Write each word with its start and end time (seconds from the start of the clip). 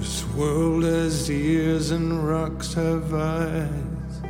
This 0.00 0.24
world 0.28 0.84
has 0.84 1.30
ears 1.30 1.90
and 1.90 2.26
rocks 2.26 2.72
have 2.72 3.12
eyes. 3.12 4.22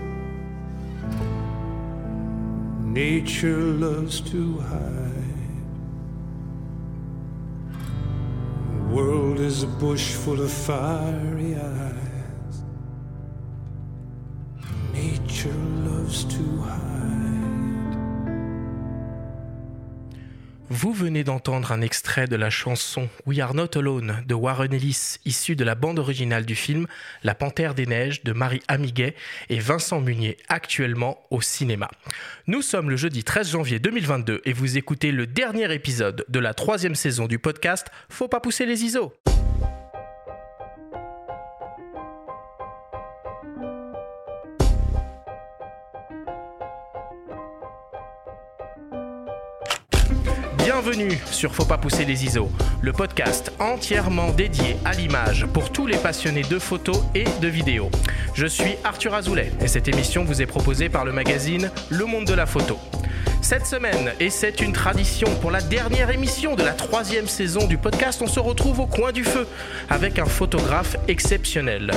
Nature 2.82 3.56
loves 3.56 4.20
to 4.32 4.58
hide. 4.58 5.60
The 8.72 8.94
world 8.96 9.38
is 9.38 9.62
a 9.62 9.68
bush 9.68 10.14
full 10.14 10.40
of 10.40 10.50
fiery 10.50 11.54
eyes. 11.54 12.64
Nature 14.92 15.54
loves 15.86 16.24
to 16.24 16.62
hide. 16.62 17.19
Vous 20.72 20.92
venez 20.92 21.24
d'entendre 21.24 21.72
un 21.72 21.80
extrait 21.80 22.28
de 22.28 22.36
la 22.36 22.48
chanson 22.48 23.08
We 23.26 23.40
Are 23.40 23.54
Not 23.54 23.76
Alone 23.76 24.22
de 24.24 24.34
Warren 24.34 24.72
Ellis, 24.72 25.16
issue 25.24 25.56
de 25.56 25.64
la 25.64 25.74
bande 25.74 25.98
originale 25.98 26.46
du 26.46 26.54
film 26.54 26.86
La 27.24 27.34
Panthère 27.34 27.74
des 27.74 27.86
Neiges 27.86 28.22
de 28.22 28.32
Marie 28.32 28.62
Amiguet 28.68 29.16
et 29.48 29.58
Vincent 29.58 30.00
Munier, 30.00 30.36
actuellement 30.48 31.18
au 31.32 31.40
cinéma. 31.40 31.90
Nous 32.46 32.62
sommes 32.62 32.88
le 32.88 32.96
jeudi 32.96 33.24
13 33.24 33.50
janvier 33.50 33.80
2022 33.80 34.42
et 34.44 34.52
vous 34.52 34.78
écoutez 34.78 35.10
le 35.10 35.26
dernier 35.26 35.74
épisode 35.74 36.24
de 36.28 36.38
la 36.38 36.54
troisième 36.54 36.94
saison 36.94 37.26
du 37.26 37.40
podcast 37.40 37.88
Faut 38.08 38.28
pas 38.28 38.38
pousser 38.38 38.64
les 38.64 38.84
ISO. 38.84 39.12
Bienvenue 50.72 51.18
sur 51.32 51.52
Faut 51.52 51.64
pas 51.64 51.78
pousser 51.78 52.04
les 52.04 52.24
ISO, 52.24 52.48
le 52.80 52.92
podcast 52.92 53.50
entièrement 53.58 54.30
dédié 54.30 54.76
à 54.84 54.92
l'image 54.92 55.46
pour 55.46 55.72
tous 55.72 55.84
les 55.84 55.96
passionnés 55.96 56.44
de 56.44 56.60
photos 56.60 57.02
et 57.12 57.24
de 57.42 57.48
vidéos. 57.48 57.90
Je 58.34 58.46
suis 58.46 58.76
Arthur 58.84 59.14
Azoulay 59.14 59.50
et 59.60 59.66
cette 59.66 59.88
émission 59.88 60.22
vous 60.22 60.40
est 60.40 60.46
proposée 60.46 60.88
par 60.88 61.04
le 61.04 61.10
magazine 61.10 61.72
Le 61.88 62.04
Monde 62.04 62.26
de 62.26 62.34
la 62.34 62.46
Photo. 62.46 62.78
Cette 63.42 63.66
semaine, 63.66 64.12
et 64.20 64.30
c'est 64.30 64.60
une 64.60 64.72
tradition 64.72 65.26
pour 65.40 65.50
la 65.50 65.60
dernière 65.60 66.10
émission 66.10 66.54
de 66.54 66.62
la 66.62 66.72
troisième 66.72 67.26
saison 67.26 67.66
du 67.66 67.76
podcast, 67.76 68.22
on 68.22 68.28
se 68.28 68.38
retrouve 68.38 68.78
au 68.78 68.86
coin 68.86 69.10
du 69.10 69.24
feu 69.24 69.48
avec 69.88 70.20
un 70.20 70.24
photographe 70.24 70.96
exceptionnel. 71.08 71.90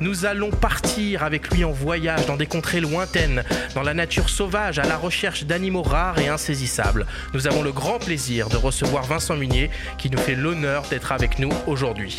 Nous 0.00 0.26
allons 0.26 0.50
partir 0.50 1.24
avec 1.24 1.50
lui 1.50 1.64
en 1.64 1.72
voyage 1.72 2.24
dans 2.26 2.36
des 2.36 2.46
contrées 2.46 2.80
lointaines, 2.80 3.42
dans 3.74 3.82
la 3.82 3.94
nature 3.94 4.28
sauvage, 4.28 4.78
à 4.78 4.84
la 4.84 4.96
recherche 4.96 5.44
d'animaux 5.44 5.82
rares 5.82 6.20
et 6.20 6.28
insaisissables. 6.28 7.04
Nous 7.34 7.48
avons 7.48 7.62
le 7.62 7.72
grand 7.72 7.98
plaisir 7.98 8.48
de 8.48 8.56
recevoir 8.56 9.02
Vincent 9.04 9.36
Munier 9.36 9.70
qui 9.98 10.08
nous 10.08 10.18
fait 10.18 10.36
l'honneur 10.36 10.84
d'être 10.88 11.10
avec 11.10 11.40
nous 11.40 11.50
aujourd'hui. 11.66 12.16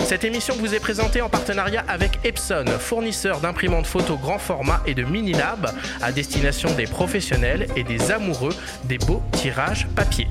Cette 0.00 0.24
émission 0.24 0.56
vous 0.56 0.74
est 0.74 0.80
présentée 0.80 1.22
en 1.22 1.28
partenariat 1.28 1.84
avec 1.86 2.18
Epson, 2.24 2.64
fournisseur 2.80 3.40
d'imprimantes 3.40 3.86
photo 3.86 4.16
grand 4.16 4.38
format 4.38 4.82
et 4.84 4.94
de 4.94 5.04
mini-lab 5.04 5.70
à 6.02 6.10
destination 6.10 6.74
des 6.74 6.86
professionnels 6.86 7.68
et 7.76 7.84
des 7.84 8.10
amoureux 8.10 8.54
des 8.84 8.98
beaux 8.98 9.22
tirages 9.32 9.86
papier. 9.94 10.26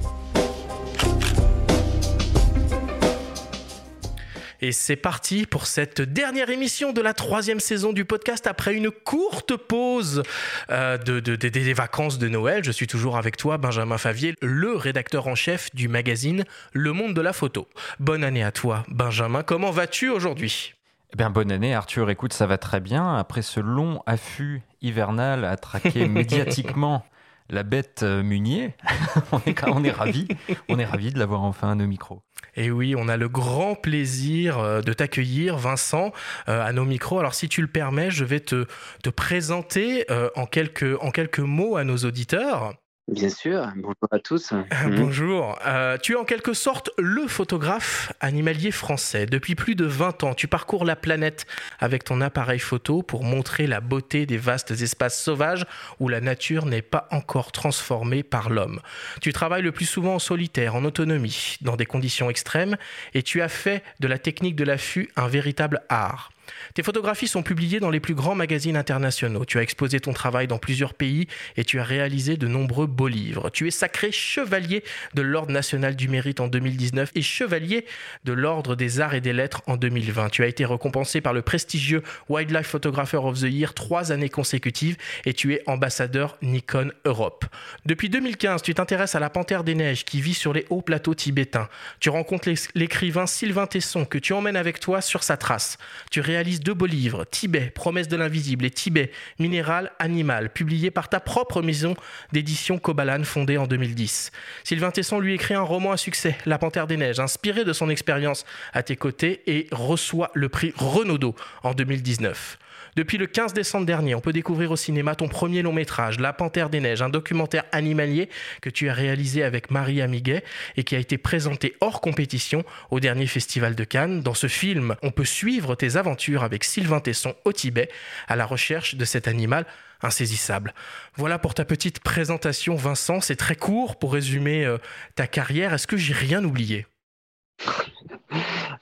Et 4.65 4.71
c'est 4.71 4.95
parti 4.95 5.45
pour 5.45 5.67
cette 5.67 5.99
dernière 6.01 6.49
émission 6.49 6.93
de 6.93 7.01
la 7.01 7.13
troisième 7.13 7.59
saison 7.59 7.91
du 7.91 8.05
podcast 8.05 8.47
après 8.47 8.73
une 8.73 8.91
courte 8.91 9.57
pause 9.57 10.23
euh, 10.69 10.97
de, 10.97 11.19
de- 11.19 11.35
de- 11.35 11.49
des 11.49 11.73
vacances 11.73 12.17
de 12.17 12.29
Noël. 12.29 12.63
Je 12.63 12.71
suis 12.71 12.87
toujours 12.87 13.17
avec 13.17 13.35
toi, 13.35 13.57
Benjamin 13.57 13.97
Favier, 13.97 14.35
le 14.41 14.73
rédacteur 14.77 15.27
en 15.27 15.35
chef 15.35 15.67
du 15.75 15.89
magazine 15.89 16.45
Le 16.71 16.93
Monde 16.93 17.13
de 17.13 17.19
la 17.19 17.33
Photo. 17.33 17.67
Bonne 17.99 18.23
année 18.23 18.41
à 18.41 18.53
toi, 18.53 18.85
Benjamin. 18.87 19.43
Comment 19.43 19.69
vas-tu 19.71 20.07
aujourd'hui? 20.09 20.75
Eh 21.13 21.17
bien, 21.17 21.29
bonne 21.29 21.51
année, 21.51 21.75
Arthur. 21.75 22.09
Écoute, 22.09 22.31
ça 22.31 22.47
va 22.47 22.57
très 22.57 22.79
bien. 22.79 23.17
Après 23.17 23.41
ce 23.41 23.59
long 23.59 24.01
affût 24.05 24.61
hivernal 24.81 25.43
à 25.43 25.57
traquer 25.57 26.07
médiatiquement 26.07 27.05
la 27.49 27.63
bête 27.63 27.99
euh, 28.03 28.23
Munier, 28.23 28.73
on 29.33 29.39
est, 29.45 29.67
on 29.67 29.83
est 29.83 29.91
ravis. 29.91 30.29
On 30.69 30.79
est 30.79 30.85
ravis 30.85 31.11
de 31.11 31.19
l'avoir 31.19 31.43
enfin 31.43 31.71
à 31.71 31.75
nos 31.75 31.85
micros. 31.85 32.21
Et 32.55 32.71
oui, 32.71 32.95
on 32.97 33.07
a 33.07 33.17
le 33.17 33.29
grand 33.29 33.75
plaisir 33.75 34.59
euh, 34.59 34.81
de 34.81 34.93
t'accueillir, 34.93 35.57
Vincent, 35.57 36.11
euh, 36.47 36.63
à 36.63 36.71
nos 36.71 36.85
micros. 36.85 37.19
Alors, 37.19 37.33
si 37.33 37.49
tu 37.49 37.61
le 37.61 37.67
permets, 37.67 38.11
je 38.11 38.25
vais 38.25 38.39
te, 38.39 38.65
te 39.01 39.09
présenter 39.09 40.05
euh, 40.11 40.29
en, 40.35 40.45
quelques, 40.45 41.01
en 41.01 41.11
quelques 41.11 41.39
mots 41.39 41.77
à 41.77 41.83
nos 41.83 41.97
auditeurs. 41.97 42.73
Bien 43.09 43.29
sûr, 43.29 43.67
bonjour 43.75 44.07
à 44.11 44.19
tous. 44.19 44.53
Mhm. 44.83 44.95
Bonjour. 44.95 45.59
Euh, 45.65 45.97
tu 45.97 46.13
es 46.13 46.15
en 46.15 46.23
quelque 46.23 46.53
sorte 46.53 46.89
le 46.97 47.27
photographe 47.27 48.11
animalier 48.19 48.71
français. 48.71 49.25
Depuis 49.25 49.55
plus 49.55 49.75
de 49.75 49.85
20 49.85 50.23
ans, 50.23 50.33
tu 50.33 50.47
parcours 50.47 50.83
la 50.83 50.95
planète 50.95 51.45
avec 51.79 52.03
ton 52.03 52.21
appareil 52.21 52.59
photo 52.59 53.01
pour 53.01 53.23
montrer 53.23 53.67
la 53.67 53.81
beauté 53.81 54.25
des 54.25 54.37
vastes 54.37 54.71
espaces 54.71 55.21
sauvages 55.21 55.65
où 55.99 56.07
la 56.07 56.21
nature 56.21 56.65
n'est 56.65 56.81
pas 56.81 57.07
encore 57.11 57.51
transformée 57.51 58.23
par 58.23 58.49
l'homme. 58.49 58.79
Tu 59.21 59.31
travailles 59.31 59.63
le 59.63 59.71
plus 59.71 59.85
souvent 59.85 60.15
en 60.15 60.19
solitaire, 60.19 60.75
en 60.75 60.83
autonomie, 60.85 61.57
dans 61.61 61.75
des 61.75 61.85
conditions 61.85 62.29
extrêmes, 62.29 62.77
et 63.13 63.23
tu 63.23 63.41
as 63.41 63.49
fait 63.49 63.83
de 63.99 64.07
la 64.07 64.17
technique 64.17 64.55
de 64.55 64.63
l'affût 64.63 65.09
un 65.15 65.27
véritable 65.27 65.81
art. 65.89 66.32
Tes 66.73 66.83
photographies 66.83 67.27
sont 67.27 67.43
publiées 67.43 67.79
dans 67.79 67.89
les 67.89 67.99
plus 67.99 68.15
grands 68.15 68.35
magazines 68.35 68.77
internationaux. 68.77 69.45
Tu 69.45 69.57
as 69.57 69.61
exposé 69.61 69.99
ton 69.99 70.13
travail 70.13 70.47
dans 70.47 70.57
plusieurs 70.57 70.93
pays 70.93 71.27
et 71.57 71.65
tu 71.65 71.79
as 71.79 71.83
réalisé 71.83 72.37
de 72.37 72.47
nombreux 72.47 72.87
beaux 72.87 73.07
livres. 73.07 73.49
Tu 73.49 73.67
es 73.67 73.71
sacré 73.71 74.11
chevalier 74.11 74.83
de 75.13 75.21
l'Ordre 75.21 75.51
national 75.51 75.95
du 75.95 76.07
mérite 76.07 76.39
en 76.39 76.47
2019 76.47 77.11
et 77.15 77.21
chevalier 77.21 77.85
de 78.23 78.33
l'Ordre 78.33 78.75
des 78.75 78.99
arts 78.99 79.13
et 79.13 79.21
des 79.21 79.33
lettres 79.33 79.61
en 79.67 79.77
2020. 79.77 80.29
Tu 80.29 80.43
as 80.43 80.47
été 80.47 80.65
récompensé 80.65 81.21
par 81.21 81.33
le 81.33 81.41
prestigieux 81.41 82.03
Wildlife 82.29 82.67
Photographer 82.67 83.17
of 83.17 83.39
the 83.39 83.43
Year 83.43 83.73
trois 83.73 84.11
années 84.11 84.29
consécutives 84.29 84.97
et 85.25 85.33
tu 85.33 85.53
es 85.53 85.63
ambassadeur 85.67 86.37
Nikon 86.41 86.91
Europe. 87.05 87.45
Depuis 87.85 88.09
2015, 88.09 88.61
tu 88.61 88.73
t'intéresses 88.73 89.15
à 89.15 89.19
la 89.19 89.29
panthère 89.29 89.63
des 89.63 89.75
neiges 89.75 90.05
qui 90.05 90.21
vit 90.21 90.33
sur 90.33 90.53
les 90.53 90.65
hauts 90.69 90.81
plateaux 90.81 91.15
tibétains. 91.15 91.69
Tu 91.99 92.09
rencontres 92.09 92.49
l'écrivain 92.75 93.27
Sylvain 93.27 93.67
Tesson 93.67 94.05
que 94.05 94.17
tu 94.17 94.33
emmènes 94.33 94.55
avec 94.55 94.79
toi 94.79 95.01
sur 95.01 95.23
sa 95.23 95.37
trace. 95.37 95.77
Tu 96.11 96.21
réalises 96.21 96.42
deux 96.43 96.73
beaux 96.73 96.85
livres, 96.85 97.25
Tibet, 97.25 97.71
Promesse 97.73 98.07
de 98.07 98.17
l'invisible 98.17 98.65
et 98.65 98.69
Tibet, 98.69 99.11
Minéral, 99.39 99.91
Animal, 99.99 100.51
publiés 100.51 100.91
par 100.91 101.09
ta 101.09 101.19
propre 101.19 101.61
maison 101.61 101.95
d'édition 102.31 102.77
Kobalan 102.77 103.23
fondée 103.23 103.57
en 103.57 103.67
2010. 103.67 104.31
Sylvain 104.63 104.91
Tesson 104.91 105.19
lui 105.19 105.33
écrit 105.33 105.53
un 105.53 105.61
roman 105.61 105.91
à 105.91 105.97
succès, 105.97 106.37
La 106.45 106.57
Panthère 106.57 106.87
des 106.87 106.97
Neiges, 106.97 107.19
inspiré 107.19 107.63
de 107.63 107.73
son 107.73 107.89
expérience 107.89 108.45
à 108.73 108.83
tes 108.83 108.95
côtés 108.95 109.41
et 109.47 109.67
reçoit 109.71 110.31
le 110.33 110.49
prix 110.49 110.73
Renaudot 110.75 111.35
en 111.63 111.73
2019. 111.73 112.57
Depuis 112.95 113.17
le 113.17 113.25
15 113.25 113.53
décembre 113.53 113.85
dernier, 113.85 114.13
on 114.13 114.21
peut 114.21 114.33
découvrir 114.33 114.71
au 114.71 114.75
cinéma 114.75 115.15
ton 115.15 115.27
premier 115.27 115.63
long 115.63 115.73
métrage, 115.73 116.19
La 116.19 116.31
Panthère 116.31 116.69
des 116.69 116.79
Neiges, 116.79 117.01
un 117.01 117.09
documentaire 117.09 117.63
animalier 117.71 118.29
que 118.61 118.69
tu 118.69 118.87
as 118.89 118.93
réalisé 118.93 119.43
avec 119.43 119.71
Marie 119.71 120.01
Amiguet 120.01 120.43
et 120.77 120.83
qui 120.83 120.95
a 120.95 120.99
été 120.99 121.17
présenté 121.17 121.75
hors 121.81 122.01
compétition 122.01 122.63
au 122.91 122.99
dernier 122.99 123.25
festival 123.25 123.73
de 123.73 123.83
Cannes. 123.83 124.21
Dans 124.21 124.35
ce 124.35 124.47
film, 124.47 124.95
on 125.01 125.11
peut 125.11 125.25
suivre 125.25 125.75
tes 125.75 125.95
aventures 125.95 126.43
avec 126.43 126.63
Sylvain 126.63 126.99
Tesson 126.99 127.35
au 127.45 127.51
Tibet 127.51 127.89
à 128.27 128.35
la 128.35 128.45
recherche 128.45 128.95
de 128.95 129.05
cet 129.05 129.27
animal 129.27 129.65
insaisissable. 130.03 130.73
Voilà 131.15 131.39
pour 131.39 131.53
ta 131.53 131.65
petite 131.65 131.99
présentation, 131.99 132.75
Vincent. 132.75 133.21
C'est 133.21 133.35
très 133.35 133.55
court 133.55 133.97
pour 133.97 134.13
résumer 134.13 134.65
euh, 134.65 134.77
ta 135.15 135.27
carrière. 135.27 135.73
Est-ce 135.73 135.87
que 135.87 135.97
j'ai 135.97 136.13
rien 136.13 136.43
oublié? 136.43 136.85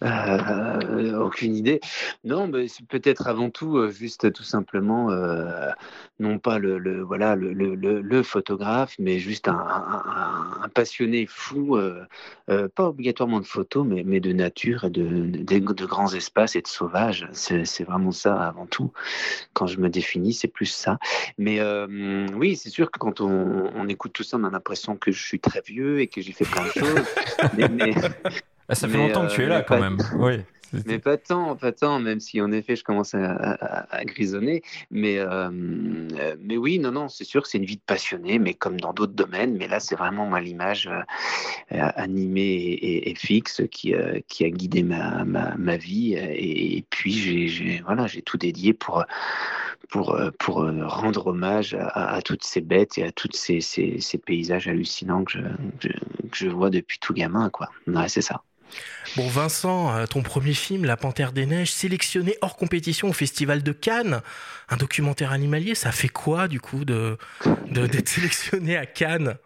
Euh, 0.03 1.19
aucune 1.19 1.55
idée. 1.55 1.79
Non, 2.23 2.47
mais 2.47 2.67
c'est 2.67 2.85
peut-être 2.87 3.27
avant 3.27 3.49
tout 3.49 3.77
euh, 3.77 3.91
juste 3.91 4.33
tout 4.33 4.43
simplement 4.43 5.11
euh, 5.11 5.69
non 6.19 6.39
pas 6.39 6.57
le, 6.59 6.77
le- 6.79 7.01
voilà 7.01 7.35
le, 7.35 7.53
le- 7.53 7.75
le- 7.75 8.01
le 8.01 8.23
photographe, 8.23 8.95
mais 8.99 9.19
juste 9.19 9.47
un, 9.47 9.53
un- 9.53 10.03
un- 10.05 10.63
un 10.63 10.69
passionné 10.69 11.25
fou, 11.27 11.77
euh, 11.77 12.03
euh, 12.49 12.67
pas 12.67 12.87
obligatoirement 12.89 13.39
de 13.39 13.45
photo, 13.45 13.83
mais, 13.83 14.03
mais 14.03 14.19
de 14.19 14.33
nature 14.33 14.85
et 14.85 14.89
de, 14.89 15.03
de, 15.27 15.59
de 15.59 15.85
grands 15.85 16.13
espaces 16.13 16.55
et 16.55 16.61
de 16.61 16.67
sauvages. 16.67 17.27
C'est 17.33 17.83
vraiment 17.83 18.11
ça 18.11 18.41
avant 18.41 18.65
tout. 18.65 18.91
Quand 19.53 19.67
je 19.67 19.79
me 19.79 19.89
définis, 19.89 20.33
c'est 20.33 20.47
plus 20.47 20.65
ça. 20.65 20.97
Mais 21.37 21.59
euh, 21.59 22.27
oui, 22.35 22.55
c'est 22.55 22.69
sûr 22.69 22.89
que 22.91 22.99
quand 22.99 23.21
on, 23.21 23.69
on 23.75 23.87
écoute 23.87 24.13
tout 24.13 24.23
ça, 24.23 24.37
on 24.37 24.43
a 24.45 24.49
l'impression 24.49 24.95
que 24.95 25.11
je 25.11 25.23
suis 25.23 25.39
très 25.39 25.61
vieux 25.61 25.99
et 25.99 26.07
que 26.07 26.21
j'ai 26.21 26.31
fait 26.33 26.45
plein 26.45 26.63
de 26.65 26.71
choses. 26.71 27.05
mais, 27.53 27.67
mais- 27.69 27.93
Ah, 28.71 28.75
ça 28.75 28.87
fait 28.87 28.97
Mais, 28.97 29.09
longtemps 29.09 29.27
que 29.27 29.33
tu 29.33 29.41
euh, 29.41 29.45
es 29.45 29.49
là 29.49 29.61
quand 29.63 29.79
même. 29.79 29.97
Oui. 30.17 30.39
Mais 30.85 30.99
pas 30.99 31.17
tant, 31.17 31.57
pas 31.57 31.73
tant, 31.73 31.99
même 31.99 32.21
si 32.21 32.39
en 32.39 32.53
effet 32.53 32.77
je 32.77 32.85
commence 32.85 33.13
à, 33.13 33.33
à- 33.33 33.97
à 33.97 34.05
grisonner. 34.05 34.63
Mais, 34.89 35.17
euh, 35.19 35.49
euh, 35.51 36.37
mais 36.39 36.55
oui, 36.55 36.79
non, 36.79 36.91
non, 36.93 37.09
c'est 37.09 37.25
sûr 37.25 37.41
que 37.43 37.49
c'est 37.49 37.57
une 37.57 37.65
vie 37.65 37.75
de 37.75 37.81
passionné, 37.85 38.39
mais 38.39 38.53
comme 38.53 38.79
dans 38.79 38.93
d'autres 38.93 39.11
domaines. 39.11 39.57
Mais 39.57 39.67
là, 39.67 39.81
c'est 39.81 39.95
vraiment 39.97 40.25
moi 40.25 40.39
l'image 40.39 40.87
euh, 40.87 41.01
animée 41.97 42.79
et, 42.81 43.13
fixe 43.15 43.61
qui, 43.69 43.93
euh, 43.93 44.21
qui 44.29 44.45
a 44.45 44.49
guidé 44.49 44.83
ma, 44.83 45.25
ma, 45.25 45.53
ma 45.57 45.75
vie. 45.75 46.13
Et, 46.13 46.77
et 46.77 46.85
puis 46.89 47.49
j'ai, 47.49 47.81
voilà, 47.81 48.07
j'ai 48.07 48.21
tout 48.21 48.37
dédié 48.37 48.73
pour 48.73 49.03
pour, 49.89 50.17
pour 50.39 50.65
rendre 50.87 51.27
hommage 51.27 51.73
à, 51.73 51.87
à- 51.87 52.15
à 52.15 52.21
toutes 52.21 52.45
ces 52.45 52.61
bêtes 52.61 52.97
et 52.97 53.03
à 53.03 53.11
tous 53.11 53.27
ces, 53.33 53.59
ces, 53.59 53.99
ces 53.99 54.17
paysages 54.17 54.69
hallucinants 54.69 55.25
que 55.25 55.33
je, 55.33 55.39
que 55.39 55.89
je, 55.89 56.27
que 56.29 56.37
je 56.37 56.47
vois 56.47 56.69
depuis 56.69 56.97
tout 56.99 57.13
gamin, 57.13 57.49
quoi. 57.49 57.69
Ouais, 57.87 58.07
c'est 58.07 58.21
ça. 58.21 58.41
Bon, 59.15 59.27
Vincent, 59.27 59.93
euh, 59.95 60.05
ton 60.05 60.23
premier 60.23 60.53
film, 60.53 60.85
La 60.85 60.97
Panthère 60.97 61.33
des 61.33 61.45
Neiges, 61.45 61.71
sélectionné 61.71 62.37
hors 62.41 62.55
compétition 62.55 63.09
au 63.09 63.13
Festival 63.13 63.63
de 63.63 63.71
Cannes, 63.71 64.21
un 64.69 64.77
documentaire 64.77 65.31
animalier, 65.31 65.75
ça 65.75 65.91
fait 65.91 66.09
quoi 66.09 66.47
du 66.47 66.59
coup 66.61 66.85
de 66.85 67.17
d'être 67.69 68.09
sélectionné 68.09 68.77
à 68.77 68.85
Cannes? 68.85 69.37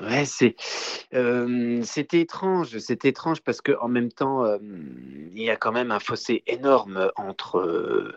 Ouais, 0.00 0.24
c'est 0.24 0.56
euh, 1.14 1.82
c'était 1.84 2.20
étrange, 2.20 2.78
c'était 2.78 3.08
étrange 3.10 3.42
parce 3.42 3.60
que 3.60 3.72
en 3.80 3.88
même 3.88 4.10
temps, 4.10 4.44
euh, 4.44 4.58
il 5.32 5.42
y 5.42 5.50
a 5.50 5.56
quand 5.56 5.72
même 5.72 5.90
un 5.90 5.98
fossé 5.98 6.42
énorme 6.46 7.10
entre 7.16 7.58
euh, 7.58 8.16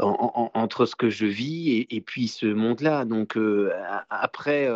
en- 0.00 0.32
en- 0.34 0.50
entre 0.54 0.86
ce 0.86 0.94
que 0.96 1.10
je 1.10 1.26
vis 1.26 1.86
et, 1.90 2.00
puis 2.00 2.28
ce 2.28 2.46
monde-là. 2.46 3.04
Donc 3.04 3.36
euh, 3.36 3.72
après, 4.10 4.68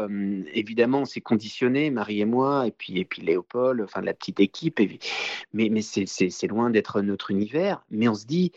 évidemment, 0.52 1.04
c'est 1.04 1.20
conditionné, 1.20 1.90
Marie 1.90 2.20
et 2.20 2.24
moi, 2.24 2.66
et 2.66 2.70
puis 2.72 2.98
et 2.98 3.04
puis 3.04 3.22
Léopold, 3.22 3.80
enfin 3.82 4.00
la 4.00 4.14
petite 4.14 4.40
équipe. 4.40 4.80
mais 5.52 5.68
mais 5.70 5.82
c'est 5.82 6.46
loin 6.48 6.70
d'être 6.70 7.00
notre 7.02 7.30
univers. 7.30 7.84
Mais 7.90 8.08
on 8.08 8.14
se 8.14 8.26
dit 8.26 8.52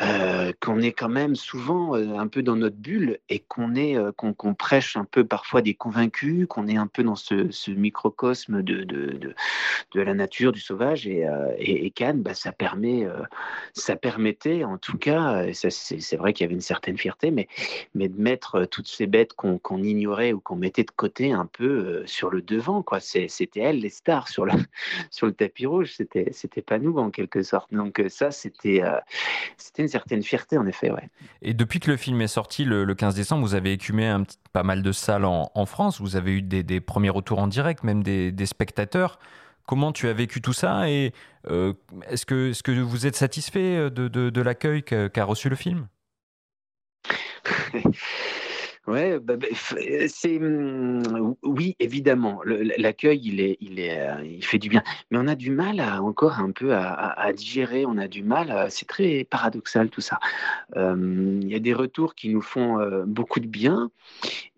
euh, 0.00 0.52
qu'on 0.60 0.80
est 0.80 0.92
quand 0.92 1.10
même 1.10 1.36
souvent 1.36 1.94
euh, 1.94 2.16
un 2.16 2.26
peu 2.26 2.42
dans 2.42 2.56
notre 2.56 2.76
bulle 2.76 3.18
et 3.28 3.40
qu'on 3.40 3.74
est 3.74 3.96
euh, 3.96 4.10
qu'on 4.12 4.54
prêche 4.54 4.96
un 4.96 5.04
peu 5.04 5.24
parfois 5.24 5.60
des 5.60 5.74
convaincus, 5.74 6.46
qu'on 6.48 6.66
est 6.66 6.78
un 6.78 6.86
peu 6.86 7.02
dans 7.02 7.14
ce, 7.14 7.70
microcosme 7.70 8.62
de, 8.62 8.84
de, 8.84 9.34
de, 9.92 10.00
la 10.00 10.14
nature, 10.14 10.52
du 10.52 10.60
sauvage 10.60 11.06
et, 11.06 11.26
et, 11.58 11.84
et 11.84 11.90
Cannes, 11.90 12.22
bah, 12.22 12.32
ça 12.32 12.52
permet, 12.52 13.06
ça 13.74 13.96
permettait 13.96 14.64
en 14.64 14.78
tout 14.78 14.96
cas, 14.96 15.46
c'est 15.52 16.16
vrai 16.16 16.32
qu'il 16.32 16.44
y 16.44 16.46
avait 16.46 16.54
une 16.54 16.60
certaine 16.60 16.96
fierté, 16.96 17.30
mais, 17.30 17.48
mais 17.94 18.08
de 18.08 18.20
mettre 18.20 18.64
toutes 18.64 18.88
ces 18.88 19.06
bêtes 19.06 19.34
qu'on 19.34 19.58
qu'on 19.58 19.82
ignorait 19.82 20.32
ou 20.32 20.40
qu'on 20.40 20.56
mettait 20.56 20.84
de 20.84 20.90
côté 20.90 21.32
un 21.32 21.46
peu 21.46 22.02
sur 22.06 22.30
le 22.30 22.40
devant, 22.40 22.84
C'était 23.00 23.60
elles 23.60 23.80
les 23.80 23.90
stars 23.90 24.28
sur 24.28 24.46
le 24.46 24.52
sur 25.10 25.26
le 25.26 25.32
tapis 25.32 25.66
rouge, 25.66 25.92
c'était 25.96 26.28
c'était 26.32 26.62
pas 26.62 26.78
nous 26.78 26.96
en 26.96 27.10
quelque 27.10 27.42
sorte. 27.42 27.72
Donc 27.72 28.02
ça, 28.08 28.30
c'était 28.30 28.82
c'était 29.56 29.82
certaine 29.92 30.22
fierté, 30.22 30.58
en 30.58 30.66
effet, 30.66 30.90
ouais. 30.90 31.08
Et 31.40 31.54
depuis 31.54 31.78
que 31.78 31.90
le 31.90 31.96
film 31.96 32.20
est 32.20 32.26
sorti 32.26 32.64
le, 32.64 32.84
le 32.84 32.94
15 32.94 33.14
décembre, 33.14 33.46
vous 33.46 33.54
avez 33.54 33.72
écumé 33.72 34.08
un 34.08 34.24
petit, 34.24 34.38
pas 34.52 34.64
mal 34.64 34.82
de 34.82 34.92
salles 34.92 35.24
en, 35.24 35.50
en 35.54 35.66
France. 35.66 36.00
Vous 36.00 36.16
avez 36.16 36.32
eu 36.32 36.42
des, 36.42 36.62
des 36.62 36.80
premiers 36.80 37.10
retours 37.10 37.38
en 37.38 37.46
direct, 37.46 37.84
même 37.84 38.02
des, 38.02 38.32
des 38.32 38.46
spectateurs. 38.46 39.18
Comment 39.66 39.92
tu 39.92 40.08
as 40.08 40.12
vécu 40.12 40.40
tout 40.42 40.52
ça 40.52 40.90
et 40.90 41.12
euh, 41.48 41.72
est-ce 42.08 42.26
que, 42.26 42.50
est 42.50 42.62
que 42.62 42.72
vous 42.72 43.06
êtes 43.06 43.14
satisfait 43.14 43.90
de, 43.90 44.08
de, 44.08 44.30
de 44.30 44.40
l'accueil 44.42 44.82
qu'a 44.82 45.24
reçu 45.24 45.48
le 45.48 45.56
film? 45.56 45.86
Ouais, 48.88 49.20
bah, 49.20 49.36
bah, 49.36 49.46
euh, 49.76 50.06
c'est 50.08 50.38
hum, 50.38 51.36
oui, 51.44 51.76
évidemment. 51.78 52.40
L'accueil, 52.44 53.20
il 53.22 53.40
est, 53.40 53.56
il 53.60 53.78
est, 53.78 53.96
euh, 53.96 54.24
il 54.24 54.44
fait 54.44 54.58
du 54.58 54.68
bien, 54.68 54.82
mais 55.10 55.18
on 55.20 55.28
a 55.28 55.36
du 55.36 55.52
mal 55.52 55.78
à, 55.78 56.02
encore 56.02 56.40
un 56.40 56.50
peu 56.50 56.74
à, 56.74 57.32
digérer. 57.32 57.86
On 57.86 57.96
a 57.96 58.08
du 58.08 58.24
mal. 58.24 58.66
C'est 58.70 58.88
très 58.88 59.22
paradoxal 59.22 59.88
tout 59.88 60.00
ça. 60.00 60.18
Euh, 60.76 61.38
Il 61.42 61.48
y 61.48 61.54
a 61.54 61.60
des 61.60 61.74
retours 61.74 62.16
qui 62.16 62.30
nous 62.30 62.42
font 62.42 62.78
beaucoup 63.06 63.38
de 63.38 63.46
bien, 63.46 63.90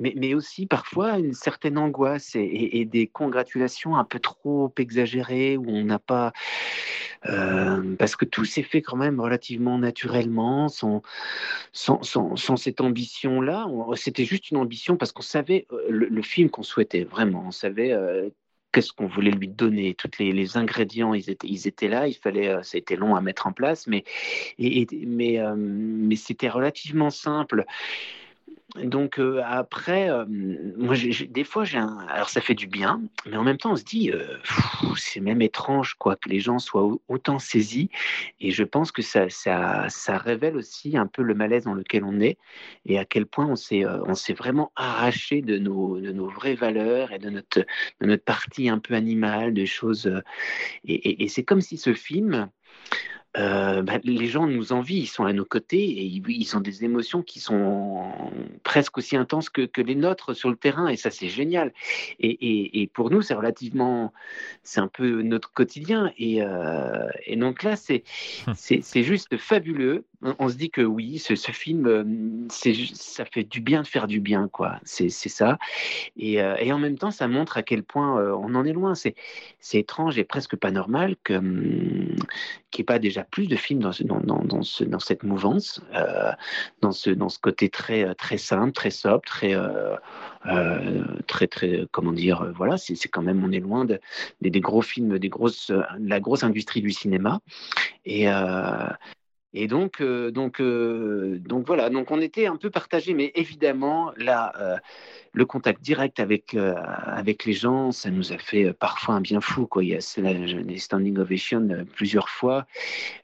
mais, 0.00 0.14
mais 0.16 0.32
aussi 0.32 0.66
parfois 0.66 1.18
une 1.18 1.34
certaine 1.34 1.76
angoisse 1.76 2.32
et, 2.34 2.84
des 2.86 3.06
congratulations 3.06 3.96
un 3.96 4.04
peu 4.04 4.20
trop 4.20 4.72
exagérées 4.78 5.56
où 5.58 5.66
on 5.68 5.84
n'a 5.84 5.98
pas, 5.98 6.32
parce 7.22 8.16
que 8.16 8.24
tout 8.24 8.44
s'est 8.46 8.62
fait 8.62 8.80
quand 8.80 8.96
même 8.96 9.20
relativement 9.20 9.78
naturellement, 9.78 10.68
sans, 10.68 11.02
sans, 11.72 12.02
sans, 12.02 12.36
sans 12.36 12.56
cette 12.56 12.80
ambition-là. 12.80 13.66
On- 13.68 13.94
C'était 14.14 14.28
juste 14.28 14.52
une 14.52 14.58
ambition 14.58 14.96
parce 14.96 15.10
qu'on 15.10 15.22
savait 15.22 15.66
euh, 15.72 15.86
le, 15.88 16.22
film 16.22 16.48
qu'on 16.48 16.62
souhaitait 16.62 17.02
vraiment. 17.02 17.46
On 17.48 17.50
savait 17.50 17.92
euh, 17.92 18.30
qu'est-ce 18.70 18.92
qu'on 18.92 19.08
voulait 19.08 19.32
lui 19.32 19.48
donner. 19.48 19.94
Tous 19.94 20.10
les, 20.20 20.30
les 20.30 20.56
ingrédients, 20.56 21.14
ils 21.14 21.28
étaient, 21.66 21.88
là. 21.88 22.06
Il 22.06 22.14
fallait, 22.14 22.46
euh, 22.46 22.62
ça 22.62 22.76
a 22.76 22.78
été 22.78 22.94
long 22.94 23.16
à 23.16 23.20
mettre 23.20 23.48
en 23.48 23.52
place, 23.52 23.88
mais, 23.88 24.04
mais, 24.56 25.36
mais 25.56 26.14
c'était 26.14 26.48
relativement 26.48 27.10
simple. 27.10 27.64
Donc 28.82 29.20
euh, 29.20 29.40
après, 29.44 30.10
euh, 30.10 30.24
moi, 30.76 30.94
j'ai- 30.96 31.12
j'ai- 31.12 31.28
des 31.28 31.44
fois, 31.44 31.62
j'ai 31.64 31.78
un... 31.78 31.96
alors 32.08 32.28
ça 32.28 32.40
fait 32.40 32.54
du 32.54 32.66
bien, 32.66 33.00
mais 33.24 33.36
en 33.36 33.44
même 33.44 33.56
temps, 33.56 33.72
on 33.72 33.76
se 33.76 33.84
dit, 33.84 34.10
euh, 34.10 34.36
c'est 34.96 35.20
même 35.20 35.40
étrange 35.42 35.94
quoi 35.94 36.16
que 36.16 36.28
les 36.28 36.40
gens 36.40 36.58
soient 36.58 36.82
au- 36.82 37.00
autant 37.06 37.38
saisis. 37.38 37.88
Et 38.40 38.50
je 38.50 38.64
pense 38.64 38.90
que 38.90 39.00
ça, 39.00 39.30
ça, 39.30 39.88
ça 39.90 40.18
révèle 40.18 40.56
aussi 40.56 40.96
un 40.96 41.06
peu 41.06 41.22
le 41.22 41.34
malaise 41.34 41.64
dans 41.64 41.74
lequel 41.74 42.02
on 42.02 42.20
est 42.20 42.36
et 42.84 42.98
à 42.98 43.04
quel 43.04 43.26
point 43.26 43.46
on 43.46 43.54
s'est, 43.56 43.84
euh, 43.84 44.02
on 44.06 44.14
s'est 44.16 44.32
vraiment 44.34 44.72
arraché 44.74 45.40
de 45.40 45.56
nos, 45.58 46.00
de 46.00 46.10
nos 46.10 46.28
vraies 46.28 46.56
valeurs 46.56 47.12
et 47.12 47.20
de 47.20 47.30
notre, 47.30 47.60
de 48.00 48.06
notre 48.06 48.24
partie 48.24 48.68
un 48.68 48.80
peu 48.80 48.94
animale, 48.94 49.54
de 49.54 49.64
choses. 49.66 50.06
euh, 50.08 50.20
et 50.84 50.94
et- 50.94 51.24
et 51.24 51.28
c'est 51.28 51.44
comme 51.44 51.60
si 51.60 51.76
ce 51.78 51.94
film 51.94 52.48
euh, 53.36 53.82
bah, 53.82 53.98
les 54.04 54.26
gens 54.26 54.46
nous 54.46 54.72
envient, 54.72 54.98
ils 54.98 55.06
sont 55.06 55.24
à 55.24 55.32
nos 55.32 55.44
côtés 55.44 55.82
et 55.82 56.02
ils, 56.04 56.22
ils 56.28 56.56
ont 56.56 56.60
des 56.60 56.84
émotions 56.84 57.22
qui 57.22 57.40
sont 57.40 58.12
presque 58.62 58.96
aussi 58.98 59.16
intenses 59.16 59.50
que, 59.50 59.62
que 59.62 59.80
les 59.80 59.94
nôtres 59.96 60.34
sur 60.36 60.50
le 60.50 60.56
terrain 60.56 60.88
et 60.88 60.96
ça 60.96 61.10
c'est 61.10 61.28
génial. 61.28 61.72
Et, 62.20 62.28
et- 62.30 62.82
et 62.82 62.86
pour 62.86 63.10
nous 63.10 63.22
c'est 63.22 63.34
relativement, 63.34 64.12
c'est 64.62 64.80
un 64.80 64.88
peu 64.88 65.22
notre 65.22 65.52
quotidien 65.52 66.12
et, 66.18 66.42
euh, 66.42 67.08
et 67.26 67.36
donc 67.36 67.62
là 67.62 67.76
c'est 67.76 68.04
c'est 68.54 68.82
c'est 68.82 69.02
juste 69.02 69.36
fabuleux. 69.36 70.04
On, 70.38 70.48
se 70.48 70.56
dit 70.56 70.70
que 70.70 70.80
oui, 70.80 71.18
ce, 71.18 71.34
film, 71.52 71.86
euh, 71.86 72.04
ça 72.48 73.24
fait 73.26 73.44
du 73.44 73.60
bien 73.60 73.82
de 73.82 73.86
faire 73.86 74.06
du 74.06 74.20
bien 74.20 74.48
quoi. 74.48 74.80
C'est 74.84 75.10
ça. 75.10 75.58
Et, 76.16 76.40
euh, 76.40 76.56
et 76.58 76.72
en 76.72 76.78
même 76.78 76.96
temps 76.96 77.10
ça 77.10 77.28
montre 77.28 77.58
à 77.58 77.62
quel 77.62 77.82
point 77.82 78.18
euh, 78.18 78.32
on 78.32 78.54
en 78.54 78.64
est 78.64 78.72
loin. 78.72 78.94
C'est 78.94 79.14
étrange 79.74 80.18
et 80.18 80.24
presque 80.24 80.56
pas 80.56 80.70
normal 80.70 81.16
hum, 81.28 82.16
qu'il 82.70 82.80
n'y 82.80 82.82
ait 82.82 82.84
pas 82.84 82.98
déjà 82.98 83.22
plus 83.24 83.46
de 83.48 83.56
films 83.56 83.80
dans, 83.80 83.92
ce- 83.92 84.02
dans, 84.04 84.20
dans, 84.20 84.42
dans, 84.42 84.62
ce- 84.62 84.84
dans 84.84 84.98
cette 84.98 85.24
mouvance, 85.24 85.82
dans, 86.80 86.92
ce, 86.92 87.10
côté 87.38 87.68
très, 87.68 88.14
simple, 88.38 88.72
très 88.72 88.90
sobre, 88.90 89.22
très, 91.26 91.46
très, 91.46 91.86
comment 91.92 92.12
dire, 92.12 92.50
voilà, 92.56 92.78
c'est 92.78 93.08
quand 93.08 93.22
même, 93.22 93.44
on 93.44 93.52
est 93.52 93.60
loin 93.60 93.84
de, 93.84 94.00
des, 94.40 94.60
gros 94.60 94.82
films, 94.82 95.18
des 95.18 95.28
grosses, 95.28 95.70
de 95.70 96.08
la 96.08 96.20
grosse 96.20 96.44
industrie 96.44 96.80
du 96.80 96.92
cinéma. 96.92 97.40
Et, 98.06 98.28
et 99.54 99.68
donc, 99.68 100.00
euh, 100.00 100.30
donc, 100.32 100.60
euh, 100.60 101.38
donc 101.38 101.66
voilà, 101.66 101.88
donc 101.88 102.10
on 102.10 102.20
était 102.20 102.46
un 102.46 102.56
peu 102.56 102.70
partagés, 102.70 103.14
mais 103.14 103.30
évidemment, 103.36 104.12
là, 104.16 104.52
euh, 104.60 104.76
le 105.32 105.46
contact 105.46 105.80
direct 105.82 106.20
avec, 106.20 106.54
avec 106.54 107.44
les 107.44 107.54
gens, 107.54 107.90
ça 107.92 108.10
nous 108.10 108.32
a 108.32 108.38
fait 108.38 108.72
parfois 108.72 109.14
un 109.16 109.20
bien 109.20 109.40
fou. 109.40 109.66
Quoi. 109.66 109.82
Il 109.84 109.90
y 109.90 109.94
a 109.96 110.62
des 110.62 110.78
standing 110.78 111.18
ovations 111.18 111.68
plusieurs 111.94 112.28
fois, 112.28 112.66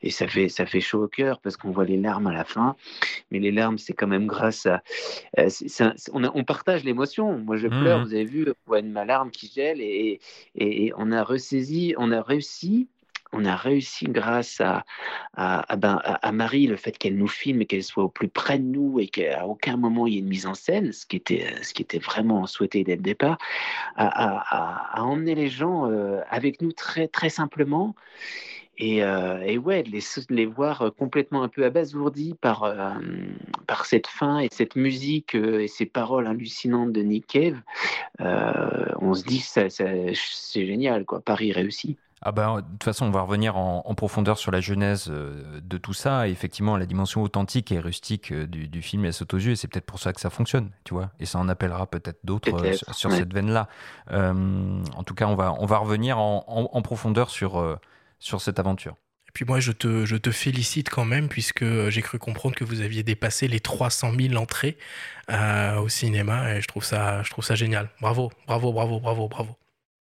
et 0.03 0.11
ça 0.11 0.27
fait, 0.27 0.49
ça 0.49 0.67
fait 0.67 0.81
chaud 0.81 1.05
au 1.05 1.09
cœur 1.09 1.41
parce 1.41 1.57
qu'on 1.57 1.71
voit 1.71 1.85
les 1.85 1.97
larmes 1.97 2.27
à 2.27 2.33
la 2.33 2.45
fin. 2.45 2.75
Mais 3.31 3.39
les 3.39 3.53
larmes, 3.53 3.79
c'est 3.79 3.93
quand 3.93 4.09
même 4.09 4.27
grâce 4.27 4.67
à. 4.67 4.83
on, 6.13 6.25
a- 6.25 6.33
on 6.35 6.45
partage 6.45 6.85
l'émotion. 6.85 7.39
Moi, 7.39 7.57
je 7.57 7.69
pleure, 7.69 7.99
Mhm. 8.01 8.07
vous 8.07 8.15
avez 8.15 8.25
vu, 8.25 8.47
voit 8.67 8.83
ma 8.83 9.05
larme 9.05 9.31
qui 9.31 9.47
gèle, 9.49 9.81
et, 9.81 10.21
et, 10.57 10.87
et 10.87 10.93
on 10.97 11.13
a 11.13 11.23
ressaisi, 11.23 11.95
on 11.97 12.11
a 12.13 12.23
réussi. 12.23 12.89
On 13.33 13.45
a 13.45 13.57
réussi 13.57 14.07
grâce 14.07 14.61
à, 14.61 14.85
à, 15.35 15.77
ben, 15.77 16.01
à- 16.05 16.33
Marie, 16.33 16.67
le 16.67 16.77
fait 16.77 16.97
qu'elle 16.97 17.17
nous 17.17 17.29
filme 17.29 17.63
et 17.63 17.67
qu'elle 17.67 17.85
soit 17.85 18.05
au 18.05 18.09
plus 18.09 18.29
près 18.29 18.59
de 18.59 18.65
nous 18.65 18.99
et 19.01 19.07
qu'à 19.07 19.47
aucun 19.47 19.77
moment 19.77 20.07
il 20.07 20.15
y 20.15 20.17
ait 20.17 20.21
une 20.21 20.29
mise 20.29 20.47
en 20.47 20.55
scène, 20.55 20.93
ce 20.93 21.07
qui 21.07 21.17
était, 21.17 21.55
ce 21.63 21.73
qui 21.75 21.83
était 21.83 21.99
vraiment 21.99 22.47
souhaité 22.47 22.85
dès 22.85 22.97
le 22.97 23.03
départ, 23.03 23.39
à, 23.97 25.03
emmener 25.03 25.35
les 25.35 25.49
gens 25.49 25.91
euh, 25.91 26.21
avec 26.29 26.61
nous 26.63 26.73
très, 26.73 27.09
très 27.09 27.31
simplement. 27.31 27.95
Et, 28.83 29.05
euh, 29.05 29.43
et 29.43 29.59
ouais, 29.59 29.83
les, 29.83 30.01
les 30.31 30.47
voir 30.47 30.81
euh, 30.81 30.91
complètement 30.91 31.43
un 31.43 31.49
peu 31.49 31.67
abasourdis 31.67 32.35
par, 32.41 32.65
euh, 32.65 32.95
par 33.67 33.85
cette 33.85 34.07
fin 34.07 34.39
et 34.39 34.49
cette 34.51 34.75
musique 34.75 35.35
euh, 35.35 35.61
et 35.61 35.69
ces 35.69 35.85
paroles 35.85 36.27
hallucinantes 36.27 36.91
de 36.93 37.03
Nick 37.03 37.27
Cave, 37.27 37.61
euh, 38.23 38.87
on 39.01 39.13
se 39.13 39.25
dit 39.25 39.41
ça, 39.41 39.69
c'est 39.69 40.15
génial, 40.55 41.05
quoi. 41.05 41.21
Paris 41.21 41.53
réussi. 41.53 41.99
Ah 42.23 42.33
bah, 42.33 42.57
de 42.61 42.71
toute 42.73 42.85
façon, 42.85 43.07
on 43.07 43.11
va 43.11 43.23
revenir 43.23 43.57
en, 43.57 43.83
en 43.87 43.95
profondeur 43.95 44.37
sur 44.37 44.51
la 44.53 44.61
genèse 44.61 45.07
euh, 45.09 45.59
de 45.63 45.79
tout 45.79 45.95
ça. 45.95 46.29
Et 46.29 46.31
effectivement, 46.31 46.77
la 46.77 46.85
dimension 46.85 47.23
authentique 47.23 47.73
et 47.73 47.79
rustique 47.79 48.31
euh, 48.31 48.47
du, 48.47 48.69
du 48.69 48.83
film, 48.83 49.07
elle 49.07 49.15
saute 49.15 49.33
aux 49.33 49.39
yeux. 49.39 49.53
Et 49.53 49.57
c'est 49.57 49.69
peut-être 49.69 49.87
pour 49.87 49.99
ça 49.99 50.13
que 50.13 50.21
ça 50.21 50.29
fonctionne, 50.29 50.71
tu 50.85 50.93
vois. 50.93 51.11
Et 51.19 51.25
ça 51.25 51.39
en 51.39 51.49
appellera 51.49 51.87
peut-être 51.87 52.19
d'autres 52.23 52.53
euh, 52.63 52.73
sur, 52.75 52.95
sur 52.95 53.11
ouais. 53.11 53.17
cette 53.17 53.33
veine-là. 53.33 53.69
Euh, 54.13 54.83
en 54.97 55.03
tout 55.03 55.15
cas, 55.15 55.27
on 55.29 55.35
va, 55.35 55.55
on 55.59 55.65
va 55.65 55.79
revenir 55.79 56.19
en, 56.19 56.45
en- 56.47 56.69
en 56.77 56.83
profondeur 56.83 57.31
sur, 57.31 57.59
euh, 57.59 57.79
sur 58.19 58.43
cette 58.43 58.59
aventure. 58.59 58.97
Et 59.29 59.33
puis 59.33 59.45
moi, 59.47 59.61
je 59.61 59.73
te, 59.73 60.05
je 60.05 60.17
te 60.17 60.31
félicite 60.31 60.91
quand 60.91 61.05
même, 61.07 61.29
puisque 61.29 61.65
j'ai 61.89 62.03
cru 62.03 62.19
comprendre 62.19 62.55
que 62.57 62.65
vous 62.65 62.81
aviez 62.83 63.03
dépassé 63.03 63.49
les 63.49 63.61
300 63.61 64.13
000 64.19 64.35
entrées 64.35 64.77
euh, 65.31 65.79
au 65.79 65.89
cinéma, 65.89 66.55
et 66.57 66.61
je 66.61 66.67
trouve 66.67 66.85
ça, 66.85 67.23
je 67.23 67.31
trouve 67.31 67.45
ça 67.45 67.55
génial. 67.55 67.89
Bravo, 68.01 68.31
bravo, 68.49 68.73
bravo, 68.73 68.99
bravo, 69.01 69.29
bravo. 69.29 69.57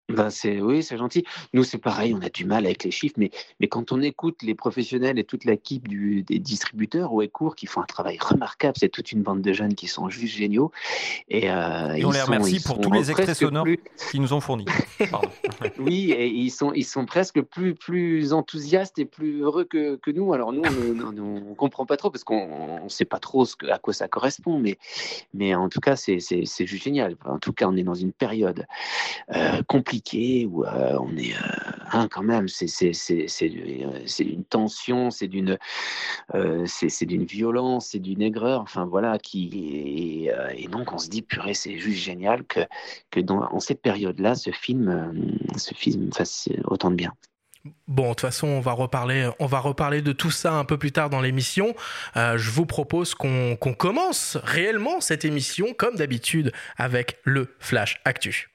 Ben 0.08 0.30
c'est 0.30 0.60
oui, 0.60 0.84
c'est 0.84 0.96
gentil. 0.96 1.24
Nous, 1.52 1.64
c'est 1.64 1.78
pareil, 1.78 2.14
on 2.14 2.24
a 2.24 2.28
du 2.28 2.44
mal 2.44 2.64
avec 2.64 2.84
les 2.84 2.92
chiffres, 2.92 3.16
mais, 3.18 3.32
mais 3.58 3.66
quand 3.66 3.90
on 3.90 4.00
écoute 4.00 4.42
les 4.42 4.54
professionnels 4.54 5.18
et 5.18 5.24
toute 5.24 5.44
l'équipe 5.44 5.88
des 5.88 6.38
distributeurs 6.38 7.12
au 7.12 7.22
Ecourt 7.22 7.56
qui 7.56 7.66
font 7.66 7.80
un 7.80 7.86
travail 7.86 8.16
remarquable, 8.20 8.76
c'est 8.78 8.88
toute 8.88 9.10
une 9.10 9.22
bande 9.22 9.42
de 9.42 9.52
jeunes 9.52 9.74
qui 9.74 9.88
sont 9.88 10.08
juste 10.08 10.36
géniaux. 10.36 10.70
Et, 11.28 11.50
euh, 11.50 11.98
on 12.04 12.12
les 12.12 12.22
remercie 12.22 12.62
pour 12.62 12.80
tous 12.80 12.92
les 12.92 13.10
extraits 13.10 13.36
sonores 13.36 13.66
qu'ils 14.12 14.20
nous 14.20 14.32
ont 14.32 14.38
fournis. 14.38 14.66
oui, 15.80 16.12
et 16.12 16.28
ils 16.28 16.50
sont, 16.50 16.72
ils 16.72 16.84
sont 16.84 17.04
presque 17.04 17.40
plus, 17.40 17.74
plus 17.74 18.32
enthousiastes 18.32 19.00
et 19.00 19.06
plus 19.06 19.42
heureux 19.42 19.64
que, 19.64 19.96
que 19.96 20.12
nous. 20.12 20.32
Alors 20.32 20.52
nous, 20.52 20.62
on 20.62 21.50
ne 21.50 21.54
comprend 21.54 21.84
pas 21.84 21.96
trop 21.96 22.10
parce 22.10 22.22
qu'on 22.22 22.84
ne 22.84 22.88
sait 22.88 23.04
pas 23.04 23.18
trop 23.18 23.44
ce 23.44 23.56
que, 23.56 23.66
à 23.66 23.78
quoi 23.78 23.92
ça 23.92 24.06
correspond, 24.06 24.60
mais, 24.60 24.78
mais 25.34 25.56
en 25.56 25.68
tout 25.68 25.80
cas, 25.80 25.96
c'est 25.96 26.20
juste 26.20 26.84
génial. 26.84 27.16
En 27.24 27.40
tout 27.40 27.52
cas, 27.52 27.66
on 27.66 27.76
est 27.76 27.82
dans 27.82 27.94
une 27.94 28.12
période 28.12 28.66
euh, 29.34 29.62
compliquée 29.66 29.95
où 30.46 30.64
euh, 30.64 30.98
on 31.00 31.16
est 31.16 31.34
euh, 31.34 31.70
hein, 31.92 32.08
quand 32.10 32.22
même, 32.22 32.48
c'est 32.48 32.70
une 34.20 34.44
tension, 34.44 35.10
c'est 35.10 35.28
d'une 35.28 35.58
c'est 36.66 37.06
d'une 37.06 37.24
violence, 37.24 37.88
c'est 37.90 37.98
d'une 37.98 38.22
aigreur, 38.22 38.60
enfin 38.60 38.84
voilà, 38.84 39.18
qui 39.18 40.28
et, 40.28 40.68
donc 40.68 40.92
on 40.92 40.98
se 40.98 41.08
dit 41.08 41.22
purée, 41.22 41.54
c'est 41.54 41.78
juste 41.78 42.02
génial 42.02 42.44
que 42.44 42.60
que 43.10 43.20
dans 43.20 43.42
en 43.52 43.60
cette 43.60 43.82
période-là, 43.82 44.34
ce 44.34 44.50
film 44.50 45.38
ce 45.56 45.74
film 45.74 46.12
fasse 46.12 46.48
autant 46.64 46.90
de 46.90 46.96
bien. 46.96 47.12
Bon, 47.88 48.04
de 48.04 48.08
toute 48.10 48.20
façon, 48.20 48.48
on 48.48 48.60
va 48.60 48.72
reparler, 48.72 49.30
on 49.38 49.46
va 49.46 49.60
reparler 49.60 50.02
de 50.02 50.12
tout 50.12 50.30
ça 50.30 50.52
un 50.54 50.64
peu 50.64 50.78
plus 50.78 50.92
tard 50.92 51.10
dans 51.10 51.20
l'émission. 51.20 51.74
Euh, 52.16 52.38
je 52.38 52.50
vous 52.50 52.66
propose 52.66 53.14
qu'on 53.14 53.56
commence 53.56 54.36
réellement 54.42 55.00
cette 55.00 55.24
émission, 55.24 55.74
comme 55.76 55.96
d'habitude, 55.96 56.52
avec 56.76 57.18
le 57.24 57.54
Flash 57.58 58.00
Actu. 58.04 58.50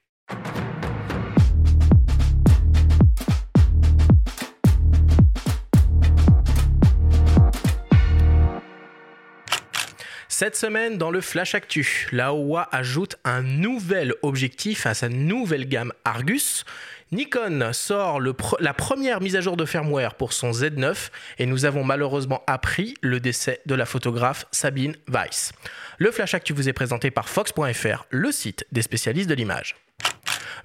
Cette 10.41 10.55
semaine, 10.55 10.97
dans 10.97 11.11
le 11.11 11.21
Flash 11.21 11.53
Actu, 11.53 12.07
la 12.11 12.33
OA 12.33 12.67
ajoute 12.71 13.15
un 13.25 13.43
nouvel 13.43 14.15
objectif 14.23 14.87
à 14.87 14.95
sa 14.95 15.07
nouvelle 15.07 15.67
gamme 15.67 15.93
Argus. 16.03 16.65
Nikon 17.11 17.69
sort 17.73 18.19
la 18.19 18.73
première 18.73 19.21
mise 19.21 19.35
à 19.35 19.41
jour 19.41 19.55
de 19.55 19.65
firmware 19.65 20.15
pour 20.15 20.33
son 20.33 20.49
Z9 20.49 21.11
et 21.37 21.45
nous 21.45 21.65
avons 21.65 21.83
malheureusement 21.83 22.41
appris 22.47 22.95
le 23.01 23.19
décès 23.19 23.61
de 23.67 23.75
la 23.75 23.85
photographe 23.85 24.47
Sabine 24.49 24.95
Weiss. 25.07 25.53
Le 25.99 26.09
Flash 26.09 26.33
Actu 26.33 26.53
vous 26.53 26.67
est 26.67 26.73
présenté 26.73 27.11
par 27.11 27.29
Fox.fr, 27.29 28.05
le 28.09 28.31
site 28.31 28.65
des 28.71 28.81
spécialistes 28.81 29.29
de 29.29 29.35
l'image. 29.35 29.75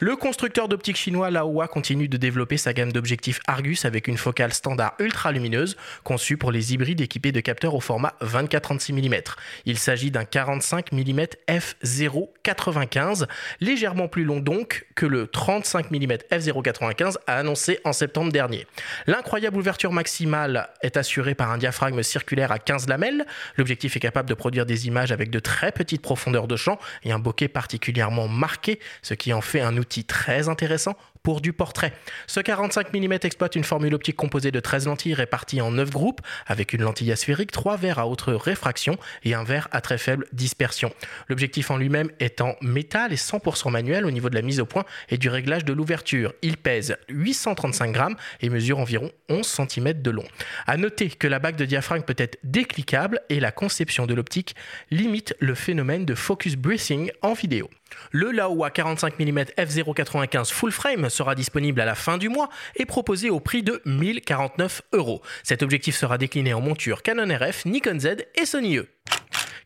Le 0.00 0.16
constructeur 0.16 0.68
d'optique 0.68 0.96
chinois 0.96 1.30
Laowa 1.30 1.68
continue 1.68 2.08
de 2.08 2.16
développer 2.16 2.56
sa 2.56 2.72
gamme 2.72 2.92
d'objectifs 2.92 3.40
Argus 3.46 3.84
avec 3.84 4.08
une 4.08 4.18
focale 4.18 4.52
standard 4.52 4.94
ultra 4.98 5.32
lumineuse 5.32 5.76
conçue 6.04 6.36
pour 6.36 6.52
les 6.52 6.74
hybrides 6.74 7.00
équipés 7.00 7.32
de 7.32 7.40
capteurs 7.40 7.74
au 7.74 7.80
format 7.80 8.14
24-36 8.22 8.92
mm. 8.92 9.22
Il 9.64 9.78
s'agit 9.78 10.10
d'un 10.10 10.24
45 10.24 10.92
mm 10.92 11.20
f0.95, 11.48 13.26
légèrement 13.60 14.08
plus 14.08 14.24
long 14.24 14.40
donc 14.40 14.86
que 14.94 15.06
le 15.06 15.26
35 15.26 15.90
mm 15.90 16.12
f0.95 16.30 17.16
annoncé 17.26 17.80
en 17.84 17.92
septembre 17.92 18.32
dernier. 18.32 18.66
L'incroyable 19.06 19.56
ouverture 19.56 19.92
maximale 19.92 20.68
est 20.82 20.96
assurée 20.96 21.34
par 21.34 21.50
un 21.50 21.58
diaphragme 21.58 22.02
circulaire 22.02 22.52
à 22.52 22.58
15 22.58 22.88
lamelles. 22.88 23.26
L'objectif 23.56 23.96
est 23.96 24.00
capable 24.00 24.28
de 24.28 24.34
produire 24.34 24.66
des 24.66 24.86
images 24.86 25.12
avec 25.12 25.30
de 25.30 25.38
très 25.38 25.72
petites 25.72 26.02
profondeurs 26.02 26.48
de 26.48 26.56
champ 26.56 26.78
et 27.02 27.12
un 27.12 27.18
bokeh 27.18 27.48
particulièrement 27.48 28.28
marqué, 28.28 28.80
ce 29.02 29.14
qui 29.14 29.32
en 29.32 29.40
fait 29.40 29.60
un 29.60 29.75
outil 29.78 30.04
très 30.04 30.48
intéressant 30.48 30.96
pour 31.26 31.40
du 31.40 31.52
portrait. 31.52 31.92
Ce 32.28 32.38
45 32.38 32.94
mm 32.94 33.14
exploite 33.24 33.56
une 33.56 33.64
formule 33.64 33.94
optique 33.94 34.14
composée 34.14 34.52
de 34.52 34.60
13 34.60 34.86
lentilles 34.86 35.14
réparties 35.14 35.60
en 35.60 35.72
9 35.72 35.90
groupes 35.90 36.20
avec 36.46 36.72
une 36.72 36.82
lentille 36.82 37.10
asphérique, 37.10 37.50
3 37.50 37.76
verres 37.76 37.98
à 37.98 38.06
haute 38.06 38.22
réfraction 38.28 38.96
et 39.24 39.34
un 39.34 39.42
verre 39.42 39.66
à 39.72 39.80
très 39.80 39.98
faible 39.98 40.26
dispersion. 40.32 40.92
L'objectif 41.28 41.72
en 41.72 41.78
lui-même 41.78 42.10
est 42.20 42.40
en 42.40 42.54
métal 42.62 43.12
et 43.12 43.16
100% 43.16 43.72
manuel 43.72 44.06
au 44.06 44.12
niveau 44.12 44.30
de 44.30 44.36
la 44.36 44.42
mise 44.42 44.60
au 44.60 44.66
point 44.66 44.84
et 45.08 45.18
du 45.18 45.28
réglage 45.28 45.64
de 45.64 45.72
l'ouverture. 45.72 46.32
Il 46.42 46.56
pèse 46.58 46.96
835 47.08 47.90
grammes 47.90 48.16
et 48.40 48.48
mesure 48.48 48.78
environ 48.78 49.10
11 49.28 49.44
cm 49.44 50.00
de 50.00 50.10
long. 50.12 50.28
À 50.68 50.76
noter 50.76 51.08
que 51.08 51.26
la 51.26 51.40
bague 51.40 51.56
de 51.56 51.64
diaphragme 51.64 52.04
peut 52.04 52.14
être 52.18 52.38
décliquable 52.44 53.20
et 53.30 53.40
la 53.40 53.50
conception 53.50 54.06
de 54.06 54.14
l'optique 54.14 54.54
limite 54.92 55.34
le 55.40 55.56
phénomène 55.56 56.04
de 56.04 56.14
focus 56.14 56.54
breathing 56.54 57.10
en 57.22 57.32
vidéo. 57.32 57.68
Le 58.10 58.30
Laowa 58.30 58.70
45 58.70 59.18
mm 59.18 59.38
f0.95 59.58 60.52
full 60.52 60.72
frame 60.72 61.08
sera 61.08 61.34
disponible 61.34 61.80
à 61.80 61.84
la 61.84 61.94
fin 61.94 62.18
du 62.18 62.28
mois 62.28 62.48
et 62.76 62.86
proposé 62.86 63.30
au 63.30 63.40
prix 63.40 63.62
de 63.62 63.80
1049 63.84 64.82
euros. 64.92 65.22
Cet 65.42 65.62
objectif 65.62 65.96
sera 65.96 66.18
décliné 66.18 66.54
en 66.54 66.60
monture 66.60 67.02
Canon 67.02 67.34
RF, 67.34 67.64
Nikon 67.64 67.98
Z 67.98 68.16
et 68.34 68.46
Sony 68.46 68.78
E. 68.78 68.88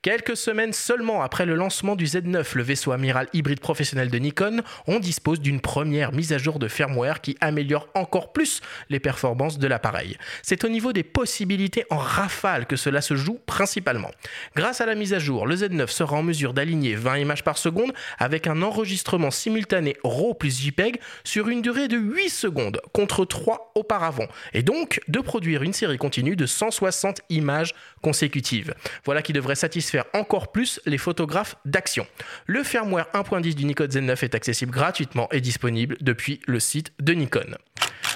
Quelques 0.02 0.38
semaines 0.38 0.72
seulement 0.72 1.20
après 1.20 1.44
le 1.44 1.54
lancement 1.54 1.94
du 1.94 2.06
Z9, 2.06 2.56
le 2.56 2.62
vaisseau 2.62 2.92
amiral 2.92 3.28
hybride 3.34 3.60
professionnel 3.60 4.08
de 4.08 4.16
Nikon, 4.16 4.62
on 4.86 4.98
dispose 4.98 5.40
d'une 5.40 5.60
première 5.60 6.12
mise 6.12 6.32
à 6.32 6.38
jour 6.38 6.58
de 6.58 6.68
firmware 6.68 7.20
qui 7.20 7.36
améliore 7.42 7.86
encore 7.92 8.32
plus 8.32 8.62
les 8.88 8.98
performances 8.98 9.58
de 9.58 9.66
l'appareil. 9.66 10.16
C'est 10.42 10.64
au 10.64 10.70
niveau 10.70 10.94
des 10.94 11.02
possibilités 11.02 11.84
en 11.90 11.98
rafale 11.98 12.64
que 12.64 12.76
cela 12.76 13.02
se 13.02 13.14
joue 13.14 13.40
principalement. 13.44 14.10
Grâce 14.56 14.80
à 14.80 14.86
la 14.86 14.94
mise 14.94 15.12
à 15.12 15.18
jour, 15.18 15.46
le 15.46 15.54
Z9 15.54 15.88
sera 15.88 16.16
en 16.16 16.22
mesure 16.22 16.54
d'aligner 16.54 16.94
20 16.94 17.18
images 17.18 17.44
par 17.44 17.58
seconde 17.58 17.92
avec 18.18 18.46
un 18.46 18.62
enregistrement 18.62 19.30
simultané 19.30 19.98
RAW 20.02 20.32
plus 20.32 20.62
JPEG 20.62 20.98
sur 21.24 21.50
une 21.50 21.60
durée 21.60 21.88
de 21.88 21.98
8 21.98 22.30
secondes 22.30 22.80
contre 22.94 23.26
3 23.26 23.72
auparavant, 23.74 24.28
et 24.54 24.62
donc 24.62 25.02
de 25.08 25.20
produire 25.20 25.62
une 25.62 25.74
série 25.74 25.98
continue 25.98 26.36
de 26.36 26.46
160 26.46 27.20
images 27.28 27.74
consécutives. 28.00 28.74
Voilà 29.04 29.20
qui 29.20 29.34
devrait 29.34 29.56
satisfaire 29.56 29.89
faire 29.90 30.06
encore 30.14 30.52
plus 30.52 30.80
les 30.86 30.98
photographes 30.98 31.56
d'action. 31.64 32.06
Le 32.46 32.62
firmware 32.62 33.08
1.10 33.14 33.54
du 33.54 33.64
Nikon 33.64 33.86
Z9 33.86 34.24
est 34.24 34.34
accessible 34.34 34.72
gratuitement 34.72 35.28
et 35.32 35.40
disponible 35.40 35.96
depuis 36.00 36.40
le 36.46 36.60
site 36.60 36.92
de 37.00 37.12
Nikon. 37.12 37.56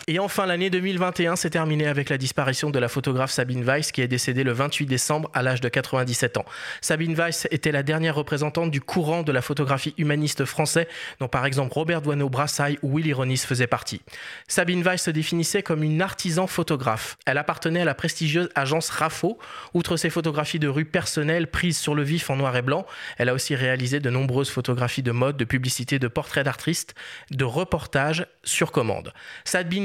Et 0.06 0.18
enfin, 0.18 0.44
l'année 0.44 0.68
2021 0.68 1.34
s'est 1.34 1.48
terminée 1.48 1.86
avec 1.86 2.10
la 2.10 2.18
disparition 2.18 2.68
de 2.68 2.78
la 2.78 2.88
photographe 2.88 3.30
Sabine 3.30 3.64
Weiss 3.64 3.90
qui 3.90 4.02
est 4.02 4.08
décédée 4.08 4.44
le 4.44 4.52
28 4.52 4.84
décembre 4.84 5.30
à 5.32 5.42
l'âge 5.42 5.62
de 5.62 5.70
97 5.70 6.36
ans. 6.36 6.44
Sabine 6.82 7.14
Weiss 7.14 7.48
était 7.50 7.72
la 7.72 7.82
dernière 7.82 8.14
représentante 8.14 8.70
du 8.70 8.82
courant 8.82 9.22
de 9.22 9.32
la 9.32 9.40
photographie 9.40 9.94
humaniste 9.96 10.44
français 10.44 10.88
dont 11.20 11.28
par 11.28 11.46
exemple 11.46 11.72
Robert 11.72 12.02
Doisneau 12.02 12.28
Brassailles 12.28 12.78
ou 12.82 12.94
Willy 12.94 13.14
Ronis 13.14 13.38
faisaient 13.38 13.66
partie. 13.66 14.02
Sabine 14.46 14.82
Weiss 14.82 15.04
se 15.04 15.10
définissait 15.10 15.62
comme 15.62 15.82
une 15.82 16.02
artisan 16.02 16.46
photographe. 16.46 17.16
Elle 17.24 17.38
appartenait 17.38 17.80
à 17.80 17.86
la 17.86 17.94
prestigieuse 17.94 18.50
agence 18.54 18.90
RAFO. 18.90 19.38
Outre 19.72 19.96
ses 19.96 20.10
photographies 20.10 20.58
de 20.58 20.68
rue 20.68 20.84
personnelles 20.84 21.46
prises 21.46 21.78
sur 21.78 21.94
le 21.94 22.02
vif 22.02 22.28
en 22.28 22.36
noir 22.36 22.54
et 22.56 22.62
blanc, 22.62 22.84
elle 23.16 23.30
a 23.30 23.34
aussi 23.34 23.54
réalisé 23.54 24.00
de 24.00 24.10
nombreuses 24.10 24.50
photographies 24.50 25.02
de 25.02 25.12
mode, 25.12 25.38
de 25.38 25.46
publicité, 25.46 25.98
de 25.98 26.08
portraits 26.08 26.44
d'artistes, 26.44 26.94
de 27.30 27.44
reportages 27.44 28.26
sur 28.42 28.70
commande. 28.70 29.14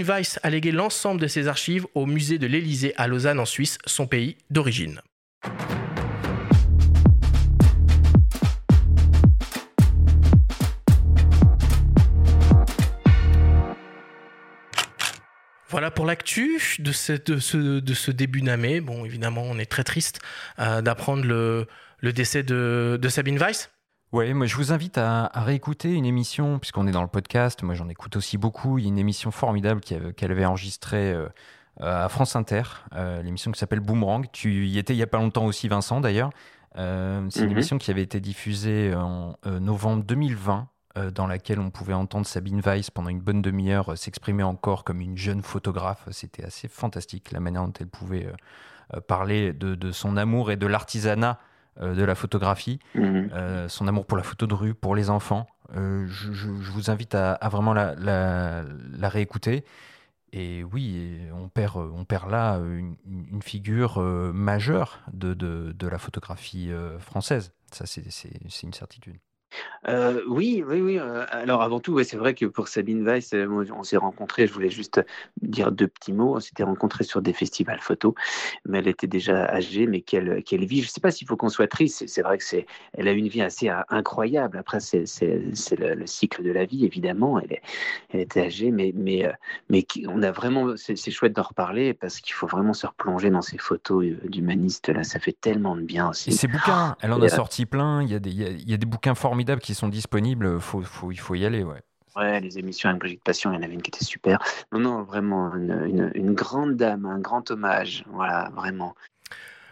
Weiss 0.09 0.39
a 0.41 0.49
légué 0.49 0.71
l'ensemble 0.71 1.21
de 1.21 1.27
ses 1.27 1.47
archives 1.47 1.85
au 1.93 2.07
musée 2.07 2.39
de 2.39 2.47
l'Élysée 2.47 2.93
à 2.97 3.07
Lausanne 3.07 3.39
en 3.39 3.45
Suisse, 3.45 3.77
son 3.85 4.07
pays 4.07 4.37
d'origine. 4.49 5.01
Voilà 15.67 15.91
pour 15.91 16.07
l'actu 16.07 16.59
de, 16.79 16.91
ce, 16.91 18.09
début 18.09 18.41
d'année. 18.41 18.81
Bon, 18.81 19.05
évidemment, 19.05 19.43
on 19.45 19.59
est 19.59 19.69
très 19.69 19.83
triste 19.83 20.19
euh, 20.57 20.81
d'apprendre 20.81 21.23
le, 21.23 21.67
décès 22.01 22.41
de 22.41 23.07
Sabine 23.09 23.37
Weiss. 23.37 23.69
Oui, 24.11 24.33
moi 24.33 24.47
je 24.47 24.55
vous 24.55 24.73
invite 24.73 24.97
à, 24.97 25.29
réécouter 25.35 25.93
une 25.93 26.05
émission, 26.05 26.57
puisqu'on 26.57 26.87
est 26.87 26.91
dans 26.91 27.03
le 27.03 27.07
podcast, 27.07 27.61
moi 27.61 27.75
j'en 27.75 27.89
écoute 27.89 28.15
aussi 28.15 28.39
beaucoup, 28.39 28.79
il 28.79 28.85
y 28.85 28.87
a 28.87 28.89
une 28.89 28.97
émission 28.97 29.29
formidable 29.29 29.81
qu'elle 29.81 30.31
avait 30.31 30.45
enregistrée 30.45 31.13
euh, 31.13 31.27
à 31.79 32.09
France 32.09 32.35
Inter, 32.35 32.63
euh, 32.95 33.21
l'émission 33.21 33.51
qui 33.51 33.59
s'appelle 33.59 33.81
Boomerang, 33.81 34.25
tu 34.31 34.65
y 34.65 34.79
étais 34.79 34.93
il 34.93 34.97
n'y 34.97 35.03
a 35.03 35.07
pas 35.07 35.19
longtemps 35.19 35.45
aussi 35.45 35.67
Vincent 35.67 36.01
d'ailleurs, 36.01 36.31
euh, 36.77 37.27
c'est 37.29 37.41
une 37.41 37.45
mhm. 37.47 37.51
émission 37.51 37.77
qui 37.77 37.91
avait 37.91 38.01
été 38.01 38.19
diffusée 38.19 38.95
en 38.95 39.35
novembre 39.45 40.03
2020, 40.03 40.67
dans 41.13 41.27
laquelle 41.27 41.59
on 41.59 41.69
pouvait 41.69 41.93
entendre 41.93 42.25
Sabine 42.25 42.61
Weiss 42.61 42.89
pendant 42.89 43.09
une 43.09 43.21
bonne 43.21 43.43
demi-heure 43.43 43.95
s'exprimer 43.95 44.41
encore 44.41 44.83
comme 44.83 45.01
une 45.01 45.17
jeune 45.17 45.43
photographe, 45.43 46.07
c'était 46.09 46.43
assez 46.43 46.67
fantastique 46.67 47.31
la 47.31 47.39
manière 47.39 47.63
dont 47.63 47.73
elle 47.79 47.87
pouvait 47.87 48.27
parler 49.07 49.53
de, 49.53 49.75
de 49.75 49.91
son 49.91 50.17
amour 50.17 50.49
et 50.49 50.57
de 50.57 50.65
l'artisanat 50.65 51.37
euh, 51.37 51.48
de 51.81 52.03
la 52.03 52.15
photographie, 52.15 52.79
mhm. 52.95 53.29
euh, 53.33 53.69
son 53.69 53.87
amour 53.87 54.05
pour 54.05 54.17
la 54.17 54.23
photo 54.23 54.47
de 54.47 54.53
rue, 54.53 54.73
pour 54.73 54.95
les 54.95 55.09
enfants. 55.09 55.47
Euh, 55.75 56.07
je, 56.07 56.47
vous 56.49 56.89
invite 56.89 57.15
à, 57.15 57.37
vraiment 57.49 57.73
la, 57.73 58.63
réécouter. 59.03 59.63
Et 60.31 60.63
oui, 60.63 61.19
on 61.33 61.49
perd, 61.49 61.77
on 61.77 62.05
perd 62.05 62.29
là 62.29 62.57
une, 62.57 62.95
figure 63.41 63.99
majeure 64.33 64.99
de, 65.13 65.33
de, 65.33 65.87
la 65.87 65.97
photographie 65.97 66.71
française. 66.99 67.53
Ça, 67.71 67.85
c'est 67.85 68.03
une 68.63 68.73
certitude. 68.73 69.17
Euh, 69.87 70.21
oui, 70.27 70.63
oui, 70.67 70.81
oui. 70.81 70.99
Euh, 70.99 71.25
alors 71.31 71.61
avant 71.61 71.79
tout, 71.79 72.01
c'est 72.03 72.17
vrai 72.17 72.33
que 72.33 72.45
pour 72.45 72.67
Sabine 72.67 73.03
Weiss, 73.03 73.33
euh, 73.33 73.47
on 73.75 73.83
s'est 73.83 73.97
rencontrés, 73.97 74.47
je 74.47 74.53
voulais 74.53 74.69
juste 74.69 75.01
dire 75.41 75.71
deux 75.71 75.87
petits 75.87 76.13
mots. 76.13 76.35
On 76.35 76.39
s'était 76.39 76.63
rencontrés 76.63 77.03
sur 77.03 77.21
des 77.21 77.33
festivals 77.33 77.79
photo, 77.79 78.15
mais 78.65 78.79
elle 78.79 78.87
était 78.87 79.07
déjà 79.07 79.45
âgée, 79.45 79.87
mais 79.87 80.01
quelle, 80.01 80.43
quelle 80.43 80.65
vie. 80.65 80.81
Je 80.81 80.87
ne 80.87 80.89
sais 80.89 81.01
pas 81.01 81.11
s'il 81.11 81.27
faut 81.27 81.37
qu'on 81.37 81.49
soit 81.49 81.67
triste, 81.67 82.05
c'est 82.07 82.21
vrai 82.21 82.37
que 82.37 82.43
c'est, 82.43 82.65
elle 82.93 83.07
a 83.07 83.11
une 83.11 83.27
vie 83.27 83.41
assez 83.41 83.69
incroyable. 83.89 84.57
Après, 84.57 84.79
c'est 84.79 85.05
le, 85.21 85.95
le, 85.95 86.07
cycle 86.07 86.43
de 86.43 86.51
la 86.51 86.65
vie, 86.65 86.85
évidemment. 86.85 87.39
Elle, 87.39 87.53
est, 87.53 87.61
elle 88.09 88.19
était 88.21 88.41
âgée, 88.41 88.71
mais, 88.71 88.91
mais, 88.95 89.31
mais 89.69 89.85
on 90.07 90.21
a 90.23 90.31
vraiment, 90.31 90.75
c'est 90.75 91.11
chouette 91.11 91.33
d'en 91.33 91.43
reparler 91.43 91.93
parce 91.93 92.19
qu'il 92.19 92.33
faut 92.33 92.47
vraiment 92.47 92.73
se 92.73 92.85
replonger 92.85 93.29
dans 93.29 93.41
ces 93.41 93.57
photos 93.57 94.05
d'humanistes. 94.25 94.89
Là, 94.89 95.03
ça 95.03 95.19
fait 95.19 95.35
tellement 95.39 95.75
de 95.75 95.81
bien 95.81 96.09
aussi. 96.09 96.29
Et 96.29 96.33
ces 96.33 96.47
bouquins, 96.47 96.95
elle 97.01 97.13
en 97.13 97.21
a 97.21 97.29
sorti 97.29 97.65
plein. 97.65 98.03
Il 98.03 98.11
y 98.11 98.15
a 98.15 98.19
des, 98.19 98.31
il 98.31 98.69
y 98.69 98.73
a 98.73 98.77
des 98.77 98.85
bouquins 98.85 99.15
formidables 99.15 99.38
qui 99.59 99.73
sont 99.73 99.87
disponibles, 99.87 100.59
faut, 100.59 100.81
faut, 100.81 101.11
il 101.11 101.19
faut 101.19 101.35
y 101.35 101.45
aller. 101.45 101.63
Ouais. 101.63 101.81
Ouais, 102.15 102.39
les 102.39 102.57
émissions 102.57 102.89
avec 102.89 102.99
Brigitte 102.99 103.23
Passion, 103.23 103.51
il 103.51 103.55
y 103.55 103.59
en 103.59 103.63
avait 103.63 103.73
une 103.73 103.81
qui 103.81 103.89
était 103.89 104.03
super. 104.03 104.39
Non, 104.71 104.79
non, 104.79 105.03
vraiment, 105.03 105.53
une, 105.55 106.11
une, 106.15 106.33
grande 106.33 106.75
dame, 106.75 107.05
un 107.05 107.19
grand 107.19 107.49
hommage. 107.51 108.03
Voilà, 108.11 108.51
vraiment. 108.55 108.95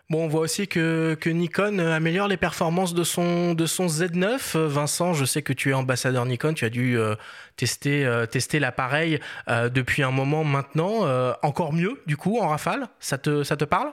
Bon, 0.09 0.23
on 0.23 0.27
voit 0.27 0.41
aussi 0.41 0.67
que, 0.67 1.17
que, 1.19 1.29
Nikon 1.29 1.79
améliore 1.79 2.29
les 2.29 2.37
performances 2.37 2.93
de 2.93 3.03
son, 3.03 3.53
de 3.53 3.65
son 3.65 3.87
Z9. 3.87 4.57
Vincent, 4.57 5.13
je 5.13 5.25
sais 5.25 5.41
que 5.41 5.51
tu 5.51 5.71
es 5.71 5.73
ambassadeur 5.73 6.25
Nikon, 6.25 6.53
tu 6.53 6.63
as 6.63 6.69
dû 6.69 6.97
euh, 6.97 7.15
tester, 7.57 8.05
euh, 8.05 8.25
tester 8.25 8.59
l'appareil 8.59 9.19
euh, 9.49 9.67
depuis 9.67 10.03
un 10.03 10.11
moment 10.11 10.45
maintenant. 10.45 11.05
encore 11.41 11.73
mieux, 11.73 12.01
du 12.05 12.15
coup, 12.15 12.39
en 12.39 12.47
rafale 12.47 12.87
Ça 12.99 13.17
te, 13.17 13.43
ça 13.43 13.57
te 13.57 13.65
parle? 13.65 13.91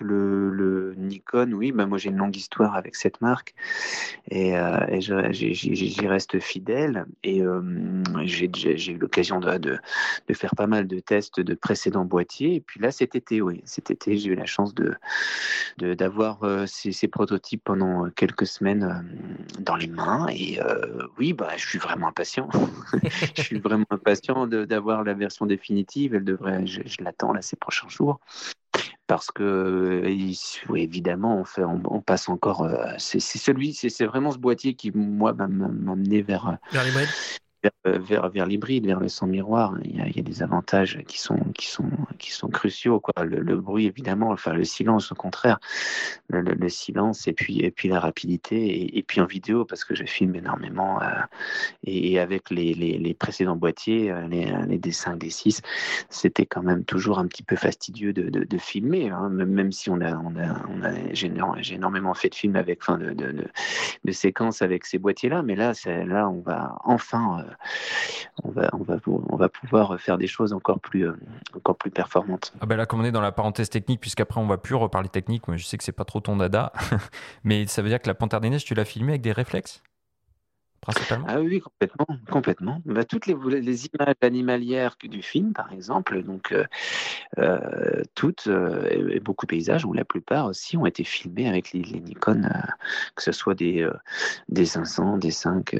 Le, 0.00 0.94
Nikon, 0.96 1.52
oui, 1.52 1.72
bah 1.72 1.86
moi 1.86 1.98
j'ai 1.98 2.10
une 2.10 2.16
longue 2.16 2.36
histoire 2.36 2.74
avec 2.74 2.96
cette 2.96 3.20
marque 3.20 3.54
et, 4.30 4.56
euh, 4.56 4.78
j'y 4.92 6.06
reste 6.06 6.40
fidèle. 6.40 7.06
Et 7.22 7.42
euh, 7.42 7.62
j'ai 8.24 8.92
eu 8.92 8.98
l'occasion 8.98 9.40
de, 9.40 9.58
de, 9.58 10.34
faire 10.34 10.54
pas 10.54 10.66
mal 10.66 10.86
de 10.86 10.98
tests 11.00 11.40
de 11.40 11.54
précédents 11.54 12.04
boîtiers. 12.04 12.56
Et 12.56 12.60
puis 12.60 12.80
là, 12.80 12.90
cet 12.90 13.14
été, 13.14 13.40
oui, 13.40 13.62
cet 13.64 13.90
été, 13.90 14.16
j'ai 14.18 14.30
eu 14.30 14.34
la 14.34 14.46
chance 14.46 14.74
de 14.74 14.94
d'avoir 15.78 16.42
euh, 16.42 16.64
ces, 16.66 16.92
ces, 16.92 17.08
prototypes 17.08 17.62
pendant 17.62 18.08
quelques 18.10 18.46
semaines 18.46 19.04
dans 19.58 19.76
les 19.76 19.88
mains. 19.88 20.26
Et 20.30 20.58
oui, 21.18 21.32
bah, 21.32 21.50
je 21.56 21.66
suis 21.66 21.78
vraiment 21.78 22.08
impatient. 22.08 22.48
je 23.36 23.42
suis 23.42 23.58
vraiment 23.58 23.86
impatient 23.90 24.46
d'avoir 24.46 25.04
la 25.04 25.14
version 25.14 25.46
définitive. 25.46 26.14
Elle 26.14 26.24
devrait, 26.24 26.66
je, 26.66 26.80
je 26.84 27.02
l'attends 27.02 27.32
là 27.32 27.42
ces 27.42 27.56
prochains 27.56 27.88
jours 27.88 28.20
parce 29.06 29.30
que 29.30 30.02
évidemment 30.74 31.42
on 31.58 31.80
on, 31.84 32.00
passe 32.00 32.28
encore 32.28 32.62
euh, 32.62 32.92
c'est 32.98 33.20
celui 33.20 33.74
c'est 33.74 34.04
vraiment 34.04 34.30
ce 34.30 34.38
boîtier 34.38 34.74
qui 34.74 34.90
moi 34.92 35.32
m'a 35.32 35.44
amené 35.44 36.22
vers 36.22 36.46
vers 36.46 36.48
euh, 36.48 37.06
vers, 37.84 38.28
vers, 38.28 38.46
l'hybride, 38.46 38.86
vers 38.86 39.00
le 39.00 39.08
son 39.08 39.26
miroir. 39.26 39.74
Il 39.84 39.96
y, 39.96 40.00
a, 40.00 40.06
il 40.06 40.16
y, 40.16 40.20
a, 40.20 40.22
des 40.22 40.42
avantages 40.42 41.02
qui 41.06 41.20
sont, 41.20 41.38
qui 41.54 41.66
sont, 41.66 41.90
qui 42.18 42.32
sont 42.32 42.48
cruciaux. 42.48 43.00
Quoi. 43.00 43.24
Le, 43.24 43.56
bruit, 43.56 43.86
évidemment, 43.86 44.30
enfin 44.30 44.52
le 44.52 44.64
silence, 44.64 45.12
au 45.12 45.14
contraire. 45.14 45.58
Le, 46.28 46.68
silence 46.68 47.28
et 47.28 47.32
puis, 47.32 47.60
et 47.60 47.70
puis 47.70 47.88
la 47.88 48.00
rapidité. 48.00 48.96
Et, 48.96 49.02
puis 49.02 49.20
en 49.20 49.26
vidéo, 49.26 49.64
parce 49.64 49.84
que 49.84 49.94
je 49.94 50.04
filme 50.04 50.34
énormément. 50.34 51.00
Euh, 51.02 51.06
et, 51.84 52.18
avec 52.18 52.50
les, 52.50 52.74
les, 52.74 52.98
les, 52.98 53.14
précédents 53.14 53.56
boîtiers, 53.56 54.10
euh, 54.10 54.26
les, 54.28 54.46
les 54.66 54.78
D5, 54.78 55.18
D6, 55.18 55.60
c'était 56.08 56.46
quand 56.46 56.62
même 56.62 56.84
toujours 56.84 57.18
un 57.18 57.26
petit 57.26 57.42
peu 57.42 57.56
fastidieux 57.56 58.12
de, 58.12 58.28
de, 58.28 58.58
filmer. 58.58 59.10
Hein, 59.10 59.28
même 59.28 59.72
si 59.72 59.90
on 59.90 60.00
a, 60.00 60.16
on 60.16 60.36
a, 60.36 61.12
j'ai 61.12 61.74
énormément 61.74 62.14
fait 62.14 62.28
de 62.28 62.34
films 62.34 62.56
avec, 62.56 62.80
de, 62.88 63.12
de, 64.04 64.12
séquences 64.12 64.62
avec 64.62 64.84
ces 64.84 64.98
boîtiers-là. 64.98 65.42
Mais 65.42 65.54
là, 65.54 65.72
là, 66.06 66.28
on 66.28 66.40
va 66.40 66.76
enfin 66.84 67.44
on 68.44 69.36
va, 69.36 69.48
pouvoir 69.48 69.98
faire 70.00 70.18
des 70.18 70.26
choses 70.26 70.52
encore 70.52 70.80
plus, 70.80 71.06
euh, 71.06 71.16
encore 71.54 71.76
plus 71.76 71.90
performantes. 71.90 72.52
Ah 72.60 72.66
ben 72.66 72.76
là, 72.76 72.86
comme 72.86 73.00
on 73.00 73.04
est 73.04 73.12
dans 73.12 73.20
la 73.20 73.32
parenthèse 73.32 73.70
technique, 73.70 74.00
puisqu'après 74.00 74.40
on 74.40 74.46
va 74.46 74.58
plus 74.58 74.74
reparler 74.74 75.08
technique, 75.08 75.48
moi 75.48 75.56
je 75.56 75.64
sais 75.64 75.78
que 75.78 75.84
c'est 75.84 75.92
pas 75.92 76.04
trop 76.04 76.20
ton 76.20 76.36
dada, 76.36 76.72
mais 77.44 77.66
ça 77.66 77.82
veut 77.82 77.88
dire 77.88 78.00
que 78.00 78.08
la 78.08 78.14
Panthère 78.14 78.40
des 78.40 78.50
Neiges, 78.50 78.64
tu 78.64 78.74
l'as 78.74 78.84
filmé 78.84 79.12
avec 79.12 79.22
des 79.22 79.32
réflexes? 79.32 79.82
Ah 81.28 81.40
oui, 81.40 81.60
complètement, 81.60 82.06
complètement. 82.30 82.82
Bah, 82.84 83.04
toutes 83.04 83.26
les, 83.26 83.34
les, 83.60 83.86
images 83.86 84.14
animalières 84.20 84.96
du 85.02 85.22
film, 85.22 85.52
par 85.52 85.72
exemple, 85.72 86.22
donc 86.22 86.52
euh, 86.52 86.64
euh, 87.38 88.02
toutes 88.14 88.46
euh, 88.46 88.88
et 88.90 89.20
beaucoup 89.20 89.46
de 89.46 89.50
paysages, 89.50 89.84
ou 89.84 89.92
la 89.92 90.04
plupart 90.04 90.46
aussi, 90.46 90.76
ont 90.76 90.86
été 90.86 91.04
filmés 91.04 91.48
avec 91.48 91.72
les, 91.72 91.80
Nikon, 91.80 92.42
que 93.14 93.22
ce 93.22 93.32
soit 93.32 93.54
des 93.54 93.88
des 94.48 94.66
500, 94.66 95.18
des 95.18 95.30
5, 95.30 95.76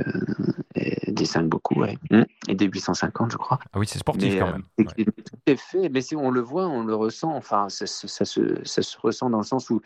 des 1.09 1.25
5 1.25 1.47
beaucoup, 1.47 1.81
ouais. 1.81 1.99
Mmh. 2.11 2.23
et 2.49 2.55
des 2.55 2.67
850, 2.67 3.33
je 3.33 3.37
crois. 3.37 3.59
Ah 3.73 3.79
oui, 3.79 3.87
c'est 3.87 3.99
sportif 3.99 4.39
quand 4.39 4.53
même. 4.53 4.65
Tout 4.79 5.37
est 5.47 5.57
fait, 5.57 5.89
mais 5.89 6.01
si 6.01 6.17
on 6.17 6.31
le 6.31 6.41
voit, 6.41 6.67
on 6.67 6.85
le 6.85 6.95
ressent. 6.95 7.35
Enfin, 7.35 7.69
ça, 7.69 7.87
ça, 7.87 8.25
se, 8.25 8.65
ça 8.65 8.83
se, 8.83 8.97
ressent 8.99 9.31
dans 9.31 9.39
le 9.39 9.45
sens 9.45 9.71
où 9.71 9.81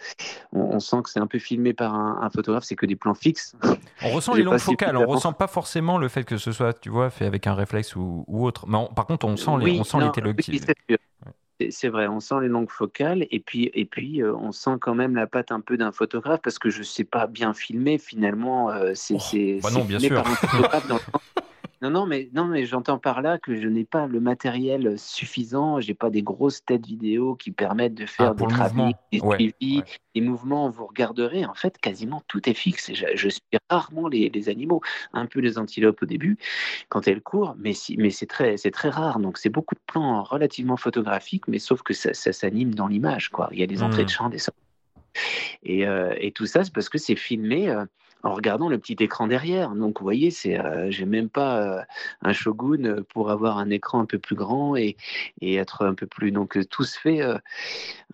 on, 0.52 0.80
sent 0.80 1.02
que 1.04 1.10
c'est 1.10 1.20
un 1.20 1.26
peu 1.26 1.38
filmé 1.38 1.72
par 1.72 1.94
un, 1.94 2.20
un 2.22 2.30
photographe, 2.30 2.64
c'est 2.64 2.76
que 2.76 2.86
des 2.86 2.96
plans 2.96 3.14
fixes. 3.14 3.56
On 4.02 4.10
ressent 4.10 4.34
les 4.34 4.42
longues 4.42 4.58
focales 4.58 4.96
on 4.96 5.06
ressent 5.10 5.32
pas 5.32 5.46
forcément 5.46 5.98
le 5.98 6.08
fait 6.08 6.24
que 6.24 6.36
ce 6.36 6.52
soit, 6.52 6.78
tu 6.78 6.90
vois, 6.90 7.10
fait 7.10 7.26
avec 7.26 7.46
un 7.46 7.54
réflexe 7.54 7.96
ou, 7.96 8.24
autre. 8.28 8.66
Mais 8.66 8.78
par 8.94 9.06
contre, 9.06 9.26
on 9.26 9.36
sent 9.36 9.50
les, 9.60 9.78
on 9.78 9.84
sent 9.84 9.98
les 9.98 10.96
c'est 11.70 11.88
vrai, 11.88 12.08
on 12.08 12.20
sent 12.20 12.36
les 12.40 12.48
longues 12.48 12.70
focales 12.70 13.26
et 13.30 13.40
puis, 13.40 13.70
et 13.74 13.84
puis 13.84 14.22
euh, 14.22 14.34
on 14.34 14.50
sent 14.50 14.76
quand 14.80 14.94
même 14.94 15.14
la 15.14 15.26
patte 15.26 15.52
un 15.52 15.60
peu 15.60 15.76
d'un 15.76 15.92
photographe 15.92 16.40
parce 16.42 16.58
que 16.58 16.70
je 16.70 16.78
ne 16.78 16.84
sais 16.84 17.04
pas 17.04 17.26
bien 17.26 17.52
filmer 17.52 17.98
finalement. 17.98 18.70
Euh, 18.70 18.92
c'est 18.94 19.58
oh, 19.58 19.60
bah 19.62 19.70
non, 19.70 19.84
bien 19.84 19.98
sûr. 19.98 20.24
Non, 21.82 21.88
non, 21.88 22.06
mais, 22.06 22.28
non, 22.34 22.44
mais 22.44 22.66
j'entends 22.66 22.98
par 22.98 23.22
là 23.22 23.38
que 23.38 23.58
je 23.58 23.66
n'ai 23.66 23.84
pas 23.84 24.06
le 24.06 24.20
matériel 24.20 24.98
suffisant, 24.98 25.80
j'ai 25.80 25.94
pas 25.94 26.10
des 26.10 26.22
grosses 26.22 26.62
têtes 26.62 26.86
vidéo 26.86 27.36
qui 27.36 27.52
permettent 27.52 27.94
de 27.94 28.04
faire 28.04 28.32
ah, 28.32 28.34
des 28.34 28.46
travaux, 28.46 28.90
des 29.10 29.20
suivis, 29.20 29.82
des 30.14 30.20
mouvements. 30.20 30.68
Vous 30.68 30.86
regarderez, 30.86 31.46
en 31.46 31.54
fait, 31.54 31.78
quasiment 31.78 32.22
tout 32.28 32.46
est 32.50 32.54
fixe. 32.54 32.92
Je, 32.92 33.06
je 33.14 33.28
suis 33.30 33.40
rarement 33.70 34.08
les, 34.08 34.28
les, 34.28 34.50
animaux, 34.50 34.82
un 35.14 35.24
peu 35.24 35.40
les 35.40 35.56
antilopes 35.56 36.02
au 36.02 36.06
début, 36.06 36.36
quand 36.90 37.08
elles 37.08 37.22
courent, 37.22 37.56
mais, 37.58 37.72
si, 37.72 37.96
mais 37.96 38.10
c'est 38.10 38.26
très, 38.26 38.56
rare. 38.90 39.18
Donc, 39.18 39.38
c'est 39.38 39.48
beaucoup 39.48 39.74
de 39.74 39.80
plans 39.86 40.22
relativement 40.22 40.76
photographiques, 40.76 41.48
mais 41.48 41.58
sauf 41.58 41.82
que 41.82 41.94
ça, 41.94 42.12
ça 42.12 42.32
s'anime 42.32 42.74
dans 42.74 42.88
l'image, 42.88 43.30
quoi. 43.30 43.48
Il 43.52 43.58
y 43.58 43.62
a 43.62 43.66
des 43.66 43.82
entrées 43.82 44.04
de 44.04 44.10
mmh. 44.10 44.14
champ, 44.14 44.28
des 44.28 44.38
sorties. 44.38 44.60
Et, 45.62 45.86
euh, 45.86 46.14
et, 46.18 46.30
tout 46.32 46.46
ça, 46.46 46.62
c'est 46.62 46.74
parce 46.74 46.90
que 46.90 46.98
c'est 46.98 47.16
filmé. 47.16 47.70
Euh, 47.70 47.86
en 48.22 48.34
regardant 48.34 48.68
le 48.68 48.78
petit 48.78 48.96
écran 49.00 49.26
derrière. 49.26 49.70
Donc, 49.70 49.98
vous 49.98 50.04
voyez, 50.04 50.30
c'est, 50.30 50.58
euh, 50.58 50.90
j'ai 50.90 51.06
même 51.06 51.28
pas 51.28 51.62
euh, 51.62 51.82
un 52.22 52.32
Shogun 52.32 53.02
pour 53.08 53.30
avoir 53.30 53.58
un 53.58 53.70
écran 53.70 54.00
un 54.00 54.04
peu 54.04 54.18
plus 54.18 54.36
grand 54.36 54.76
et, 54.76 54.96
et 55.40 55.54
être 55.56 55.86
un 55.86 55.94
peu 55.94 56.06
plus. 56.06 56.30
Donc, 56.32 56.58
tout 56.68 56.84
se 56.84 56.98
fait 56.98 57.22
euh, 57.22 57.38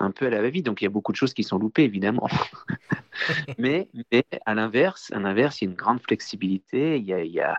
un 0.01 0.11
peu 0.11 0.27
à 0.27 0.31
la 0.31 0.43
va-vite. 0.43 0.67
Donc, 0.67 0.81
il 0.81 0.85
y 0.85 0.87
a 0.87 0.91
beaucoup 0.91 1.13
de 1.13 1.17
choses 1.17 1.35
qui 1.35 1.43
sont 1.43 1.59
loupées, 1.59 1.85
évidemment. 1.85 2.29
mais, 3.59 3.89
mais 4.13 4.25
à 4.45 4.55
l'inverse, 4.55 5.11
à 5.13 5.19
l'inverse, 5.19 5.61
il 5.61 5.65
y 5.65 5.69
a 5.69 5.71
une 5.71 5.77
grande 5.77 6.01
flexibilité. 6.01 6.99
Il 6.99 7.05
y 7.05 7.13
a, 7.13 7.25
il 7.25 7.33
y 7.33 7.41
a, 7.41 7.57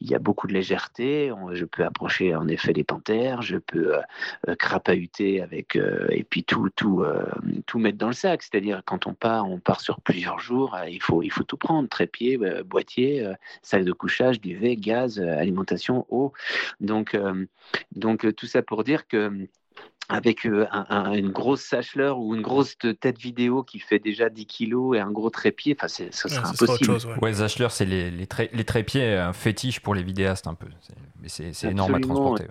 il 0.00 0.10
y 0.10 0.14
a 0.14 0.18
beaucoup 0.18 0.46
de 0.46 0.52
légèreté. 0.52 1.32
je 1.52 1.64
peux 1.64 1.84
approcher 1.84 2.34
en 2.34 2.48
effet 2.48 2.72
des 2.72 2.84
panthères. 2.84 3.42
Je 3.42 3.58
peux 3.58 3.94
crapahuter 4.58 5.42
avec 5.42 5.76
et 6.10 6.24
puis 6.24 6.44
tout, 6.44 6.70
tout, 6.70 7.04
tout 7.66 7.78
mettre 7.78 7.98
dans 7.98 8.06
le 8.06 8.12
sac. 8.12 8.42
C'est-à-dire 8.42 8.82
quand 8.84 9.06
on 9.06 9.14
part, 9.14 9.48
on 9.48 9.58
part 9.58 9.80
sur 9.80 10.00
plusieurs 10.00 10.38
jours. 10.38 10.76
il 10.88 11.02
faut, 11.02 11.22
il 11.22 11.30
faut 11.30 11.44
tout 11.44 11.56
prendre 11.56 11.89
trépied, 11.90 12.38
euh, 12.40 12.62
boîtier, 12.62 13.24
euh, 13.24 13.34
sac 13.62 13.84
de 13.84 13.92
couchage, 13.92 14.40
duvet, 14.40 14.76
gaz, 14.76 15.18
euh, 15.18 15.36
alimentation, 15.36 16.06
eau. 16.08 16.32
Donc, 16.80 17.16
donc 17.94 18.34
tout 18.34 18.46
ça 18.46 18.62
pour 18.62 18.84
dire 18.84 19.06
que 19.06 19.46
avec 20.08 20.44
une 20.44 21.30
grosse 21.30 21.62
sacheleur 21.62 22.18
ou 22.18 22.34
une 22.34 22.42
grosse 22.42 22.76
tête 22.78 23.18
vidéo 23.18 23.62
qui 23.62 23.78
fait 23.78 24.00
déjà 24.00 24.28
10 24.28 24.46
kilos 24.46 24.96
et 24.96 25.00
un 25.00 25.10
gros 25.10 25.30
trépied, 25.30 25.76
enfin, 25.78 25.86
ce 25.86 26.10
serait 26.10 26.48
impossible. 26.48 26.96
ouais, 27.22 27.32
c'est 27.70 27.84
les, 27.84 28.10
les, 28.10 28.28
les, 28.52 28.64
trépieds, 28.64 29.14
un 29.14 29.32
fétiche 29.32 29.78
pour 29.78 29.94
les 29.94 30.02
vidéastes 30.02 30.48
un 30.48 30.54
peu. 30.54 30.66
Mais 31.20 31.28
c'est 31.28 31.70
énorme 31.70 31.94
à 31.94 32.00
transporter. 32.00 32.46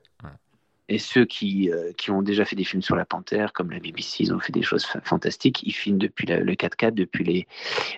Et 0.90 0.98
ceux 0.98 1.24
qui, 1.24 1.70
euh, 1.70 1.92
qui 1.96 2.10
ont 2.10 2.24
déjà 2.24 2.46
fait 2.46 2.56
des 2.56 2.64
films 2.64 2.82
sur 2.82 2.96
la 2.96 3.06
panthère, 3.06 3.54
comme 3.54 3.70
la 3.70 3.80
BBC, 3.80 4.24
ils 4.24 4.34
ont 4.34 4.40
fait 4.40 4.52
des 4.52 4.64
choses 4.64 4.88
fantastiques. 5.04 5.62
Ils 5.64 5.72
filment 5.72 6.00
depuis 6.00 6.26
le 6.26 6.54
4x4, 6.54 6.96
depuis 6.96 7.24
les, 7.24 7.48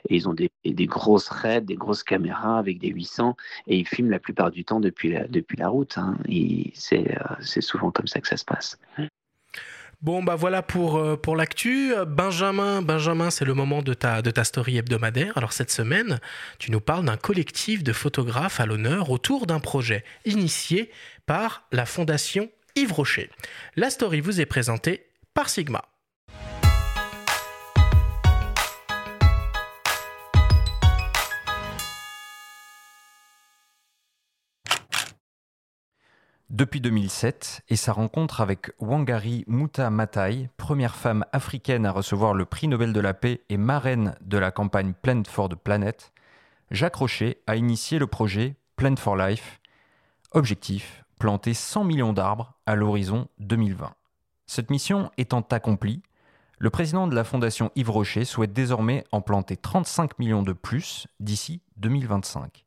ils 0.10 0.28
ont 0.28 0.34
des, 0.34 0.52
des 0.66 0.86
grosses 0.88 1.30
raids, 1.30 1.62
des 1.62 1.76
grosses 1.76 2.04
caméras 2.04 2.60
avec 2.60 2.80
des 2.80 2.90
800, 2.90 3.38
et 3.68 3.78
ils 3.78 3.88
filment 3.88 4.12
la 4.12 4.20
plupart 4.20 4.52
du 4.52 4.66
temps 4.66 4.82
depuis 4.82 5.14
la, 5.14 5.26
depuis 5.28 5.56
la 5.58 5.70
route. 5.70 5.98
Hein. 5.98 6.18
Euh, 6.30 7.04
c'est 7.40 7.62
souvent 7.62 7.92
comme 7.92 8.08
ça 8.08 8.20
que 8.20 8.28
ça 8.28 8.36
se 8.36 8.46
passe. 8.46 8.78
Bon, 10.02 10.24
bah 10.24 10.36
voilà 10.36 10.62
pour, 10.62 10.98
euh, 10.98 11.16
pour 11.16 11.36
l'actu. 11.36 11.94
Benjamin, 12.08 12.82
Benjamin 12.82 13.30
c'est 13.30 13.46
le 13.46 13.54
moment 13.54 13.84
de 13.84 13.94
ta, 13.94 14.22
de 14.22 14.32
ta 14.32 14.44
story 14.44 14.78
hebdomadaire. 14.78 15.38
Alors 15.38 15.54
cette 15.54 15.72
semaine, 15.72 16.20
tu 16.58 16.72
nous 16.72 16.82
parles 16.82 17.06
d'un 17.06 17.18
collectif 17.18 17.84
de 17.84 17.94
photographes 17.94 18.60
à 18.60 18.66
l'honneur 18.66 19.12
autour 19.12 19.46
d'un 19.46 19.60
projet 19.60 20.04
initié 20.26 20.90
par 21.28 21.68
la 21.72 21.86
Fondation 21.86 22.50
Yves 22.76 22.94
Rocher. 22.94 23.30
La 23.76 23.90
story 23.90 24.22
vous 24.22 24.40
est 24.40 24.46
présentée 24.46 25.08
par 25.34 25.50
Sigma. 25.50 25.84
Depuis 36.50 36.82
2007 36.82 37.62
et 37.70 37.76
sa 37.76 37.94
rencontre 37.94 38.42
avec 38.42 38.72
Wangari 38.80 39.46
Muta 39.48 39.90
Matai, 39.90 40.50
première 40.58 40.96
femme 40.96 41.26
africaine 41.32 41.86
à 41.86 41.92
recevoir 41.92 42.34
le 42.34 42.46
prix 42.46 42.68
Nobel 42.68 42.94
de 42.94 43.00
la 43.00 43.14
paix 43.14 43.42
et 43.50 43.58
marraine 43.58 44.16
de 44.22 44.38
la 44.38 44.52
campagne 44.52 44.94
Plant 44.94 45.24
for 45.28 45.50
the 45.50 45.56
Planet, 45.56 46.12
Jacques 46.70 46.96
Rocher 46.96 47.42
a 47.48 47.56
initié 47.56 48.00
le 48.00 48.08
projet 48.08 48.56
Plant 48.76 48.98
for 48.98 49.16
Life. 49.16 49.60
Objectif 50.32 51.04
planter 51.22 51.54
100 51.54 51.84
millions 51.84 52.14
d'arbres 52.14 52.56
à 52.66 52.76
l'horizon 52.76 53.28
2020. 53.38 53.94
Cette 54.48 54.72
mission 54.72 55.12
étant 55.20 55.46
accomplie, 55.52 56.02
le 56.58 56.72
président 56.72 57.06
de 57.06 57.14
la 57.14 57.24
fondation 57.24 57.72
Yves 57.76 57.92
Rocher 57.92 58.26
souhaite 58.26 58.54
désormais 58.54 59.04
en 59.12 59.22
planter 59.22 59.56
35 59.56 60.18
millions 60.18 60.42
de 60.42 60.52
plus 60.52 61.06
d'ici 61.20 61.62
2025 61.78 62.66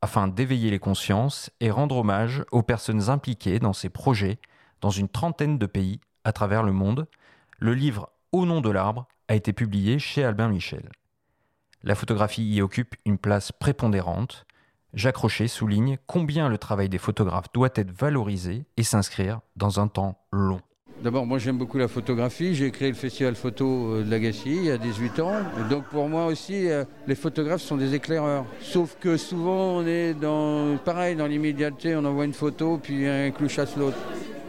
afin 0.00 0.28
d'éveiller 0.28 0.70
les 0.70 0.78
consciences 0.78 1.50
et 1.60 1.70
rendre 1.70 1.98
hommage 1.98 2.42
aux 2.52 2.62
personnes 2.62 3.10
impliquées 3.10 3.58
dans 3.58 3.74
ces 3.74 3.90
projets 3.90 4.38
dans 4.80 4.88
une 4.88 5.10
trentaine 5.10 5.58
de 5.58 5.66
pays 5.66 6.00
à 6.24 6.32
travers 6.32 6.62
le 6.62 6.72
monde. 6.72 7.06
Le 7.58 7.74
livre 7.74 8.08
Au 8.32 8.46
nom 8.46 8.62
de 8.62 8.70
l'arbre 8.70 9.08
a 9.28 9.34
été 9.34 9.52
publié 9.52 9.98
chez 9.98 10.24
Albin 10.24 10.48
Michel. 10.48 10.88
La 11.82 11.94
photographie 11.94 12.48
y 12.48 12.62
occupe 12.62 12.96
une 13.04 13.18
place 13.18 13.52
prépondérante. 13.52 14.46
Jacques 14.94 15.16
Rocher 15.16 15.48
souligne 15.48 15.98
combien 16.06 16.48
le 16.48 16.56
travail 16.56 16.88
des 16.88 16.98
photographes 16.98 17.52
doit 17.52 17.68
être 17.74 17.90
valorisé 17.90 18.64
et 18.76 18.82
s'inscrire 18.82 19.40
dans 19.56 19.80
un 19.80 19.88
temps 19.88 20.18
long. 20.32 20.60
D'abord, 21.02 21.26
moi 21.26 21.38
j'aime 21.38 21.58
beaucoup 21.58 21.78
la 21.78 21.86
photographie. 21.86 22.56
J'ai 22.56 22.72
créé 22.72 22.88
le 22.88 22.94
festival 22.94 23.36
photo 23.36 23.94
euh, 23.94 24.02
de 24.02 24.10
Lagacy 24.10 24.56
il 24.56 24.64
y 24.64 24.70
a 24.70 24.78
18 24.78 25.20
ans. 25.20 25.36
Donc 25.70 25.84
pour 25.84 26.08
moi 26.08 26.26
aussi, 26.26 26.68
euh, 26.68 26.84
les 27.06 27.14
photographes 27.14 27.60
sont 27.60 27.76
des 27.76 27.94
éclaireurs. 27.94 28.44
Sauf 28.60 28.96
que 28.98 29.16
souvent 29.16 29.76
on 29.76 29.86
est 29.86 30.14
dans, 30.14 30.76
pareil, 30.78 31.14
dans 31.14 31.26
l'immédiateté, 31.26 31.94
on 31.94 32.04
envoie 32.04 32.24
une 32.24 32.32
photo, 32.32 32.80
puis 32.82 33.06
un 33.06 33.30
clou 33.30 33.48
chasse 33.48 33.76
l'autre. 33.76 33.98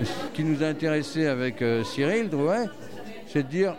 Ce 0.02 0.34
qui 0.34 0.43
nous 0.43 0.63
a 0.63 0.67
intéressé 0.67 1.28
avec 1.28 1.62
euh, 1.62 1.84
Cyril 1.84 2.30
c'est 3.28 3.43
de 3.43 3.47
dire 3.47 3.75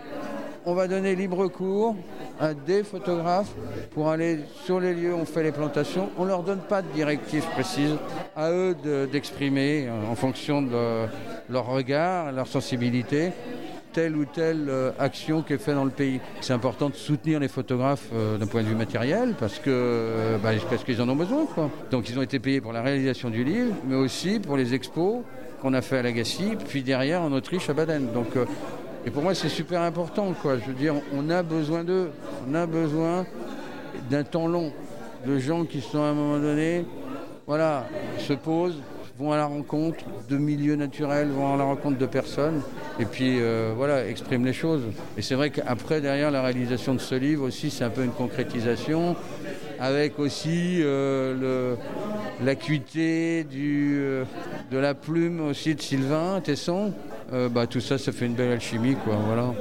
on 0.66 0.75
va 0.75 0.88
donner 0.88 1.14
libre 1.14 1.49
cours 1.49 1.96
à 2.38 2.55
des 2.55 2.85
photographes 2.85 3.53
pour 3.92 4.09
aller 4.09 4.40
sur 4.64 4.81
les 4.81 4.94
lieux 4.94 5.14
où 5.14 5.18
on 5.18 5.25
fait 5.25 5.42
les 5.42 5.53
plantations. 5.53 6.11
On 6.18 6.25
ne 6.25 6.29
leur 6.29 6.42
donne 6.42 6.61
pas 6.61 6.83
de 6.83 6.88
directives 6.88 7.46
précises. 7.53 7.96
À 8.37 8.51
eux 8.51 8.77
d'exprimer 9.11 9.88
en 9.90 10.14
fonction 10.14 10.62
de 10.62 11.07
leur 11.49 11.66
regard, 11.66 12.33
leur 12.33 12.46
sensibilité, 12.46 13.33
telle 13.92 14.16
ou 14.16 14.25
telle 14.25 14.66
euh, 14.68 14.92
action 14.99 15.42
qui 15.42 15.55
est 15.55 15.59
faite 15.59 15.75
dans 15.75 15.85
le 15.85 15.90
pays. 15.90 16.20
C'est 16.40 16.53
important 16.53 16.90
de 16.90 16.94
soutenir 16.94 17.40
les 17.40 17.49
photographes 17.49 18.09
euh, 18.14 18.38
d'un 18.38 18.46
point 18.46 18.62
de 18.62 18.68
vue 18.68 18.75
matériel 18.75 19.35
parce 19.38 19.59
que 19.59 19.70
euh, 19.70 20.38
bah, 20.38 20.51
qu'ils 20.85 21.03
en 21.03 21.09
ont 21.09 21.16
besoin. 21.16 21.46
Donc 21.90 22.09
ils 22.09 22.18
ont 22.18 22.23
été 22.23 22.38
payés 22.38 22.61
pour 22.61 22.73
la 22.73 22.83
réalisation 22.83 23.31
du 23.31 23.44
livre, 23.44 23.75
mais 23.87 23.96
aussi 23.96 24.38
pour 24.38 24.57
les 24.57 24.75
expos 24.75 25.23
qu'on 25.61 25.75
a 25.75 25.83
fait 25.83 25.99
à 25.99 26.03
Lagacy, 26.03 26.57
puis 26.68 26.83
derrière 26.83 27.23
en 27.23 27.33
Autriche 27.33 27.68
à 27.68 27.75
Baden. 27.75 28.09
Et 29.05 29.11
pour 29.11 29.23
moi, 29.23 29.35
c'est 29.35 29.49
super 29.49 29.81
important. 29.83 30.35
Quoi. 30.41 30.59
Je 30.59 30.67
veux 30.67 30.75
dire, 30.75 30.95
on 31.15 31.31
a 31.31 31.43
besoin 31.43 31.85
d'eux. 31.85 32.11
On 32.49 32.55
a 32.55 32.67
besoin 32.67 33.27
d'un 34.11 34.25
temps 34.25 34.47
long. 34.47 34.73
De 35.27 35.39
gens 35.39 35.65
qui 35.65 35.81
sont 35.81 36.03
à 36.03 36.07
un 36.07 36.15
moment 36.15 36.39
donné, 36.39 36.85
voilà, 37.47 37.87
se 38.19 38.33
posent, 38.33 38.79
vont 39.19 39.33
à 39.33 39.37
la 39.37 39.47
rencontre 39.47 40.05
de 40.31 40.37
milieux 40.39 40.77
naturels, 40.77 41.29
vont 41.29 41.53
à 41.53 41.57
la 41.57 41.65
rencontre 41.65 41.99
de 41.99 42.07
personnes, 42.07 42.63
et 42.99 43.05
puis 43.05 43.39
euh, 43.39 43.73
voilà, 43.77 44.07
expriment 44.07 44.47
les 44.47 44.55
choses. 44.55 44.83
Et 45.19 45.23
c'est 45.23 45.35
vrai 45.35 45.51
qu'après, 45.51 46.01
derrière 46.01 46.31
la 46.31 46.43
réalisation 46.43 46.95
de 46.95 47.01
ce 47.01 47.15
livre 47.15 47.45
aussi, 47.45 47.71
c'est 47.71 47.85
un 47.85 47.91
peu 47.91 48.03
une 48.03 48.13
concrétisation, 48.13 49.17
avec 49.79 50.19
aussi 50.19 50.81
euh, 50.81 51.75
l'acuité 52.43 53.47
euh, 53.55 54.25
de 54.71 54.79
la 54.79 54.95
plume 54.95 55.41
aussi 55.49 55.75
de 55.75 55.83
Sylvain 55.83 56.41
Tesson. 56.41 56.95
Euh, 57.33 57.49
bah, 57.49 57.66
tout 57.66 57.81
ça, 57.81 57.99
ça 57.99 58.12
fait 58.12 58.27
une 58.27 58.35
belle 58.35 58.53
alchimie, 58.53 58.97
quoi. 58.97 59.16
Voilà. 59.16 59.53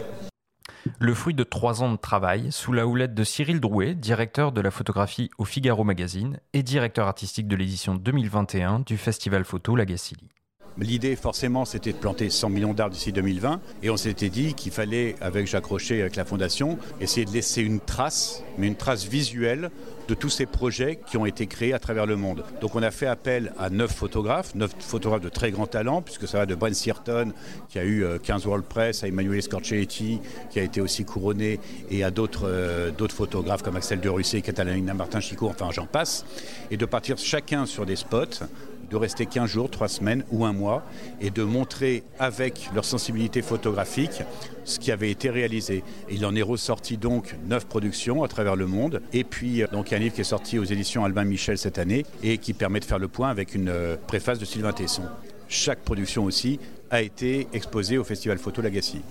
Le 0.99 1.13
fruit 1.13 1.33
de 1.33 1.43
trois 1.43 1.83
ans 1.83 1.91
de 1.91 1.97
travail 1.97 2.51
sous 2.51 2.71
la 2.71 2.87
houlette 2.87 3.13
de 3.13 3.23
Cyril 3.23 3.59
Drouet, 3.59 3.95
directeur 3.95 4.51
de 4.51 4.61
la 4.61 4.71
photographie 4.71 5.29
au 5.37 5.45
Figaro 5.45 5.83
Magazine 5.83 6.39
et 6.53 6.63
directeur 6.63 7.07
artistique 7.07 7.47
de 7.47 7.55
l'édition 7.55 7.95
2021 7.95 8.79
du 8.79 8.97
Festival 8.97 9.43
Photo 9.43 9.75
Lagacilly. 9.75 10.29
L'idée, 10.77 11.15
forcément, 11.15 11.65
c'était 11.65 11.91
de 11.91 11.97
planter 11.97 12.29
100 12.29 12.49
millions 12.49 12.73
d'arbres 12.73 12.93
d'ici 12.93 13.11
2020. 13.11 13.59
Et 13.83 13.89
on 13.89 13.97
s'était 13.97 14.29
dit 14.29 14.53
qu'il 14.53 14.71
fallait, 14.71 15.15
avec 15.21 15.47
Jacques 15.47 15.65
Rocher, 15.65 16.01
avec 16.01 16.15
la 16.15 16.25
Fondation, 16.25 16.77
essayer 17.01 17.25
de 17.25 17.31
laisser 17.31 17.61
une 17.61 17.79
trace, 17.79 18.43
mais 18.57 18.67
une 18.67 18.75
trace 18.75 19.05
visuelle 19.05 19.71
de 20.09 20.15
tous 20.15 20.29
ces 20.29 20.47
projets 20.47 20.99
qui 21.05 21.17
ont 21.17 21.25
été 21.27 21.45
créés 21.45 21.73
à 21.73 21.79
travers 21.79 22.07
le 22.07 22.15
monde. 22.15 22.43
Donc 22.61 22.75
on 22.75 22.81
a 22.81 22.89
fait 22.89 23.05
appel 23.05 23.53
à 23.59 23.69
neuf 23.69 23.93
photographes, 23.93 24.55
neuf 24.55 24.71
photographes 24.79 25.21
de 25.21 25.29
très 25.29 25.51
grand 25.51 25.67
talent, 25.67 26.01
puisque 26.01 26.27
ça 26.27 26.39
va 26.39 26.45
de 26.47 26.55
Brent 26.55 26.73
Searton, 26.73 27.31
qui 27.69 27.77
a 27.77 27.85
eu 27.85 28.03
15 28.23 28.43
euh, 28.43 28.47
World 28.47 28.65
Press, 28.65 29.03
à 29.03 29.07
Emmanuel 29.07 29.41
Scorcelletti, 29.41 30.19
qui 30.49 30.59
a 30.59 30.63
été 30.63 30.81
aussi 30.81 31.05
couronné, 31.05 31.59
et 31.91 32.03
à 32.03 32.09
d'autres 32.09 32.47
euh, 32.47 33.07
photographes 33.09 33.61
comme 33.61 33.75
Axel 33.75 33.99
de 33.99 34.09
Russet, 34.09 34.41
Catalina 34.41 34.95
Martin 34.95 35.19
Chico, 35.19 35.47
enfin 35.47 35.69
j'en 35.71 35.85
passe, 35.85 36.25
et 36.71 36.77
de 36.77 36.85
partir 36.85 37.19
chacun 37.19 37.67
sur 37.67 37.85
des 37.85 37.95
spots 37.95 38.45
de 38.89 38.95
rester 38.95 39.25
15 39.25 39.49
jours, 39.49 39.69
3 39.69 39.87
semaines 39.87 40.23
ou 40.31 40.45
un 40.45 40.53
mois 40.53 40.83
et 41.21 41.29
de 41.29 41.43
montrer 41.43 42.03
avec 42.19 42.69
leur 42.73 42.85
sensibilité 42.85 43.41
photographique 43.41 44.23
ce 44.65 44.79
qui 44.79 44.91
avait 44.91 45.11
été 45.11 45.29
réalisé. 45.29 45.83
Il 46.09 46.25
en 46.25 46.35
est 46.35 46.41
ressorti 46.41 46.97
donc 46.97 47.35
9 47.47 47.65
productions 47.65 48.23
à 48.23 48.27
travers 48.27 48.55
le 48.55 48.67
monde 48.67 49.01
et 49.13 49.23
puis 49.23 49.63
euh, 49.63 49.67
donc 49.71 49.93
un 49.93 49.97
livre 49.97 50.13
qui 50.13 50.21
est 50.21 50.25
sorti 50.25 50.59
aux 50.59 50.63
éditions 50.63 51.05
Albin 51.05 51.23
Michel 51.23 51.57
cette 51.57 51.77
année 51.77 52.05
et 52.23 52.37
qui 52.37 52.53
permet 52.53 52.79
de 52.79 52.85
faire 52.85 52.99
le 52.99 53.07
point 53.07 53.29
avec 53.29 53.55
une 53.55 53.69
euh, 53.69 53.95
préface 54.07 54.39
de 54.39 54.45
Sylvain 54.45 54.73
Tesson. 54.73 55.03
Chaque 55.47 55.79
production 55.79 56.25
aussi 56.25 56.59
a 56.91 57.01
été 57.01 57.47
exposée 57.53 57.97
au 57.97 58.03
Festival 58.03 58.37
Photo 58.37 58.61
Lagacy. 58.61 59.01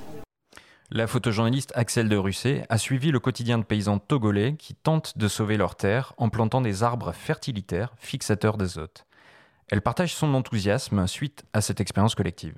La 0.91 1.07
photojournaliste 1.07 1.73
Axel 1.75 2.09
de 2.09 2.17
Russet 2.17 2.65
a 2.71 2.79
suivi 2.79 3.11
le 3.11 3.21
quotidien 3.21 3.59
de 3.59 3.65
paysans 3.65 3.99
togolais 3.99 4.55
qui 4.59 4.75
tentent 4.75 5.19
de 5.19 5.29
sauver 5.29 5.59
leurs 5.59 5.77
terres 5.77 6.15
en 6.17 6.31
plantant 6.31 6.63
des 6.63 6.83
arbres 6.83 7.13
fertilitaires 7.13 7.93
fixateurs 7.99 8.57
d'azote. 8.57 9.05
Elle 9.71 9.83
partage 9.83 10.15
son 10.15 10.35
enthousiasme 10.35 11.07
suite 11.07 11.45
à 11.53 11.61
cette 11.61 11.81
expérience 11.81 12.15
collective. 12.15 12.55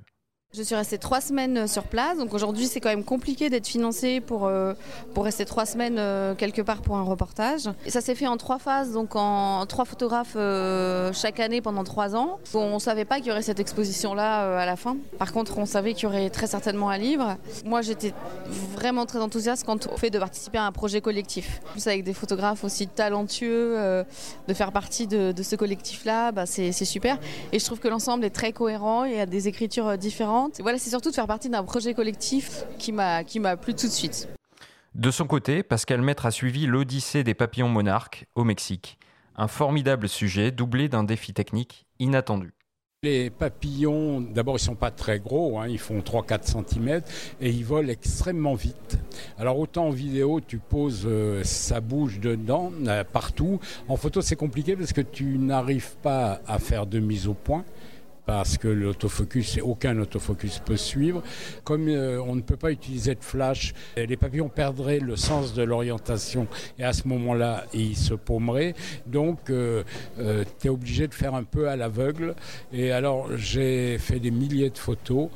Je 0.53 0.63
suis 0.63 0.75
restée 0.75 0.97
trois 0.97 1.21
semaines 1.21 1.59
euh, 1.59 1.67
sur 1.67 1.83
place, 1.83 2.17
donc 2.17 2.33
aujourd'hui 2.33 2.67
c'est 2.67 2.81
quand 2.81 2.89
même 2.89 3.05
compliqué 3.05 3.49
d'être 3.49 3.67
financé 3.67 4.19
pour, 4.19 4.47
euh, 4.47 4.73
pour 5.13 5.23
rester 5.23 5.45
trois 5.45 5.65
semaines 5.65 5.95
euh, 5.97 6.35
quelque 6.35 6.61
part 6.61 6.81
pour 6.81 6.97
un 6.97 7.03
reportage. 7.03 7.69
Ça 7.87 8.01
s'est 8.01 8.15
fait 8.15 8.27
en 8.27 8.35
trois 8.35 8.59
phases, 8.59 8.91
donc 8.91 9.15
en 9.15 9.65
trois 9.65 9.85
photographes 9.85 10.35
chaque 11.13 11.39
année 11.39 11.61
pendant 11.61 11.85
trois 11.85 12.17
ans. 12.17 12.37
On 12.53 12.73
ne 12.73 12.79
savait 12.79 13.05
pas 13.05 13.19
qu'il 13.19 13.27
y 13.27 13.31
aurait 13.31 13.43
cette 13.43 13.61
exposition-là 13.61 14.59
à 14.59 14.65
la 14.65 14.75
fin. 14.75 14.97
Par 15.17 15.31
contre, 15.31 15.57
on 15.57 15.65
savait 15.65 15.93
qu'il 15.93 16.03
y 16.03 16.07
aurait 16.07 16.29
très 16.29 16.47
certainement 16.47 16.89
un 16.89 16.97
livre. 16.97 17.37
Moi 17.63 17.81
j'étais 17.81 18.13
vraiment 18.73 19.05
très 19.05 19.19
enthousiaste 19.19 19.65
quand 19.65 19.87
on 19.89 19.95
fait 19.95 20.09
de 20.09 20.19
participer 20.19 20.57
à 20.57 20.65
un 20.65 20.73
projet 20.73 20.99
collectif. 20.99 21.61
Plus 21.71 21.87
avec 21.87 22.03
des 22.03 22.13
photographes 22.13 22.65
aussi 22.65 22.87
talentueux, 22.87 24.03
de 24.49 24.53
faire 24.53 24.73
partie 24.73 25.07
de, 25.07 25.33
ce 25.41 25.55
collectif-là, 25.55 26.33
bah, 26.33 26.45
c'est 26.45 26.73
super. 26.73 27.17
Et 27.53 27.59
je 27.59 27.63
trouve 27.63 27.79
que 27.79 27.87
l'ensemble 27.87 28.25
est 28.25 28.31
très 28.31 28.51
cohérent, 28.51 29.05
il 29.05 29.15
y 29.15 29.19
a 29.19 29.25
des 29.25 29.47
écritures 29.47 29.97
différentes 29.97 30.40
voilà, 30.59 30.77
c'est 30.77 30.89
surtout 30.89 31.09
de 31.09 31.15
faire 31.15 31.27
partie 31.27 31.49
d'un 31.49 31.63
projet 31.63 31.93
collectif 31.93 32.65
qui 32.77 32.91
m'a 32.91 33.23
plu 33.57 33.73
tout 33.73 33.87
de 33.87 33.91
suite. 33.91 34.27
De 34.95 35.09
son 35.09 35.25
côté, 35.25 35.63
Pascal 35.63 36.01
Maître 36.01 36.25
a 36.25 36.31
suivi 36.31 36.65
l'Odyssée 36.67 37.23
des 37.23 37.33
papillons 37.33 37.69
monarques 37.69 38.25
au 38.35 38.43
Mexique. 38.43 38.99
Un 39.37 39.47
formidable 39.47 40.09
sujet 40.09 40.51
doublé 40.51 40.89
d'un 40.89 41.05
défi 41.05 41.33
technique 41.33 41.85
inattendu. 41.99 42.53
Les 43.03 43.29
papillons, 43.31 44.21
d'abord, 44.21 44.57
ils 44.57 44.59
sont 44.59 44.75
pas 44.75 44.91
très 44.91 45.19
gros, 45.19 45.57
hein, 45.57 45.67
ils 45.67 45.79
font 45.79 46.01
3-4 46.01 46.67
cm 46.67 47.01
et 47.39 47.49
ils 47.49 47.65
volent 47.65 47.87
extrêmement 47.87 48.53
vite. 48.53 48.99
Alors 49.39 49.57
autant 49.57 49.87
en 49.87 49.89
vidéo, 49.89 50.39
tu 50.39 50.59
poses, 50.59 51.03
euh, 51.05 51.41
ça 51.43 51.81
bouge 51.81 52.19
dedans, 52.19 52.71
euh, 52.85 53.03
partout. 53.03 53.59
En 53.87 53.95
photo, 53.95 54.21
c'est 54.21 54.35
compliqué 54.35 54.75
parce 54.75 54.93
que 54.93 55.01
tu 55.01 55.39
n'arrives 55.39 55.95
pas 56.03 56.41
à 56.45 56.59
faire 56.59 56.85
de 56.85 56.99
mise 56.99 57.27
au 57.27 57.33
point 57.33 57.63
parce 58.25 58.57
que 58.57 58.67
l'autofocus, 58.67 59.59
aucun 59.63 59.97
autofocus 59.99 60.59
peut 60.59 60.77
suivre. 60.77 61.23
Comme 61.63 61.87
euh, 61.87 62.21
on 62.21 62.35
ne 62.35 62.41
peut 62.41 62.57
pas 62.57 62.71
utiliser 62.71 63.15
de 63.15 63.23
flash, 63.23 63.73
les 63.97 64.17
papillons 64.17 64.49
perdraient 64.49 64.99
le 64.99 65.15
sens 65.15 65.53
de 65.53 65.63
l'orientation 65.63 66.47
et 66.77 66.83
à 66.83 66.93
ce 66.93 67.07
moment-là, 67.07 67.65
ils 67.73 67.97
se 67.97 68.13
paumeraient. 68.13 68.75
Donc, 69.07 69.49
euh, 69.49 69.83
euh, 70.19 70.43
tu 70.59 70.67
es 70.67 70.69
obligé 70.69 71.07
de 71.07 71.13
faire 71.13 71.35
un 71.35 71.43
peu 71.43 71.69
à 71.69 71.75
l'aveugle. 71.75 72.35
Et 72.71 72.91
alors, 72.91 73.35
j'ai 73.37 73.97
fait 73.97 74.19
des 74.19 74.31
milliers 74.31 74.69
de 74.69 74.77
photos. 74.77 75.29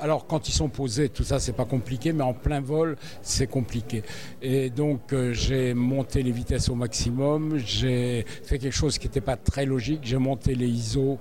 Alors, 0.00 0.26
quand 0.26 0.48
ils 0.48 0.52
sont 0.52 0.68
posés, 0.68 1.08
tout 1.08 1.24
ça, 1.24 1.38
c'est 1.38 1.52
pas 1.52 1.64
compliqué, 1.64 2.12
mais 2.12 2.24
en 2.24 2.34
plein 2.34 2.60
vol, 2.60 2.96
c'est 3.22 3.46
compliqué. 3.46 4.02
Et 4.40 4.70
donc, 4.70 5.14
j'ai 5.32 5.74
monté 5.74 6.22
les 6.22 6.32
vitesses 6.32 6.68
au 6.68 6.74
maximum. 6.74 7.58
J'ai 7.58 8.24
fait 8.44 8.58
quelque 8.58 8.74
chose 8.74 8.98
qui 8.98 9.06
n'était 9.06 9.20
pas 9.20 9.36
très 9.36 9.66
logique. 9.66 10.00
J'ai 10.02 10.18
monté 10.18 10.54
les 10.54 10.68
ISO 10.68 11.11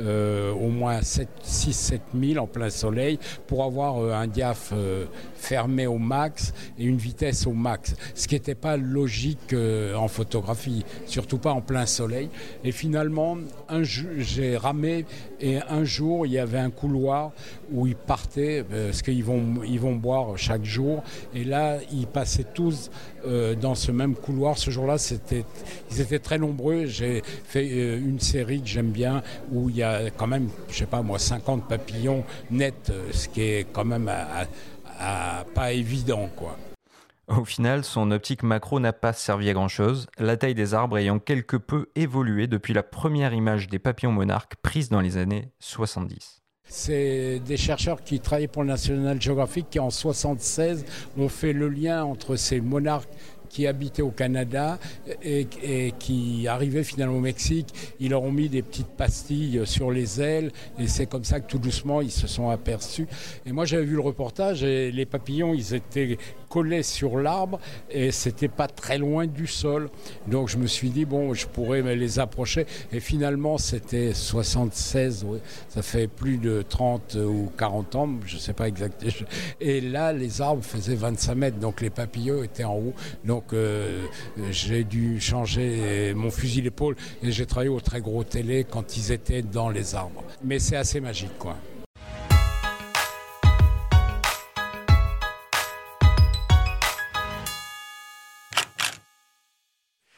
euh, 0.00 0.52
au 0.52 0.68
moins 0.68 1.00
6-7 1.00 2.00
000 2.18 2.42
en 2.42 2.46
plein 2.46 2.70
soleil 2.70 3.18
pour 3.46 3.64
avoir 3.64 3.98
euh, 3.98 4.12
un 4.12 4.28
diaph 4.28 4.70
euh, 4.72 5.04
fermé 5.34 5.86
au 5.86 5.98
max 5.98 6.54
et 6.78 6.84
une 6.84 6.96
vitesse 6.96 7.46
au 7.46 7.52
max. 7.52 7.96
Ce 8.14 8.26
qui 8.26 8.34
n'était 8.36 8.54
pas 8.54 8.78
logique 8.78 9.54
en 9.94 10.08
photographie, 10.08 10.84
surtout 11.06 11.38
pas 11.38 11.52
en 11.52 11.60
plein 11.60 11.86
soleil. 11.86 12.30
Et 12.64 12.72
finalement, 12.72 13.36
j'ai 13.82 14.56
ramé 14.56 15.04
et 15.40 15.58
un 15.68 15.84
jour, 15.84 16.26
il 16.26 16.32
y 16.32 16.38
avait 16.38 16.58
un 16.58 16.70
couloir 16.70 17.32
où 17.72 17.86
ils 17.86 17.96
partaient, 17.96 18.64
parce 18.64 19.02
qu'ils 19.02 19.24
vont, 19.24 19.62
ils 19.66 19.80
vont 19.80 19.94
boire 19.94 20.36
chaque 20.36 20.64
jour. 20.64 21.02
Et 21.34 21.44
là, 21.44 21.78
ils 21.92 22.06
passaient 22.06 22.46
tous 22.54 22.90
dans 23.60 23.74
ce 23.74 23.92
même 23.92 24.14
couloir. 24.14 24.58
Ce 24.58 24.70
jour-là, 24.70 24.98
c'était, 24.98 25.44
ils 25.90 26.00
étaient 26.00 26.18
très 26.18 26.38
nombreux. 26.38 26.86
J'ai 26.86 27.22
fait 27.44 27.66
une 27.96 28.20
série 28.20 28.60
que 28.60 28.68
j'aime 28.68 28.90
bien 28.90 29.22
où 29.52 29.70
il 29.70 29.76
y 29.76 29.82
a 29.82 30.10
quand 30.10 30.26
même, 30.26 30.48
je 30.68 30.78
sais 30.78 30.86
pas 30.86 31.02
moi, 31.02 31.18
50 31.18 31.68
papillons 31.68 32.24
nets, 32.50 32.90
euh, 32.90 33.10
ce 33.12 33.28
qui 33.28 33.42
est 33.42 33.66
quand 33.72 33.84
même 33.84 34.10
pas 35.54 35.72
évident, 35.72 36.28
quoi. 36.36 36.56
Au 37.30 37.44
final, 37.44 37.84
son 37.84 38.10
optique 38.10 38.42
macro 38.42 38.80
n'a 38.80 38.92
pas 38.92 39.12
servi 39.12 39.48
à 39.48 39.52
grand-chose, 39.52 40.08
la 40.18 40.36
taille 40.36 40.56
des 40.56 40.74
arbres 40.74 40.98
ayant 40.98 41.20
quelque 41.20 41.56
peu 41.56 41.86
évolué 41.94 42.48
depuis 42.48 42.74
la 42.74 42.82
première 42.82 43.32
image 43.32 43.68
des 43.68 43.78
papillons 43.78 44.10
monarques 44.10 44.56
prise 44.56 44.88
dans 44.88 45.00
les 45.00 45.16
années 45.16 45.52
70. 45.60 46.42
C'est 46.64 47.40
des 47.44 47.56
chercheurs 47.56 48.02
qui 48.02 48.18
travaillaient 48.18 48.48
pour 48.48 48.62
le 48.62 48.68
National 48.68 49.20
Geographic 49.22 49.70
qui 49.70 49.78
en 49.78 49.90
76 49.90 50.84
ont 51.18 51.28
fait 51.28 51.52
le 51.52 51.68
lien 51.68 52.02
entre 52.02 52.34
ces 52.34 52.60
monarques 52.60 53.08
qui 53.50 53.66
habitaient 53.66 54.00
au 54.00 54.10
Canada 54.10 54.78
et, 55.22 55.46
qui 55.98 56.48
arrivaient 56.48 56.84
finalement 56.84 57.16
au 57.16 57.20
Mexique. 57.20 57.68
Ils 58.00 58.10
leur 58.10 58.22
ont 58.22 58.32
mis 58.32 58.48
des 58.48 58.62
petites 58.62 58.86
pastilles 58.86 59.60
sur 59.64 59.90
les 59.90 60.22
ailes 60.22 60.50
et 60.78 60.88
c'est 60.88 61.06
comme 61.06 61.24
ça 61.24 61.40
que 61.40 61.50
tout 61.50 61.58
doucement 61.58 62.00
ils 62.00 62.10
se 62.10 62.26
sont 62.26 62.48
aperçus. 62.48 63.06
Et 63.44 63.52
moi 63.52 63.66
j'avais 63.66 63.84
vu 63.84 63.94
le 63.94 64.00
reportage 64.00 64.62
et 64.62 64.90
les 64.90 65.04
papillons 65.04 65.52
ils 65.52 65.74
étaient 65.74 66.16
collés 66.48 66.82
sur 66.82 67.18
l'arbre 67.18 67.60
et 67.90 68.10
c'était 68.10 68.48
pas 68.48 68.66
très 68.66 68.98
loin 68.98 69.26
du 69.26 69.46
sol. 69.46 69.88
Donc 70.26 70.48
je 70.48 70.58
me 70.58 70.66
suis 70.66 70.90
dit, 70.90 71.04
bon, 71.04 71.32
je 71.34 71.46
pourrais 71.46 71.82
les 71.96 72.18
approcher. 72.18 72.66
Et 72.92 73.00
finalement, 73.00 73.56
c'était 73.58 74.12
76, 74.12 75.26
ça 75.68 75.82
fait 75.82 76.08
plus 76.08 76.38
de 76.38 76.62
30 76.62 77.16
ou 77.26 77.50
40 77.56 77.94
ans, 77.96 78.10
je 78.26 78.36
sais 78.36 78.52
pas 78.52 78.68
exactement. 78.68 79.12
Et 79.60 79.80
là, 79.80 80.12
les 80.12 80.40
arbres 80.40 80.64
faisaient 80.64 80.94
25 80.94 81.34
mètres, 81.34 81.58
donc 81.58 81.80
les 81.80 81.90
papillons 81.90 82.42
étaient 82.42 82.64
en 82.64 82.76
haut. 82.76 82.94
Donc 83.24 83.39
euh, 83.52 84.06
j'ai 84.50 84.84
dû 84.84 85.20
changer 85.20 86.12
mon 86.14 86.30
fusil 86.30 86.62
d'épaule 86.62 86.96
et 87.22 87.32
j'ai 87.32 87.46
travaillé 87.46 87.70
au 87.70 87.80
très 87.80 88.00
gros 88.00 88.24
télé 88.24 88.64
quand 88.64 88.96
ils 88.96 89.12
étaient 89.12 89.42
dans 89.42 89.68
les 89.68 89.94
arbres. 89.94 90.24
Mais 90.44 90.58
c'est 90.58 90.76
assez 90.76 91.00
magique, 91.00 91.36
quoi. 91.38 91.56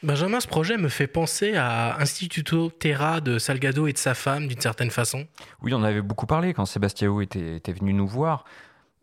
Benjamin, 0.03 0.41
ce 0.41 0.49
projet 0.49 0.79
me 0.79 0.89
fait 0.89 1.07
penser 1.07 1.55
à 1.55 2.01
Instituto 2.01 2.71
Terra 2.71 3.21
de 3.21 3.39
Salgado 3.39 3.87
et 3.87 3.93
de 3.93 3.99
sa 3.99 4.15
femme, 4.15 4.49
d'une 4.49 4.61
certaine 4.61 4.91
façon. 4.91 5.29
Oui, 5.63 5.73
on 5.75 5.77
en 5.77 5.85
avait 5.85 6.03
beaucoup 6.03 6.27
parlé 6.27 6.55
quand 6.55 6.67
Sébastien 6.67 7.21
était, 7.21 7.57
était 7.57 7.73
venu 7.73 7.93
nous 7.93 8.09
voir. 8.09 8.45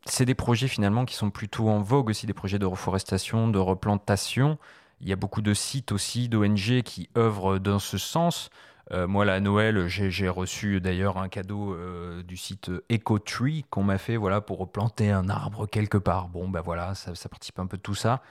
C'est 0.10 0.26
des 0.26 0.36
projets 0.36 0.68
finalement 0.68 1.06
qui 1.06 1.16
sont 1.16 1.30
plutôt 1.30 1.70
en 1.70 1.82
vogue 1.82 2.10
aussi, 2.10 2.26
des 2.26 2.34
projets 2.34 2.60
de 2.60 2.66
reforestation, 2.66 3.48
de 3.48 3.60
replantation. 3.60 4.58
Il 5.02 5.08
y 5.08 5.14
a 5.14 5.16
beaucoup 5.16 5.42
de 5.42 5.54
sites 5.54 5.92
aussi, 5.92 6.30
d'ONG 6.30 6.82
qui 6.84 7.10
œuvrent 7.18 7.60
dans 7.60 7.80
ce 7.80 7.98
sens. 7.98 8.50
Euh, 8.92 9.08
moi, 9.08 9.24
là, 9.24 9.36
à 9.36 9.40
Noël, 9.40 9.88
j'ai 9.88 10.30
reçu 10.30 10.82
d'ailleurs 10.82 11.18
un 11.18 11.30
cadeau 11.30 11.74
euh, 11.74 12.24
du 12.24 12.38
site 12.38 12.72
EcoTree 12.92 13.66
qu'on 13.70 13.84
m'a 13.84 13.98
fait 13.98 14.18
voilà, 14.18 14.42
pour 14.42 14.58
replanter 14.58 15.12
un 15.12 15.30
arbre 15.30 15.68
quelque 15.68 15.98
part. 15.98 16.28
Bon, 16.28 16.50
ben 16.50 16.62
voilà, 16.62 16.96
ça, 16.96 17.14
ça 17.14 17.30
participe 17.30 17.60
un 17.60 17.68
peu 17.68 17.78
de 17.78 17.82
tout 17.82 17.96
ça. 17.96 18.22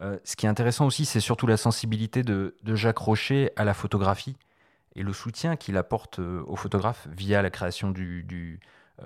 Euh, 0.00 0.18
ce 0.24 0.36
qui 0.36 0.46
est 0.46 0.48
intéressant 0.48 0.86
aussi, 0.86 1.04
c'est 1.04 1.20
surtout 1.20 1.46
la 1.46 1.56
sensibilité 1.58 2.22
de, 2.22 2.54
Jacques 2.64 2.98
Rocher 2.98 3.50
à 3.56 3.64
la 3.64 3.74
photographie 3.74 4.36
et 4.94 5.02
le 5.02 5.12
soutien 5.12 5.56
qu'il 5.56 5.76
apporte 5.76 6.18
aux 6.18 6.56
photographes 6.56 7.06
via 7.10 7.42
la 7.42 7.50
création 7.50 7.90
du, 7.90 8.58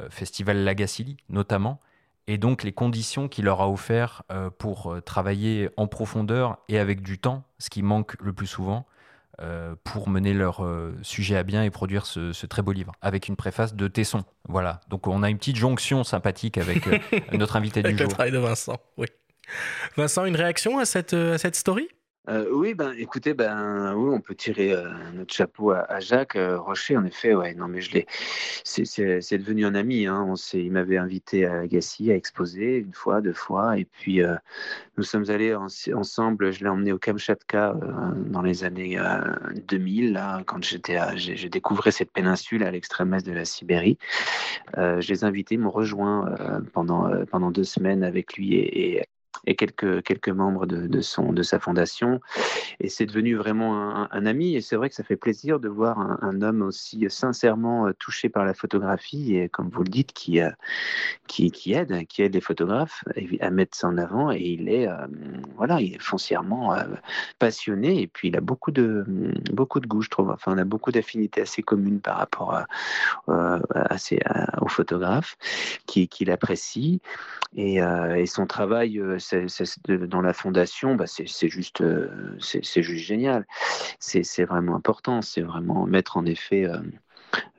festival 0.08 0.62
Lagacilly, 0.62 1.16
notamment, 1.28 1.80
et 2.26 2.38
donc 2.38 2.62
les 2.62 2.72
conditions 2.72 3.28
qu'il 3.28 3.44
leur 3.44 3.60
a 3.60 3.68
offert 3.68 4.22
pour 4.58 4.96
travailler 5.04 5.70
en 5.76 5.86
profondeur 5.86 6.58
et 6.68 6.78
avec 6.78 7.02
du 7.02 7.18
temps, 7.18 7.44
ce 7.58 7.70
qui 7.70 7.82
manque 7.82 8.14
le 8.20 8.32
plus 8.32 8.46
souvent, 8.46 8.86
pour 9.84 10.08
mener 10.08 10.34
leur 10.34 10.64
sujet 11.02 11.36
à 11.36 11.42
bien 11.42 11.64
et 11.64 11.70
produire 11.70 12.06
ce, 12.06 12.46
très 12.46 12.62
beau 12.62 12.72
livre, 12.72 12.92
avec 13.00 13.28
une 13.28 13.36
préface 13.36 13.74
de 13.74 13.88
Tesson. 13.88 14.24
Voilà, 14.48 14.80
donc 14.88 15.06
on 15.06 15.22
a 15.22 15.30
une 15.30 15.38
petite 15.38 15.56
jonction 15.56 16.04
sympathique 16.04 16.58
avec 16.58 16.86
notre 17.32 17.56
invité 17.56 17.82
du 17.82 17.96
jour. 17.96 18.06
le 18.06 18.12
travail 18.12 18.32
de 18.32 18.38
Vincent, 18.38 18.76
oui. 18.96 19.06
Vincent, 19.96 20.24
une 20.24 20.36
réaction 20.36 20.78
à 20.78 20.84
cette, 20.84 21.14
à 21.14 21.38
cette 21.38 21.56
story? 21.56 21.88
Oui, 22.28 22.74
ben, 22.74 22.92
écoutez, 22.96 23.34
ben, 23.34 23.94
oui, 23.96 24.14
on 24.14 24.20
peut 24.20 24.34
tirer 24.34 24.74
notre 25.14 25.32
chapeau 25.34 25.72
à, 25.72 26.00
Jacques 26.00 26.38
Rocher. 26.38 26.96
En 26.96 27.04
effet, 27.04 27.34
ouais, 27.34 27.54
non, 27.54 27.66
mais 27.66 27.80
je 27.80 27.92
l'ai. 27.92 28.06
C'est 28.64 29.38
devenu 29.38 29.64
un 29.66 29.74
ami. 29.74 30.06
Hein. 30.06 30.26
On 30.28 30.34
il 30.52 30.70
m'avait 30.70 30.96
invité 30.96 31.46
à 31.46 31.66
Gassi 31.66 32.10
à 32.12 32.14
exposer 32.14 32.78
une 32.78 32.92
fois, 32.92 33.20
deux 33.20 33.32
fois, 33.32 33.78
et 33.78 33.84
puis 33.84 34.20
nous 34.96 35.02
sommes 35.02 35.28
allés 35.28 35.54
ensemble. 35.54 36.52
Je 36.52 36.62
l'ai 36.62 36.70
emmené 36.70 36.92
au 36.92 36.98
Kamchatka 36.98 37.74
dans 38.26 38.42
les 38.42 38.64
années 38.64 38.98
2000, 39.68 40.12
là, 40.12 40.42
quand 40.46 40.62
j'étais, 40.62 40.98
j'ai 41.16 41.48
découvert 41.48 41.92
cette 41.92 42.12
péninsule 42.12 42.62
à 42.64 42.70
l'extrême 42.70 43.14
est 43.14 43.26
de 43.26 43.32
la 43.32 43.44
Sibérie. 43.44 43.98
je 44.76 45.08
les 45.08 45.20
ai 45.20 45.24
invités, 45.24 45.56
m'ont 45.56 45.70
rejoint 45.70 46.36
pendant 46.72 47.10
pendant 47.26 47.50
deux 47.50 47.64
semaines 47.64 48.04
avec 48.04 48.34
lui 48.34 48.54
et 48.54 49.02
et 49.46 49.56
quelques, 49.56 50.02
quelques 50.02 50.28
membres 50.28 50.66
de, 50.66 50.86
de, 50.86 51.00
son, 51.00 51.32
de 51.32 51.42
sa 51.42 51.58
fondation. 51.58 52.20
Et 52.80 52.88
c'est 52.88 53.06
devenu 53.06 53.34
vraiment 53.34 54.10
un, 54.10 54.26
ami. 54.26 54.54
Et 54.54 54.60
c'est 54.60 54.76
vrai 54.76 54.88
que 54.88 54.94
ça 54.94 55.04
fait 55.04 55.16
plaisir 55.16 55.60
de 55.60 55.68
voir 55.68 55.98
un, 55.98 56.42
homme 56.42 56.62
aussi 56.62 57.06
sincèrement 57.08 57.86
euh, 57.86 57.92
touché 57.98 58.28
par 58.28 58.44
la 58.44 58.54
photographie 58.54 59.36
et, 59.36 59.48
comme 59.48 59.68
vous 59.68 59.82
le 59.82 59.88
dites, 59.88 60.12
qui, 60.12 60.40
euh, 60.40 60.50
qui, 61.26 61.72
aide, 61.72 62.06
qui 62.06 62.22
aide 62.22 62.34
les 62.34 62.40
photographes 62.40 63.04
à 63.40 63.50
mettre 63.50 63.76
ça 63.76 63.88
en 63.88 63.98
avant. 63.98 64.30
Et 64.30 64.40
il 64.40 64.68
est, 64.68 64.88
euh, 64.88 65.06
voilà, 65.56 65.80
il 65.80 65.94
est 65.94 66.02
foncièrement 66.02 66.74
passionné. 67.38 68.02
Et 68.02 68.06
puis, 68.06 68.28
il 68.28 68.36
a 68.36 68.40
beaucoup 68.40 68.70
de, 68.70 69.04
beaucoup 69.52 69.80
de 69.80 69.86
goût, 69.86 70.02
je 70.02 70.10
trouve. 70.10 70.30
Enfin, 70.30 70.52
on 70.54 70.58
a 70.58 70.64
beaucoup 70.64 70.92
d'affinités 70.92 71.42
assez 71.42 71.62
communes 71.62 72.00
par 72.00 72.16
rapport 72.18 72.64
à, 73.28 73.98
ces, 73.98 74.20
aux 74.60 74.68
photographes 74.68 75.36
qu'il 75.86 76.08
qui 76.08 76.30
apprécie. 76.30 77.00
Et, 77.56 77.76
et 77.76 78.26
son 78.26 78.46
travail 78.46 79.00
dans 79.88 80.20
la 80.20 80.32
fondation, 80.32 80.94
bah, 80.94 81.06
c'est 81.06 81.48
juste, 81.48 81.80
euh, 81.80 82.36
c'est 82.40 82.82
juste 82.82 83.04
génial. 83.04 83.46
C'est 83.98 84.44
vraiment 84.44 84.76
important. 84.76 85.22
C'est 85.22 85.42
vraiment 85.42 85.86
mettre 85.86 86.16
en 86.16 86.24
effet 86.26 86.64
euh, 86.64 86.78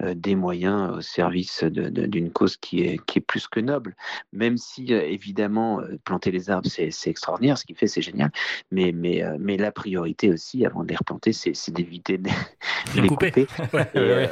euh, 0.02 0.14
des 0.14 0.36
moyens 0.36 0.98
au 0.98 1.02
service 1.02 1.64
d'une 1.64 2.32
cause 2.32 2.58
qui 2.58 2.82
est, 2.82 3.06
qui 3.06 3.20
est 3.20 3.22
plus 3.22 3.48
que 3.48 3.60
noble. 3.60 3.96
Même 4.34 4.58
si, 4.58 4.92
évidemment, 4.94 5.82
planter 6.04 6.32
les 6.32 6.50
arbres, 6.50 6.68
c'est 6.68 6.92
extraordinaire, 7.10 7.58
ce 7.58 7.66
qu'il 7.66 7.76
fait, 7.76 7.88
c'est 7.88 8.02
génial. 8.02 8.32
Mais, 8.72 8.92
mais, 8.92 9.24
mais 9.40 9.58
la 9.58 9.72
priorité 9.72 10.32
aussi, 10.32 10.66
avant 10.66 10.84
de 10.84 10.90
les 10.90 10.96
replanter, 10.96 11.34
c'est 11.34 11.72
d'éviter 11.72 12.18
de, 12.18 12.30
les 12.96 13.08
couper. 13.08 13.48
Et 13.96 14.28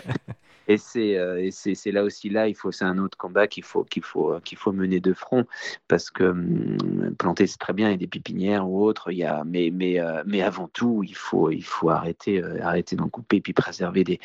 c'est 0.78 1.18
euh, 1.18 1.50
c'est 1.52 1.92
là 1.92 2.04
aussi 2.04 2.30
là, 2.30 2.48
il 2.48 2.56
faut 2.56 2.72
c'est 2.72 2.86
un 2.86 2.98
autre 3.00 3.18
combat 3.18 3.48
qu'il 3.48 3.64
faut 3.64 3.84
qu'il 3.84 4.04
faut 4.04 4.40
qu'il 4.44 4.58
faut 4.58 4.72
mener 4.72 5.00
de 5.00 5.14
front 5.14 5.46
parce 5.88 6.12
que 6.12 6.26
hum, 6.26 7.16
planter 7.18 7.48
c'est 7.48 7.58
très 7.58 7.74
bien, 7.74 7.92
a 7.92 7.98
des 7.98 8.08
pépinières 8.08 8.70
ou 8.70 8.84
autres, 8.84 9.12
il 9.12 9.18
y 9.18 9.24
a 9.24 9.44
mais 9.46 9.72
mais 9.74 10.00
euh, 10.00 10.22
mais 10.26 10.42
avant 10.42 10.68
tout 10.68 11.04
il 11.04 11.16
faut 11.16 11.50
il 11.50 11.64
faut 11.64 11.90
arrêter 11.90 12.44
euh, 12.44 12.64
arrêter 12.64 12.96
d'en 12.96 13.10
couper 13.10 13.42
puis 13.42 13.54
préserver 13.54 14.04
des, 14.04 14.20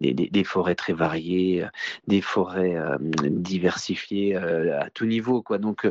des, 0.00 0.14
des, 0.14 0.44
forêts 0.44 0.74
très 0.74 0.94
variées, 0.94 1.66
des 2.06 2.22
forêts 2.22 2.76
diversifiées 3.22 4.36
à 4.36 4.88
tout 4.90 5.04
niveau 5.04 5.42
quoi. 5.42 5.58
Donc 5.58 5.86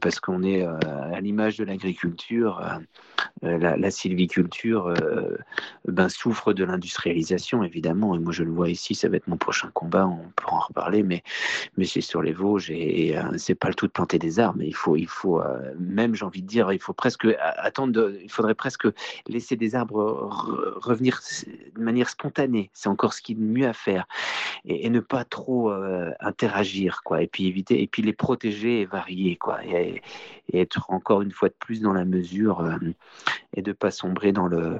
parce 0.00 0.20
qu'on 0.20 0.42
est 0.42 0.62
à 0.64 1.20
l'image 1.20 1.58
de 1.58 1.64
l'agriculture, 1.64 2.62
la, 3.42 3.76
la, 3.76 3.90
sylviculture 3.90 4.94
ben 5.86 6.08
souffre 6.08 6.52
de 6.52 6.64
l'industrialisation 6.64 7.62
évidemment 7.62 8.14
et 8.16 8.18
moi 8.18 8.32
je 8.32 8.42
le 8.42 8.50
vois 8.50 8.70
ici 8.70 8.93
ça 8.94 9.08
va 9.08 9.16
être 9.16 9.28
mon 9.28 9.36
prochain 9.36 9.70
combat, 9.72 10.06
on 10.06 10.30
pourra 10.36 10.56
en 10.56 10.60
reparler, 10.60 11.02
mais, 11.02 11.22
mais 11.76 11.84
c'est 11.84 12.00
sur 12.00 12.22
les 12.22 12.32
Vosges 12.32 12.70
et, 12.70 13.16
euh, 13.16 13.22
c'est 13.36 13.54
pas 13.54 13.68
le 13.68 13.74
tout 13.74 13.86
de 13.86 13.92
planter 13.92 14.18
des 14.18 14.40
arbres, 14.40 14.62
il 14.62 14.74
faut, 14.74 15.40
euh, 15.40 15.74
même, 15.78 16.14
j'ai 16.14 16.24
envie 16.24 16.42
de 16.42 16.46
dire, 16.46 16.72
il 16.72 16.80
faut 16.80 16.92
presque 16.92 17.26
attendre, 17.40 18.12
il 18.22 18.30
faudrait 18.30 18.54
presque 18.54 18.86
laisser 19.28 19.56
des 19.56 19.74
arbres 19.74 20.28
revenir 20.76 21.20
de 21.74 21.80
manière 21.80 22.08
spontanée. 22.08 22.70
C'est 22.72 22.88
encore 22.88 23.14
ce 23.14 23.22
qui 23.22 23.32
est 23.32 23.38
mieux 23.38 23.66
à 23.66 23.72
faire 23.72 24.06
et, 24.64 24.88
ne 24.90 25.00
pas 25.00 25.24
trop 25.24 25.70
euh, 25.70 26.10
interagir, 26.20 27.02
quoi. 27.04 27.22
Et 27.22 27.26
puis 27.26 27.46
éviter, 27.46 27.82
et 27.82 27.86
puis 27.86 28.02
les 28.02 28.12
protéger 28.12 28.82
et 28.82 28.84
varier, 28.84 29.36
quoi. 29.36 29.64
Et, 29.64 30.02
être 30.52 30.90
encore 30.90 31.22
une 31.22 31.32
fois 31.32 31.48
de 31.48 31.54
plus 31.58 31.80
dans 31.80 31.94
la 31.94 32.04
mesure 32.04 32.68
et 33.56 33.62
de 33.62 33.72
pas 33.72 33.90
sombrer 33.90 34.30
dans 34.30 34.46
le 34.46 34.78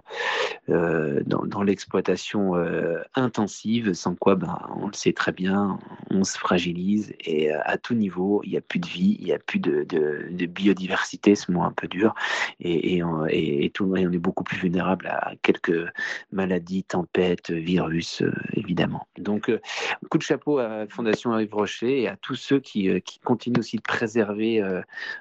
dans 0.68 1.62
l'exploitation 1.62 2.52
intensive 3.14 3.93
sans 3.94 4.14
quoi, 4.14 4.34
ben, 4.34 4.58
on 4.76 4.86
le 4.86 4.92
sait 4.92 5.12
très 5.12 5.32
bien, 5.32 5.78
on 6.10 6.24
se 6.24 6.38
fragilise 6.38 7.14
et 7.20 7.52
à 7.52 7.78
tout 7.78 7.94
niveau, 7.94 8.40
il 8.44 8.50
n'y 8.50 8.56
a 8.56 8.60
plus 8.60 8.78
de 8.78 8.86
vie, 8.86 9.16
il 9.20 9.24
n'y 9.26 9.32
a 9.32 9.38
plus 9.38 9.58
de, 9.58 9.86
biodiversité, 10.46 11.34
ce 11.34 11.50
mot 11.50 11.62
un 11.62 11.72
peu 11.72 11.88
dur, 11.88 12.14
et, 12.60 13.02
on, 13.02 13.26
est 13.26 14.18
beaucoup 14.18 14.44
plus 14.44 14.58
vulnérable 14.58 15.06
à 15.06 15.32
quelques 15.42 15.86
maladies, 16.32 16.84
tempêtes, 16.84 17.50
virus, 17.50 18.22
évidemment. 18.52 19.06
Donc, 19.18 19.50
coup 20.10 20.18
de 20.18 20.22
chapeau 20.22 20.58
à 20.58 20.86
Fondation 20.88 21.38
Yves 21.38 21.54
Rocher 21.54 22.02
et 22.02 22.08
à 22.08 22.16
tous 22.16 22.36
ceux 22.36 22.60
qui, 22.60 22.90
continuent 23.24 23.58
aussi 23.58 23.76
de 23.76 23.82
préserver 23.82 24.62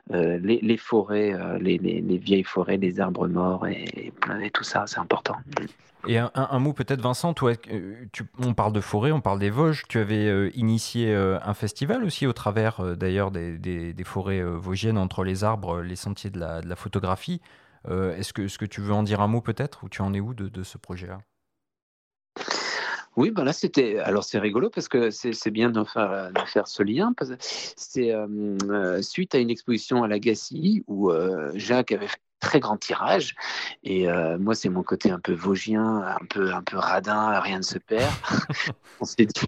les, 0.09 0.77
forêts, 0.77 1.33
les, 1.59 1.77
les, 1.77 2.01
les, 2.01 2.17
vieilles 2.17 2.43
forêts, 2.43 2.77
les 2.77 2.99
arbres 2.99 3.27
morts 3.27 3.67
et 3.67 4.11
tout 4.53 4.63
ça, 4.63 4.85
c'est 4.87 4.99
important. 4.99 5.35
Et 6.07 6.17
un, 6.17 6.59
mot 6.59 6.73
peut-être, 6.73 7.01
Vincent, 7.01 7.33
euh, 7.43 7.55
on 8.37 8.53
parle 8.53 8.73
de 8.73 8.81
forêt, 8.81 9.13
on 9.13 9.21
parle 9.21 9.39
des 9.39 9.49
Vosges. 9.49 9.83
Tu 9.87 9.99
avais 9.99 10.27
euh, 10.27 10.51
initié 10.53 11.13
euh, 11.13 11.39
un 11.43 11.53
festival 11.53 12.03
aussi 12.03 12.27
au 12.27 12.33
travers 12.33 12.97
d'ailleurs 12.97 13.31
des, 13.31 13.93
forêts 14.03 14.43
vosgiennes 14.43 14.97
entre 14.97 15.23
les 15.23 15.45
arbres, 15.45 15.81
les 15.81 15.95
sentiers 15.95 16.29
de 16.29 16.39
la, 16.39 16.61
la 16.61 16.75
photographie. 16.75 17.41
est-ce, 17.89 18.33
que, 18.33 18.43
est-ce 18.43 18.57
que 18.57 18.65
tu 18.65 18.81
veux 18.81 18.93
en 18.93 19.03
dire 19.03 19.21
un 19.21 19.27
mot 19.27 19.39
peut-être 19.39 19.83
Ou 19.83 19.89
tu 19.89 20.01
en 20.01 20.13
es 20.13 20.19
où 20.19 20.33
de, 20.33 20.63
ce 20.63 20.77
projet-là? 20.77 21.19
Oui, 23.15 23.29
ben 23.29 23.43
là 23.43 23.53
c'était. 23.53 23.99
Alors 23.99 24.23
c'est 24.23 24.39
rigolo 24.39 24.71
parce 24.71 24.87
que 24.87 25.11
c'est 25.11 25.51
bien 25.51 25.69
de 25.69 25.83
faire, 25.83 26.67
ce 26.67 26.83
lien. 26.83 27.13
C'est 27.77 28.11
suite 29.01 29.35
à 29.35 29.37
une 29.37 29.51
exposition 29.51 30.03
à 30.03 30.07
l'Agassi 30.07 30.83
où 30.87 31.11
Jacques 31.53 31.93
avait 31.93 32.07
fait 32.07 32.19
très 32.43 32.59
grand 32.59 32.77
tirage. 32.77 33.35
Et 33.83 34.09
euh, 34.09 34.37
moi, 34.37 34.53
c'est 34.53 34.69
mon 34.69 34.83
côté 34.83 35.09
un 35.09 35.19
peu 35.19 35.33
vosgien, 35.33 36.03
un 36.03 36.25
peu, 36.29 36.53
un 36.53 36.61
peu 36.61 36.77
radin, 36.77 37.39
rien 37.39 37.57
ne 37.57 37.63
se 37.63 37.79
perd. 37.79 38.11
on 38.99 39.05
s'est 39.05 39.25
dit, 39.25 39.47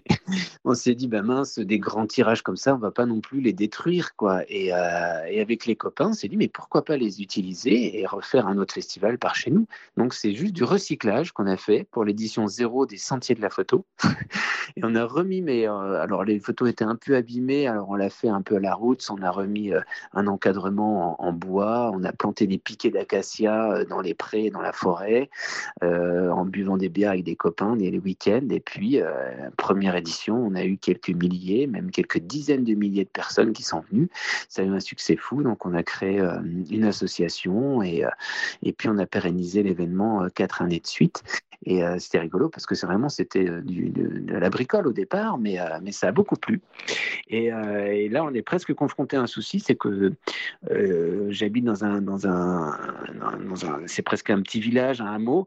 on 0.64 0.74
s'est 0.74 0.94
dit, 0.94 1.06
bah 1.06 1.22
mince, 1.22 1.58
des 1.58 1.78
grands 1.78 2.06
tirages 2.06 2.42
comme 2.42 2.56
ça, 2.56 2.74
on 2.74 2.78
va 2.78 2.90
pas 2.90 3.06
non 3.06 3.20
plus 3.20 3.40
les 3.40 3.52
détruire, 3.52 4.16
quoi. 4.16 4.42
Et, 4.48 4.72
euh, 4.72 5.26
et 5.28 5.40
avec 5.40 5.66
les 5.66 5.76
copains, 5.76 6.08
on 6.08 6.12
s'est 6.14 6.28
dit, 6.28 6.38
mais 6.38 6.48
pourquoi 6.48 6.84
pas 6.84 6.96
les 6.96 7.20
utiliser 7.20 8.00
et 8.00 8.06
refaire 8.06 8.48
un 8.48 8.56
autre 8.56 8.74
festival 8.74 9.18
par 9.18 9.34
chez 9.34 9.50
nous 9.50 9.66
Donc, 9.96 10.14
c'est 10.14 10.34
juste 10.34 10.54
du 10.54 10.64
recyclage 10.64 11.32
qu'on 11.32 11.46
a 11.46 11.58
fait 11.58 11.86
pour 11.90 12.04
l'édition 12.04 12.48
zéro 12.48 12.86
des 12.86 12.96
Sentiers 12.96 13.34
de 13.34 13.42
la 13.42 13.50
photo. 13.50 13.84
et 14.76 14.80
on 14.82 14.94
a 14.94 15.04
remis, 15.04 15.42
mais 15.42 15.68
euh, 15.68 16.00
alors 16.00 16.24
les 16.24 16.40
photos 16.40 16.70
étaient 16.70 16.84
un 16.84 16.96
peu 16.96 17.14
abîmées, 17.14 17.68
alors 17.68 17.90
on 17.90 17.94
l'a 17.94 18.10
fait 18.10 18.28
un 18.28 18.40
peu 18.40 18.56
à 18.56 18.60
la 18.60 18.74
route, 18.74 19.06
on 19.10 19.22
a 19.22 19.30
remis 19.30 19.70
un 20.14 20.26
encadrement 20.26 21.20
en, 21.20 21.26
en 21.26 21.32
bois, 21.32 21.90
on 21.92 22.02
a 22.04 22.12
planté 22.12 22.46
des 22.46 22.58
piquets 22.58 22.85
d'acacia 22.90 23.72
euh, 23.72 23.84
dans 23.84 24.00
les 24.00 24.14
prés, 24.14 24.50
dans 24.50 24.60
la 24.60 24.72
forêt, 24.72 25.30
euh, 25.82 26.30
en 26.30 26.44
buvant 26.44 26.76
des 26.76 26.88
bières 26.88 27.10
avec 27.10 27.24
des 27.24 27.36
copains 27.36 27.76
les 27.76 27.98
week-ends. 27.98 28.48
Et 28.50 28.60
puis, 28.60 29.00
euh, 29.00 29.10
première 29.56 29.96
édition, 29.96 30.36
on 30.36 30.54
a 30.54 30.64
eu 30.64 30.76
quelques 30.76 31.10
milliers, 31.10 31.66
même 31.66 31.90
quelques 31.90 32.18
dizaines 32.18 32.64
de 32.64 32.74
milliers 32.74 33.04
de 33.04 33.10
personnes 33.10 33.52
qui 33.52 33.62
sont 33.62 33.82
venues. 33.90 34.08
Ça 34.48 34.62
a 34.62 34.64
eu 34.64 34.70
un 34.70 34.80
succès 34.80 35.16
fou, 35.16 35.42
donc 35.42 35.64
on 35.66 35.74
a 35.74 35.82
créé 35.82 36.20
une 36.70 36.84
association 36.84 37.82
et, 37.82 38.04
et 38.62 38.72
puis 38.72 38.88
on 38.88 38.98
a 38.98 39.06
pérennisé 39.06 39.62
l'événement 39.62 40.28
quatre 40.34 40.62
années 40.62 40.80
de 40.80 40.86
suite. 40.86 41.22
Et 41.64 41.82
c'était 41.98 42.20
rigolo 42.20 42.48
parce 42.48 42.66
que 42.66 42.74
c'est 42.74 42.86
vraiment 42.86 43.08
c'était 43.08 43.44
de, 43.44 44.32
la 44.32 44.50
bricole 44.50 44.86
au 44.86 44.92
départ, 44.92 45.38
mais, 45.38 45.58
mais 45.82 45.90
ça 45.90 46.08
a 46.08 46.12
beaucoup 46.12 46.36
plu. 46.36 46.60
Et, 47.28 47.46
et, 47.46 48.08
là, 48.08 48.24
on 48.24 48.32
est 48.34 48.42
presque 48.42 48.72
confronté 48.74 49.16
à 49.16 49.22
un 49.22 49.26
souci, 49.26 49.60
c'est 49.60 49.74
que 49.74 50.12
j'habite 51.28 51.64
dans 51.64 51.84
un, 51.84 52.00
dans 52.00 52.26
un 52.26 52.75
c'est 53.86 54.02
presque 54.02 54.30
un 54.30 54.42
petit 54.42 54.60
village, 54.60 55.00
un 55.00 55.06
hameau, 55.06 55.46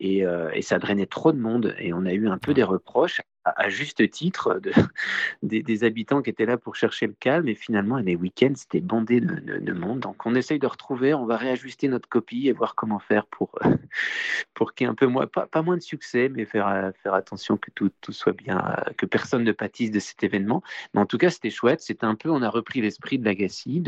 et, 0.00 0.24
euh, 0.26 0.50
et, 0.54 0.62
ça 0.62 0.78
drainait 0.78 1.06
trop 1.06 1.32
de 1.32 1.38
monde. 1.38 1.74
Et 1.78 1.92
on 1.92 2.04
a 2.06 2.12
eu 2.12 2.28
un 2.28 2.38
peu 2.38 2.54
des 2.54 2.62
reproches 2.62 3.20
à, 3.56 3.68
juste 3.68 4.08
titre 4.10 4.60
de, 4.60 4.72
des, 5.42 5.84
habitants 5.84 6.22
qui 6.22 6.30
étaient 6.30 6.46
là 6.46 6.56
pour 6.56 6.76
chercher 6.76 7.06
le 7.06 7.14
calme. 7.18 7.48
Et 7.48 7.54
finalement, 7.54 7.98
les 7.98 8.16
week-ends, 8.16 8.52
c'était 8.54 8.80
bandé 8.80 9.20
de, 9.20 9.72
monde. 9.72 10.00
Donc, 10.00 10.24
on 10.24 10.34
essaye 10.34 10.58
de 10.58 10.66
retrouver, 10.66 11.14
on 11.14 11.26
va 11.26 11.36
réajuster 11.36 11.88
notre 11.88 12.08
copie 12.08 12.48
et 12.48 12.52
voir 12.52 12.74
comment 12.74 12.98
faire 12.98 13.26
pour, 13.26 13.58
pour 14.54 14.74
qu'il 14.74 14.86
y 14.86 14.88
ait 14.88 14.90
un 14.90 14.94
peu 14.94 15.06
moins, 15.06 15.26
pas, 15.26 15.46
pas, 15.46 15.62
moins 15.62 15.76
de 15.76 15.82
succès, 15.82 16.28
mais 16.28 16.44
faire, 16.44 16.92
faire 17.02 17.14
attention 17.14 17.56
que 17.56 17.70
tout, 17.74 17.90
tout, 18.00 18.12
soit 18.12 18.32
bien, 18.32 18.76
que 18.96 19.06
personne 19.06 19.44
ne 19.44 19.52
pâtisse 19.52 19.90
de 19.90 20.00
cet 20.00 20.24
événement. 20.24 20.62
Mais 20.94 21.00
en 21.00 21.06
tout 21.06 21.18
cas, 21.18 21.30
c'était 21.30 21.50
chouette. 21.50 21.80
C'était 21.80 22.06
un 22.06 22.14
peu, 22.14 22.30
on 22.30 22.42
a 22.42 22.48
repris 22.48 22.80
l'esprit 22.80 23.18
de 23.18 23.24
l'Agassi. 23.24 23.82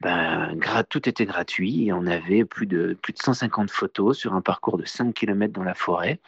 Ben, 0.00 0.56
tout 0.88 1.08
était 1.08 1.26
gratuit 1.26 1.86
et 1.86 1.92
on 1.92 2.06
avait 2.06 2.44
plus 2.44 2.66
de, 2.66 2.96
plus 3.00 3.12
de 3.12 3.18
150 3.18 3.70
photos 3.70 4.16
sur 4.16 4.34
un 4.34 4.40
parcours 4.40 4.78
de 4.78 4.84
5 4.84 5.14
km 5.14 5.52
dans 5.52 5.62
la 5.62 5.74
forêt. 5.74 6.20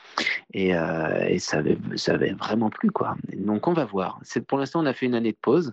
Et, 0.53 0.75
euh, 0.75 1.27
et 1.27 1.39
ça, 1.39 1.59
avait, 1.59 1.79
ça 1.97 2.15
avait 2.15 2.33
vraiment 2.33 2.52
plus 2.71 2.91
quoi. 2.91 3.17
Donc 3.37 3.69
on 3.69 3.73
va 3.73 3.85
voir. 3.85 4.21
Pour 4.47 4.59
l'instant 4.59 4.81
on 4.83 4.87
a 4.87 4.93
fait 4.93 5.07
une 5.07 5.15
année 5.15 5.33
de 5.33 5.37
pause, 5.41 5.73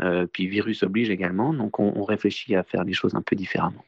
euh, 0.00 0.26
puis 0.26 0.46
virus 0.46 0.82
oblige 0.82 1.10
également, 1.10 1.52
donc 1.52 1.78
on, 1.78 2.04
réfléchit 2.04 2.56
à 2.56 2.62
faire 2.62 2.84
les 2.84 2.92
choses 2.92 3.14
un 3.14 3.22
peu 3.22 3.36
différemment. 3.36 3.84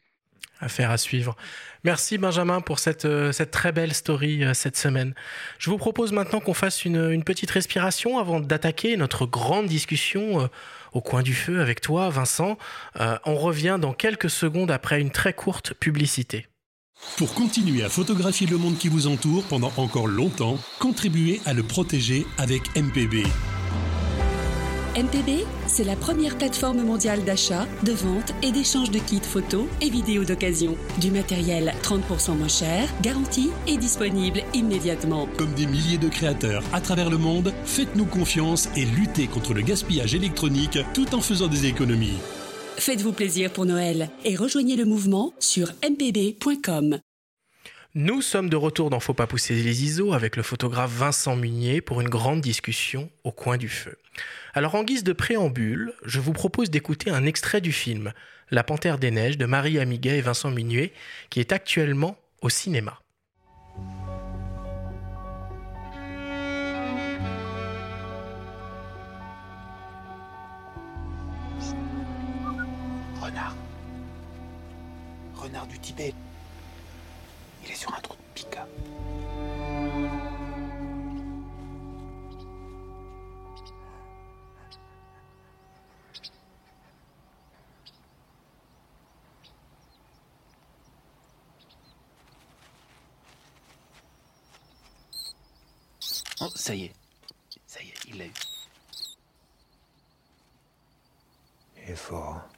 Affaire 0.61 0.91
à 0.91 0.99
suivre. 0.99 1.37
Merci 1.83 2.17
Benjamin 2.17 2.61
pour 2.61 2.79
cette, 2.79 3.05
euh, 3.05 3.33
très 3.51 3.73
belle 3.73 3.93
story 3.93 4.45
euh, 4.45 4.55
cette 4.55 4.77
semaine. 4.77 5.15
Je 5.59 5.69
vous 5.69 5.79
propose 5.79 6.13
maintenant 6.13 6.41
qu'on 6.41 6.55
fasse 6.55 6.85
une, 6.85 7.25
petite 7.25 7.51
respiration 7.51 8.19
avant 8.19 8.41
d'attaquer 8.41 8.97
notre 8.97 9.27
grande 9.27 9.67
discussion 9.67 10.49
au 10.93 11.01
coin 11.01 11.23
du 11.23 11.35
feu 11.35 11.61
avec 11.61 11.81
toi 11.81 12.09
Vincent. 12.09 12.57
on 12.99 13.35
revient 13.35 13.79
dans 13.81 13.93
quelques 13.93 14.31
secondes 14.31 14.71
après 14.71 15.01
une 15.01 15.11
très 15.11 15.33
courte 15.33 15.75
publicité. 15.75 16.47
Pour 17.17 17.33
continuer 17.33 17.85
à 17.85 17.89
photographier 17.89 18.49
le 18.49 18.59
monde 18.59 18.77
qui 18.77 18.89
vous 18.89 19.07
entoure 19.07 19.45
pendant 19.45 19.71
encore 19.77 20.09
longtemps, 20.09 20.59
contribuez 20.81 21.41
à 21.45 21.53
le 21.53 21.63
protéger 21.63 22.27
avec 22.39 22.63
MPB. 22.75 23.23
MPB, 24.97 25.45
c'est 25.69 25.85
la 25.85 25.95
première 25.95 26.37
plateforme 26.37 26.83
mondiale 26.83 27.25
d'achat, 27.25 27.67
de 27.85 27.93
vente 27.93 28.33
et 28.43 28.51
d'échange 28.51 28.91
de 28.91 28.99
kits 28.99 29.21
photos 29.21 29.67
et 29.81 29.91
vidéos 29.91 30.25
d'occasion. 30.25 30.77
Du 31.01 31.13
matériel 31.13 31.73
30% 31.85 32.37
moins 32.37 32.49
cher, 32.49 32.89
garanti 33.01 33.51
et 33.69 33.77
disponible 33.77 34.43
immédiatement. 34.53 35.29
Comme 35.37 35.55
des 35.55 35.67
milliers 35.67 35.99
de 35.99 36.09
créateurs 36.09 36.65
à 36.73 36.81
travers 36.81 37.11
le 37.11 37.19
monde, 37.19 37.55
faites-nous 37.65 38.07
confiance 38.07 38.69
et 38.75 38.85
luttez 38.85 39.29
contre 39.29 39.55
le 39.55 39.63
gaspillage 39.63 40.17
électronique 40.17 40.79
tout 40.95 41.15
en 41.15 41.21
faisant 41.21 41.47
des 41.47 41.67
économies. 41.67 42.19
Faites-vous 42.77 43.13
plaisir 43.13 43.53
pour 43.53 43.67
Noël 43.67 44.11
et 44.25 44.37
rejoignez 44.37 44.77
le 44.77 44.85
mouvement 44.85 45.33
sur 45.39 45.73
mpb.com. 45.83 46.99
Nous 47.95 48.21
sommes 48.21 48.51
de 48.51 48.57
retour 48.57 48.91
dans 48.91 48.99
Faut 48.99 49.15
pas 49.15 49.29
pousser 49.29 49.55
les 49.55 49.85
ISO 49.85 50.13
avec 50.13 50.37
le 50.37 50.43
photographe 50.43 50.91
Vincent 50.91 51.37
Munier 51.37 51.81
pour 51.81 52.01
une 52.01 52.09
grande 52.09 52.41
discussion 52.41 53.11
au 53.23 53.31
coin 53.31 53.57
du 53.57 53.69
feu. 53.69 53.97
Alors 54.55 54.75
en 54.75 54.83
guise 54.83 55.05
de 55.05 55.13
préambule, 55.13 55.95
je 56.05 56.19
vous 56.19 56.33
propose 56.33 56.71
d'écouter 56.71 57.11
un 57.11 57.25
extrait 57.25 57.61
du 57.61 57.71
film 57.71 58.13
La 58.51 58.65
Panthère 58.65 58.99
des 58.99 59.13
Neiges 59.13 59.39
de 59.39 59.47
Marie 59.47 59.79
Amiguet 59.79 60.19
et 60.19 60.23
Vincent 60.23 60.51
Munier 60.51 60.93
qui 61.31 61.39
est 61.39 61.53
actuellement 61.53 62.19
au 62.43 62.49
cinéma. 62.49 63.04
Il 75.97 77.71
est 77.71 77.75
sur 77.75 77.95
un 77.95 78.01
trou 78.01 78.17
de 78.17 78.35
pica. 78.35 78.67
Oh, 96.41 96.49
ça 96.57 96.75
y 96.75 96.85
est. 96.85 96.93
Ça 97.67 97.81
y 97.83 97.89
est, 97.89 98.05
il 98.09 98.19
l'a 98.19 98.27
eu. 98.27 98.33
Il 101.77 101.91
est 101.91 101.97
fort. 101.97 102.54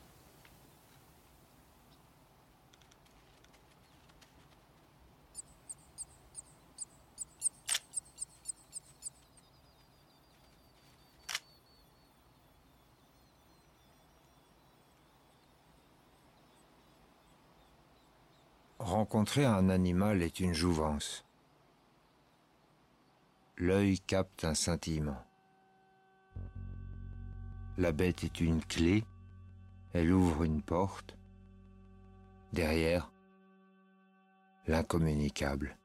Rencontrer 19.16 19.46
un 19.46 19.70
animal 19.70 20.22
est 20.22 20.40
une 20.40 20.52
jouvence. 20.52 21.24
L'œil 23.56 23.98
capte 23.98 24.44
un 24.44 24.52
scintillement. 24.52 25.24
La 27.78 27.92
bête 27.92 28.24
est 28.24 28.42
une 28.42 28.62
clé, 28.62 29.04
elle 29.94 30.12
ouvre 30.12 30.42
une 30.42 30.60
porte. 30.60 31.16
Derrière, 32.52 33.10
l'incommunicable. 34.66 35.78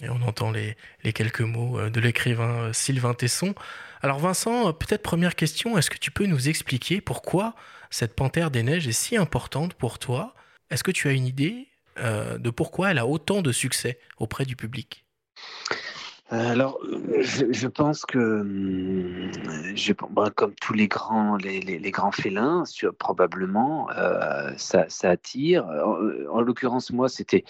Et 0.00 0.10
on 0.10 0.22
entend 0.22 0.52
les, 0.52 0.76
quelques 1.12 1.40
mots 1.40 1.76
euh, 1.76 1.90
de 1.90 1.98
l'écrivain 1.98 2.68
euh, 2.68 2.72
Sylvain 2.72 3.14
Tesson. 3.14 3.56
Alors 4.00 4.20
Vincent, 4.20 4.68
euh, 4.68 4.72
peut-être 4.72 5.02
première 5.02 5.34
question, 5.34 5.76
est-ce 5.76 5.90
que 5.90 5.98
tu 5.98 6.12
peux 6.12 6.26
nous 6.26 6.48
expliquer 6.48 7.00
pourquoi 7.00 7.56
cette 7.90 8.14
panthère 8.14 8.52
des 8.52 8.62
neiges 8.62 8.86
est 8.86 8.92
si 8.92 9.16
importante 9.16 9.74
pour 9.74 9.98
toi? 9.98 10.36
Est-ce 10.72 10.82
que 10.82 10.90
tu 10.90 11.06
as 11.06 11.12
une 11.12 11.26
idée 11.26 11.68
euh, 11.98 12.38
de 12.38 12.48
pourquoi 12.48 12.90
elle 12.90 12.98
a 12.98 13.06
autant 13.06 13.42
de 13.42 13.52
succès 13.52 13.98
auprès 14.16 14.46
du 14.46 14.56
public? 14.56 15.04
Alors, 16.32 16.78
je, 17.20 17.66
pense 17.66 18.06
que, 18.06 18.40
hum, 18.40 19.30
je, 19.74 19.92
bah, 20.12 20.30
comme 20.34 20.54
tous 20.54 20.72
les 20.72 20.88
grands, 20.88 21.36
les, 21.36 21.90
grands 21.90 22.10
félins, 22.10 22.64
sur- 22.64 22.94
probablement, 22.94 23.90
euh, 23.90 24.50
ça, 24.56 24.86
attire. 25.02 25.66
En, 25.66 26.38
en 26.38 26.40
l'occurrence, 26.40 26.90
moi, 26.90 27.10
c'était 27.10 27.44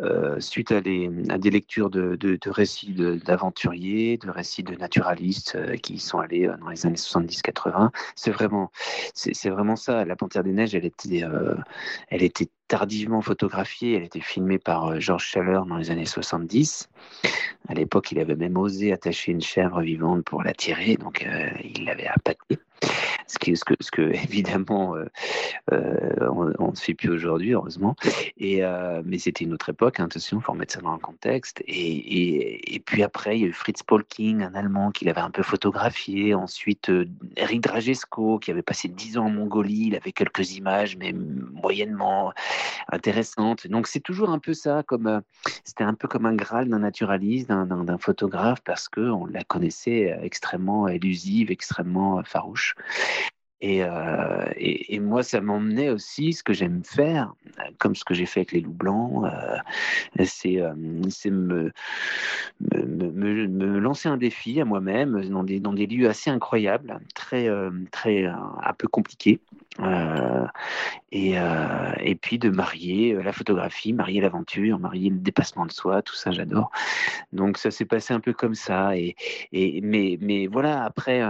euh, 0.00 0.38
suite 0.38 0.70
à 0.70 0.80
des, 0.80 1.08
lectures 1.50 1.90
de, 1.90 2.38
récits 2.46 2.94
d'aventuriers, 3.24 4.18
de, 4.18 4.30
récits 4.30 4.62
de 4.62 4.76
naturalistes 4.76 5.56
euh, 5.56 5.74
qui 5.76 5.98
sont 5.98 6.20
allés 6.20 6.46
euh, 6.46 6.56
dans 6.58 6.68
les 6.68 6.86
années 6.86 6.94
70-80. 6.94 7.90
C'est 8.14 8.30
vraiment, 8.30 8.70
c'est 9.14 9.50
vraiment 9.50 9.74
ça. 9.74 10.04
La 10.04 10.14
Panthère 10.14 10.44
des 10.44 10.52
Neiges, 10.52 10.76
elle 10.76 10.84
était, 10.84 11.24
euh, 11.24 11.56
elle 12.08 12.22
était 12.22 12.50
tardivement 12.72 13.20
photographiée. 13.20 13.96
Elle 13.96 14.04
était 14.04 14.20
filmée 14.20 14.58
par 14.58 14.86
euh, 14.86 14.98
Georges 14.98 15.26
Schaller 15.26 15.60
dans 15.68 15.76
les 15.76 15.90
années 15.90 16.06
70. 16.06 16.88
À 17.68 17.74
l'époque, 17.74 18.12
il 18.12 18.18
avait 18.18 18.34
même 18.34 18.56
osé 18.56 18.94
attacher 18.94 19.30
une 19.30 19.42
chèvre 19.42 19.82
vivante 19.82 20.24
pour 20.24 20.42
la 20.42 20.54
tirer, 20.54 20.96
donc 20.96 21.26
euh, 21.26 21.50
il 21.62 21.84
l'avait 21.84 22.06
appâtée. 22.06 22.58
Ce, 23.26 23.38
qui, 23.38 23.56
ce, 23.56 23.64
que, 23.64 23.74
ce 23.80 23.90
que, 23.90 24.02
évidemment, 24.24 24.96
euh, 24.96 25.06
euh, 25.72 26.28
on 26.58 26.70
ne 26.70 26.76
fait 26.76 26.94
plus 26.94 27.10
aujourd'hui, 27.10 27.52
heureusement. 27.52 27.96
Et, 28.36 28.64
euh, 28.64 29.02
mais 29.04 29.18
c'était 29.18 29.44
une 29.44 29.54
autre 29.54 29.70
époque, 29.70 30.00
hein, 30.00 30.04
attention, 30.04 30.38
il 30.38 30.42
faut 30.42 30.52
remettre 30.52 30.74
ça 30.74 30.80
dans 30.80 30.92
le 30.92 30.98
contexte. 30.98 31.62
Et, 31.66 32.74
et, 32.74 32.80
puis 32.80 33.02
après, 33.02 33.38
il 33.38 33.42
y 33.42 33.44
a 33.44 33.48
eu 33.48 33.52
Fritz 33.52 33.82
Polking, 33.82 34.42
un 34.42 34.54
Allemand, 34.54 34.90
qui 34.90 35.04
l'avait 35.04 35.20
un 35.20 35.30
peu 35.30 35.42
photographié. 35.42 36.34
Ensuite, 36.34 36.90
Eric 37.36 37.60
Dragesco, 37.60 38.38
qui 38.38 38.50
avait 38.50 38.62
passé 38.62 38.88
10 38.88 39.18
ans 39.18 39.26
en 39.26 39.30
Mongolie, 39.30 39.86
il 39.88 39.96
avait 39.96 40.12
quelques 40.12 40.56
images, 40.56 40.96
mais 40.96 41.12
moyennement 41.12 42.32
intéressantes. 42.90 43.66
Donc 43.66 43.86
c'est 43.86 44.00
toujours 44.00 44.30
un 44.30 44.38
peu 44.38 44.54
ça, 44.54 44.82
comme 44.82 45.22
c'était 45.64 45.84
un 45.84 45.94
peu 45.94 46.08
comme 46.08 46.26
un 46.26 46.34
graal 46.34 46.68
d'un 46.68 46.80
naturaliste, 46.80 47.48
d'un- 47.48 47.98
photographe, 47.98 48.60
parce 48.64 48.88
que 48.88 49.00
on 49.00 49.26
la 49.26 49.44
connaissait 49.44 50.18
extrêmement 50.22 50.88
élusive, 50.88 51.50
extrêmement 51.50 52.18
euh, 52.18 52.22
euh, 53.64 54.44
et, 54.56 54.98
moi, 54.98 55.22
ça 55.22 55.40
m'emmenait 55.40 55.90
aussi 55.90 56.32
ce 56.32 56.42
que 56.42 56.52
j'aime 56.52 56.82
faire, 56.84 57.32
comme 57.78 57.94
ce 57.94 58.04
que 58.04 58.12
j'ai 58.14 58.26
fait 58.26 58.40
avec 58.40 58.52
les 58.52 58.60
loups 58.60 58.72
blancs, 58.72 59.24
euh, 59.24 60.24
c'est 60.24 60.60
euh, 60.60 60.74
me, 60.74 61.70
lancer 63.78 64.08
un 64.08 64.16
défi 64.16 64.60
à 64.60 64.64
moi-même 64.64 65.28
dans 65.28 65.44
des, 65.44 65.86
lieux 65.86 66.08
assez 66.08 66.30
incroyables, 66.30 66.98
très, 67.14 67.48
très 67.92 68.24
un 68.26 68.72
peu 68.76 68.88
compliqués. 68.88 69.40
Et, 71.12 71.36
puis 72.20 72.38
de 72.38 72.50
marier 72.50 73.14
la 73.14 73.32
photographie, 73.32 73.92
marier 73.92 74.20
l'aventure, 74.20 74.78
marier 74.80 75.10
le 75.10 75.18
dépassement 75.18 75.66
de 75.66 75.72
soi, 75.72 76.02
tout 76.02 76.14
ça 76.14 76.32
j'adore. 76.32 76.70
Donc 77.32 77.58
ça 77.58 77.70
s'est 77.70 77.84
passé 77.84 78.12
un 78.12 78.20
peu 78.20 78.32
comme 78.32 78.54
ça. 78.54 78.96
Et, 78.96 79.14
mais, 79.82 80.48
voilà, 80.48 80.84
après, 80.84 81.22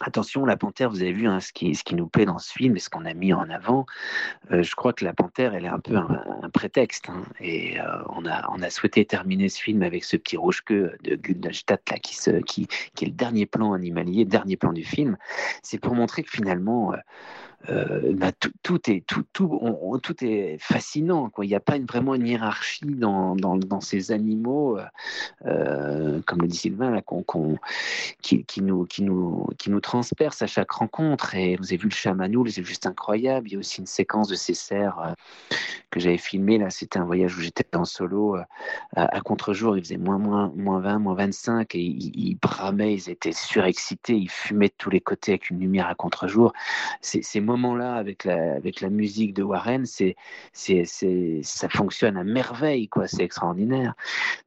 Attention, 0.00 0.46
la 0.46 0.56
panthère, 0.56 0.88
vous 0.88 1.02
avez 1.02 1.12
vu 1.12 1.26
hein, 1.28 1.40
ce, 1.40 1.52
qui, 1.52 1.94
nous 1.94 2.06
plaît 2.06 2.24
dans 2.24 2.38
ce 2.38 2.52
film 2.52 2.76
et 2.76 2.80
ce 2.80 2.88
qu'on 2.88 3.04
a 3.04 3.12
mis 3.12 3.32
en 3.32 3.50
avant. 3.50 3.84
Euh, 4.50 4.62
je 4.62 4.74
crois 4.74 4.92
que 4.92 5.04
la 5.04 5.12
panthère, 5.12 5.54
elle 5.54 5.66
est 5.66 5.68
un 5.68 5.78
peu 5.78 5.96
un, 5.96 6.50
prétexte. 6.52 7.10
hein, 7.10 7.22
et 7.38 7.78
euh, 7.80 7.84
on, 8.08 8.24
a, 8.24 8.70
souhaité 8.70 9.04
terminer 9.04 9.48
ce 9.48 9.60
film 9.60 9.82
avec 9.82 10.04
ce 10.04 10.16
petit 10.16 10.36
rouge-queue 10.36 10.96
de 11.02 11.16
Guldenstadt 11.16 11.90
là, 11.90 11.98
qui 11.98 12.66
est 13.02 13.04
le 13.04 13.10
dernier 13.10 13.46
plan 13.46 13.72
animalier, 13.72 14.24
dernier 14.24 14.56
plan 14.56 14.72
du 14.72 14.84
film. 14.84 15.16
C'est 15.62 15.78
pour 15.78 15.94
montrer 15.94 16.22
que 16.22 16.30
finalement, 16.30 16.94
euh, 16.94 16.96
euh, 17.68 18.12
bah, 18.14 18.32
tout, 18.62 18.90
est 18.90 19.06
tout, 19.06 19.24
tout, 19.32 20.00
tout 20.02 20.24
est 20.24 20.56
fascinant. 20.60 21.28
Quoi. 21.28 21.44
Il 21.44 21.48
n'y 21.48 21.54
a 21.54 21.60
pas 21.60 21.78
vraiment 21.78 22.14
une 22.14 22.26
hiérarchie 22.26 22.86
dans, 22.86 23.36
dans, 23.36 23.80
ces 23.80 24.12
animaux, 24.12 24.78
euh, 24.78 24.84
euh, 25.46 26.20
comme 26.26 26.40
le 26.40 26.48
dit 26.48 26.56
Sylvain, 26.56 26.90
là, 26.90 27.02
qu'on, 27.02 27.22
qu'on- 27.22 27.58
qui, 28.22 28.44
nous, 28.62 28.84
qui, 28.86 29.02
nous, 29.02 29.46
qui 29.58 29.70
nous 29.70 29.80
transperce 29.80 30.42
à 30.42 30.46
chaque 30.46 30.70
rencontre. 30.70 31.34
Et 31.34 31.56
vous 31.56 31.66
avez 31.66 31.76
vu 31.76 31.88
le 31.88 31.94
chamanoul, 31.94 32.50
c'est 32.50 32.64
juste 32.64 32.86
incroyable. 32.86 33.48
Il 33.48 33.52
y 33.52 33.56
a 33.56 33.58
aussi 33.58 33.80
une 33.80 33.86
séquence 33.86 34.28
de 34.28 34.34
ces 34.34 34.54
cerfs 34.54 35.14
que 35.90 36.00
j'avais 36.00 36.18
filmé. 36.18 36.58
Là, 36.58 36.70
c'était 36.70 36.98
un 36.98 37.04
voyage 37.04 37.36
où 37.36 37.40
j'étais 37.40 37.64
en 37.76 37.84
solo 37.84 38.36
euh, 38.36 38.42
à, 38.96 39.20
contre-jour. 39.20 39.76
Il 39.76 39.82
faisait 39.82 39.96
moins, 39.96 40.18
moins, 40.18 40.52
moins 40.56 40.80
20, 40.80 40.98
moins 40.98 41.14
25 41.14 41.74
et 41.74 41.78
ils, 41.80 42.36
bramaient, 42.36 42.94
ils 42.94 43.10
étaient 43.10 43.32
surexcités, 43.32 44.14
ils 44.14 44.30
fumaient 44.30 44.68
de 44.68 44.74
tous 44.78 44.90
les 44.90 45.00
côtés 45.00 45.32
avec 45.32 45.50
une 45.50 45.60
lumière 45.60 45.88
à 45.88 45.94
contre-jour. 45.94 46.52
Ces, 47.00 47.40
moments-là, 47.40 47.94
avec 47.94 48.24
la, 48.24 48.54
avec 48.54 48.80
la 48.80 48.90
musique 48.90 49.34
de 49.34 49.42
Warren, 49.42 49.86
c'est, 49.86 50.16
c'est, 50.52 50.84
ça 51.42 51.68
fonctionne 51.68 52.16
à 52.16 52.24
merveille, 52.24 52.88
quoi. 52.88 53.06
C'est 53.06 53.22
extraordinaire. 53.22 53.94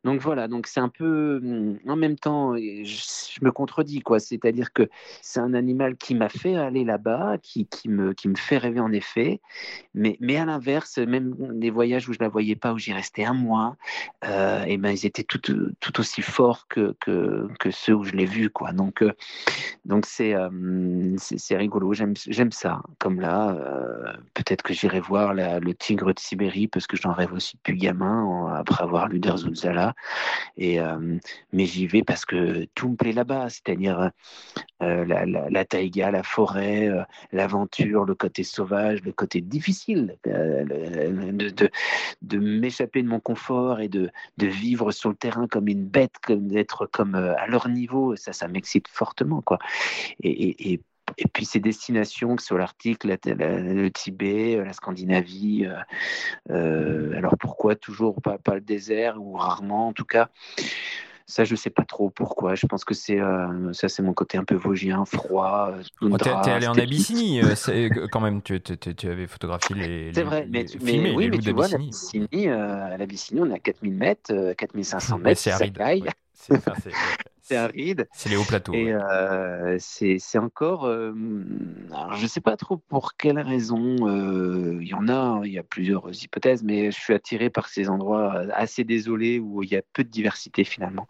Donc 0.04 0.22
voilà, 0.22 0.48
donc 0.48 0.68
c'est 0.68 0.80
un 0.80 0.90
peu, 0.90 1.42
hum, 1.44 1.78
en 1.88 1.96
même 1.96 2.18
temps, 2.18 2.56
je, 2.56 2.84
je 2.84 3.44
me 3.44 3.52
contredis, 3.52 4.02
quoi. 4.02 4.20
C'est-à-dire 4.20 4.74
que 4.74 4.90
c'est 5.22 5.40
un 5.40 5.54
animal 5.54 5.98
qui 5.98 6.16
m'a 6.16 6.30
fait 6.30 6.56
aller 6.56 6.84
là-bas, 6.84 7.38
qui, 7.42 7.66
qui, 7.68 7.90
me, 7.90 8.14
qui 8.14 8.28
me 8.28 8.36
fait 8.36 8.58
rêver 8.58 8.80
en 8.80 8.92
effet, 8.92 9.42
mais, 9.94 10.18
mais 10.20 10.38
à 10.38 10.46
l'inverse, 10.46 10.98
même 10.98 11.33
des 11.38 11.70
voyages 11.70 12.08
où 12.10 12.14
je 12.14 12.20
la 12.20 12.30
voyais 12.30 12.56
pas, 12.56 12.74
où 12.74 12.78
j'y 12.78 12.94
restais 12.94 13.24
un 13.26 13.34
mois, 13.34 13.76
euh, 14.26 14.64
et 14.66 14.78
ben 14.78 14.92
ils 14.92 15.06
étaient 15.06 15.24
tout, 15.24 15.42
tout 15.80 16.00
aussi 16.00 16.22
forts 16.22 16.68
que, 16.68 16.96
que, 17.00 17.48
que 17.60 17.72
ceux 17.72 17.94
où 17.94 18.04
je 18.04 18.14
l'ai 18.14 18.26
vu, 18.26 18.50
quoi. 18.50 18.72
Donc, 18.72 19.02
euh, 19.02 19.12
donc 19.86 20.06
c'est, 20.06 20.34
euh, 20.34 20.50
c'est, 21.18 21.38
c'est 21.38 21.58
rigolo, 21.58 21.94
j'aime, 21.94 22.14
j'aime 22.28 22.52
ça. 22.52 22.82
Comme 23.00 23.20
là, 23.20 23.58
peut-être 24.34 24.62
que 24.62 24.74
j'irai 24.74 25.00
voir 25.00 25.34
le 25.34 25.72
tigre 25.74 26.14
de 26.14 26.20
Sibérie 26.20 26.68
parce 26.68 26.88
que 26.88 26.98
j'en 26.98 27.14
rêve 27.14 27.34
aussi 27.34 27.58
depuis 27.58 27.78
gamin, 27.78 28.54
après 28.56 28.84
avoir 28.84 29.08
lu 29.08 29.20
Der 29.20 29.38
Zunzala. 29.38 29.94
Et, 30.58 30.80
mais 31.52 31.66
j'y 31.66 31.88
vais 31.88 32.04
parce 32.04 32.26
que 32.26 32.66
tout 32.76 32.90
me 32.90 32.96
plaît 32.96 33.12
là-bas, 33.12 33.50
c'est-à-dire 33.50 34.12
la, 34.80 35.66
taïga, 35.66 36.12
la 36.12 36.24
forêt, 36.24 36.90
l'aventure, 37.32 38.06
le 38.06 38.16
côté 38.16 38.44
sauvage, 38.44 39.02
le 39.04 39.12
côté 39.12 39.42
difficile 39.42 40.16
le- 40.26 41.23
de, 41.32 41.70
de, 42.22 42.38
m'échapper 42.38 43.02
de 43.04 43.08
mon 43.08 43.20
confort 43.20 43.80
et 43.80 43.88
de, 43.88 44.10
de 44.38 44.48
vivre 44.48 44.92
sur 44.92 45.10
le 45.10 45.16
terrain 45.16 45.48
comme 45.48 45.68
une 45.68 45.86
bête, 45.86 46.16
comme 46.22 46.48
d'être 46.48 46.86
comme 46.88 47.16
euh, 47.16 47.36
à 47.38 47.48
leur 47.48 47.70
niveau. 47.70 48.16
Ça, 48.16 48.34
ça 48.34 48.48
m'excite 48.48 48.88
fortement, 48.88 49.42
quoi. 49.42 49.60
Et, 50.22 50.74
et, 50.74 50.82
puis 51.34 51.46
ces 51.46 51.60
destinations, 51.60 52.38
soit 52.38 52.58
l'Arctique, 52.58 53.04
la- 53.04 53.18
la- 53.26 53.60
le 53.60 53.92
Tibet, 53.92 54.56
euh, 54.58 54.64
la 54.64 54.74
Scandinavie, 54.74 55.68
euh, 56.50 57.18
alors 57.18 57.38
pourquoi 57.38 57.76
toujours 57.76 58.22
pas, 58.22 58.38
pas 58.38 58.56
le 58.56 58.62
désert, 58.62 59.22
ou 59.22 59.34
rarement 59.34 59.90
en 59.90 59.94
tout 59.94 60.06
cas 60.06 60.30
ça, 61.26 61.44
je 61.46 61.56
sais 61.56 61.70
pas 61.70 61.84
trop 61.86 62.10
pourquoi. 62.10 62.56
Je 62.56 62.66
pense 62.68 62.84
que 62.86 62.94
c'est 62.94 63.20
euh, 63.20 63.72
ça, 63.74 63.90
c'est 63.90 64.04
mon 64.04 64.14
côté 64.14 64.38
un 64.38 64.44
peu 64.44 64.56
vosgien, 64.56 65.06
froid. 65.06 65.72
euh, 65.74 65.82
Oh, 66.02 66.18
T'es 66.18 66.30
allé 66.30 66.68
en. 66.68 66.78
Abyssinie, 66.78 67.40
euh, 67.44 68.08
quand 68.12 68.20
même, 68.20 68.42
tu, 68.42 68.62
tu- 68.62 68.78
tu- 68.78 68.96
tu 68.96 69.08
avais 69.10 69.28
photographié 69.28 69.76
les. 69.76 70.14
C'est 70.14 70.20
les- 70.22 70.24
vrai, 70.24 70.48
mais, 70.50 70.64
les- 70.64 70.80
mais 70.80 70.92
filmé 70.92 71.12
oui, 71.16 71.24
les 71.26 71.32
mais 71.32 71.38
tu 71.40 71.52
vois, 71.52 71.68
l'Abyssinie, 71.68 72.28
euh, 72.50 72.98
on 73.40 73.50
est 73.50 73.54
à 73.54 73.60
4000 73.60 73.94
mètres, 73.96 74.34
euh, 74.34 74.54
4500 74.54 75.18
Ouais, 75.18 75.24
mètres, 75.24 75.42
c'est 75.42 75.52
aride. 75.52 75.78
Ouais, 75.78 76.02
enfin, 76.52 76.74
c'est- 77.54 77.72
c'est 77.72 77.80
aride. 77.80 78.08
c'est 78.12 78.30
les 78.30 78.36
hauts 78.36 78.44
plateaux. 78.44 78.74
Et 78.74 78.94
ouais. 78.94 79.02
euh, 79.02 79.78
c'est 79.80 80.38
encore. 80.38 80.86
euh, 80.86 81.14
alors 81.94 82.16
je 82.16 82.24
ne 82.24 82.28
sais 82.28 82.42
pas 82.42 82.58
trop 82.58 82.78
pour 82.78 83.16
quelle 83.16 83.40
raison. 83.40 84.08
euh, 84.08 84.78
Il 84.82 84.88
y 84.88 84.94
en 84.94 85.08
a, 85.08 85.42
il 85.46 85.52
y 85.52 85.58
a 85.60 85.64
plusieurs 85.64 86.10
hypothèses, 86.24 86.64
mais 86.64 86.92
je 86.92 87.00
suis 87.00 87.14
attiré 87.14 87.50
par 87.50 87.68
ces 87.68 87.90
endroits 87.90 88.34
assez 88.54 88.84
désolés 88.84 89.40
où 89.40 89.64
il 89.64 89.70
y 89.70 89.76
a 89.76 89.82
peu 89.94 90.04
de 90.04 90.10
diversité 90.10 90.64
finalement. 90.64 91.08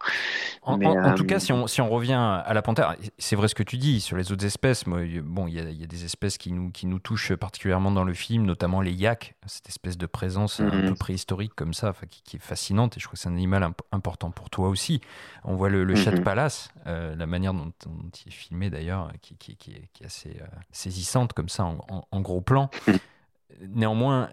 En, 0.62 0.76
Mais, 0.78 0.86
en- 0.86 1.04
en 1.04 1.14
tout 1.14 1.24
cas, 1.24 1.38
si 1.40 1.52
on, 1.52 1.66
si 1.66 1.80
on 1.80 1.88
revient 1.88 2.14
à 2.44 2.52
la 2.54 2.62
panthère, 2.62 2.96
c'est 3.18 3.36
vrai 3.36 3.48
ce 3.48 3.54
que 3.54 3.62
tu 3.62 3.76
dis 3.76 4.00
sur 4.00 4.16
les 4.16 4.32
autres 4.32 4.44
espèces. 4.44 4.86
Moi, 4.86 5.00
bon, 5.22 5.46
il 5.46 5.54
y, 5.54 5.60
a, 5.60 5.64
il 5.70 5.78
y 5.80 5.84
a 5.84 5.86
des 5.86 6.04
espèces 6.04 6.38
qui 6.38 6.52
nous, 6.52 6.70
qui 6.70 6.86
nous 6.86 6.98
touchent 6.98 7.34
particulièrement 7.34 7.90
dans 7.90 8.04
le 8.04 8.14
film, 8.14 8.44
notamment 8.44 8.80
les 8.80 8.92
yaks, 8.92 9.34
cette 9.46 9.68
espèce 9.68 9.98
de 9.98 10.06
présence 10.06 10.60
un 10.60 10.64
Mhm. 10.64 10.88
peu 10.88 10.94
préhistorique 10.94 11.52
comme 11.54 11.74
ça, 11.74 11.92
qui, 12.10 12.22
qui 12.22 12.36
est 12.36 12.42
fascinante. 12.42 12.96
Et 12.96 13.00
je 13.00 13.06
crois 13.06 13.14
que 13.14 13.20
c'est 13.20 13.28
un 13.28 13.32
animal 13.34 13.62
imp- 13.62 13.82
important 13.92 14.30
pour 14.30 14.50
toi 14.50 14.68
aussi. 14.68 15.00
On 15.44 15.54
voit 15.56 15.68
le, 15.68 15.84
le 15.84 15.94
chat 15.94 16.10
de 16.12 16.16
Mhm. 16.18 16.24
Palace, 16.34 16.68
euh, 16.86 17.14
la 17.14 17.26
manière 17.26 17.54
dont, 17.54 17.72
dont 17.86 18.10
il 18.24 18.28
est 18.28 18.34
filmé 18.34 18.70
d'ailleurs, 18.70 19.12
qui, 19.22 19.36
qui- 19.36 19.56
qui 19.56 19.70
est, 19.72 19.88
qui 19.92 20.02
est 20.02 20.06
assez 20.06 20.36
euh, 20.40 20.46
saisissante 20.72 21.32
comme 21.32 21.48
ça 21.48 21.64
en, 21.64 21.78
en- 21.88 22.04
en 22.10 22.20
gros 22.20 22.40
plan. 22.40 22.70
Néanmoins, 23.68 24.28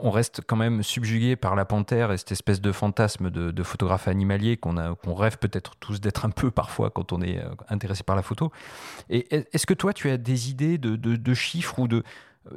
on 0.00 0.10
reste 0.10 0.40
quand 0.46 0.56
même 0.56 0.82
subjugué 0.82 1.36
par 1.36 1.54
la 1.54 1.64
panthère 1.66 2.12
et 2.12 2.16
cette 2.16 2.32
espèce 2.32 2.60
de 2.62 2.72
fantasme 2.72 3.30
de, 3.30 3.50
de 3.50 3.62
photographe 3.62 4.08
animalier 4.08 4.56
qu'on 4.56 5.14
rêve 5.14 5.38
peut-être 5.38 5.76
tous 5.76 6.00
d'être 6.00 6.24
un 6.24 6.30
peu 6.30 6.50
parfois 6.50 6.90
quand 6.90 7.12
on 7.12 7.20
est 7.20 7.38
euh, 7.38 7.50
intéressé 7.68 8.04
par 8.04 8.16
la 8.16 8.22
photo. 8.22 8.50
Et 9.10 9.34
est- 9.34 9.48
est-ce 9.54 9.66
que 9.66 9.74
toi, 9.74 9.92
tu 9.92 10.08
as 10.08 10.16
des 10.16 10.50
idées 10.50 10.78
de, 10.78 10.96
de- 10.96 11.16
de 11.16 11.34
chiffres 11.34 11.78
ou 11.78 11.88
de... 11.88 12.02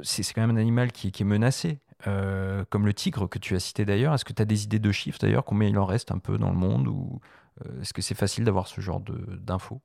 C'est 0.02 0.22
quand 0.32 0.40
même 0.40 0.56
un 0.56 0.60
animal 0.60 0.92
qui, 0.92 1.12
qui 1.12 1.22
est 1.24 1.26
menacé. 1.26 1.78
euh, 2.06 2.64
comme 2.70 2.86
le 2.86 2.94
tigre 2.94 3.28
que 3.28 3.38
tu 3.38 3.54
as 3.54 3.60
cité 3.60 3.84
d'ailleurs. 3.84 4.14
Est-ce 4.14 4.24
que 4.24 4.32
tu 4.32 4.40
as 4.40 4.46
des 4.46 4.64
idées 4.64 4.78
de 4.78 4.90
chiffres 4.92 5.18
d'ailleurs 5.20 5.44
Combien 5.44 5.68
il 5.68 5.78
en 5.78 5.84
reste 5.84 6.10
un 6.10 6.18
peu 6.18 6.38
dans 6.38 6.50
le 6.50 6.56
monde 6.56 6.88
Ou 6.88 7.20
est-ce 7.80 7.92
que 7.92 8.02
c'est 8.02 8.14
facile 8.14 8.44
d'avoir 8.44 8.66
ce 8.68 8.80
genre 8.80 9.00
d'infos? 9.00 9.82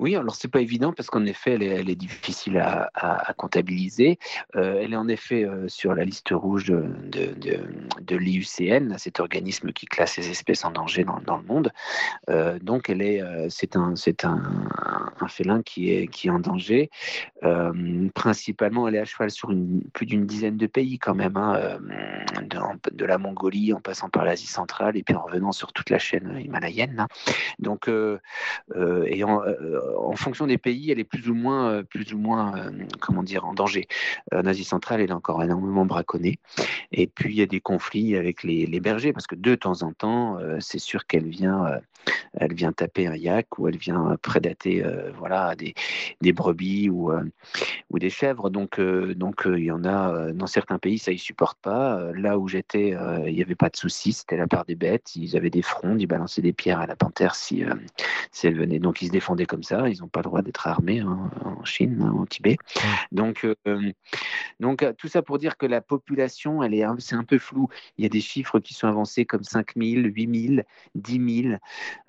Oui, 0.00 0.16
alors 0.16 0.34
c'est 0.34 0.48
pas 0.48 0.60
évident 0.60 0.92
parce 0.92 1.08
qu'en 1.08 1.24
effet, 1.24 1.52
elle 1.54 1.88
est, 1.88 1.94
difficile 1.94 2.58
à, 2.58 3.32
comptabiliser. 3.36 4.18
Euh, 4.56 4.80
elle 4.82 4.92
est 4.92 4.96
en 4.96 5.08
effet 5.08 5.44
euh, 5.44 5.68
sur 5.68 5.94
la 5.94 6.04
liste 6.04 6.30
rouge 6.32 6.66
de, 6.66 8.16
l'IUCN, 8.16 8.98
cet 8.98 9.20
organisme 9.20 9.72
qui 9.72 9.86
classe 9.86 10.16
les 10.16 10.30
espèces 10.30 10.64
en 10.64 10.72
danger 10.72 11.04
dans, 11.04 11.36
le 11.36 11.44
monde. 11.44 11.70
Euh, 12.28 12.58
donc, 12.60 12.90
elle 12.90 13.02
est, 13.02 13.22
c'est 13.50 13.76
un, 13.76 13.94
c'est 13.96 14.24
un, 14.24 14.42
félin 15.28 15.62
qui 15.62 15.90
est, 15.90 16.06
qui 16.08 16.28
est 16.28 16.30
en 16.30 16.40
danger. 16.40 16.90
principalement, 18.14 18.88
elle 18.88 18.96
est 18.96 19.00
à 19.00 19.04
cheval 19.04 19.30
sur 19.30 19.50
plus 19.92 20.06
d'une 20.06 20.26
dizaine 20.26 20.56
de 20.56 20.66
pays 20.66 20.98
quand 20.98 21.14
même, 21.14 21.36
hein, 21.36 21.78
de, 22.42 23.04
la 23.04 23.18
Mongolie 23.18 23.72
en 23.72 23.80
passant 23.80 24.10
par 24.10 24.24
l'Asie 24.24 24.46
centrale 24.46 24.96
et 24.96 25.02
puis 25.02 25.14
en 25.14 25.22
revenant 25.22 25.52
sur 25.52 25.72
toute 25.72 25.90
la 25.90 25.98
chaîne 25.98 26.38
himalayenne. 26.44 27.00
Hein. 27.00 27.08
Donc, 27.58 27.88
ayant 29.14 29.42
en 30.14 30.16
fonction 30.16 30.46
des 30.46 30.58
pays, 30.58 30.90
elle 30.90 31.00
est 31.00 31.04
plus 31.04 31.28
ou 31.28 31.34
moins, 31.34 31.70
euh, 31.70 31.82
plus 31.82 32.12
ou 32.12 32.18
moins 32.18 32.56
euh, 32.56 32.70
comment 33.00 33.22
dire, 33.22 33.44
en 33.44 33.54
danger. 33.54 33.86
En 34.32 34.46
Asie 34.46 34.64
centrale, 34.64 35.00
elle 35.00 35.10
est 35.10 35.14
encore 35.14 35.42
énormément 35.42 35.84
braconnée. 35.84 36.38
Et 36.92 37.06
puis, 37.06 37.34
il 37.34 37.38
y 37.38 37.42
a 37.42 37.46
des 37.46 37.60
conflits 37.60 38.16
avec 38.16 38.42
les, 38.42 38.80
bergers, 38.80 39.12
parce 39.12 39.26
que 39.26 39.34
de 39.34 39.54
temps 39.54 39.82
en 39.82 39.92
temps, 39.92 40.38
euh, 40.38 40.58
c'est 40.60 40.78
sûr 40.78 41.06
qu'elle 41.06 41.26
vient, 41.26 41.80
elle 42.34 42.54
vient 42.54 42.72
taper 42.72 43.06
un 43.06 43.16
yak 43.16 43.58
ou 43.58 43.68
elle 43.68 43.78
vient 43.78 44.16
prédater 44.20 44.84
voilà, 45.18 45.54
des, 45.56 46.32
brebis 46.32 46.90
ou, 46.90 47.12
des 47.92 48.10
chèvres. 48.10 48.50
Donc, 48.50 48.80
donc 48.80 49.44
il 49.46 49.64
y 49.64 49.70
en 49.70 49.84
a 49.84 50.32
dans 50.32 50.46
certains 50.46 50.78
pays, 50.78 50.98
ça 50.98 51.12
ne 51.12 51.16
supporte 51.16 51.58
pas. 51.60 52.12
Là 52.14 52.38
où 52.38 52.46
j'étais, 52.46 52.94
il 53.26 53.34
n'y 53.34 53.42
avait 53.42 53.54
pas 53.54 53.70
de 53.70 53.76
souci, 53.76 54.12
c'était 54.12 54.36
la 54.36 54.46
part 54.46 54.64
des 54.64 54.74
bêtes. 54.74 55.16
Ils 55.16 55.36
avaient 55.36 55.50
des 55.50 55.62
frondes, 55.62 56.00
ils 56.00 56.06
balançaient 56.06 56.42
des 56.42 56.52
pierres 56.52 56.80
à 56.80 56.86
la 56.86 56.96
panthère 56.96 57.34
si, 57.34 57.64
si 58.32 58.46
elle 58.46 58.58
venait. 58.58 58.78
Donc, 58.78 59.00
ils 59.04 59.08
se 59.08 59.12
défendaient 59.12 59.46
comme 59.46 59.62
ça 59.62 59.88
ils 59.88 60.00
n'ont 60.00 60.08
pas 60.08 60.20
le 60.20 60.24
droit 60.24 60.42
d'être 60.42 60.66
armés 60.66 61.00
hein, 61.00 61.30
en 61.44 61.64
Chine, 61.64 62.02
hein, 62.02 62.14
au 62.18 62.26
Tibet. 62.26 62.56
Donc, 63.12 63.44
euh, 63.44 63.92
donc, 64.60 64.82
euh, 64.82 64.92
tout 64.92 65.08
ça 65.08 65.22
pour 65.22 65.38
dire 65.38 65.56
que 65.56 65.66
la 65.66 65.80
population, 65.80 66.62
elle 66.62 66.74
est, 66.74 66.84
c'est 66.98 67.14
un 67.14 67.24
peu 67.24 67.38
flou. 67.38 67.68
Il 67.98 68.02
y 68.02 68.06
a 68.06 68.10
des 68.10 68.20
chiffres 68.20 68.60
qui 68.60 68.74
sont 68.74 68.88
avancés 68.88 69.24
comme 69.24 69.44
5 69.44 69.74
000, 69.76 70.06
8 70.06 70.48
000, 70.48 70.62
10 70.94 71.42
000. 71.42 71.56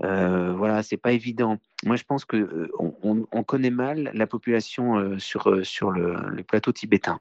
Euh, 0.04 0.54
voilà, 0.54 0.84
c'est 0.84 0.98
pas 0.98 1.12
évident. 1.12 1.58
Moi, 1.84 1.96
je 1.96 2.04
pense 2.04 2.26
que 2.26 2.38
euh, 2.38 2.72
on, 2.80 3.43
connaît 3.43 3.70
mal 3.70 4.12
la 4.14 4.26
population 4.26 5.20
sur, 5.20 5.64
sur 5.64 5.91
le 5.91 6.41
plateau 6.43 6.72
tibétain 6.72 7.20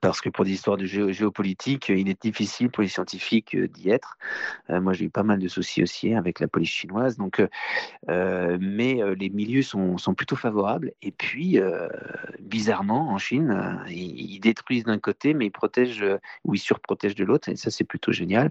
parce 0.00 0.20
que 0.20 0.28
pour 0.28 0.44
des 0.44 0.52
histoires 0.52 0.76
de 0.76 0.86
géopolitique, 0.86 1.88
il 1.88 2.08
est 2.08 2.22
difficile 2.22 2.70
pour 2.70 2.82
les 2.82 2.88
scientifiques 2.88 3.54
euh, 3.54 3.68
d'y 3.68 3.90
être. 3.90 4.18
Euh, 4.70 4.80
moi, 4.80 4.92
j'ai 4.92 5.06
eu 5.06 5.10
pas 5.10 5.22
mal 5.22 5.38
de 5.38 5.48
soucis 5.48 5.82
aussi 5.82 6.14
avec 6.14 6.40
la 6.40 6.48
police 6.48 6.70
chinoise. 6.70 7.16
Donc, 7.16 7.42
euh, 8.08 8.58
mais 8.60 9.00
les 9.16 9.30
milieux 9.30 9.62
sont, 9.62 9.96
plutôt 10.16 10.36
favorables. 10.36 10.92
Et 11.02 11.12
puis, 11.12 11.58
bizarrement, 12.40 13.10
en 13.10 13.18
Chine, 13.18 13.78
ils, 13.88 14.40
détruisent 14.40 14.84
d'un 14.84 14.98
côté, 14.98 15.34
mais 15.34 15.46
ils 15.46 15.50
protègent 15.50 16.04
ou 16.44 16.54
ils 16.54 16.58
surprotègent 16.58 17.14
de 17.14 17.24
l'autre. 17.24 17.48
Et 17.48 17.56
ça, 17.56 17.70
c'est 17.70 17.84
plutôt 17.84 18.12
génial. 18.12 18.50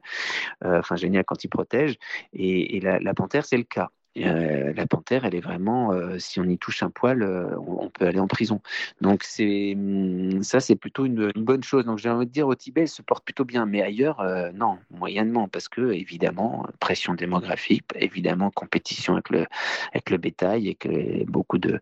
Enfin, 0.63 0.95
génial 0.95 1.23
quand 1.25 1.43
ils 1.43 1.49
protègent. 1.49 1.97
Et, 2.33 2.79
la 2.79 3.13
panthère, 3.13 3.45
c'est 3.45 3.57
le 3.57 3.63
cas. 3.63 3.89
Euh, 4.25 4.73
la 4.75 4.87
panthère, 4.87 5.25
elle 5.25 5.35
est 5.35 5.41
vraiment, 5.41 5.91
euh, 5.91 6.17
si 6.19 6.39
on 6.39 6.43
y 6.43 6.57
touche 6.57 6.83
un 6.83 6.89
poil, 6.89 7.21
euh, 7.21 7.55
on, 7.57 7.89
peut 7.89 8.05
aller 8.05 8.19
en 8.19 8.27
prison. 8.27 8.61
Donc 9.01 9.23
c'est 9.23 9.73
hum, 9.75 10.43
ça, 10.43 10.59
c'est 10.59 10.75
plutôt 10.75 11.05
une, 11.05 11.31
bonne 11.35 11.63
chose. 11.63 11.85
Donc 11.85 11.97
j'ai 11.97 12.09
envie 12.09 12.25
de 12.25 12.31
dire 12.31 12.47
au 12.47 12.55
Tibet, 12.55 12.81
elle 12.81 12.87
se 12.87 13.01
porte 13.01 13.23
plutôt 13.23 13.45
bien, 13.45 13.65
mais 13.65 13.81
ailleurs, 13.81 14.23
non, 14.53 14.77
moyennement, 14.91 15.47
parce 15.47 15.69
que 15.69 15.91
évidemment, 15.91 16.65
pression 16.79 17.13
démographique, 17.13 17.83
évidemment, 17.95 18.51
compétition 18.51 19.13
avec 19.13 19.29
le 19.29 19.45
avec 19.91 20.09
le 20.09 20.17
bétail 20.17 20.67
et 20.67 20.75
que 20.75 21.23
beaucoup 21.25 21.57
de, 21.57 21.79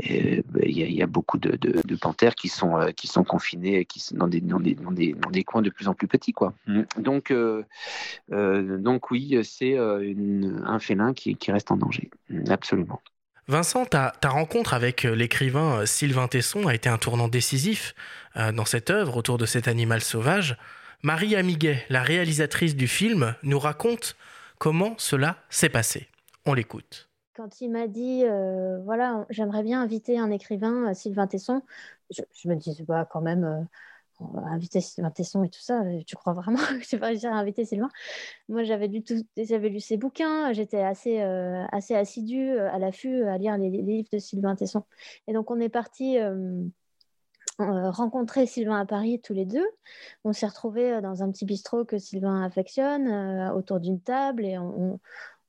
il 0.00 0.42
y, 0.64 1.02
a 1.02 1.06
beaucoup 1.06 1.38
de, 1.38 1.56
de, 1.56 1.96
panthères 1.96 2.34
qui 2.34 2.48
sont 2.48 2.92
qui 2.96 3.06
sont 3.06 3.24
confinées, 3.24 3.84
qui 3.84 4.00
sont 4.00 4.16
dans 4.16 4.28
des 4.28 4.40
dans 4.40 4.60
des, 4.60 4.74
dans 4.74 4.92
des, 4.92 5.12
dans 5.12 5.30
des 5.30 5.44
coins 5.44 5.62
de 5.62 5.70
plus 5.70 5.88
en 5.88 5.94
plus 5.94 6.08
petits, 6.08 6.32
quoi. 6.32 6.54
Mmh. 6.66 6.82
Donc 6.98 7.32
donc 8.30 9.10
oui, 9.10 9.38
c'est 9.42 9.76
un 9.76 10.78
félin 10.78 11.14
qui 11.14 11.30
reste 11.52 11.70
en 11.70 11.76
danger. 11.76 12.10
Absolument. 12.48 13.00
Vincent, 13.48 13.84
ta, 13.84 14.12
rencontre 14.24 14.74
avec 14.74 15.04
euh, 15.04 15.14
l'écrivain 15.14 15.80
euh, 15.80 15.86
Sylvain 15.86 16.26
Tesson 16.26 16.66
a 16.66 16.74
été 16.74 16.88
un 16.88 16.98
tournant 16.98 17.28
décisif 17.28 17.94
euh, 18.36 18.50
dans 18.50 18.64
cette 18.64 18.90
œuvre 18.90 19.16
autour 19.16 19.38
de 19.38 19.46
cet 19.46 19.68
animal 19.68 20.00
sauvage. 20.00 20.58
Marie 21.04 21.36
Amiguet, 21.36 21.84
la 21.88 22.02
réalisatrice 22.02 22.74
du 22.74 22.88
film, 22.88 23.36
nous 23.44 23.60
raconte 23.60 24.16
comment 24.58 24.94
cela 24.98 25.36
s'est 25.48 25.68
passé. 25.68 26.08
On 26.44 26.54
l'écoute. 26.54 27.08
Quand 27.36 27.60
il 27.60 27.70
m'a 27.70 27.86
dit, 27.86 28.24
voilà, 28.84 29.26
j'aimerais 29.28 29.62
bien 29.62 29.82
inviter 29.82 30.18
un 30.18 30.30
écrivain, 30.30 30.94
Sylvain 30.94 31.26
Tesson, 31.26 31.60
je, 32.10 32.48
me 32.48 32.54
disais, 32.54 32.82
bah, 32.88 33.06
quand 33.08 33.20
même, 33.20 33.68
inviter 34.20 34.80
Sylvain 34.80 35.10
Tesson 35.10 35.42
et 35.44 35.48
tout 35.48 35.60
ça, 35.60 35.82
euh, 35.82 36.00
tu 36.06 36.16
crois 36.16 36.32
vraiment 36.32 36.58
que 36.80 36.86
tu 36.86 36.96
vas 36.96 37.08
réussir 37.08 37.32
à 37.32 37.36
inviter 37.36 37.64
Sylvain? 37.64 37.90
Moi, 38.48 38.64
j'avais 38.64 38.88
lu, 38.88 39.02
j'avais 39.36 39.68
lu 39.68 39.80
ses 39.80 39.96
bouquins, 39.96 40.52
j'étais 40.52 40.82
assez, 40.82 41.20
euh, 41.20 41.64
assez 41.72 41.94
assidue 41.94 42.50
euh, 42.50 42.70
à 42.70 42.78
l'affût 42.78 43.24
à 43.24 43.38
lire 43.38 43.56
les, 43.58 43.70
livres 43.70 44.08
de 44.12 44.18
Sylvain 44.18 44.56
Tesson. 44.56 44.84
Et 45.26 45.32
donc, 45.32 45.50
on 45.50 45.60
est 45.60 45.68
parti 45.68 46.18
rencontrer 47.58 48.46
Sylvain 48.46 48.78
à 48.78 48.84
Paris 48.84 49.20
tous 49.22 49.32
les 49.32 49.46
deux. 49.46 49.66
On 50.24 50.34
s'est 50.34 50.46
retrouvés 50.46 51.00
dans 51.00 51.22
un 51.22 51.30
petit 51.30 51.46
bistrot 51.46 51.86
que 51.86 51.96
Sylvain 51.96 52.42
affectionne, 52.42 53.08
autour 53.54 53.80
d'une 53.80 54.00
table, 54.00 54.44
et 54.44 54.58
on, 54.58 55.00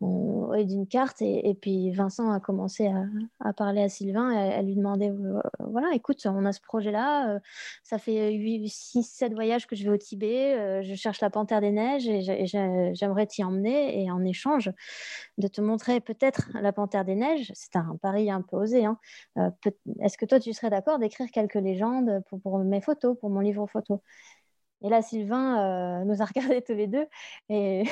et 0.01 0.65
d'une 0.65 0.87
carte. 0.87 1.21
Et, 1.21 1.57
puis 1.59 1.91
Vincent 1.91 2.31
a 2.31 2.39
commencé 2.39 2.91
à, 3.39 3.53
parler 3.53 3.81
à 3.81 3.89
Sylvain 3.89 4.31
et 4.31 4.53
à, 4.53 4.61
lui 4.61 4.75
demander 4.75 5.09
euh, 5.09 5.41
voilà, 5.59 5.87
écoute, 5.93 6.25
on 6.25 6.45
a 6.45 6.51
ce 6.51 6.61
projet-là. 6.61 7.35
Euh, 7.35 7.39
ça 7.83 7.97
fait 7.97 8.31
8, 8.33 8.67
6, 8.67 9.03
7 9.03 9.33
voyages 9.33 9.67
que 9.67 9.75
je 9.75 9.83
vais 9.83 9.89
au 9.89 9.97
Tibet. 9.97 10.55
Euh, 10.55 10.83
je 10.83 10.95
cherche 10.95 11.21
la 11.21 11.29
panthère 11.29 11.61
des 11.61 11.71
neiges 11.71 12.07
et 12.07 12.45
j'aimerais 12.93 13.27
t'y 13.27 13.43
emmener. 13.43 14.03
Et 14.03 14.11
en 14.11 14.23
échange 14.23 14.71
de 15.37 15.47
te 15.47 15.61
montrer 15.61 15.99
peut-être 15.99 16.49
la 16.53 16.71
panthère 16.71 17.05
des 17.05 17.15
neiges, 17.15 17.51
c'est 17.55 17.75
un 17.75 17.97
pari 18.01 18.29
un 18.29 18.41
peu 18.41 18.57
osé. 18.57 18.85
Hein, 18.85 18.99
est-ce 20.01 20.17
que 20.17 20.25
toi, 20.25 20.39
tu 20.39 20.53
serais 20.53 20.69
d'accord 20.69 20.99
d'écrire 20.99 21.27
quelques 21.31 21.55
légendes 21.55 22.21
pour, 22.29 22.39
pour 22.41 22.59
mes 22.59 22.81
photos, 22.81 23.17
pour 23.17 23.29
mon 23.29 23.39
livre 23.39 23.65
photo? 23.67 24.01
Et 24.83 24.89
là, 24.89 25.01
Sylvain 25.01 25.59
euh, 25.59 26.05
nous 26.05 26.21
a 26.21 26.25
regardés 26.25 26.61
tous 26.61 26.73
les 26.73 26.87
deux 26.87 27.05
et 27.49 27.83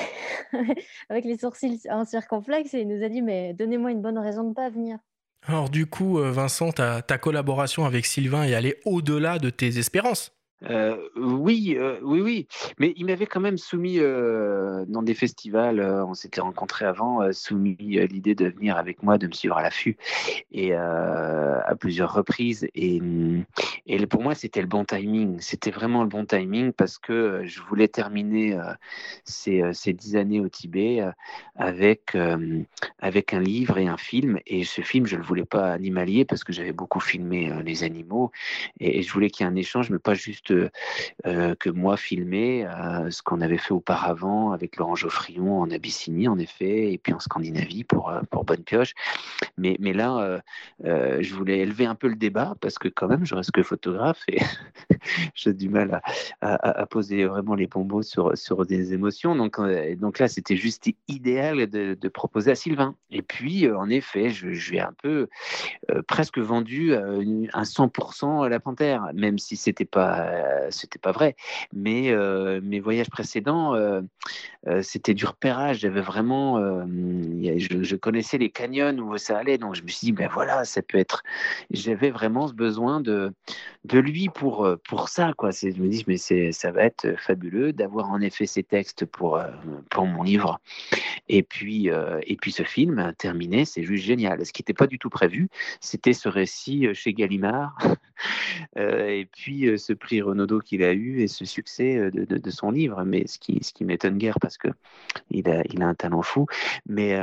avec 1.09 1.25
les 1.25 1.37
sourcils 1.37 1.81
en 1.89 2.05
circonflexe 2.05 2.73
et 2.73 2.81
il 2.81 2.87
nous 2.87 3.03
a 3.03 3.09
dit 3.09 3.21
mais 3.21 3.53
donnez-moi 3.53 3.91
une 3.91 4.01
bonne 4.01 4.19
raison 4.19 4.43
de 4.43 4.49
ne 4.49 4.53
pas 4.53 4.69
venir. 4.69 4.99
Alors 5.47 5.69
du 5.69 5.85
coup, 5.85 6.19
euh, 6.19 6.31
Vincent, 6.31 6.71
ta, 6.71 7.01
ta 7.01 7.17
collaboration 7.17 7.85
avec 7.85 8.05
Sylvain 8.05 8.43
est 8.43 8.55
allée 8.55 8.79
au-delà 8.85 9.39
de 9.39 9.49
tes 9.49 9.77
espérances. 9.77 10.31
Euh, 10.63 10.97
oui, 11.15 11.75
euh, 11.77 11.99
oui, 12.01 12.21
oui. 12.21 12.47
Mais 12.79 12.93
il 12.95 13.05
m'avait 13.05 13.25
quand 13.25 13.41
même 13.41 13.57
soumis 13.57 13.99
euh, 13.99 14.85
dans 14.87 15.03
des 15.03 15.13
festivals, 15.13 15.81
on 15.81 16.13
s'était 16.13 16.41
rencontrés 16.41 16.85
avant, 16.85 17.31
soumis 17.33 17.75
l'idée 17.79 18.35
de 18.35 18.47
venir 18.47 18.77
avec 18.77 19.03
moi, 19.03 19.17
de 19.17 19.27
me 19.27 19.33
suivre 19.33 19.57
à 19.57 19.61
l'affût, 19.61 19.97
et 20.51 20.73
à 20.73 21.75
plusieurs 21.79 22.13
reprises. 22.13 22.67
Et, 22.75 23.01
et 23.85 24.05
pour 24.07 24.21
moi, 24.21 24.35
c'était 24.35 24.61
le 24.61 24.67
bon 24.67 24.85
timing. 24.85 25.39
C'était 25.39 25.71
vraiment 25.71 26.03
le 26.03 26.09
bon 26.09 26.25
timing 26.25 26.71
parce 26.71 26.97
que 26.97 27.41
je 27.45 27.61
voulais 27.61 27.87
terminer 27.87 28.57
ces, 29.23 29.93
dix 29.93 30.15
années 30.15 30.39
au 30.39 30.49
Tibet 30.49 31.03
avec, 31.55 32.17
avec 32.99 33.33
un 33.33 33.39
livre 33.39 33.77
et 33.77 33.87
un 33.87 33.97
film. 33.97 34.39
Et 34.45 34.63
ce 34.63 34.81
film, 34.81 35.05
je 35.05 35.15
ne 35.15 35.21
le 35.21 35.25
voulais 35.25 35.45
pas 35.45 35.71
animalier 35.71 36.25
parce 36.25 36.43
que 36.43 36.53
j'avais 36.53 36.73
beaucoup 36.73 36.99
filmé 36.99 37.51
les 37.63 37.83
animaux. 37.83 38.31
Et 38.79 39.01
je 39.01 39.11
voulais 39.11 39.29
qu'il 39.29 39.45
y 39.45 39.49
ait 39.49 39.51
un 39.51 39.55
échange, 39.55 39.89
mais 39.89 39.99
pas 39.99 40.13
juste 40.13 40.44
euh, 40.51 41.55
que 41.55 41.69
moi 41.69 41.97
filmer 41.97 42.65
euh, 42.65 43.09
ce 43.09 43.23
qu'on 43.23 43.41
avait 43.41 43.57
fait 43.57 43.73
auparavant 43.73 44.51
avec 44.51 44.77
Laurent 44.77 44.95
Geoffrion 44.95 45.59
en 45.59 45.71
Abyssinie, 45.71 46.27
en 46.27 46.37
effet, 46.37 46.91
et 46.91 46.97
puis 46.97 47.13
en 47.13 47.19
Scandinavie 47.19 47.83
pour, 47.83 48.09
euh, 48.09 48.21
pour 48.29 48.45
Bonne 48.45 48.63
Pioche. 48.63 48.93
Mais, 49.57 49.77
mais 49.79 49.93
là, 49.93 50.41
je 50.83 51.33
voulais 51.33 51.59
élever 51.59 51.85
un 51.85 51.95
peu 51.95 52.07
le 52.07 52.15
débat 52.15 52.55
parce 52.61 52.77
que 52.77 52.87
quand 52.87 53.07
même, 53.07 53.25
je 53.25 53.35
reste 53.35 53.51
que 53.51 53.63
photographe 53.63 54.23
et 54.27 54.39
j'ai 55.35 55.53
du 55.53 55.69
mal 55.69 56.01
à, 56.41 56.85
poser 56.85 57.25
vraiment 57.25 57.55
les 57.55 57.67
bons 57.67 58.01
sur, 58.01 58.37
sur 58.37 58.65
des 58.65 58.93
émotions. 58.93 59.35
Donc, 59.35 59.57
donc 59.97 60.19
là, 60.19 60.27
c'était 60.27 60.57
juste 60.57 60.89
idéal 61.07 61.67
de, 61.67 62.07
proposer 62.09 62.51
à 62.51 62.55
Sylvain. 62.55 62.95
Et 63.11 63.21
puis, 63.21 63.69
en 63.71 63.89
effet, 63.89 64.29
je, 64.29 64.53
je 64.53 64.71
lui 64.71 64.77
ai 64.77 64.81
un 64.81 64.93
peu 65.01 65.27
presque 66.07 66.37
vendu 66.37 66.93
un 66.95 67.63
100% 67.63 68.45
à 68.45 68.49
la 68.49 68.59
Panthère, 68.59 69.09
même 69.13 69.37
si 69.37 69.55
c'était 69.55 69.85
pas 69.85 70.34
euh, 70.35 70.67
c'était 70.71 70.99
pas 70.99 71.11
vrai. 71.11 71.35
Mais 71.73 72.11
euh, 72.11 72.59
mes 72.61 72.79
voyages 72.79 73.09
précédents, 73.09 73.75
euh, 73.75 74.01
c'était 74.81 75.13
du 75.13 75.25
repérage. 75.25 75.79
J'avais 75.79 76.01
vraiment, 76.01 76.59
je, 76.59 77.95
connaissais 77.95 78.37
les 78.37 78.49
canyons 78.49 78.97
où 78.97 79.17
ça 79.17 79.37
allait, 79.37 79.57
donc 79.57 79.75
je 79.75 79.83
me 79.83 79.87
suis 79.87 80.07
dit, 80.07 80.11
ben 80.11 80.29
voilà, 80.31 80.65
ça 80.65 80.81
peut 80.81 80.97
être. 80.97 81.23
J'avais 81.71 82.09
vraiment 82.09 82.47
ce 82.47 82.53
besoin 82.53 82.99
de, 82.99 83.31
de 83.85 83.99
lui 83.99 84.29
pour, 84.29 84.65
euh, 84.65 84.77
pour 84.87 85.09
ça. 85.09 85.33
Quoi. 85.37 85.51
Je 85.51 85.67
me 85.67 85.87
dis, 85.87 86.03
mais 86.07 86.17
ça 86.17 86.71
va 86.71 86.83
être 86.83 87.15
fabuleux 87.19 87.71
d'avoir 87.71 88.09
en 88.09 88.19
effet 88.21 88.45
ces 88.45 88.63
textes 88.63 89.05
pour, 89.05 89.37
euh, 89.37 89.47
pour 89.89 90.05
mon 90.05 90.23
livre. 90.23 90.59
Et 91.29 91.43
puis, 91.43 91.89
euh, 91.89 92.19
et 92.23 92.35
puis 92.35 92.51
ce 92.51 92.63
film 92.63 93.13
terminé, 93.17 93.65
c'est 93.65 93.83
juste 93.83 94.03
génial. 94.03 94.45
Ce 94.45 94.51
qui 94.51 94.61
n'était 94.61 94.73
pas 94.73 94.87
du 94.87 94.99
tout 94.99 95.09
prévu, 95.09 95.49
c'était 95.79 96.13
ce 96.13 96.29
récit 96.29 96.87
chez 96.93 97.13
Gallimard, 97.13 97.77
et 98.77 99.27
puis 99.31 99.77
ce 99.77 99.93
prix 99.93 100.21
Renaudot 100.21 100.59
qu'il 100.59 100.83
a 100.83 100.93
eu 100.93 101.21
et 101.21 101.27
ce 101.27 101.45
succès 101.45 102.11
de, 102.11 102.25
de, 102.25 102.49
son 102.49 102.71
livre. 102.71 103.03
Mais 103.03 103.27
ce 103.27 103.39
qui, 103.39 103.59
ce 103.63 103.73
qui 103.73 103.85
m'étonne 103.85 104.17
guère 104.17 104.39
parce 104.39 104.57
qu'il 104.57 105.49
a, 105.49 105.63
il 105.69 105.81
a 105.81 105.87
un 105.87 105.95
talent 105.95 106.21
fou. 106.21 106.47
Mais 106.87 107.17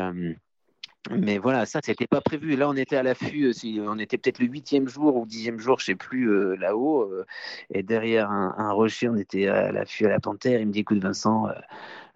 mais 1.10 1.38
voilà, 1.38 1.66
ça, 1.66 1.80
c'était 1.82 2.06
pas 2.06 2.20
prévu. 2.20 2.56
Là, 2.56 2.68
on 2.68 2.76
était 2.76 2.96
à 2.96 3.02
l'affût, 3.02 3.46
euh, 3.46 3.86
on 3.88 3.98
était 3.98 4.18
peut-être 4.18 4.38
le 4.38 4.46
huitième 4.46 4.88
jour 4.88 5.16
ou 5.16 5.26
dixième 5.26 5.58
jour, 5.58 5.80
je 5.80 5.86
sais 5.86 5.94
plus, 5.96 6.30
euh, 6.30 6.54
là-haut. 6.56 7.02
Euh, 7.02 7.26
et 7.70 7.82
derrière 7.82 8.30
un, 8.30 8.72
rocher, 8.72 9.08
on 9.08 9.16
était 9.16 9.48
à 9.48 9.72
l'affût 9.72 10.06
à 10.06 10.10
la 10.10 10.20
panthère. 10.20 10.60
Il 10.60 10.68
me 10.68 10.72
dit, 10.72 10.80
écoute, 10.80 10.98
Vincent, 10.98 11.48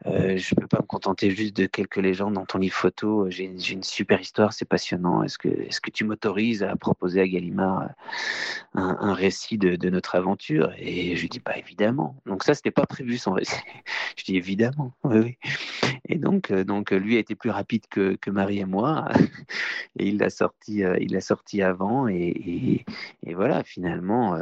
je 0.04 0.54
ne 0.54 0.60
peux 0.60 0.66
pas 0.68 0.78
me 0.80 0.86
contenter 0.86 1.30
juste 1.30 1.56
de 1.56 1.66
quelques 1.66 1.96
légendes 1.96 2.34
dans 2.34 2.44
ton 2.44 2.58
livre 2.58 2.74
photo. 2.74 3.28
J'ai 3.30 3.44
une 3.44 3.82
super 3.82 4.20
histoire, 4.20 4.52
c'est 4.52 4.64
passionnant. 4.64 5.22
Est-ce 5.22 5.38
que, 5.38 5.90
tu 5.90 6.04
m'autorises 6.04 6.62
à 6.62 6.76
proposer 6.76 7.20
à 7.20 7.28
Gallimard 7.28 7.82
euh, 7.82 7.86
un, 8.74 9.14
récit 9.14 9.58
de, 9.58 9.88
notre 9.88 10.14
aventure? 10.14 10.72
Et 10.78 11.16
je 11.16 11.22
lui 11.22 11.28
dis, 11.28 11.40
bah, 11.40 11.56
évidemment. 11.56 12.16
Donc 12.26 12.44
ça, 12.44 12.54
c'était 12.54 12.70
pas 12.70 12.86
prévu 12.86 13.16
son 13.16 13.32
récit. 13.32 13.56
je 14.16 14.24
dis, 14.24 14.36
évidemment. 14.36 14.92
Et 16.08 16.16
donc, 16.16 16.50
euh, 16.50 16.98
lui 16.98 17.16
a 17.16 17.18
été 17.18 17.34
plus 17.34 17.50
rapide 17.50 17.86
que, 17.88 18.30
Marie 18.30 18.58
et 18.60 18.64
moi. 18.64 19.08
et 19.98 20.08
il 20.08 20.18
l'a 20.18 20.30
sorti, 20.30 20.82
sorti 21.20 21.62
avant. 21.62 22.06
Et, 22.08 22.84
voilà, 23.24 23.64
finalement, 23.64 24.38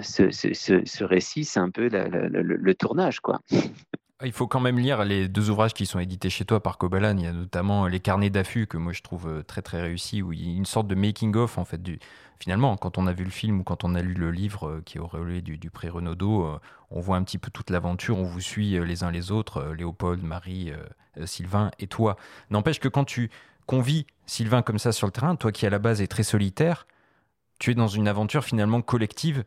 ce, 0.00 1.04
récit, 1.04 1.44
c'est 1.44 1.60
un 1.60 1.70
peu 1.70 1.88
le, 1.88 2.42
le 2.42 2.74
tournage, 2.74 3.20
quoi. 3.20 3.40
Il 4.24 4.32
faut 4.32 4.48
quand 4.48 4.58
même 4.58 4.80
lire 4.80 5.04
les 5.04 5.28
deux 5.28 5.48
ouvrages 5.48 5.74
qui 5.74 5.86
sont 5.86 6.00
édités 6.00 6.28
chez 6.28 6.44
toi 6.44 6.60
par 6.60 6.76
Kobalan. 6.76 7.16
Il 7.18 7.24
y 7.24 7.26
a 7.28 7.32
notamment 7.32 7.86
Les 7.86 8.00
carnets 8.00 8.30
d'affût 8.30 8.66
que 8.66 8.76
moi 8.76 8.92
je 8.92 9.00
trouve 9.02 9.28
euh, 9.28 9.42
très 9.44 9.62
très 9.62 9.80
réussi, 9.80 10.22
où 10.22 10.32
il 10.32 10.44
y 10.44 10.52
a 10.52 10.56
une 10.56 10.66
sorte 10.66 10.88
de 10.88 10.96
making-of 10.96 11.56
en 11.56 11.64
fait. 11.64 11.80
Du... 11.80 12.00
Finalement, 12.40 12.76
quand 12.76 12.98
on 12.98 13.06
a 13.06 13.12
vu 13.12 13.22
le 13.22 13.30
film 13.30 13.60
ou 13.60 13.62
quand 13.62 13.84
on 13.84 13.94
a 13.94 14.02
lu 14.02 14.14
le 14.14 14.32
livre 14.32 14.68
euh, 14.68 14.82
qui 14.84 14.98
est 14.98 15.00
auréolé 15.00 15.40
du, 15.40 15.56
du 15.56 15.70
prix 15.70 15.88
Renaudot, 15.88 16.46
euh, 16.46 16.58
on 16.90 17.00
voit 17.00 17.16
un 17.16 17.22
petit 17.22 17.38
peu 17.38 17.52
toute 17.52 17.70
l'aventure, 17.70 18.18
on 18.18 18.24
vous 18.24 18.40
suit 18.40 18.84
les 18.84 19.04
uns 19.04 19.12
les 19.12 19.30
autres, 19.30 19.72
Léopold, 19.76 20.24
Marie, 20.24 20.72
Sylvain 21.26 21.70
et 21.78 21.86
toi. 21.86 22.16
N'empêche 22.50 22.80
que 22.80 22.88
quand 22.88 23.04
tu 23.04 23.30
convies 23.66 24.06
Sylvain 24.26 24.62
comme 24.62 24.78
ça 24.78 24.90
sur 24.90 25.06
le 25.06 25.12
terrain, 25.12 25.36
toi 25.36 25.52
qui 25.52 25.66
à 25.66 25.70
la 25.70 25.78
base 25.78 26.00
est 26.00 26.06
très 26.06 26.22
solitaire, 26.22 26.86
tu 27.58 27.72
es 27.72 27.74
dans 27.74 27.88
une 27.88 28.08
aventure 28.08 28.42
finalement 28.42 28.80
collective 28.80 29.44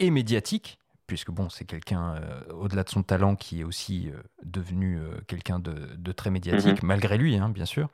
et 0.00 0.10
médiatique 0.10 0.79
puisque 1.10 1.32
bon, 1.32 1.48
c'est 1.48 1.64
quelqu'un, 1.64 2.14
euh, 2.14 2.40
au-delà 2.52 2.84
de 2.84 2.88
son 2.88 3.02
talent, 3.02 3.34
qui 3.34 3.62
est 3.62 3.64
aussi 3.64 4.10
euh, 4.10 4.22
devenu 4.44 4.96
euh, 4.96 5.20
quelqu'un 5.26 5.58
de, 5.58 6.12
très 6.12 6.30
médiatique, 6.30 6.84
mhm. 6.84 6.86
malgré 6.86 7.18
lui, 7.18 7.36
hein, 7.36 7.48
bien 7.48 7.64
sûr. 7.64 7.88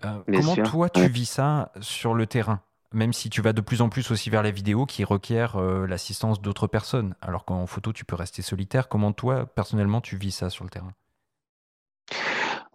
comment 0.00 0.54
toi, 0.54 0.88
tu 0.88 1.08
vis 1.08 1.24
ça 1.24 1.72
sur 1.80 2.14
le 2.14 2.26
terrain 2.26 2.60
même 2.92 3.12
si 3.12 3.28
tu 3.28 3.42
vas 3.42 3.52
de 3.52 3.60
plus 3.60 3.82
en 3.82 3.88
plus 3.88 4.12
aussi 4.12 4.30
vers 4.30 4.44
la 4.44 4.52
vidéo 4.52 4.86
qui 4.86 5.02
requiert 5.02 5.58
l'assistance 5.58 6.40
d'autres 6.40 6.68
personnes, 6.68 7.16
alors 7.20 7.44
qu'en 7.44 7.66
photo, 7.66 7.92
tu 7.92 8.04
peux 8.04 8.14
rester 8.14 8.40
solitaire. 8.40 8.88
Comment 8.88 9.12
toi, 9.12 9.46
personnellement, 9.46 10.00
tu 10.00 10.16
vis 10.16 10.30
ça 10.30 10.48
sur 10.48 10.62
le 10.62 10.70
terrain? 10.70 10.92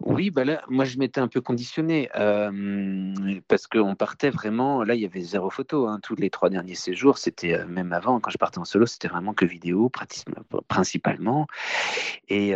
Oui, 0.02 0.30
bah 0.30 0.44
là, 0.44 0.62
moi 0.68 0.86
je 0.86 0.96
m'étais 0.96 1.20
un 1.20 1.28
peu 1.28 1.42
conditionné 1.42 2.08
euh, 2.16 3.12
parce 3.48 3.66
qu'on 3.66 3.94
partait 3.94 4.30
vraiment. 4.30 4.82
Là, 4.82 4.94
il 4.94 5.02
y 5.02 5.04
avait 5.04 5.20
zéro 5.20 5.50
photo. 5.50 5.86
Hein, 5.88 6.00
tous 6.02 6.16
les 6.16 6.30
trois 6.30 6.48
derniers 6.48 6.74
séjours, 6.74 7.18
c'était 7.18 7.64
même 7.66 7.92
avant, 7.92 8.18
quand 8.18 8.30
je 8.30 8.38
partais 8.38 8.58
en 8.58 8.64
solo, 8.64 8.86
c'était 8.86 9.08
vraiment 9.08 9.34
que 9.34 9.44
vidéo, 9.44 9.90
principalement. 10.68 11.46
Et, 12.28 12.54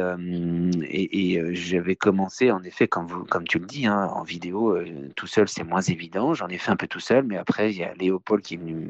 j'avais 1.52 1.96
commencé, 1.96 2.50
en 2.50 2.62
effet, 2.62 2.88
comme 2.88 3.46
tu 3.46 3.58
le 3.58 3.66
dis, 3.66 3.86
hein, 3.86 4.08
en 4.14 4.22
vidéo, 4.22 4.78
tout 5.14 5.26
seul, 5.26 5.48
c'est 5.48 5.64
moins 5.64 5.82
évident. 5.82 6.32
J'en 6.32 6.48
ai 6.48 6.58
fait 6.58 6.70
un 6.70 6.76
peu 6.76 6.86
tout 6.86 7.00
seul, 7.00 7.24
mais 7.24 7.36
après, 7.36 7.70
il 7.72 7.76
y 7.76 7.84
a 7.84 7.92
Léopold 7.94 8.42
qui 8.42 8.54
est 8.54 8.58
venu 8.58 8.88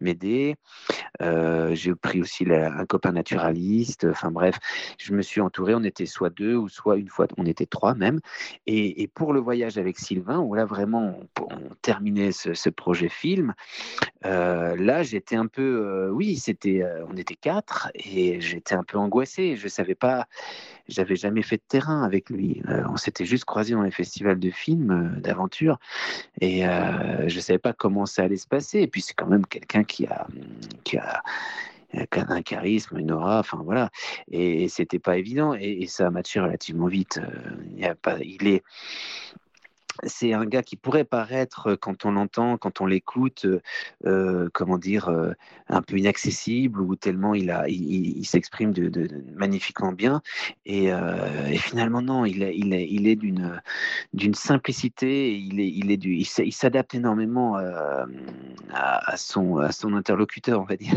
m'aider. 0.00 0.56
J'ai 1.20 1.94
pris 1.94 2.20
aussi 2.20 2.44
un 2.50 2.84
copain 2.84 3.12
naturaliste. 3.12 4.06
Enfin 4.10 4.30
bref, 4.30 4.58
je 4.98 5.14
me 5.14 5.22
suis 5.22 5.40
entouré. 5.40 5.74
On 5.74 5.84
était 5.84 6.06
soit 6.06 6.30
deux 6.30 6.54
ou 6.54 6.68
soit 6.68 6.96
une 6.96 7.08
fois, 7.08 7.26
on 7.38 7.46
était 7.46 7.66
trois 7.66 7.77
même. 7.94 8.20
Et, 8.66 9.08
pour 9.14 9.32
le 9.32 9.40
voyage 9.40 9.78
avec 9.78 9.98
Sylvain, 9.98 10.38
où 10.38 10.54
là 10.54 10.64
vraiment 10.64 11.20
on, 11.40 11.74
terminait 11.82 12.32
ce, 12.32 12.68
projet 12.68 13.08
film, 13.08 13.54
euh, 14.24 14.76
là 14.76 15.02
j'étais 15.02 15.36
un 15.36 15.46
peu, 15.46 15.62
euh, 15.62 16.10
oui, 16.10 16.36
c'était, 16.36 16.82
euh, 16.82 17.04
on 17.08 17.16
était 17.16 17.34
quatre 17.34 17.90
et 17.94 18.40
j'étais 18.40 18.74
un 18.74 18.84
peu 18.84 18.98
angoissé. 18.98 19.56
Je 19.56 19.68
savais 19.68 19.94
pas, 19.94 20.26
j'avais 20.88 21.16
jamais 21.16 21.42
fait 21.42 21.56
de 21.56 21.62
terrain 21.66 22.02
avec 22.02 22.30
lui. 22.30 22.62
on 22.88 22.96
s'était 22.96 23.24
juste 23.24 23.44
croisés 23.44 23.74
dans 23.74 23.82
les 23.82 23.90
festivals 23.90 24.38
de 24.38 24.50
films, 24.50 25.16
d'aventure, 25.20 25.78
et 26.40 26.62
je 26.62 27.40
savais 27.40 27.58
pas 27.58 27.72
comment 27.72 28.06
ça 28.06 28.22
allait 28.22 28.36
se 28.36 28.48
passer. 28.48 28.80
Et 28.80 28.86
puis 28.86 29.02
c'est 29.02 29.14
quand 29.14 29.26
même 29.26 29.46
quelqu'un 29.46 29.84
qui 29.84 30.06
a, 30.06 30.26
qui 30.84 30.96
a 30.96 31.22
un 31.92 32.42
charisme, 32.42 32.98
une 32.98 33.12
aura, 33.12 33.38
enfin 33.40 33.60
voilà. 33.64 33.90
Et, 34.30 34.68
c'était 34.68 34.98
pas 34.98 35.16
évident 35.18 35.54
et, 35.54 35.86
ça 35.86 36.06
a 36.06 36.10
matché 36.10 36.40
relativement 36.40 36.86
vite. 36.86 37.18
Euh, 37.18 37.56
il, 37.76 37.84
a 37.84 37.94
pas, 37.94 38.18
il 38.20 38.46
est 38.46 38.62
c'est 40.04 40.32
un 40.32 40.44
gars 40.44 40.62
qui 40.62 40.76
pourrait 40.76 41.04
paraître, 41.04 41.68
euh, 41.68 41.76
quand 41.76 42.04
on 42.04 42.12
l'entend, 42.12 42.56
quand 42.56 42.80
on 42.80 42.86
l'écoute, 42.86 43.44
euh, 43.44 43.60
euh 44.06 44.48
comment 44.52 44.78
dire, 44.78 45.10
un 45.68 45.82
peu 45.82 45.98
inaccessible 45.98 46.80
ou 46.80 46.96
tellement 46.96 47.34
il, 47.34 47.50
a, 47.50 47.68
il, 47.68 48.18
il 48.18 48.24
s'exprime 48.24 48.72
de, 48.72 49.08
magnifiquement 49.34 49.92
bien. 49.92 50.22
Et, 50.66 50.90
finalement, 51.58 52.02
non, 52.02 52.24
il 52.24 52.42
il 52.42 52.72
est, 52.72 52.86
il 52.88 53.06
est 53.08 53.16
d'une, 53.16 53.60
d'une 54.12 54.34
simplicité, 54.34 55.36
il, 55.36 55.60
est, 55.60 55.68
il, 55.68 55.90
est 55.90 55.96
du, 55.96 56.14
il 56.14 56.52
s'adapte 56.52 56.94
énormément 56.94 57.56
à, 57.56 58.06
à, 58.70 59.16
son, 59.16 59.58
à 59.58 59.72
son 59.72 59.94
interlocuteur, 59.94 60.60
on 60.60 60.64
va 60.64 60.76
dire. 60.76 60.94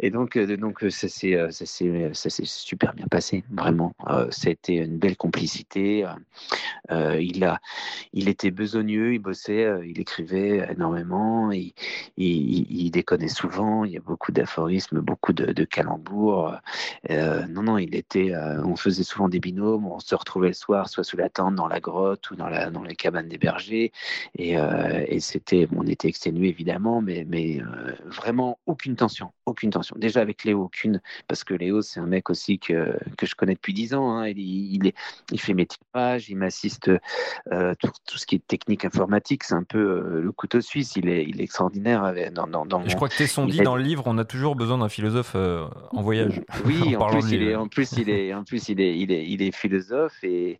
Et 0.00 0.10
donc, 0.10 0.38
donc 0.38 0.84
ça, 0.90 1.08
s'est, 1.08 1.36
ça, 1.50 1.66
s'est, 1.66 2.10
ça 2.12 2.30
s'est 2.30 2.44
super 2.44 2.94
bien 2.94 3.06
passé, 3.06 3.44
vraiment. 3.50 3.94
ça 4.30 4.48
a 4.48 4.50
été 4.50 4.76
une 4.76 4.98
belle 4.98 5.16
complicité. 5.16 6.06
il, 6.90 7.44
a, 7.44 7.60
il 8.12 8.28
est 8.28 8.35
était 8.36 8.50
besogneux, 8.50 9.14
il 9.14 9.18
bossait, 9.18 9.64
euh, 9.64 9.86
il 9.86 9.98
écrivait 9.98 10.68
énormément, 10.70 11.50
il, 11.52 11.72
il, 12.18 12.90
déconnait 12.90 13.28
souvent, 13.28 13.84
il 13.84 13.92
y 13.92 13.96
a 13.96 14.00
beaucoup 14.00 14.30
d'aphorismes, 14.30 15.00
beaucoup 15.00 15.32
de, 15.32 15.64
calembours. 15.64 16.54
Euh, 17.10 17.46
non, 17.48 17.62
non, 17.62 17.78
il 17.78 17.94
était, 17.94 18.34
euh, 18.34 18.62
on 18.62 18.76
faisait 18.76 19.04
souvent 19.04 19.30
des 19.30 19.40
binômes, 19.40 19.86
on 19.86 19.98
se 20.00 20.14
retrouvait 20.14 20.48
le 20.48 20.54
soir, 20.54 20.88
soit 20.90 21.02
sous 21.02 21.16
la 21.16 21.30
tente, 21.30 21.54
dans 21.54 21.66
la 21.66 21.80
grotte 21.80 22.30
ou 22.30 22.36
dans, 22.36 22.48
la, 22.48 22.70
dans 22.70 22.82
les 22.82 22.94
cabanes 22.94 23.28
des 23.28 23.38
bergers, 23.38 23.90
et, 24.36 24.56
et 25.08 25.20
c'était, 25.20 25.66
on 25.74 25.86
était 25.86 26.08
exténué 26.08 26.48
évidemment, 26.48 27.00
mais, 27.00 27.24
mais 27.26 27.60
vraiment 28.04 28.58
aucune 28.66 28.96
tension, 28.96 29.32
aucune 29.46 29.70
tension. 29.70 29.96
Déjà 29.98 30.20
avec 30.20 30.44
Léo, 30.44 30.64
aucune, 30.64 31.00
parce 31.26 31.42
que 31.42 31.54
Léo, 31.54 31.80
c'est 31.80 32.00
un 32.00 32.06
mec 32.06 32.28
aussi 32.28 32.58
que, 32.58 32.98
que 33.16 33.26
je 33.26 33.34
connais 33.34 33.54
depuis 33.54 33.72
dix 33.72 33.94
ans, 33.94 34.18
hein, 34.18 34.28
il, 34.28 34.92
il 35.32 35.40
fait 35.40 35.54
mes 35.54 35.66
tirages, 35.66 36.28
il 36.28 36.36
m'assiste 36.36 36.90
tout, 37.80 37.90
tout, 38.06 38.18
ce 38.18 38.25
qui 38.26 38.36
est 38.36 38.46
technique 38.46 38.84
informatique, 38.84 39.44
c'est 39.44 39.54
un 39.54 39.62
peu 39.62 39.78
euh, 39.78 40.20
le 40.20 40.32
couteau 40.32 40.60
suisse. 40.60 40.96
Il 40.96 41.08
est, 41.08 41.24
il 41.24 41.40
est 41.40 41.44
extraordinaire. 41.44 42.04
Avec, 42.04 42.32
dans, 42.32 42.46
dans, 42.46 42.66
dans 42.66 42.86
je 42.86 42.94
crois 42.96 43.08
que 43.08 43.14
c'est 43.14 43.26
son 43.26 43.46
dit 43.46 43.60
dans 43.60 43.76
le 43.76 43.82
livre, 43.82 44.02
on 44.06 44.18
a 44.18 44.24
toujours 44.24 44.56
besoin 44.56 44.78
d'un 44.78 44.88
philosophe 44.88 45.32
euh, 45.34 45.66
en 45.92 46.02
voyage. 46.02 46.42
Oui, 46.64 46.96
en, 47.00 47.06
plus, 47.08 47.30
il 47.30 47.42
est, 47.42 47.54
en 47.54 47.68
plus, 47.68 47.92
il 47.92 48.10
est, 48.10 48.34
en 48.34 48.44
plus, 48.44 48.68
il 48.68 48.80
est, 48.80 48.98
il 48.98 49.12
est, 49.12 49.26
il 49.26 49.42
est 49.42 49.52
philosophe 49.52 50.22
et 50.22 50.58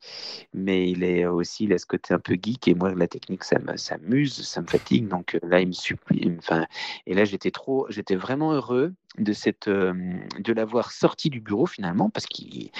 mais 0.55 0.91
il 0.91 1.05
est 1.05 1.27
aussi, 1.27 1.65
il 1.65 1.73
a 1.73 1.79
ce 1.79 1.87
côté 1.87 2.15
un 2.15 2.19
peu 2.19 2.37
geek 2.41 2.69
et 2.69 2.75
moi, 2.75 2.95
la 2.95 3.09
technique, 3.09 3.45
ça 3.45 3.59
m'amuse, 3.59 4.43
ça 4.47 4.63
me 4.63 4.67
fatigue. 4.67 5.09
Donc 5.09 5.35
euh, 5.35 5.41
là, 5.47 5.61
il 5.61 5.69
me 5.69 5.73
supplie. 5.73 6.33
Enfin, 6.39 6.67
et 7.07 7.15
là, 7.15 7.25
j'étais 7.25 7.51
trop, 7.51 7.87
j'étais 7.91 8.17
vraiment 8.17 8.53
heureux 8.53 8.93
de 9.19 9.33
cette, 9.33 9.69
de 9.69 10.53
l'avoir 10.53 10.93
sorti 10.93 11.31
du 11.31 11.41
bureau 11.41 11.67
finalement 11.67 12.11
parce 12.11 12.27
qu'il 12.27 12.71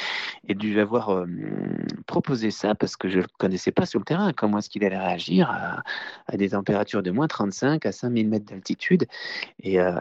et 0.49 0.55
de 0.55 0.63
lui 0.63 0.81
avoir 0.81 1.25
proposé 2.07 2.51
ça 2.51 2.75
parce 2.75 2.97
que 2.97 3.09
je 3.09 3.21
ne 3.21 3.27
connaissais 3.39 3.73
pas 3.73 3.87
sur 3.87 3.99
le 3.99 4.05
terrain 4.05 4.33
comment 4.33 4.59
est-ce 4.59 4.71
qu'il 4.71 4.85
allait 4.85 4.99
réagir 4.99 5.51
à, 5.51 6.37
des 6.37 6.51
températures 6.51 7.03
de 7.03 7.11
moins 7.11 7.27
35 7.27 7.85
à 7.87 7.93
5000 7.93 8.29
mètres 8.29 8.47
d'altitude? 8.47 9.07
Et, 9.63 9.81
euh, 9.81 9.95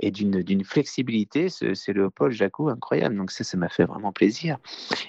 et 0.00 0.10
d'une 0.10 0.64
flexibilité, 0.64 1.48
c'est 1.48 1.92
Léopold 1.92 2.32
Jacou 2.32 2.68
incroyable. 2.68 3.16
Donc 3.16 3.30
ça, 3.30 3.44
ça 3.44 3.56
m'a 3.56 3.68
fait 3.68 3.84
vraiment 3.84 4.12
plaisir. 4.12 4.58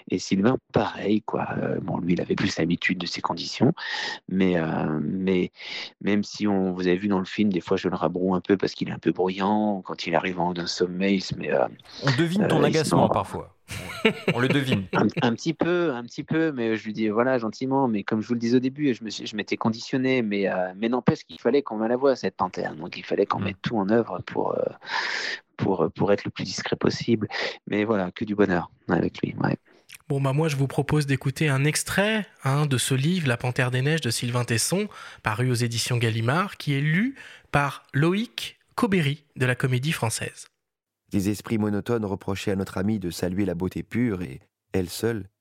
Et 0.10 0.20
Sylvain, 0.20 0.58
pareil, 0.72 1.22
quoi. 1.22 1.48
Euh, 1.58 1.80
bon, 1.82 2.00
lui, 2.00 2.14
il 2.14 2.22
avait 2.22 2.36
plus 2.36 2.58
l'habitude 2.58 2.98
de 2.98 3.06
ces 3.06 3.22
conditions, 3.22 3.74
mais, 4.30 4.58
euh, 4.58 5.00
mais 5.02 5.52
même 6.02 6.24
si 6.24 6.48
on 6.48 6.74
vous 6.74 6.88
avez 6.88 6.98
vu 6.98 7.08
dans 7.08 7.20
le 7.20 7.26
film, 7.26 7.52
des 7.52 7.62
fois 7.62 7.78
je 7.78 7.88
le 7.88 7.96
rabroue 7.96 8.36
un 8.36 8.42
peu 8.42 8.58
parce 8.58 8.74
qu'il 8.74 8.90
est 8.90 8.94
un 8.94 9.00
peu 9.00 9.12
bruyant 9.12 9.82
quand 9.84 10.06
il 10.06 10.16
arrive 10.16 10.40
en 10.40 10.54
d'un 10.58 10.68
sommeil, 10.68 11.24
mais 11.38 11.52
on 12.04 12.12
devine 12.18 12.48
ton 12.48 12.64
agacement 12.64 13.10
parfois. 13.10 13.56
On 14.34 14.40
le 14.40 14.48
devine. 14.48 14.86
Un, 14.94 15.34
petit 15.34 15.54
peu, 15.54 15.92
un 15.94 16.04
petit 16.04 16.24
peu, 16.24 16.54
mais 16.54 16.78
je 16.78 16.86
lui 16.86 16.94
dis 16.94 17.10
voilà 17.10 17.38
gentiment. 17.38 17.88
Mais 17.88 18.04
comme 18.04 18.22
je 18.22 18.28
vous 18.28 18.34
le 18.34 18.40
disais 18.40 18.58
au 18.58 18.62
début, 18.62 18.94
je 18.94 19.04
me 19.04 19.10
je 19.10 19.36
m'étais 19.36 19.58
conditionné, 19.58 20.22
mais 20.22 20.48
mais 20.78 20.88
n'empêche 20.88 21.24
qu'il 21.26 21.40
fallait 21.40 21.62
qu'on 21.62 21.80
la 21.80 21.98
voix 21.98 22.16
cette 22.16 22.36
panthère. 22.36 22.76
Donc 22.76 22.98
il 22.98 23.04
fallait 23.04 23.26
qu'on 23.26 23.40
mm. 23.40 23.44
mette 23.44 23.62
tout 23.62 23.78
en 23.78 23.90
œuvre 23.90 24.22
pour 24.26 24.58
pour 25.58 25.90
pour 25.94 26.12
être 26.14 26.24
le 26.24 26.32
plus 26.32 26.46
discret 26.46 26.76
possible. 26.76 27.28
Mais 27.68 27.84
voilà, 27.84 28.12
que 28.12 28.24
du 28.24 28.36
bonheur 28.36 28.72
avec 28.88 29.22
lui. 29.22 29.36
Ouais. 29.44 29.58
Bon, 30.10 30.22
bah 30.22 30.32
moi, 30.32 30.48
je 30.48 30.56
vous 30.56 30.68
propose 30.68 31.06
d'écouter 31.06 31.50
un 31.50 31.66
extrait 31.66 32.26
hein, 32.46 32.66
de 32.66 32.78
ce 32.78 32.94
livre, 32.94 33.28
La 33.28 33.36
Panthère 33.36 33.72
des 33.72 33.82
Neiges 33.82 34.00
de 34.00 34.10
Sylvain 34.10 34.46
Tesson, 34.46 34.88
paru 35.22 35.52
aux 35.52 35.56
éditions 35.56 35.98
Gallimard, 35.98 36.56
qui 36.56 36.74
est 36.74 36.82
lu 36.82 37.16
par 37.52 37.84
Loïc 37.94 38.57
Cobéry 38.78 39.26
de 39.36 39.48
la 39.48 39.56
Comédie 39.56 39.92
Française. 39.92 40.46
Des 41.10 41.30
esprits 41.30 41.58
monotones 41.58 42.06
reprochaient 42.06 42.52
à 42.52 42.56
notre 42.56 42.78
amie 42.78 43.00
de 43.00 43.10
saluer 43.10 43.44
la 43.44 43.56
beauté 43.56 43.82
pure 43.82 44.22
et, 44.22 44.40
elle 44.72 44.88
seule, 44.88 45.32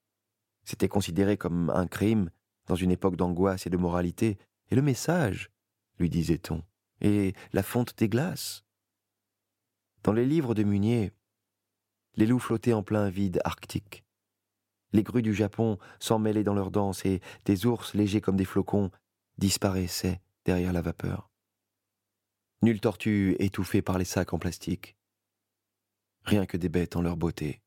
c'était 0.65 0.89
considéré 0.89 1.37
comme 1.37 1.69
un 1.69 1.87
crime 1.87 2.31
dans 2.67 2.77
une 2.77 2.91
époque 2.91 3.17
d'angoisse 3.17 3.67
et 3.67 3.71
de 3.71 3.77
moralité. 3.77 4.39
Et 4.71 4.75
le 4.75 4.81
message, 4.81 5.51
lui 5.99 6.09
disait-on, 6.09 6.63
et 7.03 7.35
la 7.53 7.63
fonte 7.63 7.99
des 7.99 8.09
glaces. 8.09 8.65
Dans 10.03 10.15
les 10.15 10.25
livres 10.25 10.55
de 10.55 10.63
Munier, 10.63 11.13
les 12.15 12.25
loups 12.25 12.39
flottaient 12.39 12.73
en 12.73 12.83
plein 12.83 13.11
vide 13.11 13.43
arctique. 13.45 14.03
Les 14.95 15.03
grues 15.03 15.21
du 15.21 15.35
Japon 15.35 15.79
s'emmêlaient 16.01 16.43
dans 16.43 16.55
leur 16.55 16.71
danse 16.71 17.05
et 17.05 17.21
des 17.45 17.67
ours 17.67 17.93
légers 17.93 18.23
comme 18.23 18.39
des 18.39 18.47
flocons 18.47 18.91
disparaissaient 19.37 20.23
derrière 20.47 20.73
la 20.73 20.81
vapeur. 20.81 21.29
Nulle 22.63 22.81
tortue 22.81 23.37
étouffée 23.39 23.83
par 23.83 23.99
les 23.99 24.05
sacs 24.05 24.33
en 24.33 24.39
plastique. 24.39 24.97
Rien 26.25 26.47
que 26.47 26.57
des 26.57 26.71
bêtes 26.71 26.97
en 26.97 27.03
leur 27.03 27.17
beauté. 27.17 27.61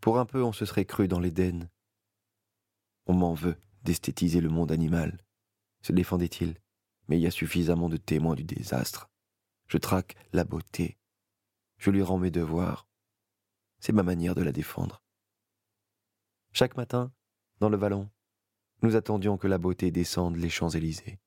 Pour 0.00 0.18
un 0.18 0.26
peu, 0.26 0.42
on 0.42 0.52
se 0.52 0.66
serait 0.66 0.84
cru 0.84 1.08
dans 1.08 1.20
l'Éden. 1.20 1.70
On 3.06 3.14
m'en 3.14 3.34
veut 3.34 3.56
d'esthétiser 3.84 4.40
le 4.40 4.48
monde 4.48 4.72
animal, 4.72 5.24
se 5.82 5.92
défendait-il, 5.92 6.58
mais 7.06 7.16
il 7.18 7.22
y 7.22 7.28
a 7.28 7.30
suffisamment 7.30 7.88
de 7.88 7.96
témoins 7.96 8.34
du 8.34 8.42
désastre. 8.42 9.08
Je 9.68 9.78
traque 9.78 10.16
la 10.32 10.44
beauté. 10.44 10.98
Je 11.78 11.90
lui 11.90 12.02
rends 12.02 12.18
mes 12.18 12.32
devoirs. 12.32 12.88
C'est 13.78 13.92
ma 13.92 14.02
manière 14.02 14.34
de 14.34 14.42
la 14.42 14.52
défendre. 14.52 15.02
Chaque 16.52 16.76
matin, 16.76 17.12
dans 17.60 17.68
le 17.68 17.76
vallon, 17.76 18.10
nous 18.82 18.96
attendions 18.96 19.38
que 19.38 19.46
la 19.46 19.58
beauté 19.58 19.92
descende 19.92 20.36
les 20.36 20.50
Champs-Élysées. 20.50 21.20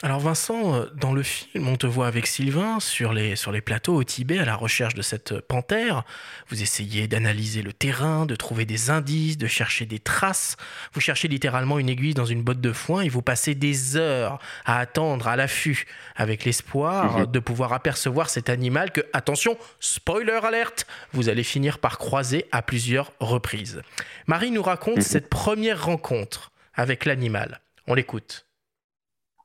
Alors 0.00 0.20
Vincent, 0.20 0.76
euh, 0.76 0.86
dans 0.94 1.12
le 1.12 1.24
film, 1.24 1.66
on 1.66 1.76
te 1.76 1.86
voit 1.86 2.06
avec 2.06 2.28
Sylvain 2.28 2.78
sur 2.78 3.12
les, 3.12 3.34
sur 3.34 3.50
les 3.50 3.60
plateaux 3.60 3.96
au 3.96 4.04
Tibet 4.04 4.38
à 4.38 4.44
la 4.44 4.54
recherche 4.54 4.94
de 4.94 5.02
cette 5.02 5.40
panthère. 5.40 6.04
Vous 6.50 6.62
essayez 6.62 7.08
d'analyser 7.08 7.62
le 7.62 7.72
terrain, 7.72 8.24
de 8.24 8.36
trouver 8.36 8.64
des 8.64 8.90
indices, 8.90 9.38
de 9.38 9.48
chercher 9.48 9.86
des 9.86 9.98
traces. 9.98 10.56
Vous 10.92 11.00
cherchez 11.00 11.26
littéralement 11.26 11.80
une 11.80 11.88
aiguille 11.88 12.14
dans 12.14 12.26
une 12.26 12.42
botte 12.42 12.60
de 12.60 12.72
foin 12.72 13.00
et 13.00 13.08
vous 13.08 13.22
passez 13.22 13.56
des 13.56 13.96
heures 13.96 14.38
à 14.64 14.78
attendre 14.78 15.26
à 15.26 15.34
l'affût 15.34 15.84
avec 16.14 16.44
l'espoir 16.44 17.18
mhm. 17.18 17.26
de 17.26 17.38
pouvoir 17.40 17.72
apercevoir 17.72 18.30
cet 18.30 18.50
animal 18.50 18.92
que, 18.92 19.00
attention, 19.12 19.58
spoiler 19.80 20.38
alerte, 20.44 20.86
vous 21.12 21.28
allez 21.28 21.42
finir 21.42 21.80
par 21.80 21.98
croiser 21.98 22.46
à 22.52 22.62
plusieurs 22.62 23.12
reprises. 23.18 23.82
Marie 24.28 24.52
nous 24.52 24.62
raconte 24.62 24.98
mhm. 24.98 25.02
cette 25.02 25.28
première 25.28 25.84
rencontre 25.84 26.52
avec 26.72 27.04
l'animal. 27.04 27.60
On 27.88 27.94
l'écoute 27.94 28.47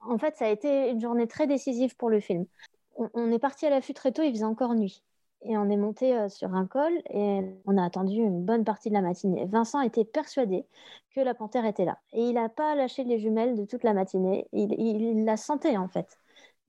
en 0.08 0.18
fait, 0.18 0.36
ça 0.36 0.46
a 0.46 0.50
été 0.50 0.90
une 0.90 1.00
journée 1.00 1.28
très 1.28 1.48
décisive 1.48 1.96
pour 1.96 2.10
le 2.10 2.20
film. 2.20 2.46
On, 2.96 3.32
est 3.32 3.40
parti 3.40 3.66
à 3.66 3.70
l'affût 3.70 3.94
très 3.94 4.12
tôt, 4.12 4.22
il 4.22 4.32
faisait 4.32 4.44
encore 4.44 4.76
nuit. 4.76 5.04
Et 5.46 5.58
on 5.58 5.70
est 5.70 5.78
monté 5.78 6.16
euh, 6.16 6.30
sur 6.30 6.54
un 6.54 6.66
col 6.68 6.94
et 7.10 7.42
on 7.66 7.78
a 7.78 7.84
attendu 7.84 8.16
une 8.16 8.46
bonne 8.46 8.64
partie 8.64 8.90
de 8.90 8.94
la 8.94 9.02
matinée. 9.02 9.46
Vincent 9.46 9.82
était 9.82 10.06
persuadé 10.06 10.66
que 11.16 11.22
la 11.22 11.34
panthère 11.34 11.66
était 11.66 11.86
là. 11.86 11.98
Et 12.14 12.22
il 12.22 12.34
n'a 12.34 12.50
pas 12.50 12.76
lâché 12.76 13.04
les 13.04 13.20
jumelles 13.20 13.56
de 13.56 13.66
toute 13.66 13.84
la 13.84 13.94
matinée. 13.94 14.48
Il, 14.54 15.26
la 15.26 15.36
sentait 15.38 15.76
en 15.76 15.88
fait. 15.88 16.18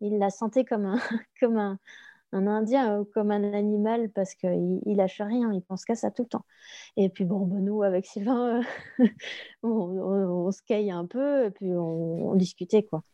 Il 0.01 0.19
la 0.19 0.31
sentait 0.31 0.65
comme 0.65 0.87
un, 0.87 0.99
comme 1.41 1.59
un, 1.59 1.79
indien 2.33 3.01
ou 3.01 3.05
comme 3.05 3.31
un 3.31 3.53
animal 3.53 4.11
parce 4.11 4.35
qu'il 4.35 4.81
il 4.87 4.97
lâche 4.97 5.21
rien, 5.21 5.53
il 5.53 5.63
pense 5.63 5.85
qu'à 5.85 5.95
ça 5.95 6.11
tout 6.11 6.23
le 6.23 6.29
temps. 6.29 6.45
Et 6.97 7.09
puis 7.09 7.25
bon, 7.25 7.47
nous, 7.47 7.83
avec 7.85 8.07
Sylvain, 8.07 8.61
on, 9.63 10.51
se 10.51 10.63
caille 10.63 10.91
un 10.91 11.07
peu 11.07 11.45
et 11.45 11.51
puis 11.51 11.73
on 11.75 12.35
discutait 12.35 12.83
quoi 12.83 13.05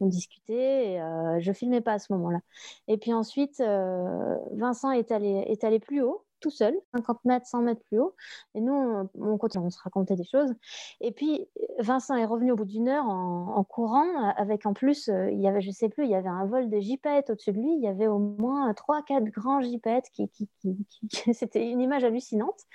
on 0.00 0.06
discutait. 0.06 0.92
Et, 0.92 1.00
euh, 1.00 1.40
je 1.40 1.52
filmais 1.52 1.80
pas 1.80 1.94
à 1.94 1.98
ce 1.98 2.12
moment-là. 2.12 2.40
Et 2.88 2.98
puis 2.98 3.12
ensuite, 3.12 3.60
euh, 3.60 4.36
Vincent 4.52 4.90
est 4.90 5.12
allé, 5.12 5.44
est 5.48 5.64
allé 5.64 5.78
plus 5.78 6.02
haut, 6.02 6.24
tout 6.40 6.50
seul, 6.50 6.74
50 6.94 7.24
mètres, 7.24 7.46
100 7.46 7.62
mètres 7.62 7.82
plus 7.88 7.98
haut. 7.98 8.14
Et 8.54 8.60
nous, 8.60 8.72
on, 8.72 9.08
on 9.40 9.70
se 9.70 9.78
racontait 9.82 10.16
des 10.16 10.24
choses. 10.24 10.52
Et 11.00 11.12
puis, 11.12 11.46
Vincent 11.78 12.16
est 12.16 12.26
revenu 12.26 12.52
au 12.52 12.56
bout 12.56 12.66
d'une 12.66 12.88
heure 12.88 13.06
en, 13.06 13.64
courant, 13.64 14.30
avec 14.36 14.66
en 14.66 14.74
plus, 14.74 15.08
euh, 15.08 15.30
il 15.30 15.40
y 15.40 15.48
avait, 15.48 15.62
je 15.62 15.70
sais 15.70 15.88
plus, 15.88 16.04
il 16.04 16.10
y 16.10 16.14
avait 16.14 16.28
un 16.28 16.44
vol 16.44 16.68
de 16.68 16.78
jipettes 16.80 17.30
au-dessus 17.30 17.52
de 17.52 17.60
lui. 17.60 17.74
Il 17.74 17.82
y 17.82 17.88
avait 17.88 18.08
au 18.08 18.18
moins 18.18 18.72
3-4 18.72 19.24
grands 19.30 19.60
jipettes 19.62 20.10
qui 20.12 20.30
c'était 21.32 21.70
une 21.70 21.80
image 21.80 22.04
hallucinante. 22.04 22.66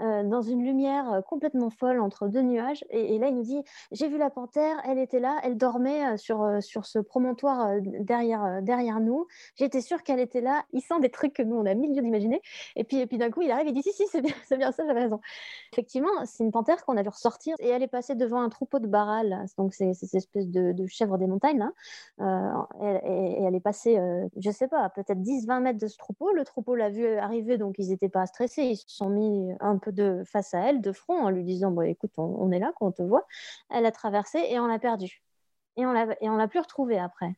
Euh, 0.00 0.22
dans 0.22 0.40
une 0.40 0.64
lumière 0.64 1.12
euh, 1.12 1.20
complètement 1.20 1.68
folle 1.68 2.00
entre 2.00 2.28
deux 2.28 2.40
nuages. 2.40 2.84
Et, 2.88 3.18
là, 3.18 3.28
il 3.28 3.34
nous 3.34 3.42
dit 3.42 3.60
J'ai 3.92 4.08
vu 4.08 4.16
la 4.16 4.30
panthère, 4.30 4.80
elle 4.86 4.98
était 4.98 5.20
là, 5.20 5.38
elle 5.42 5.58
dormait 5.58 6.14
euh, 6.14 6.16
sur, 6.16 6.62
sur 6.62 6.86
ce 6.86 6.98
promontoire 6.98 7.72
derrière, 7.82 8.62
derrière 8.62 9.00
nous. 9.00 9.26
J'étais 9.56 9.82
sûre 9.82 10.02
qu'elle 10.02 10.20
était 10.20 10.40
là. 10.40 10.64
Il 10.72 10.80
sent 10.80 11.00
des 11.00 11.10
trucs 11.10 11.34
que 11.34 11.42
nous, 11.42 11.56
on 11.56 11.66
a 11.66 11.74
mille 11.74 11.94
lieux 11.94 12.02
d'imaginer. 12.02 12.40
Et 12.76 12.84
puis, 12.84 12.98
et 12.98 13.06
puis 13.06 13.18
d'un 13.18 13.30
coup, 13.30 13.42
il 13.42 13.50
arrive 13.50 13.68
et 13.68 13.72
dit 13.72 13.82
Si, 13.82 13.92
si, 13.92 14.06
c'est 14.06 14.22
bien, 14.22 14.34
bien 14.56 14.72
ça, 14.72 14.86
j'avais 14.86 15.02
raison. 15.02 15.20
Effectivement, 15.72 16.24
c'est 16.24 16.44
une 16.44 16.52
panthère 16.52 16.82
qu'on 16.86 16.96
a 16.96 17.02
vu 17.02 17.10
ressortir 17.10 17.54
et 17.58 17.68
elle 17.68 17.82
est 17.82 17.88
passée 17.88 18.14
devant 18.14 18.40
un 18.40 18.48
troupeau 18.48 18.78
de 18.78 18.86
barral. 18.86 19.44
Donc, 19.58 19.74
c'est 19.74 19.92
cette 19.92 20.14
espèce 20.14 20.48
de, 20.48 20.86
chèvre 20.86 21.18
des 21.18 21.26
montagnes. 21.26 21.58
Là. 21.58 22.68
et, 22.80 23.42
elle 23.42 23.54
est 23.54 23.60
passée, 23.60 23.98
je 24.36 24.50
sais 24.50 24.68
pas, 24.68 24.88
peut-être 24.88 25.20
10-20 25.20 25.60
mètres 25.60 25.78
de 25.78 25.88
ce 25.88 25.98
troupeau. 25.98 26.32
Le 26.32 26.44
troupeau 26.44 26.74
l'a 26.74 26.88
vu 26.88 27.06
arriver, 27.18 27.58
donc 27.58 27.74
ils 27.78 27.90
n'étaient 27.90 28.08
pas 28.08 28.24
stressés. 28.24 28.62
Ils 28.62 28.76
se 28.76 28.84
sont 28.88 29.10
mis 29.10 29.52
un 29.60 29.76
peu 29.76 29.89
face 30.24 30.54
à 30.54 30.60
elle, 30.60 30.80
de 30.80 30.92
front, 30.92 31.18
en 31.18 31.30
lui 31.30 31.44
disant 31.44 31.70
bon, 31.70 31.82
écoute, 31.82 32.12
on, 32.16 32.50
est 32.52 32.58
là 32.58 32.72
quand 32.76 32.86
on 32.88 32.92
te 32.92 33.02
voit. 33.02 33.26
Elle 33.70 33.86
a 33.86 33.92
traversé 33.92 34.38
et 34.48 34.60
on 34.60 34.66
l'a 34.66 34.78
perdue. 34.78 35.22
Et 35.76 35.86
on 35.86 35.94
on 36.22 36.36
l'a 36.36 36.48
plus 36.48 36.60
retrouvée 36.60 36.98
après. 36.98 37.34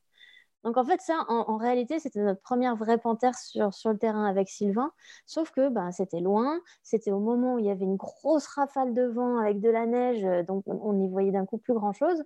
Donc 0.65 0.77
en 0.77 0.85
fait, 0.85 1.01
ça, 1.01 1.25
en, 1.29 1.57
réalité, 1.57 1.99
c'était 1.99 2.21
notre 2.21 2.41
première 2.41 2.77
vraie 2.77 2.99
panthère 2.99 3.37
sur, 3.37 3.75
sur 3.75 3.91
le 3.91 3.99
terrain 3.99 4.27
avec 4.27 4.49
Sylvain. 4.49 4.93
Sauf 5.27 5.51
que 5.51 5.69
ben, 5.69 5.91
c'était 5.91 6.21
loin, 6.21 6.61
c'était 6.85 7.11
au 7.11 7.19
moment 7.19 7.55
où 7.55 7.59
il 7.59 7.67
y 7.67 7.71
avait 7.71 7.85
une 7.85 7.97
grosse 7.97 8.47
rafale 8.47 8.95
de 8.95 9.03
vent 9.03 9.39
avec 9.39 9.61
de 9.61 9.69
la 9.69 9.87
neige, 9.87 10.25
donc 10.47 10.63
on 10.67 10.93
n'y 10.93 11.09
voyait 11.09 11.33
d'un 11.33 11.47
coup 11.47 11.59
plus 11.59 11.75
grand-chose. 11.75 12.23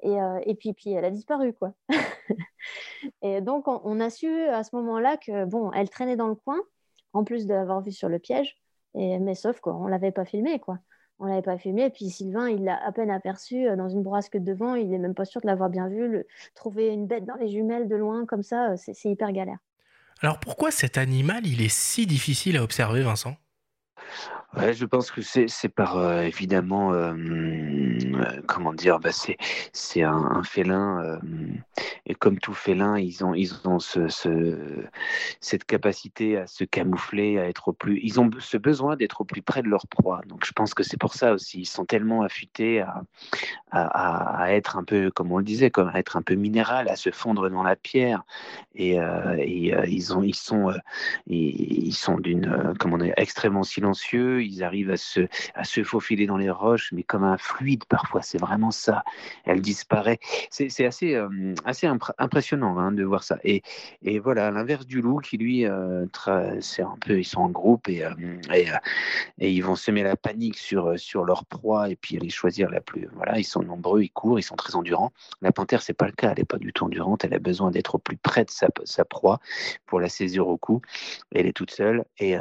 Et, 0.00 0.20
euh, 0.20 0.38
et 0.44 0.54
puis, 0.54 0.72
puis 0.72 0.92
elle 0.92 1.04
a 1.04 1.10
disparu, 1.10 1.52
quoi. 1.52 1.72
et 3.22 3.40
donc 3.40 3.66
on, 3.66 3.80
on, 3.84 3.98
a 4.00 4.08
su 4.10 4.28
à 4.44 4.62
ce 4.62 4.76
moment-là 4.76 5.16
que, 5.16 5.44
bon, 5.44 5.72
elle 5.72 5.90
traînait 5.90 6.16
dans 6.16 6.28
le 6.28 6.36
coin, 6.36 6.60
en 7.12 7.24
plus 7.24 7.46
de 7.46 7.54
l'avoir 7.54 7.80
vue 7.82 7.92
sur 7.92 8.08
le 8.08 8.20
piège. 8.20 8.56
Mais 8.94 9.34
sauf 9.34 9.60
qu'on 9.60 9.84
ne 9.84 9.90
l'avait 9.90 10.12
pas 10.12 10.24
filmé, 10.24 10.58
quoi. 10.58 10.78
On 11.20 11.26
l'avait 11.26 11.42
pas 11.42 11.58
filmé. 11.58 11.84
Et 11.84 11.90
puis 11.90 12.08
Sylvain, 12.08 12.48
il 12.48 12.64
l'a 12.64 12.82
à 12.82 12.92
peine 12.92 13.10
aperçu 13.10 13.68
euh, 13.68 13.76
dans 13.76 13.90
une 13.90 14.02
bourrasque 14.02 14.38
devant. 14.38 14.74
Il 14.74 14.88
n'est 14.88 14.98
même 14.98 15.14
pas 15.14 15.26
sûr 15.26 15.42
de 15.42 15.46
l'avoir 15.46 15.68
bien 15.68 15.86
vu. 15.88 16.24
trouver 16.54 16.88
une 16.88 17.06
bête 17.06 17.26
dans 17.26 17.34
les 17.34 17.48
jumelles 17.48 17.88
de 17.88 17.96
loin, 17.96 18.24
comme 18.24 18.42
ça, 18.42 18.70
euh, 18.70 18.76
c'est 18.76 19.10
hyper 19.10 19.30
galère. 19.32 19.58
Alors 20.22 20.40
pourquoi 20.40 20.70
cet 20.70 20.98
animal, 20.98 21.46
il 21.46 21.62
est 21.62 21.72
si 21.72 22.06
difficile 22.06 22.56
à 22.56 22.62
observer, 22.62 23.02
Vincent? 23.02 23.36
Ouais, 24.56 24.74
je 24.74 24.84
pense 24.84 25.12
que 25.12 25.20
c'est 25.22 25.68
par 25.68 25.96
euh, 25.96 26.22
évidemment 26.22 26.92
euh, 26.92 27.14
euh, 27.14 28.42
comment 28.48 28.72
dire 28.72 28.98
bah 28.98 29.10
c'est 29.12 30.02
un, 30.02 30.42
félin 30.42 31.20
et 32.04 32.16
comme 32.16 32.36
tout 32.40 32.52
félin 32.52 32.98
ils 32.98 33.24
ont 33.24 33.32
ils 33.32 33.68
ont 33.68 33.78
ce, 33.78 34.08
ce, 34.08 34.58
cette 35.38 35.64
capacité 35.64 36.36
à 36.36 36.48
se 36.48 36.64
camoufler 36.64 37.38
à 37.38 37.48
être 37.48 37.68
au 37.68 37.72
plus 37.72 38.00
ils 38.02 38.18
ont 38.18 38.28
ce 38.40 38.56
besoin 38.56 38.96
d'être 38.96 39.20
au 39.20 39.24
plus 39.24 39.40
près 39.40 39.62
de 39.62 39.68
leur 39.68 39.86
proie. 39.86 40.20
Donc 40.26 40.44
je 40.44 40.52
pense 40.52 40.74
que 40.74 40.82
c'est 40.82 40.98
pour 40.98 41.14
ça 41.14 41.32
aussi 41.32 41.60
ils 41.60 41.66
sont 41.66 41.84
tellement 41.84 42.22
affûtés 42.22 42.80
à, 42.80 43.04
à, 43.70 44.52
être 44.52 44.76
un 44.76 44.82
peu 44.82 45.12
comme 45.12 45.30
on 45.30 45.38
le 45.38 45.44
disait 45.44 45.70
comme 45.70 45.90
à 45.94 46.00
être 46.00 46.16
un 46.16 46.22
peu 46.22 46.34
minéral 46.34 46.88
à 46.88 46.96
se 46.96 47.12
fondre 47.12 47.50
dans 47.50 47.62
la 47.62 47.76
pierre. 47.76 48.24
Et, 48.74 48.96
et 48.96 49.88
ils 49.88 50.12
ont 50.12 50.24
ils 50.24 50.34
sont 50.34 50.72
ils, 51.28 51.86
ils 51.86 51.94
sont 51.94 52.18
d'une 52.18 52.74
comment 52.80 52.98
dire 52.98 53.14
extrêmement 53.16 53.62
silencieux 53.62 54.39
ils 54.40 54.62
arrivent 54.64 54.90
à 54.90 54.96
se, 54.96 55.26
à 55.54 55.64
se 55.64 55.82
faufiler 55.82 56.26
dans 56.26 56.36
les 56.36 56.50
roches, 56.50 56.92
mais 56.92 57.02
comme 57.02 57.24
un 57.24 57.38
fluide 57.38 57.84
parfois, 57.84 58.22
c'est 58.22 58.38
vraiment 58.38 58.70
ça. 58.70 59.04
Elle 59.44 59.60
disparaît. 59.60 60.18
C'est 60.50 60.86
assez, 60.86 61.14
euh, 61.14 61.54
assez 61.64 61.86
impressionnant 61.86 62.78
hein, 62.78 62.92
de 62.92 63.04
voir 63.04 63.22
ça. 63.22 63.38
Et, 63.44 63.62
voilà, 64.20 64.50
l'inverse 64.50 64.86
du 64.86 65.00
loup 65.00 65.18
qui 65.18 65.38
lui, 65.38 65.66
c'est 66.60 66.82
un 66.82 66.96
peu, 67.00 67.18
ils 67.18 67.24
sont 67.24 67.40
en 67.40 67.48
groupe 67.48 67.88
et, 67.88 68.04
et, 69.38 69.50
ils 69.50 69.60
vont 69.60 69.76
semer 69.76 70.02
la 70.02 70.16
panique 70.16 70.58
sur, 70.58 70.98
sur 70.98 71.24
leur 71.24 71.44
proie 71.44 71.90
et 71.90 71.96
puis 71.96 72.16
aller 72.16 72.30
choisir 72.30 72.70
la 72.70 72.80
plus. 72.80 73.08
Voilà, 73.14 73.38
ils 73.38 73.44
sont 73.44 73.62
nombreux, 73.62 74.02
ils 74.02 74.10
courent, 74.10 74.38
ils 74.38 74.42
sont 74.42 74.56
très 74.56 74.74
endurants. 74.76 75.12
La 75.42 75.52
panthère, 75.52 75.82
c'est 75.82 75.94
pas 75.94 76.06
le 76.06 76.12
cas, 76.12 76.30
elle 76.30 76.38
n'est 76.38 76.44
pas 76.44 76.58
du 76.58 76.72
tout 76.72 76.84
endurante, 76.84 77.24
elle 77.24 77.34
a 77.34 77.38
besoin 77.38 77.70
d'être 77.70 77.96
au 77.96 77.98
plus 77.98 78.16
près 78.16 78.44
de 78.44 78.50
sa, 78.50 78.68
sa 78.84 79.04
proie 79.04 79.40
pour 79.86 80.00
la 80.00 80.08
saisir 80.08 80.48
au 80.48 80.56
cou. 80.56 80.80
Elle 81.34 81.46
est 81.46 81.52
toute 81.52 81.70
seule 81.70 82.04
et 82.18 82.36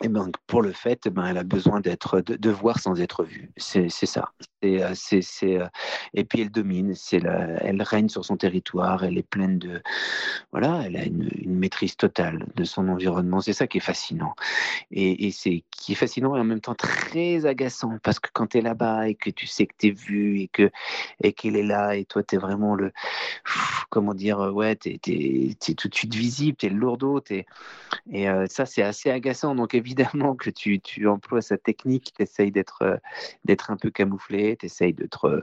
et 0.00 0.08
ben, 0.08 0.30
pour 0.46 0.62
le 0.62 0.72
fait, 0.72 1.08
ben, 1.08 1.26
elle 1.26 1.38
a 1.38 1.42
besoin 1.42 1.80
d'être, 1.80 2.20
de, 2.20 2.50
voir 2.50 2.78
sans 2.78 3.00
être 3.00 3.24
vue. 3.24 3.50
C'est, 3.56 3.88
ça. 3.88 4.30
C'est, 4.62 4.82
euh, 4.82 4.92
c'est, 4.94 5.22
c'est, 5.22 5.58
euh, 5.58 5.66
et 6.14 6.24
puis 6.24 6.40
elle 6.40 6.50
domine. 6.50 6.94
La, 7.12 7.64
elle 7.64 7.82
règne 7.82 8.08
sur 8.08 8.24
son 8.24 8.36
territoire. 8.36 9.02
Elle 9.02 9.18
est 9.18 9.28
pleine 9.28 9.58
de, 9.58 9.82
voilà, 10.52 10.82
elle 10.84 10.96
a 10.96 11.04
une, 11.04 11.28
maîtrise 11.46 11.96
totale 11.96 12.46
de 12.54 12.62
son 12.62 12.88
environnement. 12.88 13.40
C'est 13.40 13.52
ça 13.52 13.66
qui 13.66 13.78
est 13.78 13.80
fascinant. 13.80 14.34
Et, 14.92 15.26
et, 15.26 15.32
c'est 15.32 15.64
qui 15.72 15.92
est 15.92 15.96
fascinant 15.96 16.36
et 16.36 16.40
en 16.40 16.44
même 16.44 16.60
temps 16.60 16.76
très 16.76 17.44
agaçant 17.46 17.98
parce 18.02 18.20
que 18.20 18.28
quand 18.32 18.48
tu 18.48 18.58
es 18.58 18.60
là-bas 18.60 19.08
et 19.08 19.16
que 19.16 19.30
tu 19.30 19.46
sais 19.46 19.66
que 19.66 19.74
tu 19.76 19.88
es 19.88 19.90
vu 19.90 20.40
et 20.40 20.48
que 20.48 20.70
et 21.22 21.32
qu'elle 21.32 21.56
est 21.56 21.64
là 21.64 21.96
et 21.96 22.04
toi 22.04 22.22
tu 22.22 22.36
es 22.36 22.38
vraiment 22.38 22.74
le, 22.76 22.92
comment 23.90 24.14
dire, 24.14 24.38
ouais, 24.38 24.76
tu 24.76 24.90
es, 24.90 25.74
tout 25.74 25.88
de 25.88 25.94
suite 25.94 26.14
visible, 26.14 26.56
tu 26.56 26.66
es 26.66 26.68
le 26.68 26.76
lourdeau. 26.76 27.20
Et 28.10 28.28
euh, 28.28 28.46
ça 28.48 28.66
c'est 28.66 28.82
assez 28.82 29.10
agaçant. 29.10 29.54
Donc 29.54 29.74
évidemment 29.74 29.87
évidemment 29.88 30.34
que 30.34 30.50
tu, 30.50 30.80
tu 30.80 31.08
emploies 31.08 31.42
sa 31.42 31.56
technique, 31.56 32.12
tu 32.16 32.22
essayes 32.22 32.50
d'être, 32.50 32.82
euh, 32.82 32.96
d'être 33.44 33.70
un 33.70 33.76
peu 33.76 33.90
camouflé, 33.90 34.56
tu 34.56 34.66
essayes 34.66 34.92
d'être. 34.92 35.24
Euh, 35.26 35.42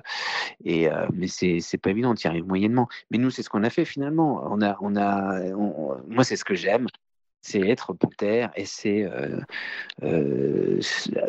et, 0.64 0.90
euh, 0.90 1.08
mais 1.14 1.28
c'est, 1.28 1.60
c'est 1.60 1.78
pas 1.78 1.90
évident, 1.90 2.14
tu 2.14 2.28
y 2.28 2.30
arrives 2.30 2.46
moyennement. 2.46 2.88
Mais 3.12 3.18
nous, 3.18 3.32
c'est 3.32 3.44
ce 3.44 3.50
qu'on 3.50 3.64
a 3.64 3.70
fait 3.70 3.86
finalement. 3.86 4.48
On 4.52 4.62
a, 4.62 4.78
on 4.82 4.96
a, 4.96 5.40
moi, 6.08 6.24
c'est 6.24 6.36
ce 6.36 6.46
que 6.46 6.56
j'aime 6.56 6.88
c'est 7.48 7.60
être 7.60 7.94
panthère 7.94 8.50
et 8.56 8.66
c'est 8.66 9.08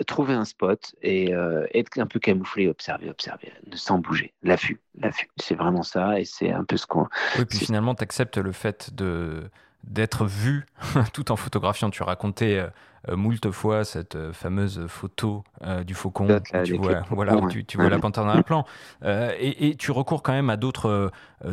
trouver 0.07 0.33
un 0.33 0.47
spot 0.47 0.95
et 1.03 1.33
être 1.75 1.99
un 1.99 2.07
peu 2.07 2.19
camouflé, 2.19 2.69
observer, 2.69 3.11
observer, 3.11 3.53
sans 3.75 3.99
bouger, 3.99 4.33
l'affût, 4.43 4.81
l'affût. 4.99 5.29
C'est 5.37 5.57
vraiment 5.57 5.83
ça 5.83 6.19
et 6.19 6.25
c'est 6.25 6.51
un 6.51 6.64
peu 6.64 6.79
ce 6.79 6.87
qu'on. 6.87 7.07
Oui, 7.39 7.45
puis 7.45 7.59
finalement, 7.59 7.95
tu 7.95 8.03
acceptes 8.03 8.39
le 8.39 8.53
fait 8.53 8.95
de 8.95 9.51
d'être 9.87 10.26
vu 10.26 10.66
tout 11.12 11.32
en 11.32 11.37
photographiant. 11.37 11.91
Tu 11.91 12.03
racontais 12.03 12.66
euh, 13.09 13.16
moult 13.16 13.51
fois 13.53 13.84
cette 13.84 14.16
euh, 14.16 14.32
fameuse 14.32 14.87
photo 14.89 15.45
euh, 15.62 15.84
du 15.84 15.95
faucon 15.95 16.26
tu 16.64 16.76
vois, 16.76 17.03
voilà, 17.11 17.41
tu, 17.49 17.64
tu 17.64 17.76
vois 17.76 17.89
la 17.89 18.01
panthère 18.01 18.24
dans 18.24 18.32
un 18.32 18.43
plan. 18.43 18.64
Et, 19.05 19.68
et, 19.68 19.76
tu 19.76 19.93
recours 19.93 20.22
quand 20.22 20.32
même 20.32 20.51
à 20.51 20.57
d'autres 20.57 21.11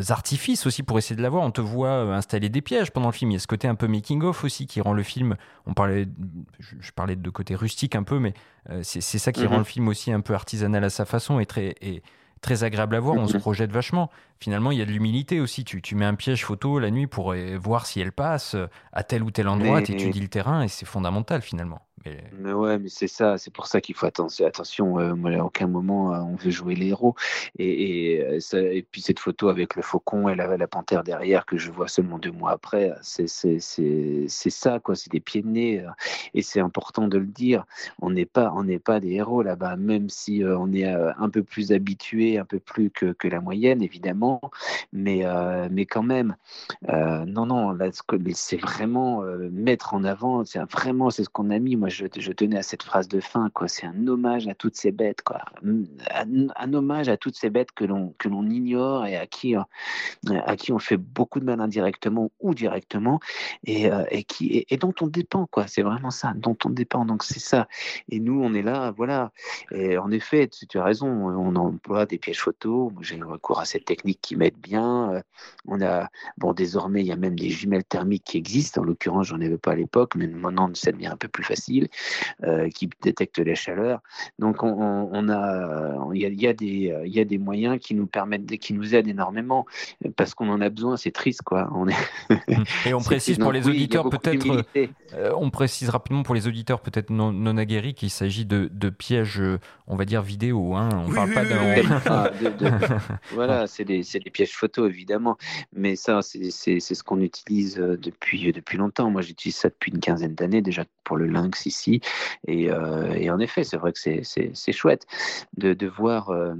artifices 0.09 0.65
aussi 0.65 0.81
pour 0.83 0.97
essayer 0.97 1.15
de 1.15 1.21
la 1.21 1.29
voir. 1.29 1.43
On 1.43 1.51
te 1.51 1.61
voit 1.61 2.15
installer 2.15 2.49
des 2.49 2.61
pièges 2.61 2.91
pendant 2.91 3.09
le 3.09 3.13
film. 3.13 3.31
Il 3.31 3.35
y 3.35 3.37
a 3.37 3.39
ce 3.39 3.47
côté 3.47 3.67
un 3.67 3.75
peu 3.75 3.87
making-of 3.87 4.43
aussi 4.43 4.65
qui 4.65 4.81
rend 4.81 4.93
le 4.93 5.03
film. 5.03 5.35
On 5.67 5.73
parlait, 5.73 6.07
je, 6.59 6.91
parlais 6.91 7.15
de 7.15 7.29
côté 7.29 7.55
rustique 7.55 7.95
un 7.95 8.03
peu, 8.03 8.19
mais 8.19 8.33
c'est 8.81 9.01
ça 9.01 9.31
qui 9.31 9.45
rend 9.45 9.53
mhm. 9.53 9.59
le 9.59 9.65
film 9.65 9.87
aussi 9.87 10.11
un 10.11 10.21
peu 10.21 10.33
artisanal 10.33 10.83
à 10.83 10.89
sa 10.89 11.05
façon 11.05 11.39
et 11.39 11.45
très. 11.45 11.75
Et, 11.81 12.01
très 12.43 12.63
agréable 12.63 12.95
à 12.95 12.99
voir, 12.99 13.15
on 13.15 13.27
se 13.27 13.33
mhm. 13.33 13.41
projette 13.41 13.71
vachement. 13.71 14.11
Finalement, 14.39 14.71
il 14.71 14.77
y 14.77 14.81
a 14.81 14.85
de 14.85 14.91
l'humilité 14.91 15.39
aussi. 15.39 15.63
Tu, 15.63 15.81
tu, 15.81 15.95
mets 15.95 16.05
un 16.05 16.13
piège 16.13 16.45
photo 16.45 16.77
la 16.77 16.91
nuit 16.91 17.07
pour 17.07 17.33
voir 17.59 17.87
si 17.87 17.99
elle 17.99 18.11
passe 18.11 18.55
à 18.91 19.03
tel 19.03 19.23
ou 19.23 19.31
tel 19.31 19.47
endroit, 19.47 19.81
tu 19.81 19.93
étudies 19.93 20.21
le 20.21 20.27
terrain 20.27 20.61
et 20.61 20.67
c'est 20.67 20.85
fondamental 20.85 21.41
finalement. 21.41 21.81
Mais... 22.05 22.53
ouais, 22.53 22.79
mais 22.79 22.89
c'est 22.89 23.07
ça, 23.07 23.37
c'est 23.37 23.51
pour 23.51 23.67
ça 23.67 23.79
qu'il 23.79 23.95
faut 23.95 24.05
attention. 24.05 24.45
attention 24.45 24.99
euh, 24.99 25.39
à 25.39 25.43
aucun 25.43 25.67
moment 25.67 26.13
euh, 26.13 26.19
on 26.19 26.35
veut 26.35 26.51
jouer 26.51 26.75
les 26.75 26.87
héros. 26.87 27.15
Et, 27.57 28.21
euh, 28.21 28.39
et, 28.71 28.83
puis 28.83 29.01
cette 29.01 29.19
photo 29.19 29.49
avec 29.49 29.75
le 29.75 29.81
faucon 29.81 30.27
et 30.27 30.35
la, 30.35 30.57
la 30.57 30.67
panthère 30.67 31.03
derrière 31.03 31.45
que 31.45 31.57
je 31.57 31.71
vois 31.71 31.87
seulement 31.87 32.19
deux 32.19 32.31
mois 32.31 32.51
après, 32.51 32.93
c'est 33.01 33.27
ça, 33.29 34.79
quoi. 34.79 34.95
C'est 34.95 35.11
des 35.11 35.19
pieds 35.19 35.41
de 35.41 35.47
nez. 35.47 35.85
Et 36.33 36.41
c'est 36.41 36.59
important 36.59 37.07
de 37.07 37.17
le 37.17 37.25
dire. 37.25 37.65
On 38.01 38.11
n'est 38.11 38.25
pas, 38.25 38.53
pas 38.83 38.99
des 38.99 39.11
héros 39.13 39.41
là-bas, 39.41 39.75
même 39.77 40.09
si 40.09 40.43
on 40.45 40.71
est 40.73 40.85
un 40.85 41.29
peu 41.29 41.43
plus 41.43 41.71
habitué, 41.71 42.37
un 42.37 42.45
peu 42.45 42.59
plus 42.59 42.89
que, 42.89 43.13
que 43.13 43.27
la 43.27 43.39
moyenne, 43.39 43.81
évidemment. 43.81 44.41
Mais, 44.91 45.23
mais 45.71 45.85
quand 45.85 46.03
même, 46.03 46.35
non, 46.89 47.45
non, 47.45 47.77
c'est 48.33 48.61
vraiment 48.61 49.23
mettre 49.51 49.93
en 49.93 50.03
avant. 50.03 50.43
C'est 50.45 50.59
vraiment, 50.71 51.09
c'est 51.09 51.23
ce 51.23 51.29
qu'on 51.29 51.49
a 51.49 51.59
mis. 51.59 51.75
Moi, 51.75 51.89
je, 51.93 52.31
tenais 52.31 52.57
à 52.57 52.63
cette 52.63 52.83
phrase 52.83 53.07
de 53.07 53.19
fin, 53.19 53.49
quoi. 53.49 53.67
C'est 53.67 53.85
un 53.85 54.07
hommage 54.07 54.47
à 54.47 54.55
toutes 54.55 54.75
ces 54.75 54.91
bêtes, 54.91 55.21
quoi. 55.21 55.41
Un, 55.63 56.73
hommage 56.73 57.09
à 57.09 57.17
toutes 57.17 57.35
ces 57.35 57.49
bêtes 57.49 57.71
que 57.71 57.85
l'on 57.85 58.13
que 58.17 58.27
l'on 58.27 58.49
ignore 58.49 59.05
et 59.05 59.17
à 59.17 59.27
qui 59.27 59.55
euh, 59.55 59.61
à 60.45 60.55
qui 60.55 60.71
on 60.71 60.79
fait 60.79 60.97
beaucoup 60.97 61.39
de 61.39 61.45
mal 61.45 61.61
indirectement 61.61 62.31
ou 62.39 62.53
directement 62.53 63.19
et, 63.65 63.91
euh, 63.91 64.05
et 64.09 64.23
qui 64.23 64.65
et, 64.69 64.77
dont 64.77 64.93
on 65.01 65.07
dépend, 65.07 65.47
quoi. 65.47 65.67
C'est 65.67 65.81
vraiment 65.81 66.11
ça, 66.11 66.33
dont 66.35 66.57
on 66.65 66.69
dépend. 66.69 67.05
Donc 67.05 67.23
c'est 67.23 67.39
ça. 67.39 67.67
Et 68.09 68.19
nous, 68.19 68.41
on 68.41 68.53
est 68.53 68.61
là, 68.61 68.91
voilà. 68.91 69.31
Et 69.71 69.97
en 69.97 70.11
effet, 70.11 70.49
tu, 70.49 70.77
as 70.77 70.83
raison. 70.83 71.07
On 71.07 71.55
emploie 71.55 72.05
des 72.05 72.17
pièges 72.17 72.41
photos. 72.41 72.91
J'ai 73.01 73.17
recours 73.23 73.59
à 73.59 73.65
cette 73.65 73.85
technique 73.85 74.19
qui 74.21 74.35
m'aide 74.35 74.57
bien. 74.57 75.13
Euh, 75.13 75.21
on 75.65 75.81
a 75.81 76.09
bon 76.37 76.53
désormais, 76.53 77.01
il 77.01 77.07
y 77.07 77.11
a 77.11 77.15
même 77.15 77.37
des 77.37 77.49
jumelles 77.49 77.83
thermiques 77.83 78.23
qui 78.25 78.37
existent. 78.37 78.81
En 78.81 78.83
l'occurrence, 78.83 79.27
j'en 79.27 79.41
avais 79.41 79.57
pas 79.57 79.71
à 79.71 79.75
l'époque, 79.75 80.15
mais 80.15 80.27
maintenant 80.27 80.69
ça 80.73 80.91
devient 80.91 81.07
un 81.07 81.17
peu 81.17 81.27
plus 81.27 81.43
facile. 81.43 81.72
Euh, 82.43 82.69
qui 82.69 82.89
détecte 83.01 83.39
les 83.39 83.55
chaleurs. 83.55 84.01
Donc 84.39 84.63
on, 84.63 85.29
a, 85.29 86.09
il 86.13 86.41
y 86.41 86.47
a, 86.47 86.53
des, 86.53 86.93
il 87.05 87.13
y 87.13 87.19
a 87.19 87.25
des 87.25 87.37
moyens 87.37 87.79
qui 87.79 87.95
nous 87.95 88.07
permettent, 88.07 88.45
qui 88.57 88.73
nous 88.73 88.95
aident 88.95 89.07
énormément 89.07 89.65
parce 90.15 90.33
qu'on 90.33 90.49
en 90.49 90.61
a 90.61 90.69
besoin. 90.69 90.97
C'est 90.97 91.11
triste, 91.11 91.41
quoi. 91.43 91.69
On 91.73 91.87
est... 91.87 91.95
Et 92.85 92.93
on 92.93 93.01
précise 93.01 93.37
pour 93.37 93.51
les 93.51 93.67
auditeurs 93.67 94.09
peut-être, 94.09 94.65
euh, 95.13 95.31
on 95.37 95.49
précise 95.49 95.89
rapidement 95.89 96.23
pour 96.23 96.35
les 96.35 96.47
auditeurs 96.47 96.81
peut-être 96.81 97.09
non, 97.09 97.31
non 97.31 97.57
aguerris 97.57 97.93
qu'il 97.93 98.09
s'agit 98.09 98.45
de, 98.45 98.69
de, 98.71 98.89
pièges, 98.89 99.41
on 99.87 99.95
va 99.95 100.05
dire 100.05 100.21
vidéo. 100.21 100.75
Hein. 100.75 100.89
On 100.93 101.09
ne 101.09 101.13
parle 101.13 101.33
pas 101.33 101.43
de... 101.45 103.33
voilà, 103.33 103.67
c'est 103.67 103.85
des, 103.85 104.01
des, 104.01 104.29
pièges 104.31 104.53
photo 104.53 104.87
évidemment, 104.87 105.37
mais 105.73 105.95
ça 105.95 106.21
c'est 106.21 106.79
ce 106.79 107.03
qu'on 107.03 107.21
utilise 107.21 107.79
euh, 107.79 107.97
depuis 107.97 108.51
depuis 108.51 108.77
longtemps. 108.77 109.09
Moi 109.09 109.21
j'utilise 109.21 109.55
ça 109.55 109.69
depuis 109.69 109.91
une 109.91 109.99
quinzaine 109.99 110.35
d'années 110.35 110.61
déjà 110.61 110.85
pour 111.03 111.17
le 111.17 111.27
lynx 111.27 111.62
ici. 111.65 112.01
Et, 112.47 112.69
euh, 112.69 113.13
et 113.13 113.29
en 113.29 113.39
effet, 113.39 113.63
c'est 113.63 113.77
vrai 113.77 113.93
que 113.93 113.99
c'est 113.99 114.71
chouette 114.71 115.05
de, 115.57 115.87
voir 115.87 116.29
euh, 116.29 116.53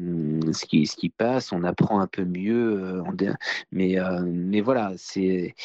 ce, 0.52 0.66
qui, 0.66 0.86
ce 0.86 0.96
qui 0.96 1.10
passe. 1.10 1.52
On 1.52 1.64
apprend 1.64 2.00
un 2.00 2.08
peu 2.08 2.26
mieux. 2.26 2.82
Euh, 2.84 3.34
mais, 3.72 3.98
mais 4.24 4.62
voilà, 4.62 4.94
c'est 4.98 5.56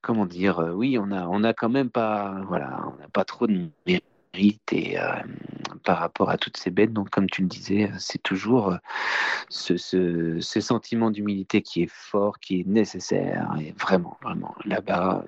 comment 0.00 0.26
dire, 0.26 0.58
oui, 0.74 0.98
on 0.98 1.10
a, 1.12 1.26
on 1.26 1.44
a 1.44 1.52
quand 1.52 1.68
même 1.68 1.90
pas, 1.90 2.40
voilà, 2.48 2.80
on 2.86 3.00
n'a 3.00 3.08
pas 3.12 3.24
trop 3.24 3.46
de 3.46 3.68
et 4.38 4.98
euh, 4.98 5.12
par 5.84 5.98
rapport 5.98 6.30
à 6.30 6.38
toutes 6.38 6.56
ces 6.56 6.70
bêtes. 6.70 6.92
Donc, 6.92 7.10
comme 7.10 7.28
tu 7.28 7.42
le 7.42 7.48
disais, 7.48 7.90
c'est 7.98 8.22
toujours 8.22 8.72
euh, 8.72 8.76
ce, 9.48 9.76
ce, 9.76 10.60
sentiment 10.60 11.10
d'humilité 11.10 11.62
qui 11.62 11.82
est 11.82 11.90
fort, 11.90 12.38
qui 12.40 12.60
est 12.60 12.66
nécessaire, 12.66 13.48
et 13.60 13.72
vraiment, 13.78 14.16
vraiment, 14.22 14.54
là-bas, 14.64 15.24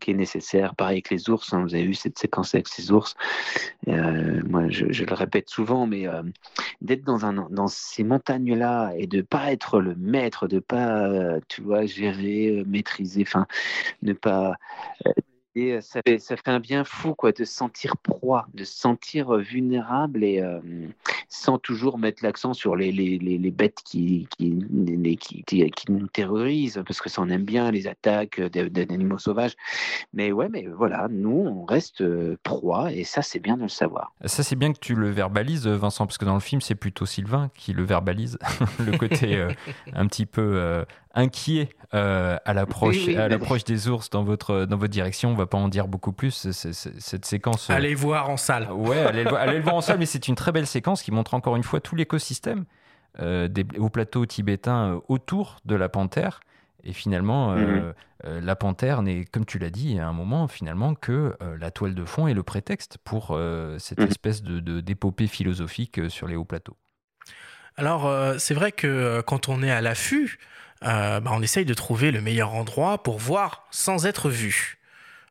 qui 0.00 0.12
est 0.12 0.14
nécessaire. 0.14 0.74
Pareil 0.74 0.96
avec 0.96 1.10
les 1.10 1.28
ours, 1.30 1.52
hein, 1.52 1.62
vous 1.62 1.74
avez 1.74 1.86
vu 1.86 1.94
cette 1.94 2.18
séquence 2.18 2.54
avec 2.54 2.68
ces 2.68 2.92
ours. 2.92 3.14
Euh, 3.88 4.42
moi, 4.48 4.68
je, 4.68 5.04
le 5.04 5.14
répète 5.14 5.48
souvent, 5.48 5.86
mais 5.86 6.06
d'être 6.80 7.04
dans, 7.04 7.32
dans 7.32 7.68
ces 7.68 8.04
montagnes-là 8.04 8.92
et 8.96 9.06
de 9.06 9.22
pas 9.22 9.52
être 9.52 9.80
le 9.80 9.94
maître, 9.96 10.46
de 10.48 10.60
pas, 10.60 11.40
tu 11.48 11.62
vois, 11.62 11.84
gérer, 11.84 12.62
maîtriser, 12.66 13.24
enfin, 13.26 13.46
ne 14.02 14.12
pas 14.12 14.56
et 15.54 15.80
ça 15.80 16.00
fait, 16.06 16.18
ça 16.18 16.36
fait 16.36 16.50
un 16.50 16.60
bien 16.60 16.84
fou 16.84 17.14
quoi, 17.14 17.32
de 17.32 17.44
se 17.44 17.52
sentir 17.52 17.96
proie, 17.96 18.46
de 18.54 18.64
se 18.64 18.74
sentir 18.76 19.34
vulnérable 19.36 20.24
et 20.24 20.40
euh, 20.40 20.60
sans 21.28 21.58
toujours 21.58 21.98
mettre 21.98 22.24
l'accent 22.24 22.54
sur 22.54 22.76
les, 22.76 22.92
bêtes 23.50 23.78
qui, 23.84 24.28
nous 25.88 26.06
terrorisent, 26.08 26.82
parce 26.86 27.00
que 27.00 27.08
ça 27.08 27.22
on 27.22 27.28
aime 27.28 27.44
bien, 27.44 27.70
les 27.70 27.86
attaques 27.86 28.40
d'animaux 28.40 29.18
sauvages. 29.18 29.54
Mais 30.12 30.32
ouais, 30.32 30.48
mais 30.48 30.66
voilà, 30.66 31.08
nous 31.10 31.30
on 31.46 31.64
reste 31.64 32.04
proie 32.42 32.92
et 32.92 33.04
ça 33.04 33.22
c'est 33.22 33.40
bien 33.40 33.56
de 33.56 33.62
le 33.62 33.68
savoir. 33.68 34.12
Ça 34.24 34.42
c'est 34.42 34.56
bien 34.56 34.72
que 34.72 34.78
tu 34.78 34.94
le 34.94 35.10
verbalises, 35.10 35.66
Vincent, 35.66 36.06
parce 36.06 36.18
que 36.18 36.24
dans 36.24 36.34
le 36.34 36.40
film 36.40 36.60
c'est 36.60 36.74
plutôt 36.74 37.06
Sylvain 37.06 37.50
qui 37.54 37.72
le 37.72 37.84
verbalise, 37.84 38.38
le 38.78 38.96
côté 38.96 39.36
euh, 39.36 39.50
un 39.92 40.06
petit 40.06 40.26
peu 40.26 40.42
euh, 40.42 40.84
inquiet 41.14 41.68
euh, 41.94 42.36
à 42.44 42.54
l'approche 42.54 43.08
à 43.08 43.28
l'approche 43.28 43.64
des 43.64 43.88
ours 43.88 44.10
dans 44.10 44.24
votre 44.24 44.64
dans 44.64 44.76
votre 44.76 44.92
direction. 44.92 45.30
On 45.30 45.34
va 45.34 45.46
pas 45.46 45.58
en 45.58 45.68
dire 45.68 45.86
beaucoup 45.88 46.12
plus. 46.12 46.50
cette 46.50 47.24
séquence. 47.24 47.70
Euh, 47.70 47.74
allez 47.74 47.94
voir 47.94 48.30
en 48.30 48.36
salle. 48.36 48.70
Ouais, 48.72 48.98
allez, 48.98 49.24
le 49.24 49.60
voir 49.60 49.76
en 49.76 49.80
salle. 49.80 49.98
Mais 49.98 50.06
c'est 50.06 50.28
une 50.28 50.34
très 50.34 50.52
belle 50.52 50.66
séquence 50.66 51.02
qui 51.02 51.12
montre 51.12 51.34
encore 51.34 51.56
une 51.56 51.62
fois 51.62 51.80
tout 51.80 51.94
l'écosystème 51.94 52.64
euh, 53.20 53.48
au 53.78 53.88
plateau 53.90 54.26
tibétain 54.26 55.00
autour 55.08 55.58
de 55.64 55.76
la 55.76 55.88
panthère. 55.88 56.40
Et 56.86 56.92
finalement, 56.92 57.52
mhm. 57.52 57.94
la 58.24 58.56
panthère 58.56 59.00
n'est, 59.00 59.24
comme 59.24 59.46
tu 59.46 59.58
l'as 59.58 59.70
dit 59.70 59.98
à 59.98 60.06
un 60.06 60.12
moment, 60.12 60.48
finalement, 60.48 60.94
que 60.94 61.34
la 61.58 61.70
toile 61.70 61.94
de 61.94 62.04
fond 62.04 62.28
est 62.28 62.34
le 62.34 62.42
prétexte 62.42 62.98
pour 63.02 63.38
cette 63.78 64.00
mhm. 64.00 64.08
espèce 64.08 64.42
de 64.42 64.80
d'épopée 64.80 65.26
philosophique 65.26 66.10
sur 66.10 66.26
les 66.26 66.36
hauts 66.36 66.44
plateaux. 66.44 66.76
Alors, 67.76 68.38
c'est 68.38 68.52
vrai 68.52 68.70
que 68.70 69.22
quand 69.22 69.48
on 69.48 69.62
est 69.62 69.70
à 69.70 69.80
l'affût, 69.80 70.38
euh, 70.84 71.20
bah, 71.20 71.30
on 71.32 71.42
essaye 71.42 71.64
de 71.64 71.74
trouver 71.74 72.10
le 72.10 72.20
meilleur 72.20 72.54
endroit 72.54 73.02
pour 73.02 73.18
voir 73.18 73.66
sans 73.70 74.06
être 74.06 74.30
vu. 74.30 74.78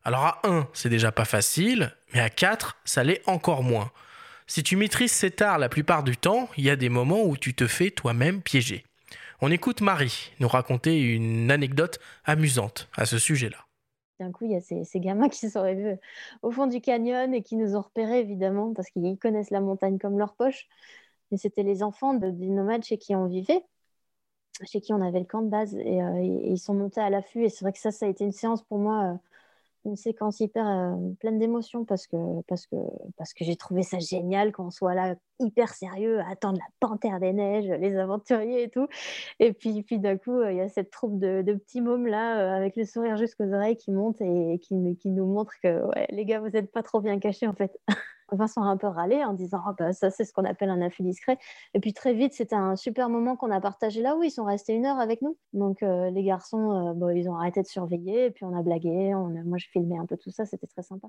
Alors 0.03 0.25
à 0.25 0.39
1, 0.43 0.67
c'est 0.73 0.89
déjà 0.89 1.11
pas 1.11 1.25
facile, 1.25 1.95
mais 2.13 2.19
à 2.19 2.29
4, 2.29 2.77
ça 2.85 3.03
l'est 3.03 3.21
encore 3.27 3.63
moins. 3.63 3.91
Si 4.47 4.63
tu 4.63 4.75
maîtrises 4.75 5.11
cet 5.11 5.41
art 5.41 5.57
la 5.57 5.69
plupart 5.69 6.03
du 6.03 6.17
temps, 6.17 6.49
il 6.57 6.65
y 6.65 6.69
a 6.69 6.75
des 6.75 6.89
moments 6.89 7.23
où 7.23 7.37
tu 7.37 7.53
te 7.53 7.67
fais 7.67 7.91
toi-même 7.91 8.41
piéger. 8.41 8.83
On 9.41 9.51
écoute 9.51 9.81
Marie 9.81 10.31
nous 10.39 10.47
raconter 10.47 11.01
une 11.01 11.51
anecdote 11.51 11.99
amusante 12.25 12.89
à 12.95 13.05
ce 13.05 13.17
sujet-là. 13.17 13.57
D'un 14.19 14.31
coup, 14.31 14.45
il 14.45 14.51
y 14.51 14.55
a 14.55 14.61
ces, 14.61 14.99
gamins 14.99 15.27
qui 15.29 15.49
sont 15.49 15.73
vus 15.73 15.97
au 16.43 16.51
fond 16.51 16.67
du 16.67 16.81
canyon 16.81 17.33
et 17.33 17.41
qui 17.41 17.55
nous 17.55 17.75
ont 17.75 17.81
repérés, 17.81 18.19
évidemment, 18.19 18.73
parce 18.73 18.89
qu'ils 18.89 19.17
connaissent 19.17 19.49
la 19.49 19.59
montagne 19.59 19.97
comme 19.97 20.17
leur 20.17 20.35
poche. 20.35 20.67
Mais 21.31 21.37
c'était 21.37 21.63
les 21.63 21.83
enfants 21.83 22.13
de, 22.13 22.29
des 22.29 22.49
nomades 22.49 22.83
chez 22.83 22.97
qui 22.97 23.15
on 23.15 23.25
vivait, 23.25 23.63
chez 24.65 24.81
qui 24.81 24.93
on 24.93 25.01
avait 25.01 25.19
le 25.19 25.25
camp 25.25 25.41
de 25.41 25.49
base. 25.49 25.75
Et, 25.75 26.01
euh, 26.01 26.17
et 26.21 26.51
ils 26.51 26.59
sont 26.59 26.73
montés 26.73 27.01
à 27.01 27.09
l'affût. 27.09 27.43
Et 27.45 27.49
c'est 27.49 27.65
vrai 27.65 27.73
que 27.73 27.79
ça, 27.79 27.91
ça 27.91 28.05
a 28.05 28.09
été 28.09 28.23
une 28.23 28.31
séance 28.31 28.63
pour 28.63 28.77
moi, 28.79 29.13
euh, 29.13 29.17
une 29.85 29.95
séquence 29.97 30.39
hyper 30.39 30.67
euh, 30.67 30.95
pleine 31.19 31.39
d'émotions, 31.39 31.85
parce 31.85 32.07
que, 32.07 32.17
parce 32.47 32.67
que, 32.67 32.75
parce 33.17 33.33
que 33.33 33.43
j'ai 33.45 33.55
trouvé 33.57 33.83
ça 33.83 33.99
génial 33.99 34.51
qu'on 34.53 34.71
soit 34.71 34.95
là 34.95 35.15
hyper 35.39 35.73
sérieux 35.73 36.19
à 36.21 36.29
attendre 36.29 36.59
la 36.59 36.65
panthère 36.87 37.19
des 37.19 37.33
neiges, 37.33 37.67
les 37.67 37.97
aventuriers 37.97 38.63
et 38.63 38.69
tout. 38.69 38.87
Et 39.39 39.53
puis, 39.53 39.83
puis 39.83 39.99
d'un 39.99 40.17
coup, 40.17 40.43
il 40.43 40.57
y 40.57 40.61
a 40.61 40.69
cette 40.69 40.91
troupe 40.91 41.19
de, 41.19 41.41
de 41.43 41.53
petits 41.55 41.81
mômes 41.81 42.07
là, 42.07 42.55
avec 42.57 42.75
le 42.77 42.85
sourire 42.85 43.17
jusqu'aux 43.17 43.53
oreilles, 43.53 43.77
qui 43.77 43.91
monte 43.91 44.21
et 44.21 44.59
qui, 44.61 44.75
nous- 44.75 44.95
qui 44.95 45.09
nous 45.11 45.25
montre 45.27 45.53
que 45.63 45.85
ouais, 45.87 46.07
les 46.11 46.25
gars, 46.25 46.41
vous 46.41 46.49
n'êtes 46.49 46.71
pas 46.71 46.83
trop 46.83 47.01
bien 47.01 47.19
cachés 47.19 47.47
en 47.47 47.53
fait. 47.55 47.79
Vincent 48.35 48.63
a 48.63 48.65
un 48.65 48.77
peu 48.77 48.87
râlé 48.87 49.23
en 49.23 49.33
disant 49.33 49.61
Ah, 49.65 49.75
bah, 49.77 49.93
ça 49.93 50.09
c'est 50.09 50.25
ce 50.25 50.33
qu'on 50.33 50.45
appelle 50.45 50.69
un 50.69 50.81
affût 50.81 51.03
discret. 51.03 51.37
Et 51.73 51.79
puis 51.79 51.93
très 51.93 52.13
vite, 52.13 52.33
c'était 52.33 52.55
un 52.55 52.75
super 52.75 53.09
moment 53.09 53.35
qu'on 53.35 53.51
a 53.51 53.61
partagé 53.61 54.01
là 54.01 54.15
où 54.15 54.23
ils 54.23 54.31
sont 54.31 54.45
restés 54.45 54.73
une 54.73 54.85
heure 54.85 54.99
avec 54.99 55.21
nous. 55.21 55.37
Donc 55.53 55.83
euh, 55.83 56.09
les 56.09 56.23
garçons, 56.23 56.95
euh, 57.01 57.13
ils 57.15 57.29
ont 57.29 57.35
arrêté 57.35 57.61
de 57.61 57.67
surveiller, 57.67 58.25
et 58.25 58.31
puis 58.31 58.45
on 58.45 58.57
a 58.57 58.61
blagué, 58.61 59.13
on 59.15 59.29
moi 59.45 59.57
je 59.57 59.67
filmais 59.71 59.97
un 59.97 60.05
peu 60.05 60.17
tout 60.17 60.31
ça, 60.31 60.45
c'était 60.45 60.67
très 60.67 60.83
sympa. 60.83 61.07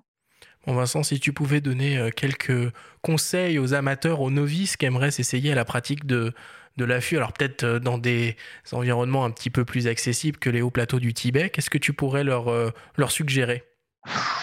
Bon 0.66 0.74
Vincent, 0.74 1.02
si 1.02 1.20
tu 1.20 1.32
pouvais 1.32 1.60
donner 1.60 1.98
euh, 1.98 2.10
quelques 2.10 2.72
conseils 3.02 3.58
aux 3.58 3.74
amateurs, 3.74 4.20
aux 4.20 4.30
novices 4.30 4.76
qui 4.76 4.86
aimeraient 4.86 5.10
s'essayer 5.10 5.52
à 5.52 5.54
la 5.54 5.64
pratique 5.64 6.06
de, 6.06 6.32
de 6.76 6.84
l'affût, 6.84 7.16
alors 7.16 7.32
peut-être 7.32 7.78
dans 7.78 7.98
des 7.98 8.36
environnements 8.72 9.24
un 9.24 9.30
petit 9.30 9.50
peu 9.50 9.64
plus 9.64 9.86
accessibles 9.86 10.38
que 10.38 10.50
les 10.50 10.62
hauts 10.62 10.70
plateaux 10.70 11.00
du 11.00 11.14
Tibet, 11.14 11.50
qu'est-ce 11.50 11.70
que 11.70 11.78
tu 11.78 11.92
pourrais 11.92 12.24
leur, 12.24 12.52
leur 12.96 13.10
suggérer? 13.10 13.73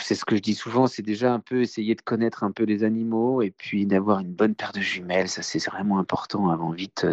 C'est 0.02 0.16
ce 0.16 0.26
que 0.26 0.36
je 0.36 0.42
dis 0.42 0.56
souvent, 0.56 0.88
c'est 0.88 1.02
déjà 1.04 1.34
un 1.34 1.40
peu 1.40 1.62
essayer 1.62 1.96
de 1.96 2.02
connaître 2.02 2.44
un 2.44 2.52
peu 2.52 2.64
les 2.64 2.84
animaux 2.84 3.42
et 3.42 3.52
puis 3.52 3.86
d'avoir 3.86 4.20
une 4.20 4.34
bonne 4.34 4.56
paire 4.56 4.72
de 4.72 4.82
jumelles. 4.82 5.30
Ça, 5.30 5.42
c'est 5.42 5.64
vraiment 5.66 6.00
important 6.00 6.50
avant 6.50 6.72
vite 6.72 7.06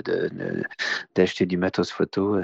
d'acheter 1.14 1.46
du 1.46 1.56
matos 1.56 1.90
photo, 1.90 2.38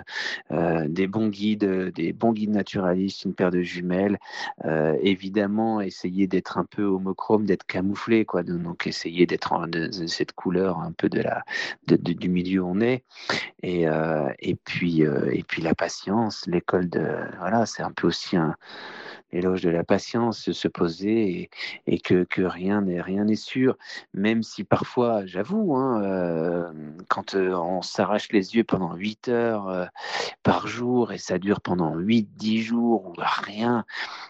euh, 0.53 0.87
des 0.89 1.07
bons 1.07 1.29
guides, 1.29 1.65
euh, 1.65 1.91
des 1.91 2.13
bons 2.13 2.33
guides 2.33 2.51
naturalistes, 2.51 3.25
une 3.25 3.35
paire 3.35 3.51
de 3.51 3.63
jumelles. 3.63 4.19
Euh, 4.65 4.97
évidemment, 5.01 5.81
essayer 5.81 6.27
d'être 6.27 6.59
un 6.59 6.65
peu 6.65 6.85
homochrome, 6.85 7.47
d'être 7.47 7.67
camouflé, 7.67 8.25
quoi. 8.25 8.43
Donc, 8.43 8.87
essayer 8.87 9.27
d'être 9.27 9.67
de, 9.67 9.91
cette 10.07 10.33
couleur 10.33 10.79
un 10.79 10.93
peu 10.93 11.09
de 11.09 11.21
la, 11.21 11.43
du 11.87 12.29
milieu 12.29 12.61
où 12.61 12.69
on 12.69 12.81
est. 12.81 13.05
Et, 13.63 13.89
euh, 13.89 14.31
et 14.41 14.55
puis, 14.55 15.05
euh, 15.05 15.31
et 15.33 15.43
puis 15.43 15.63
la 15.63 15.75
patience, 15.75 16.47
l'école 16.47 16.89
de, 16.89 17.07
voilà, 17.39 17.67
c'est 17.67 17.83
un 17.83 17.93
peu 17.93 18.07
aussi 18.07 18.37
un 18.37 18.55
l'éloge 19.35 19.63
de 19.63 19.71
la 19.71 19.83
patience, 19.83 20.53
se 20.53 20.69
poser 20.69 21.51
et, 21.87 21.99
que, 21.99 22.25
rien 22.37 22.83
n'est 22.83 23.01
rien 23.01 23.25
n'est 23.25 23.35
sûr, 23.35 23.77
même 24.13 24.43
si 24.43 24.63
parfois, 24.65 25.27
j'avoue, 25.27 25.75
hein, 25.75 26.03
euh, 26.03 26.73
quand 27.09 27.35
euh, 27.35 27.53
on 27.55 27.83
s'arrache 27.83 28.31
les 28.31 28.55
yeux 28.55 28.65
pendant 28.65 28.95
8 28.95 29.29
heures 29.29 29.69
euh, 29.69 29.87
par 30.43 30.69
jour 30.69 31.13
et 31.13 31.19
ça 31.19 31.39
dure 31.39 31.61
pendant 31.61 31.97
8-10 31.97 32.63
jours 32.63 33.07
ou 33.07 33.15
rien, 33.19 33.85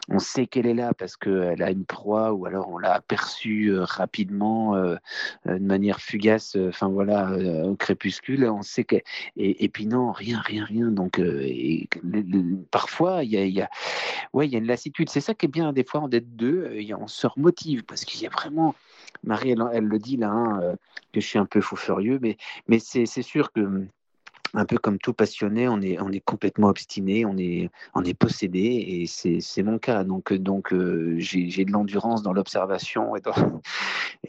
on 0.09 0.19
sait 0.19 0.47
qu'elle 0.47 0.67
est 0.67 0.75
là 0.75 0.95
parce 0.95 1.17
qu'elle 1.17 1.63
a 1.63 1.71
une 1.71 1.85
proie 1.85 2.33
ou 2.33 2.47
alors 2.47 2.71
on 2.71 2.79
l'a 2.79 2.95
aperçue 2.95 3.79
rapidement 3.79 4.75
de 4.75 5.59
manière 5.59 6.01
fugace, 6.01 6.57
enfin 6.69 6.89
voilà, 6.89 7.33
au 7.65 7.75
crépuscule, 7.75 8.45
on 8.45 8.63
sait 8.63 8.85
que 8.85 8.97
et, 9.37 9.65
et 9.65 9.69
puis 9.69 9.87
non, 9.87 10.13
rien, 10.13 10.41
rien, 10.41 10.65
rien. 10.65 10.91
Donc 10.91 11.21
parfois 12.71 13.25
il 13.25 13.31
y 13.31 13.37
a, 13.37 13.45
il 13.45 13.55
y 13.55 13.63
a 13.63 13.69
ouais, 14.33 14.47
il 14.47 14.53
y 14.53 14.55
a 14.57 14.59
une 14.59 14.67
lassitude. 14.67 14.94
C'est 15.07 15.21
ça 15.21 15.35
qui 15.35 15.47
est 15.47 15.49
bien 15.49 15.73
des 15.73 15.85
fois 15.85 16.07
d'être 16.09 16.37
deux, 16.37 16.65
euh, 16.65 16.97
on 16.99 17.07
se 17.07 17.27
remotive 17.27 17.85
parce 17.85 18.05
qu'il 18.05 18.23
y 18.23 18.27
a 18.27 18.31
vraiment 18.31 18.75
Marie, 19.23 19.55
elle, 19.73 19.85
le 19.85 19.99
dit 19.99 20.17
là, 20.17 20.31
hein, 20.31 20.61
euh, 20.63 20.77
que 21.13 21.21
je 21.21 21.27
suis 21.27 21.39
un 21.39 21.47
peu 21.47 21.61
fou 21.61 21.77
furieux, 21.77 22.19
mais, 22.21 22.37
mais 22.69 22.79
c'est 22.79 23.07
sûr 23.23 23.53
que 23.53 23.61
hum, 23.61 23.89
un 24.57 24.67
peu 24.67 24.79
comme 24.79 24.99
tout 24.99 25.13
passionné, 25.13 25.69
on 25.69 25.81
est, 25.81 26.21
complètement 26.21 26.69
obstiné, 26.69 27.25
on 27.25 27.37
est, 27.37 27.71
possédé, 28.15 28.61
et 28.61 29.07
c'est 29.07 29.63
mon 29.65 29.79
cas. 29.79 30.05
Donc, 30.05 30.31
euh, 30.31 30.39
donc 30.39 30.73
j'ai 31.17 31.65
de 31.65 31.73
l'endurance 31.73 32.23
dans 32.23 32.33
l'observation 32.33 33.17
et, 33.17 33.21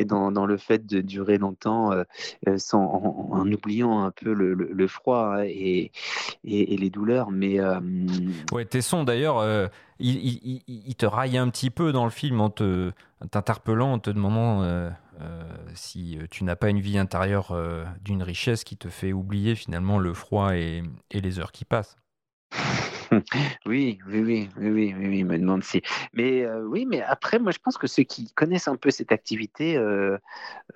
dans, 0.03 0.45
le 0.47 0.57
fait 0.57 0.83
de 0.85 1.01
durer 1.01 1.37
longtemps 1.37 1.91
sans, 2.57 2.81
en, 2.81 3.29
en 3.33 3.51
oubliant 3.51 4.03
un 4.03 4.09
peu 4.09 4.33
le, 4.33 4.87
froid 4.87 5.35
hein, 5.37 5.43
et, 5.43 5.91
les 6.43 6.89
douleurs. 6.89 7.29
Mais 7.29 7.59
euh, 7.59 7.79
Ouais, 8.51 8.65
Tesson 8.65 9.03
d'ailleurs, 9.03 9.69
il, 9.99 10.95
te 10.95 11.05
raille 11.05 11.37
un 11.37 11.49
petit 11.49 11.69
peu 11.69 11.91
dans 11.91 12.03
le 12.03 12.11
film 12.11 12.41
en 12.41 12.49
te 12.49 12.91
t'interpellant, 13.31 13.93
en 13.93 13.99
te 13.99 14.09
demandant 14.09 14.61
euh, 14.61 14.89
euh, 15.21 15.43
si 15.73 16.17
euh, 16.17 16.25
tu 16.29 16.43
n'as 16.43 16.55
pas 16.55 16.69
une 16.69 16.79
vie 16.79 16.97
intérieure 16.97 17.55
d'une 18.01 18.23
richesse 18.23 18.63
qui 18.63 18.77
te 18.77 18.89
fait 18.89 19.13
oublier 19.13 19.55
finalement 19.55 19.99
le 19.99 20.13
froid 20.13 20.55
et 20.55 20.83
les 21.11 21.39
heures 21.39 21.51
qui 21.51 21.65
passent. 21.65 21.95
Oui, 23.65 23.99
oui, 24.07 24.21
oui, 24.21 24.49
oui, 24.57 24.93
oui, 24.97 25.07
oui, 25.07 25.23
me 25.23 25.37
demande 25.37 25.63
si. 25.63 25.81
Mais 26.13 26.43
euh, 26.43 26.63
oui, 26.65 26.85
mais 26.85 27.01
après, 27.01 27.39
moi, 27.39 27.51
je 27.51 27.59
pense 27.59 27.77
que 27.77 27.87
ceux 27.87 28.03
qui 28.03 28.31
connaissent 28.33 28.67
un 28.67 28.75
peu 28.75 28.91
cette 28.91 29.11
activité 29.11 29.77
euh, 29.77 30.17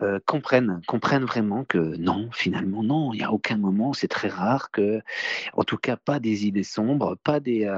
euh, 0.01 0.19
comprennent, 0.25 0.81
comprennent 0.87 1.25
vraiment 1.25 1.63
que 1.63 1.77
non, 1.77 2.29
finalement, 2.31 2.83
non, 2.83 3.13
il 3.13 3.17
n'y 3.17 3.23
a 3.23 3.31
aucun 3.31 3.57
moment, 3.57 3.93
c'est 3.93 4.07
très 4.07 4.27
rare 4.27 4.71
que, 4.71 5.01
en 5.53 5.63
tout 5.63 5.77
cas, 5.77 5.97
pas 5.97 6.19
des 6.19 6.45
idées 6.45 6.63
sombres, 6.63 7.15
pas 7.23 7.39
des, 7.39 7.71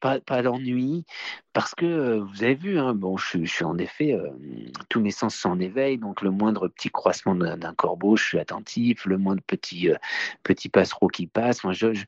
pas, 0.00 0.20
pas 0.20 0.42
parce 1.52 1.74
que 1.74 2.18
vous 2.18 2.42
avez 2.42 2.54
vu, 2.54 2.78
hein, 2.78 2.94
bon, 2.94 3.16
je, 3.16 3.44
suis- 3.44 3.64
en 3.64 3.78
effet, 3.78 4.16
tous 4.88 5.00
mes 5.00 5.10
sens 5.10 5.34
sont 5.34 5.50
en 5.50 5.60
éveil, 5.60 5.98
donc 5.98 6.22
le 6.22 6.30
moindre 6.30 6.68
petit 6.68 6.90
croissement 6.90 7.34
d'un 7.34 7.74
corbeau, 7.74 8.16
je 8.16 8.24
suis 8.24 8.38
attentif, 8.38 9.04
le 9.06 9.18
moindre 9.18 9.42
petit, 9.46 9.90
petit 10.42 10.68
passereau 10.68 11.08
qui 11.08 11.26
passe, 11.26 11.64
moi, 11.64 11.72
je, 11.72 11.92
je- 11.92 12.04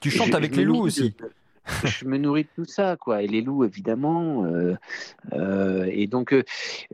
Tu 0.00 0.10
chantes 0.10 0.34
avec 0.34 0.56
les 0.56 0.64
loups 0.64 0.80
aussi. 0.80 1.10
de- 1.10 1.30
je 1.84 2.04
me 2.04 2.18
nourris 2.18 2.44
de 2.44 2.50
tout 2.54 2.64
ça, 2.64 2.96
quoi. 2.96 3.22
Et 3.22 3.26
les 3.28 3.42
loups, 3.42 3.64
évidemment. 3.64 4.44
euh, 4.44 4.74
euh, 5.32 5.88
et 5.90 6.06
donc, 6.06 6.32
euh, 6.32 6.42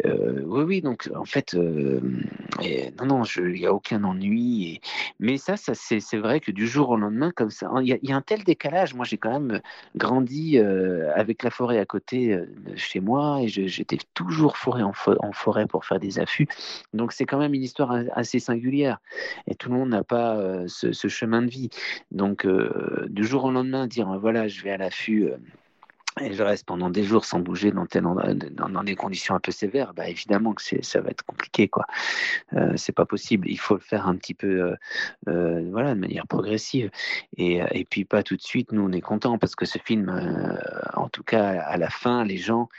oui, 0.04 0.62
oui. 0.64 0.80
Donc, 0.82 1.10
en 1.14 1.24
fait, 1.24 1.54
non, 1.54 3.06
non, 3.06 3.22
il 3.24 3.52
n'y 3.52 3.66
a 3.66 3.72
aucun 3.72 4.04
ennui. 4.04 4.80
mais 5.20 5.36
ça, 5.38 5.56
ça 5.56 5.72
c'est 5.74 6.16
vrai 6.18 6.40
que 6.40 6.50
du 6.50 6.66
jour 6.66 6.90
au 6.90 6.96
lendemain, 6.96 7.30
comme 7.34 7.50
ça, 7.50 7.70
il 7.80 7.88
y, 7.88 8.12
a- 8.12 8.16
un 8.16 8.22
tel 8.22 8.44
décalage. 8.44 8.94
Moi, 8.94 9.04
j'ai 9.04 9.18
quand 9.18 9.38
même 9.38 9.60
grandi 9.96 10.58
avec 10.58 11.42
la 11.42 11.50
forêt 11.50 11.78
à 11.78 11.84
côté 11.84 12.36
de 12.36 12.76
chez 12.76 13.00
moi, 13.00 13.40
et 13.42 13.48
j'étais 13.48 13.98
toujours 14.14 14.56
forêt 14.56 14.82
en, 14.82 14.92
fo- 14.92 15.16
en 15.20 15.32
forêt 15.32 15.66
pour 15.66 15.84
faire 15.84 15.98
des 16.00 16.18
affûts. 16.18 16.48
Donc, 16.94 17.12
c'est 17.12 17.26
quand 17.26 17.38
même 17.38 17.54
une 17.54 17.62
histoire 17.62 17.94
assez 18.14 18.38
singulière. 18.38 19.00
Et 19.48 19.54
tout 19.54 19.68
le 19.70 19.76
monde 19.76 19.90
n'a 19.90 20.04
pas 20.04 20.38
ce, 20.66 20.92
ce 20.92 21.08
chemin 21.08 21.42
de 21.42 21.48
vie. 21.50 21.68
Donc, 22.10 22.46
du 23.08 23.24
jour 23.24 23.44
au 23.44 23.50
lendemain, 23.50 23.86
dire 23.86 24.18
voilà, 24.18 24.48
je 24.48 24.62
vais 24.62 24.65
à 24.70 24.76
l'affût. 24.76 25.24
euh, 25.24 25.36
et 26.18 26.32
je 26.32 26.42
reste 26.42 26.64
pendant 26.64 26.88
des 26.88 27.02
jours 27.02 27.26
sans 27.26 27.40
bouger 27.40 27.72
dans, 27.72 27.84
tel 27.84 28.04
dans, 28.04 28.68
dans 28.70 28.84
des 28.84 28.94
conditions 28.94 29.34
un 29.34 29.40
peu 29.40 29.52
sévères, 29.52 29.92
bah 29.92 30.08
évidemment 30.08 30.54
que 30.54 30.62
ça 30.82 31.00
va 31.02 31.10
être 31.10 31.24
compliqué, 31.24 31.68
quoi. 31.68 31.84
Euh, 32.54 32.72
c'est 32.76 32.92
pas 32.92 33.04
possible. 33.04 33.46
Il 33.50 33.58
faut 33.58 33.74
le 33.74 33.80
faire 33.80 34.08
un 34.08 34.16
petit 34.16 34.32
peu, 34.32 34.62
euh, 34.62 34.76
euh, 35.28 35.68
voilà, 35.70 35.94
de 35.94 36.00
manière 36.00 36.26
progressive. 36.26 36.90
Et, 37.36 37.60
et 37.70 37.84
puis 37.84 38.06
pas 38.06 38.22
tout 38.22 38.36
de 38.36 38.40
suite. 38.40 38.72
Nous, 38.72 38.80
on 38.80 38.92
est 38.92 39.02
contents 39.02 39.36
parce 39.36 39.54
que 39.54 39.66
ce 39.66 39.78
film, 39.78 40.10
en 40.94 41.10
tout 41.10 41.22
cas, 41.22 41.60
à 41.60 41.76
la 41.76 41.90
fin, 41.90 42.24
les 42.24 42.38
gens, 42.38 42.70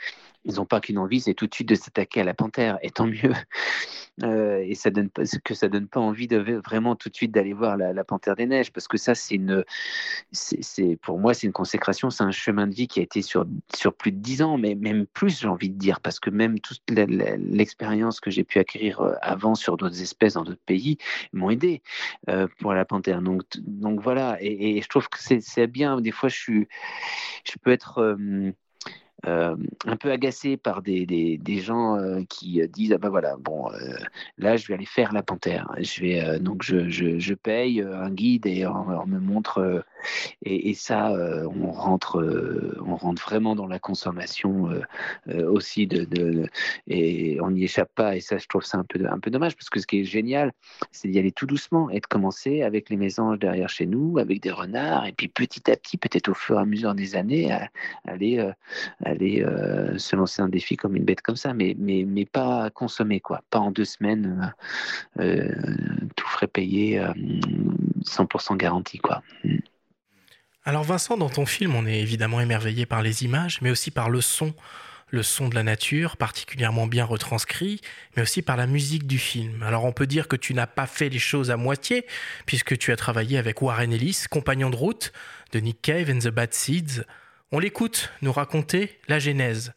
ils 0.44 0.54
n'ont 0.54 0.66
pas 0.66 0.80
qu'une 0.80 0.98
envie, 0.98 1.20
c'est 1.20 1.34
tout 1.34 1.46
de 1.46 1.54
suite 1.54 1.68
de 1.68 1.74
s'attaquer 1.74 2.20
à 2.20 2.24
la 2.24 2.34
panthère. 2.34 2.78
Et 2.82 2.90
tant 2.90 3.06
mieux. 3.06 3.32
Euh, 4.24 4.64
et 4.66 4.74
ça 4.74 4.90
donne 4.90 5.10
que 5.44 5.54
ça 5.54 5.68
donne 5.68 5.86
pas 5.86 6.00
envie 6.00 6.26
de 6.26 6.38
vraiment 6.66 6.96
tout 6.96 7.08
de 7.08 7.14
suite 7.14 7.30
d'aller 7.30 7.52
voir 7.52 7.76
la, 7.76 8.02
panthère 8.02 8.34
des 8.34 8.46
neiges, 8.46 8.72
parce 8.72 8.88
que 8.88 8.96
ça, 8.96 9.14
c'est 9.14 9.36
une, 9.36 9.64
c'est, 10.32 10.96
pour 11.02 11.20
moi, 11.20 11.34
c'est 11.34 11.46
une 11.46 11.52
consécration, 11.52 12.10
c'est 12.10 12.24
un 12.24 12.32
chemin 12.32 12.66
de 12.66 12.74
vie 12.74 12.88
qui 12.88 12.98
a 12.98 13.04
été 13.04 13.22
sur, 13.22 13.46
plus 13.96 14.10
de 14.10 14.16
dix 14.16 14.42
ans, 14.42 14.58
mais 14.58 14.74
même 14.74 15.06
plus, 15.06 15.40
j'ai 15.40 15.46
envie 15.46 15.70
de 15.70 15.78
dire, 15.78 16.00
parce 16.00 16.18
que 16.18 16.30
même 16.30 16.58
toute 16.58 16.82
l'expérience 16.90 18.18
que 18.18 18.32
j'ai 18.32 18.42
pu 18.42 18.58
acquérir 18.58 19.00
euh, 19.02 19.14
avant 19.22 19.54
sur 19.54 19.76
d'autres 19.76 20.02
espèces 20.02 20.34
dans 20.34 20.42
d'autres 20.42 20.64
pays 20.66 20.98
m'ont 21.32 21.50
aidé 21.50 21.80
euh, 22.28 22.48
pour 22.58 22.74
la 22.74 22.84
panthère. 22.84 23.22
Donc, 23.22 23.44
voilà, 24.00 24.36
et, 24.40 24.82
je 24.82 24.88
trouve 24.88 25.08
que 25.08 25.18
c'est, 25.20 25.66
bien. 25.68 26.00
Des 26.00 26.10
fois, 26.10 26.28
je 26.28 26.64
peux 27.62 27.70
être 27.70 28.16
un 29.24 29.96
peu 29.98 30.10
agacé 30.10 30.56
par 30.56 30.82
des, 30.82 31.06
des, 31.06 31.58
gens 31.58 31.98
qui 32.28 32.60
disent 32.68 32.92
ah 32.92 32.98
ben 32.98 33.08
voilà 33.08 33.36
bon 33.36 33.68
là 34.38 34.56
je 34.56 34.66
vais 34.68 34.74
aller 34.74 34.86
faire 34.86 35.12
la 35.12 35.22
panthère. 35.22 35.72
Je 35.78 36.00
vais 36.00 36.38
donc 36.38 36.62
je, 36.62 36.88
je, 36.88 37.18
je, 37.18 37.34
paye 37.34 37.82
un 37.82 38.10
guide 38.10 38.46
et 38.46 38.66
on, 38.66 39.06
me 39.06 39.18
montre 39.18 39.84
et, 40.44 40.72
ça 40.74 41.12
on 41.12 41.70
rentre 41.72 42.76
on 42.84 42.96
rentre 42.96 43.22
vraiment 43.22 43.56
dans 43.56 43.66
la 43.66 43.78
consommation 43.78 44.68
aussi 45.26 45.86
de, 45.86 46.48
et 46.86 47.38
on 47.40 47.50
n'y 47.50 47.64
échappe 47.64 47.92
pas. 47.94 48.16
Et 48.16 48.20
ça 48.20 48.38
je 48.38 48.46
trouve 48.46 48.64
ça 48.64 48.78
un 48.78 48.84
peu 48.84 49.04
un 49.10 49.18
peu 49.18 49.30
dommage 49.30 49.56
parce 49.56 49.68
que 49.68 49.80
ce 49.80 49.86
qui 49.86 50.00
est 50.00 50.04
génial 50.04 50.52
c'est 50.92 51.08
d'y 51.08 51.18
aller 51.18 51.32
tout 51.32 51.46
doucement 51.46 51.90
et 51.90 52.00
de 52.00 52.06
commencer 52.06 52.62
avec 52.62 52.88
les 52.88 52.96
mésanges 52.96 53.38
derrière 53.38 53.68
chez 53.68 53.86
nous 53.86 54.18
avec 54.18 54.40
des 54.40 54.50
renards 54.50 55.06
et 55.06 55.12
puis 55.12 55.28
petit 55.28 55.70
à 55.70 55.76
petit 55.76 55.96
peut-être 55.96 56.28
au 56.28 56.34
fur 56.34 56.56
et 56.56 56.60
à 56.60 56.64
mesure 56.64 56.94
des 56.94 57.16
années 57.16 57.52
à, 57.52 57.68
aller 58.06 58.38
aller 59.08 59.42
euh, 59.42 59.98
se 59.98 60.16
lancer 60.16 60.42
un 60.42 60.48
défi 60.48 60.76
comme 60.76 60.96
une 60.96 61.04
bête 61.04 61.22
comme 61.22 61.36
ça, 61.36 61.54
mais, 61.54 61.74
mais, 61.78 62.04
mais 62.06 62.24
pas 62.24 62.70
consommer, 62.70 63.20
quoi. 63.20 63.42
Pas 63.50 63.58
en 63.58 63.70
deux 63.70 63.84
semaines, 63.84 64.54
euh, 65.18 65.22
euh, 65.22 65.54
tout 66.16 66.26
frais 66.26 66.46
payé, 66.46 67.02
100% 68.04 68.56
garanti, 68.56 68.98
quoi. 68.98 69.22
Alors 70.64 70.84
Vincent, 70.84 71.16
dans 71.16 71.30
ton 71.30 71.46
film, 71.46 71.74
on 71.74 71.86
est 71.86 72.00
évidemment 72.00 72.40
émerveillé 72.40 72.84
par 72.84 73.02
les 73.02 73.24
images, 73.24 73.60
mais 73.62 73.70
aussi 73.70 73.90
par 73.90 74.10
le 74.10 74.20
son, 74.20 74.54
le 75.10 75.22
son 75.22 75.48
de 75.48 75.54
la 75.54 75.62
nature, 75.62 76.16
particulièrement 76.16 76.86
bien 76.86 77.04
retranscrit, 77.04 77.80
mais 78.16 78.22
aussi 78.22 78.42
par 78.42 78.56
la 78.56 78.66
musique 78.66 79.06
du 79.06 79.18
film. 79.18 79.62
Alors 79.62 79.84
on 79.84 79.92
peut 79.92 80.06
dire 80.06 80.28
que 80.28 80.36
tu 80.36 80.52
n'as 80.52 80.66
pas 80.66 80.86
fait 80.86 81.08
les 81.08 81.18
choses 81.18 81.50
à 81.50 81.56
moitié, 81.56 82.06
puisque 82.44 82.76
tu 82.76 82.92
as 82.92 82.96
travaillé 82.96 83.38
avec 83.38 83.62
Warren 83.62 83.92
Ellis, 83.92 84.24
compagnon 84.30 84.68
de 84.68 84.76
route 84.76 85.12
de 85.52 85.60
Nick 85.60 85.80
Cave 85.80 86.10
and 86.10 86.18
the 86.18 86.28
Bad 86.28 86.52
Seeds, 86.52 87.04
on 87.52 87.58
l'écoute 87.58 88.10
nous 88.22 88.32
raconter 88.32 88.98
la 89.08 89.18
genèse 89.18 89.72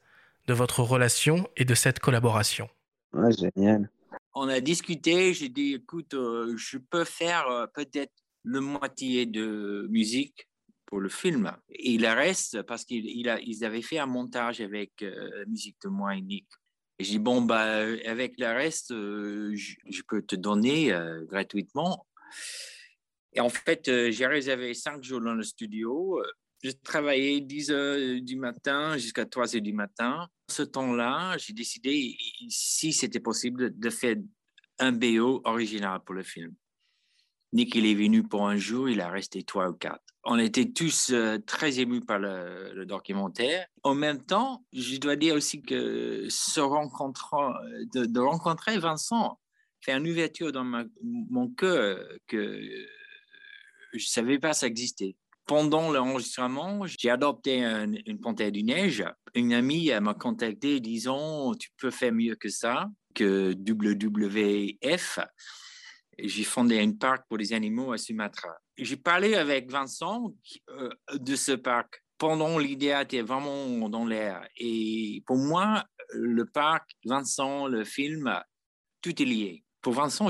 de 0.48 0.54
votre 0.54 0.82
relation 0.82 1.48
et 1.56 1.66
de 1.66 1.76
cette 1.76 2.00
collaboration. 2.00 2.70
Ouais, 3.14 3.32
génial. 3.32 3.90
On 4.34 4.48
a 4.48 4.62
discuté, 4.62 5.34
j'ai 5.34 5.50
dit, 5.50 5.74
écoute, 5.74 6.14
euh, 6.14 6.56
je 6.58 6.78
peux 6.78 7.04
faire 7.04 7.48
euh, 7.48 7.68
peut-être 7.68 8.14
le 8.44 8.62
moitié 8.62 9.26
de 9.26 9.88
musique 9.90 10.48
pour 10.86 11.00
le 11.00 11.10
film. 11.10 11.56
Et 11.70 11.98
le 11.98 12.10
reste, 12.10 12.62
parce 12.64 12.86
qu'ils 12.86 13.66
avaient 13.66 13.82
fait 13.82 14.00
un 14.00 14.06
montage 14.06 14.62
avec 14.62 15.02
euh, 15.02 15.40
la 15.40 15.46
musique 15.46 15.78
de 15.84 15.90
moi 15.90 16.16
et 16.16 16.22
Nick. 16.22 16.48
Et 17.00 17.04
j'ai 17.04 17.14
dit, 17.14 17.20
bon, 17.20 17.42
bah, 17.42 17.84
avec 18.06 18.36
le 18.38 18.48
reste, 18.48 18.90
je, 18.92 20.02
peux 20.08 20.22
te 20.22 20.36
donner 20.36 20.94
gratuitement. 21.28 22.06
Et 23.34 23.40
en 23.40 23.50
fait, 23.50 23.90
j'ai 24.12 24.28
réservé 24.28 24.76
cinq 24.76 25.04
jours 25.04 25.20
dans 25.20 25.34
le 25.34 25.42
studio 25.42 26.22
j'ai 26.64 26.74
travaillé 26.74 27.42
10 27.42 27.72
heures 27.72 28.22
du 28.22 28.36
matin 28.36 28.98
jusqu'à 28.98 29.26
3 29.26 29.56
heures 29.56 29.62
du 29.62 29.74
matin. 29.74 30.28
Ce 30.50 30.62
temps-là, 30.62 31.38
j'ai 31.38 31.54
décidé, 31.54 32.16
si 32.50 32.94
c'était 32.94 33.20
possible, 33.20 33.78
de 33.78 33.90
faire 33.90 34.18
un 34.80 34.92
BO 34.92 35.42
original 35.46 36.02
pour 36.06 36.16
le 36.16 36.24
film. 36.24 36.54
Nick, 37.54 37.76
il 37.76 37.86
est 37.86 37.96
venu 37.96 38.24
pour 38.24 38.48
un 38.48 38.56
jour, 38.56 38.90
il 38.90 39.02
a 39.02 39.10
resté 39.10 39.44
trois 39.44 39.70
ou 39.70 39.74
quatre. 39.74 40.04
On 40.24 40.40
était 40.40 40.72
tous 40.72 41.10
euh, 41.12 41.38
très 41.40 41.80
émus 41.80 42.00
par 42.00 42.18
le, 42.20 42.86
documentaire. 42.86 43.68
En 43.84 43.94
même 43.94 44.24
temps, 44.24 44.64
je 44.72 44.98
dois 44.98 45.18
dire 45.18 45.36
aussi 45.36 45.62
que 45.62 46.28
ce 46.30 46.62
rencontrant, 46.62 47.52
de, 47.94 48.06
de 48.06 48.20
rencontrer 48.20 48.78
Vincent 48.78 49.38
fait 49.82 49.92
une 49.92 50.08
ouverture 50.08 50.52
dans 50.52 50.64
mon 51.04 51.50
cœur 51.50 52.08
que 52.28 52.62
je 53.94 53.98
ne 53.98 54.00
savais 54.00 54.40
pas 54.40 54.54
ça 54.54 54.68
existait 54.68 55.18
pendant 55.46 55.92
l'enregistrement, 55.92 56.86
j'ai 56.86 57.10
adopté 57.10 57.64
une 57.64 58.20
panthère 58.20 58.52
du 58.52 58.64
neige. 58.64 59.04
Une 59.34 59.54
amie 59.54 59.92
m'a 60.02 60.14
contacté 60.14 60.80
disant 60.80 61.54
Tu 61.56 61.70
peux 61.78 61.92
faire 61.92 62.14
mieux 62.14 62.36
que 62.36 62.50
ça, 62.50 62.90
que 63.14 63.54
WWF. 63.54 65.20
J'ai 66.20 66.44
fondé 66.44 66.80
un 66.80 66.92
parc 66.92 67.28
pour 67.28 67.38
les 67.38 67.54
animaux 67.54 67.92
à 67.94 67.98
Sumatra. 67.98 68.50
J'ai 68.78 68.98
parlé 68.98 69.36
avec 69.36 69.72
Vincent 69.72 70.34
euh, 70.70 70.90
de 71.14 71.36
ce 71.36 71.54
parc 71.54 72.04
pendant 72.22 72.60
l'idée 72.60 72.96
était 73.02 73.24
vraiment 73.24 73.90
dans 73.90 74.06
l'air. 74.06 74.48
Et 74.58 75.24
pour 75.26 75.38
moi, 75.38 75.86
le 76.14 76.46
parc, 76.46 76.92
Vincent, 77.04 77.66
le 77.66 77.84
film, 77.84 78.40
tout 79.02 79.20
est 79.20 79.26
lié. 79.26 79.64
Pour 79.82 79.94
Vincent, 79.94 80.30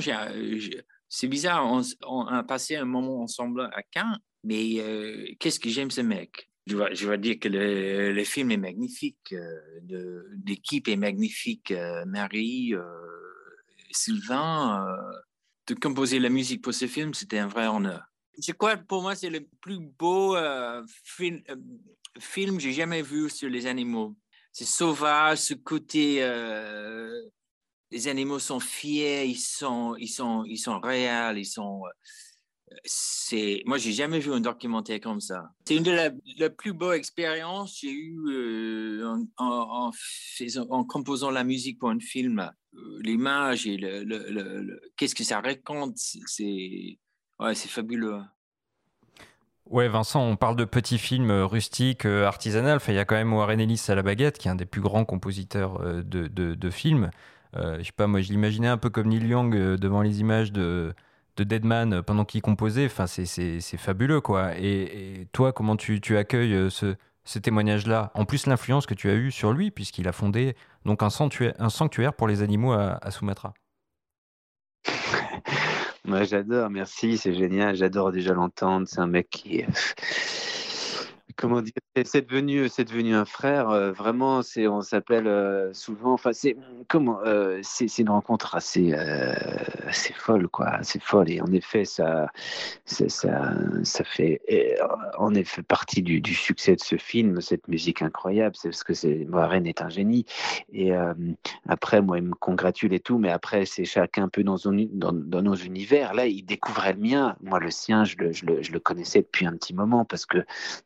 c'est 1.09 1.27
bizarre, 1.27 1.65
on, 1.65 1.81
on, 2.07 2.27
a 2.27 2.43
passé 2.43 2.77
un 2.77 2.85
moment 2.85 3.21
ensemble 3.21 3.63
à 3.73 3.81
Caen 3.93 4.15
mais 4.43 4.79
euh, 4.79 5.25
qu'est-ce 5.39 5.59
que 5.59 5.69
j'aime 5.69 5.91
ce 5.91 6.01
mec? 6.01 6.49
Je 6.67 7.07
vais, 7.07 7.17
dire 7.17 7.39
que 7.39 7.49
le, 7.49 8.23
film 8.23 8.51
est 8.51 8.57
magnifique, 8.57 9.33
euh, 9.33 10.23
l'équipe 10.45 10.87
est 10.87 10.95
magnifique, 10.95 11.71
euh, 11.71 12.05
Marie, 12.05 12.73
Sylvain, 13.91 14.87
de 15.67 15.73
composer 15.73 16.19
la 16.19 16.29
musique 16.29 16.61
pour 16.61 16.73
ce 16.73 16.87
film, 16.87 17.13
c'était 17.13 17.39
un 17.39 17.47
vrai 17.47 17.67
honneur. 17.67 18.03
Je 18.41 18.51
crois 18.53 18.77
que 18.77 18.85
pour 18.85 19.01
moi, 19.01 19.15
c'est 19.15 19.29
le 19.29 19.41
plus 19.59 19.79
beau 19.79 20.37
film, 21.03 21.41
film 22.19 22.57
que 22.57 22.63
j'ai 22.63 22.73
jamais 22.73 23.01
vu 23.01 23.29
sur 23.29 23.49
les 23.49 23.65
animaux. 23.65 24.15
C'est 24.53 24.65
sauvage, 24.65 25.39
ce 25.39 25.53
côté 25.55 26.21
les 27.91 28.07
animaux 28.07 28.39
sont 28.39 28.61
fiers, 28.61 29.25
ils 29.25 29.39
sont, 29.39 29.95
ils 29.97 30.07
sont, 30.07 30.45
ils 30.45 30.57
sont 30.57 30.79
réels, 30.79 31.37
ils 31.37 31.45
sont, 31.45 31.81
c'est 32.83 33.63
moi 33.65 33.77
j'ai 33.77 33.91
jamais 33.91 34.19
vu 34.19 34.31
un 34.33 34.39
documentaire 34.39 34.99
comme 34.99 35.21
ça 35.21 35.51
c'est 35.65 35.75
une 35.75 35.83
de 35.83 35.91
la, 35.91 36.49
plus 36.49 36.73
belle 36.73 36.93
expérience 36.93 37.79
j'ai 37.81 37.91
eu 37.91 38.19
euh, 38.29 39.15
en, 39.37 39.91
composant 40.87 41.31
la 41.31 41.43
musique 41.43 41.79
pour 41.79 41.89
un 41.89 41.99
film 41.99 42.51
euh, 42.75 42.99
l'image 43.01 43.67
et 43.67 43.77
le, 43.77 44.79
qu'est-ce 44.97 45.15
que 45.15 45.23
ça 45.23 45.41
raconte 45.41 45.97
c'est 45.97 46.97
ouais 47.39 47.55
c'est 47.55 47.69
fabuleux 47.69 48.21
Ouais, 49.67 49.87
Vincent, 49.87 50.21
on 50.21 50.35
parle 50.35 50.57
de 50.57 50.65
petits 50.65 50.97
films 50.97 51.31
rustiques, 51.31 52.05
euh, 52.05 52.25
artisanal. 52.25 52.79
il 52.89 52.95
y 52.95 52.97
a 52.97 53.05
quand 53.05 53.15
même 53.15 53.31
Warren 53.31 53.57
Ellis 53.57 53.85
à 53.87 53.95
la 53.95 54.01
baguette, 54.01 54.37
qui 54.37 54.49
est 54.49 54.51
un 54.51 54.55
des 54.55 54.65
plus 54.65 54.81
grands 54.81 55.05
compositeurs 55.05 55.79
de, 56.03 56.27
de, 56.27 56.69
films. 56.69 57.09
je 57.53 57.81
sais 57.81 57.93
pas, 57.95 58.07
moi, 58.07 58.19
je 58.19 58.31
l'imaginais 58.31 58.67
un 58.67 58.77
peu 58.77 58.89
comme 58.89 59.07
Neil 59.07 59.25
Young 59.25 59.55
devant 59.77 60.01
les 60.01 60.19
images 60.19 60.51
de, 60.51 60.93
de 61.41 61.49
Deadman 61.49 61.93
euh, 61.93 62.01
pendant 62.01 62.25
qu'il 62.25 62.41
composait, 62.41 62.85
enfin, 62.85 63.07
c'est 63.07 63.77
fabuleux, 63.77 64.21
quoi. 64.21 64.55
Et, 64.57 65.27
toi, 65.31 65.51
comment 65.51 65.75
tu, 65.75 65.99
accueilles 66.15 66.53
euh, 66.53 66.69
ce, 66.69 66.95
ce 67.23 67.39
témoignage-là? 67.39 68.11
En 68.13 68.25
plus, 68.25 68.45
l'influence 68.45 68.85
que 68.85 68.93
tu 68.93 69.09
as 69.09 69.15
eue 69.15 69.31
sur 69.31 69.53
lui, 69.53 69.71
puisqu'il 69.71 70.07
a 70.07 70.11
fondé 70.11 70.55
donc 70.85 71.01
un 71.03 71.09
sanctuaire, 71.09 72.13
pour 72.13 72.27
les 72.27 72.41
animaux 72.41 72.73
à, 72.73 72.99
à 73.01 73.11
Sumatra. 73.11 73.53
Moi, 76.05 76.23
j'adore, 76.23 76.69
merci, 76.69 77.17
c'est 77.17 77.33
génial, 77.33 77.75
j'adore 77.75 78.11
déjà 78.11 78.33
l'entendre. 78.33 78.87
C'est 78.87 78.99
un 78.99 79.07
mec 79.07 79.29
qui 79.29 79.63
c'est 82.05 82.27
devenu, 82.27 82.69
c'est 82.69 82.85
devenu 82.85 83.15
un 83.15 83.25
frère. 83.25 83.69
Euh, 83.69 83.91
vraiment, 83.91 84.41
c'est, 84.41 84.67
on 84.67 84.81
s'appelle 84.81 85.27
euh, 85.27 85.73
souvent. 85.73 86.13
Enfin, 86.13 86.31
c'est 86.33 86.55
comment, 86.87 87.19
euh, 87.25 87.59
c'est, 87.63 87.97
une 87.99 88.09
rencontre 88.09 88.55
assez, 88.55 88.93
assez 88.93 90.13
folle, 90.13 90.47
quoi, 90.47 90.69
assez 90.69 90.99
folle. 90.99 91.29
Et 91.29 91.41
en 91.41 91.51
effet, 91.51 91.85
ça, 91.85 92.27
ça, 92.85 93.07
ça, 93.83 94.03
fait, 94.03 94.41
en 95.17 95.33
effet 95.33 95.63
partie 95.63 96.01
du, 96.01 96.21
du, 96.21 96.33
succès 96.33 96.75
de 96.75 96.81
ce 96.81 96.95
film, 96.95 97.41
cette 97.41 97.67
musique 97.67 98.01
incroyable. 98.01 98.55
C'est 98.57 98.69
parce 98.69 98.83
que 98.83 98.93
c'est 98.93 99.27
Warren 99.29 99.65
est 99.65 99.81
un 99.81 99.89
génie. 99.89 100.25
Et 100.73 100.91
après, 101.67 102.01
moi, 102.01 102.17
il 102.17 102.23
me 102.23 102.33
congratule 102.35 102.93
et 102.93 102.99
tout, 102.99 103.17
mais 103.17 103.31
après, 103.31 103.65
c'est 103.65 103.85
chacun 103.85 104.23
un 104.23 104.29
peu 104.29 104.43
dans, 104.43 104.57
dans, 104.57 105.13
dans, 105.13 105.41
nos 105.41 105.55
univers. 105.55 106.13
Là, 106.13 106.25
il 106.27 106.43
découvrait 106.43 106.93
le 106.93 106.99
mien. 106.99 107.35
Moi, 107.41 107.59
le 107.59 107.71
sien, 107.71 108.03
je 108.03 108.15
le, 108.17 108.31
je 108.31 108.45
le, 108.45 108.61
je 108.61 108.71
le 108.71 108.79
connaissais 108.79 109.19
depuis 109.19 109.45
un 109.45 109.53
petit 109.53 109.73
moment 109.73 110.05
parce 110.05 110.25
que 110.25 110.39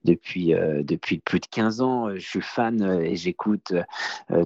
depuis 0.03 0.44
euh, 0.53 0.83
depuis, 0.83 1.19
plus 1.19 1.39
de 1.39 1.45
15 1.47 1.81
ans. 1.81 2.07
Euh, 2.07 2.15
je 2.17 2.27
suis 2.27 2.41
fan 2.41 2.81
euh, 2.81 2.99
et 3.01 3.15
j'écoute 3.15 3.73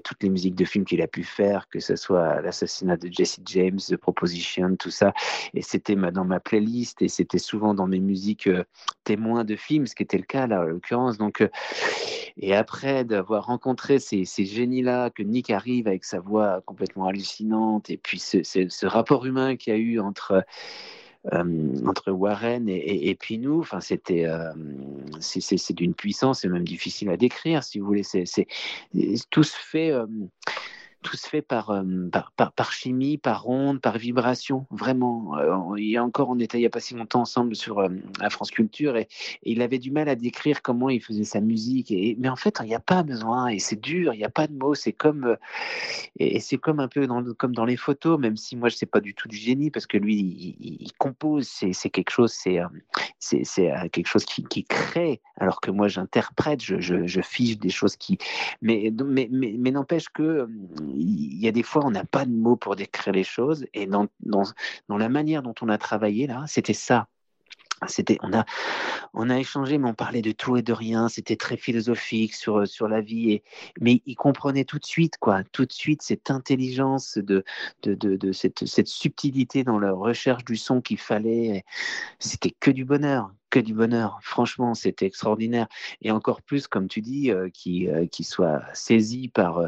toutes 0.03 0.23
les 0.23 0.29
musiques 0.29 0.55
de 0.55 0.65
films 0.65 0.85
qu'il 0.85 1.01
a 1.01 1.07
pu 1.07 1.23
faire, 1.23 1.67
que 1.69 1.79
ce 1.79 1.95
soit 1.95 2.41
l'assassinat 2.41 2.97
de 2.97 3.09
Jesse 3.11 3.39
James, 3.45 3.79
The 3.79 3.97
Proposition, 3.97 4.75
tout 4.75 4.91
ça. 4.91 5.13
Et 5.53 5.61
c'était 5.61 5.95
dans 5.95 6.25
ma 6.25 6.39
playlist 6.39 7.01
et 7.01 7.07
c'était 7.07 7.39
souvent 7.39 7.73
dans 7.73 7.87
mes 7.87 7.99
musiques 7.99 8.49
témoins 9.03 9.43
de 9.43 9.55
films, 9.55 9.87
ce 9.87 9.95
qui 9.95 10.03
était 10.03 10.17
le 10.17 10.23
cas 10.23 10.47
là, 10.47 10.61
en 10.61 10.63
l'occurrence. 10.63 11.17
Donc, 11.17 11.47
et 12.37 12.55
après 12.55 13.03
d'avoir 13.03 13.45
rencontré 13.45 13.99
ces, 13.99 14.25
génies-là, 14.25 15.09
que 15.09 15.23
Nick 15.23 15.49
arrive 15.49 15.87
avec 15.87 16.05
sa 16.05 16.19
voix 16.19 16.61
complètement 16.65 17.07
hallucinante, 17.07 17.89
et 17.89 17.97
puis 17.97 18.19
ce, 18.19 18.85
rapport 18.85 19.25
humain 19.25 19.55
qu'il 19.55 19.73
y 19.73 19.75
a 19.75 19.79
eu 19.79 19.99
entre 19.99 20.43
entre 21.31 22.11
Warren 22.11 22.69
et, 22.69 23.09
et, 23.09 23.15
puis 23.15 23.37
nous. 23.37 23.59
Enfin, 23.59 23.81
c'était 23.81 24.25
euh, 24.25 24.51
c'est 25.19 25.73
d'une 25.73 25.93
puissance, 25.93 26.41
c'est 26.41 26.49
même 26.49 26.63
difficile 26.63 27.09
à 27.09 27.17
décrire, 27.17 27.63
si 27.63 27.79
vous 27.79 27.85
voulez. 27.85 28.03
C'est 28.03 28.47
tout 29.29 29.43
se 29.43 29.57
fait. 29.57 29.91
Tout 31.01 31.15
se 31.15 31.29
fait 31.29 31.41
par, 31.41 31.69
euh, 31.69 31.83
par, 32.11 32.31
par, 32.33 32.51
par, 32.51 32.73
chimie, 32.73 33.17
par 33.17 33.47
onde, 33.47 33.79
par 33.79 33.97
vibration, 33.97 34.65
vraiment. 34.69 35.37
Euh, 35.37 35.77
il 35.77 35.89
y 35.89 35.97
a 35.97 36.03
encore, 36.03 36.29
on 36.29 36.39
était 36.39 36.57
il 36.57 36.61
n'y 36.61 36.67
a 36.67 36.69
pas 36.69 36.81
si 36.81 36.93
longtemps 36.93 37.21
ensemble 37.21 37.55
sur 37.55 37.79
euh, 37.79 37.87
la 38.19 38.29
France 38.29 38.51
Culture 38.51 38.97
et, 38.97 39.07
il 39.43 39.61
avait 39.61 39.79
du 39.79 39.91
mal 39.91 40.09
à 40.09 40.15
décrire 40.15 40.61
comment 40.61 40.89
il 40.89 41.01
faisait 41.01 41.23
sa 41.23 41.39
musique. 41.39 41.91
Et, 41.91 42.17
mais 42.19 42.27
en 42.27 42.35
fait, 42.35 42.59
il 42.61 42.67
n'y 42.67 42.75
a 42.75 42.81
pas 42.81 43.03
besoin 43.03 43.47
et 43.47 43.59
c'est 43.59 43.79
dur, 43.79 44.13
il 44.13 44.17
n'y 44.17 44.25
a 44.25 44.29
pas 44.29 44.47
de 44.47 44.53
mots. 44.53 44.75
C'est 44.75 44.91
comme, 44.91 45.37
et 46.17 46.39
c'est 46.41 46.57
comme 46.57 46.79
un 46.79 46.87
peu 46.89 47.07
dans, 47.07 47.23
comme 47.33 47.55
dans 47.55 47.65
les 47.65 47.77
photos, 47.77 48.19
même 48.19 48.35
si 48.35 48.57
moi 48.57 48.69
je 48.69 48.75
sais 48.75 48.85
pas 48.85 48.99
du 48.99 49.13
tout 49.13 49.27
du 49.27 49.37
génie 49.37 49.71
parce 49.71 49.87
que 49.87 49.97
lui, 49.97 50.57
il, 50.59 50.91
compose, 50.97 51.47
c'est 51.47 51.89
quelque 51.89 52.11
chose, 52.11 52.33
c'est 52.33 52.59
c'est 53.19 53.71
quelque 53.91 54.07
chose 54.07 54.25
qui, 54.25 54.43
qui, 54.43 54.63
crée, 54.65 55.21
alors 55.37 55.61
que 55.61 55.71
moi 55.71 55.87
j'interprète, 55.87 56.61
je, 56.61 56.79
je, 56.79 57.07
je, 57.07 57.21
fiche 57.21 57.57
des 57.57 57.69
choses 57.69 57.95
qui. 57.95 58.17
Mais, 58.61 58.91
mais, 59.05 59.29
mais, 59.31 59.55
mais 59.57 59.71
n'empêche 59.71 60.09
que 60.09 60.47
il 60.95 61.39
y 61.39 61.47
a 61.47 61.51
des 61.51 61.63
fois, 61.63 61.85
on 61.85 61.91
n'a 61.91 62.05
pas 62.05 62.25
de 62.25 62.31
mots 62.31 62.55
pour 62.55 62.75
décrire 62.75 63.13
les 63.13 63.23
choses. 63.23 63.65
Et 63.73 63.85
dans, 63.87 64.07
dans, 64.21 64.43
dans 64.87 64.97
la 64.97 65.09
manière 65.09 65.41
dont 65.43 65.55
on 65.61 65.69
a 65.69 65.77
travaillé, 65.77 66.27
là, 66.27 66.45
c'était 66.47 66.73
ça. 66.73 67.07
C'était, 67.87 68.17
on 68.23 68.33
a, 68.33 68.43
on 69.13 69.29
a 69.29 69.39
échangé, 69.39 69.77
mais 69.77 69.87
on 69.87 69.93
parlait 69.93 70.21
de 70.21 70.33
tout 70.33 70.57
et 70.57 70.61
de 70.61 70.73
rien. 70.73 71.07
C'était 71.07 71.37
très 71.37 71.55
philosophique 71.55 72.33
sur 72.33 72.67
sur 72.67 72.89
la 72.89 72.99
vie, 72.99 73.31
et, 73.31 73.43
mais 73.79 74.01
il 74.05 74.15
comprenait 74.15 74.65
tout 74.65 74.79
de 74.79 74.85
suite, 74.85 75.17
quoi, 75.17 75.43
tout 75.53 75.65
de 75.65 75.71
suite 75.71 76.01
cette 76.01 76.29
intelligence 76.29 77.17
de 77.17 77.45
de, 77.83 77.93
de, 77.95 78.31
cette, 78.33 78.65
cette 78.65 78.87
subtilité 78.87 79.63
dans 79.63 79.79
la 79.79 79.93
recherche 79.93 80.43
du 80.43 80.57
son 80.57 80.81
qu'il 80.81 80.97
fallait. 80.97 81.63
C'était 82.19 82.51
que 82.51 82.71
du 82.71 82.83
bonheur, 82.83 83.31
que 83.49 83.59
du 83.59 83.73
bonheur. 83.73 84.19
Franchement, 84.21 84.73
c'était 84.73 85.05
extraordinaire. 85.05 85.67
Et 86.01 86.11
encore 86.11 86.41
plus, 86.41 86.67
comme 86.67 86.87
tu 86.87 87.01
dis, 87.01 87.31
euh, 87.31 87.49
qui, 87.49 87.89
euh, 87.89 88.05
soit 88.21 88.61
saisi 88.73 89.27
par, 89.27 89.59
euh, 89.59 89.67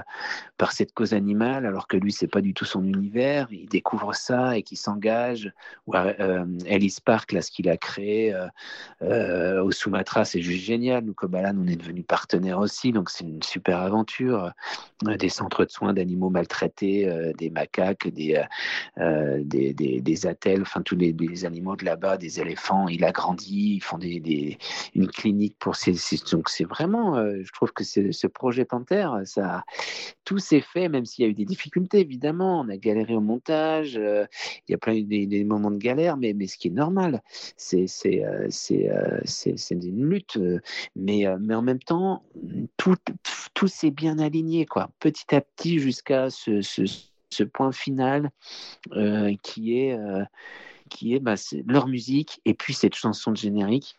par 0.57 0.71
cette 0.71 0.93
cause 0.93 1.13
animale, 1.13 1.65
alors 1.65 1.87
que 1.87 1.97
lui, 1.97 2.11
c'est 2.11 2.27
pas 2.27 2.41
du 2.41 2.53
tout 2.53 2.65
son 2.65 2.83
univers. 2.83 3.47
Il 3.51 3.67
découvre 3.67 4.13
ça 4.13 4.57
et 4.57 4.63
qui 4.63 4.75
s'engage. 4.75 5.51
Ou 5.87 5.95
euh, 5.95 6.45
Ellis 6.65 6.97
Park, 7.03 7.31
là, 7.31 7.41
ce 7.41 7.51
qu'il 7.51 7.69
a 7.69 7.77
créé 7.77 8.35
au 9.01 9.71
Sumatra, 9.71 10.25
c'est 10.25 10.41
juste 10.41 10.63
génial. 10.63 11.03
Nous, 11.03 11.13
Kobalan, 11.13 11.57
on 11.57 11.67
est 11.67 11.75
devenus 11.75 12.05
partenaires 12.07 12.59
aussi, 12.59 12.91
donc 12.91 13.09
c'est 13.09 13.23
une 13.23 13.41
super 13.41 13.79
aventure. 13.79 14.51
des 15.03 15.29
centres 15.29 15.65
de 15.65 15.71
soins 15.71 15.93
d'animaux 15.93 16.29
maltraités, 16.29 17.33
des 17.37 17.49
macaques, 17.49 18.07
des, 18.07 18.41
des, 18.97 19.73
des, 19.73 20.27
attelles, 20.27 20.61
enfin 20.61 20.81
tous 20.81 20.95
les 20.95 21.45
animaux 21.45 21.75
de 21.75 21.85
là-bas, 21.85 22.17
des 22.17 22.39
éléphants. 22.39 22.87
Il 22.87 23.03
a 23.03 23.11
grandi 23.11 23.70
ils 23.75 23.83
font 23.83 23.99
une 23.99 25.07
clinique 25.07 25.55
pour 25.59 25.75
ces. 25.75 25.93
Donc 26.31 26.49
c'est 26.49 26.63
vraiment, 26.63 27.17
euh, 27.17 27.41
je 27.43 27.51
trouve 27.51 27.71
que 27.71 27.83
ce 27.83 28.27
projet 28.27 28.65
Panthère, 28.65 29.21
ça, 29.25 29.63
tout 30.25 30.39
s'est 30.39 30.61
fait, 30.61 30.89
même 30.89 31.05
s'il 31.05 31.25
y 31.25 31.27
a 31.27 31.31
eu 31.31 31.33
des 31.33 31.45
difficultés, 31.45 31.99
évidemment. 31.99 32.61
On 32.61 32.69
a 32.69 32.77
galéré 32.77 33.15
au 33.15 33.21
montage, 33.21 33.97
euh, 33.97 34.25
il 34.67 34.71
y 34.71 34.75
a 34.75 34.77
plein 34.77 35.01
des, 35.01 35.25
des, 35.25 35.43
moments 35.43 35.71
de 35.71 35.77
galère, 35.77 36.17
mais, 36.17 36.33
mais 36.33 36.47
ce 36.47 36.57
qui 36.57 36.69
est 36.69 36.71
normal, 36.71 37.21
c'est 37.57 37.85
euh, 38.23 38.47
c'est 38.49 39.71
une 39.71 40.09
lutte, 40.09 40.39
mais, 40.95 41.25
mais 41.39 41.55
en 41.55 41.61
même 41.61 41.79
temps, 41.79 42.23
tout, 42.77 42.95
tout 43.53 43.67
s'est 43.67 43.91
bien 43.91 44.19
aligné, 44.19 44.65
quoi, 44.65 44.91
petit 44.99 45.35
à 45.35 45.41
petit 45.41 45.79
jusqu'à 45.79 46.29
ce, 46.29 46.61
point 47.53 47.71
final 47.71 48.31
qui 49.41 49.77
est 49.77 49.97
qui 50.91 51.15
est 51.15 51.19
bah, 51.19 51.35
leur 51.65 51.87
musique 51.87 52.41
et 52.45 52.53
puis 52.53 52.73
cette 52.73 52.95
chanson 52.95 53.31
de 53.31 53.37
générique. 53.37 53.95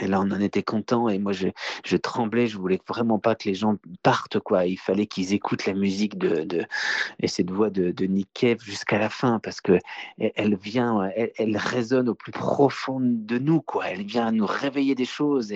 Et 0.00 0.08
là, 0.08 0.18
on 0.20 0.30
en 0.32 0.40
était 0.40 0.64
content 0.64 1.08
et 1.08 1.18
moi, 1.18 1.32
je, 1.32 1.48
je, 1.84 1.96
tremblais. 1.96 2.48
Je 2.48 2.58
voulais 2.58 2.80
vraiment 2.88 3.20
pas 3.20 3.36
que 3.36 3.48
les 3.48 3.54
gens 3.54 3.76
partent, 4.02 4.40
quoi. 4.40 4.66
Il 4.66 4.78
fallait 4.78 5.06
qu'ils 5.06 5.34
écoutent 5.34 5.66
la 5.66 5.74
musique 5.74 6.18
de, 6.18 6.42
de 6.42 6.64
et 7.20 7.28
cette 7.28 7.50
voix 7.50 7.70
de, 7.70 7.92
de 7.92 8.06
Nick 8.06 8.28
Cave 8.34 8.58
jusqu'à 8.60 8.98
la 8.98 9.08
fin 9.08 9.38
parce 9.38 9.60
que 9.60 9.78
elle, 10.18 10.56
vient, 10.56 11.08
elle, 11.14 11.30
elle, 11.36 11.56
résonne 11.56 12.08
au 12.08 12.14
plus 12.14 12.32
profond 12.32 12.98
de 13.00 13.38
nous, 13.38 13.60
quoi. 13.60 13.88
Elle 13.88 14.04
vient 14.04 14.32
nous 14.32 14.46
réveiller 14.46 14.96
des 14.96 15.04
choses 15.04 15.54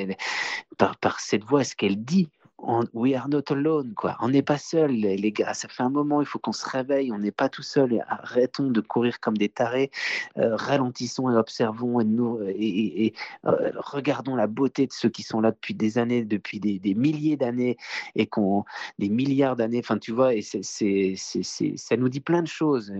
par, 0.76 0.96
par 0.98 1.18
cette 1.18 1.42
voix, 1.42 1.64
ce 1.64 1.74
qu'elle 1.74 2.04
dit, 2.04 2.28
on, 2.58 2.84
we 2.92 3.14
are 3.14 3.28
not 3.28 3.50
alone, 3.50 3.94
quoi. 3.94 4.16
On 4.20 4.28
n'est 4.28 4.42
pas 4.42 4.58
seul, 4.58 4.90
les 4.90 5.32
gars. 5.32 5.54
Ça 5.54 5.68
fait 5.68 5.82
un 5.82 5.90
moment, 5.90 6.20
il 6.20 6.26
faut 6.26 6.38
qu'on 6.38 6.52
se 6.52 6.68
réveille. 6.68 7.12
On 7.12 7.18
n'est 7.18 7.30
pas 7.30 7.48
tout 7.48 7.62
seul. 7.62 8.04
Arrêtons 8.08 8.70
de 8.70 8.80
courir 8.80 9.20
comme 9.20 9.36
des 9.36 9.48
tarés. 9.48 9.90
Euh, 10.38 10.56
ralentissons 10.56 11.30
et 11.30 11.36
observons 11.36 12.00
et, 12.00 12.04
nous, 12.04 12.40
et, 12.48 13.14
euh, 13.46 13.70
regardons 13.76 14.34
la 14.34 14.48
beauté 14.48 14.86
de 14.86 14.92
ceux 14.92 15.08
qui 15.08 15.22
sont 15.22 15.40
là 15.40 15.52
depuis 15.52 15.74
des 15.74 15.98
années, 15.98 16.24
depuis 16.24 16.58
des, 16.58 16.94
milliers 16.94 17.36
d'années 17.36 17.76
et 18.16 18.26
qu'on 18.26 18.64
des 18.98 19.08
milliards 19.08 19.56
d'années. 19.56 19.78
Enfin, 19.78 19.98
tu 19.98 20.12
vois, 20.12 20.34
et 20.34 20.42
c'est, 20.42 21.14
ça 21.16 21.96
nous 21.96 22.08
dit 22.08 22.20
plein 22.20 22.42
de 22.42 22.48
choses. 22.48 22.92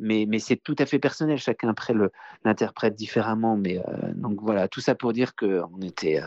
Mais, 0.00 0.26
c'est 0.38 0.56
tout 0.56 0.76
à 0.78 0.86
fait 0.86 0.98
personnel. 0.98 1.38
Chacun 1.38 1.68
après 1.68 1.94
l'interprète 2.44 2.94
différemment. 2.94 3.56
Mais 3.56 3.78
euh, 3.78 4.12
donc 4.14 4.40
voilà, 4.40 4.68
tout 4.68 4.80
ça 4.80 4.94
pour 4.94 5.12
dire 5.12 5.34
que 5.34 5.62
on 5.72 5.80
était, 5.82 6.20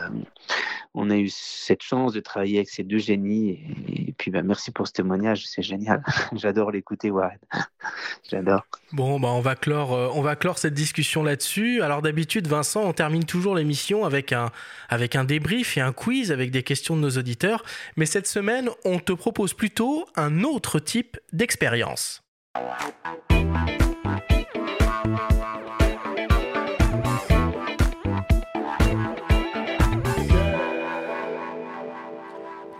on 0.94 1.10
a 1.10 1.16
eu 1.16 1.28
cette 1.28 1.82
chance 1.82 2.12
de 2.12 2.20
travailler 2.20 2.58
avec 2.58 2.68
ces 2.68 2.84
deux 2.84 2.98
génies. 2.98 3.58
Et, 3.88 4.14
puis, 4.16 4.30
bah, 4.30 4.42
merci 4.42 4.70
pour 4.70 4.86
ce 4.86 4.92
témoignage, 4.92 5.44
c'est 5.46 5.62
génial. 5.62 6.02
J'adore 6.32 6.70
l'écouter, 6.70 7.10
Warren. 7.10 7.38
J'adore. 8.30 8.64
Bon, 8.92 9.18
bah, 9.18 9.28
on, 9.28 9.40
va 9.40 9.56
clore, 9.56 9.92
euh, 9.92 10.08
on 10.14 10.22
va 10.22 10.36
clore 10.36 10.58
cette 10.58 10.74
discussion 10.74 11.24
là-dessus. 11.24 11.82
Alors, 11.82 12.00
d'habitude, 12.00 12.46
Vincent, 12.46 12.82
on 12.84 12.92
termine 12.92 13.24
toujours 13.24 13.56
l'émission 13.56 14.04
avec 14.04 14.32
un, 14.32 14.50
avec 14.88 15.16
un 15.16 15.24
débrief 15.24 15.76
et 15.76 15.80
un 15.80 15.92
quiz 15.92 16.30
avec 16.30 16.52
des 16.52 16.62
questions 16.62 16.96
de 16.96 17.00
nos 17.00 17.10
auditeurs. 17.10 17.64
Mais 17.96 18.06
cette 18.06 18.28
semaine, 18.28 18.68
on 18.84 19.00
te 19.00 19.12
propose 19.12 19.52
plutôt 19.52 20.06
un 20.14 20.44
autre 20.44 20.78
type 20.78 21.18
d'expérience. 21.32 22.23
Música 22.56 23.83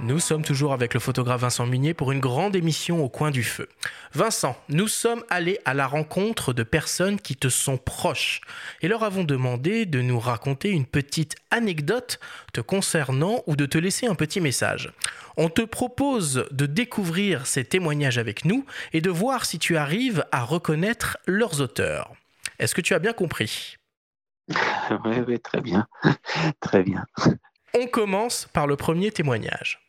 Nous 0.04 0.18
sommes 0.18 0.44
toujours 0.44 0.74
avec 0.74 0.92
le 0.92 1.00
photographe 1.00 1.40
Vincent 1.40 1.64
Munier 1.64 1.94
pour 1.94 2.12
une 2.12 2.20
grande 2.20 2.54
émission 2.54 3.02
au 3.02 3.08
coin 3.08 3.30
du 3.30 3.42
feu. 3.42 3.70
Vincent, 4.12 4.54
nous 4.68 4.86
sommes 4.86 5.24
allés 5.30 5.58
à 5.64 5.72
la 5.72 5.86
rencontre 5.86 6.52
de 6.52 6.62
personnes 6.62 7.18
qui 7.18 7.36
te 7.36 7.48
sont 7.48 7.78
proches 7.78 8.42
et 8.82 8.88
leur 8.88 9.02
avons 9.02 9.24
demandé 9.24 9.86
de 9.86 10.02
nous 10.02 10.20
raconter 10.20 10.68
une 10.68 10.84
petite 10.84 11.36
anecdote 11.50 12.20
te 12.52 12.60
concernant 12.60 13.42
ou 13.46 13.56
de 13.56 13.64
te 13.64 13.78
laisser 13.78 14.06
un 14.06 14.14
petit 14.14 14.42
message. 14.42 14.92
On 15.38 15.48
te 15.48 15.62
propose 15.62 16.44
de 16.50 16.66
découvrir 16.66 17.46
ces 17.46 17.64
témoignages 17.64 18.18
avec 18.18 18.44
nous 18.44 18.66
et 18.92 19.00
de 19.00 19.08
voir 19.08 19.46
si 19.46 19.58
tu 19.58 19.78
arrives 19.78 20.26
à 20.32 20.44
reconnaître 20.44 21.16
leurs 21.26 21.62
auteurs. 21.62 22.12
Est-ce 22.58 22.74
que 22.74 22.82
tu 22.82 22.92
as 22.92 22.98
bien 22.98 23.14
compris? 23.14 23.78
Oui, 25.06 25.16
oui, 25.26 25.40
très 25.40 25.62
bien. 25.62 25.86
très 26.60 26.82
bien. 26.82 27.06
On 27.72 27.86
commence 27.86 28.46
par 28.52 28.66
le 28.66 28.76
premier 28.76 29.10
témoignage 29.10 29.83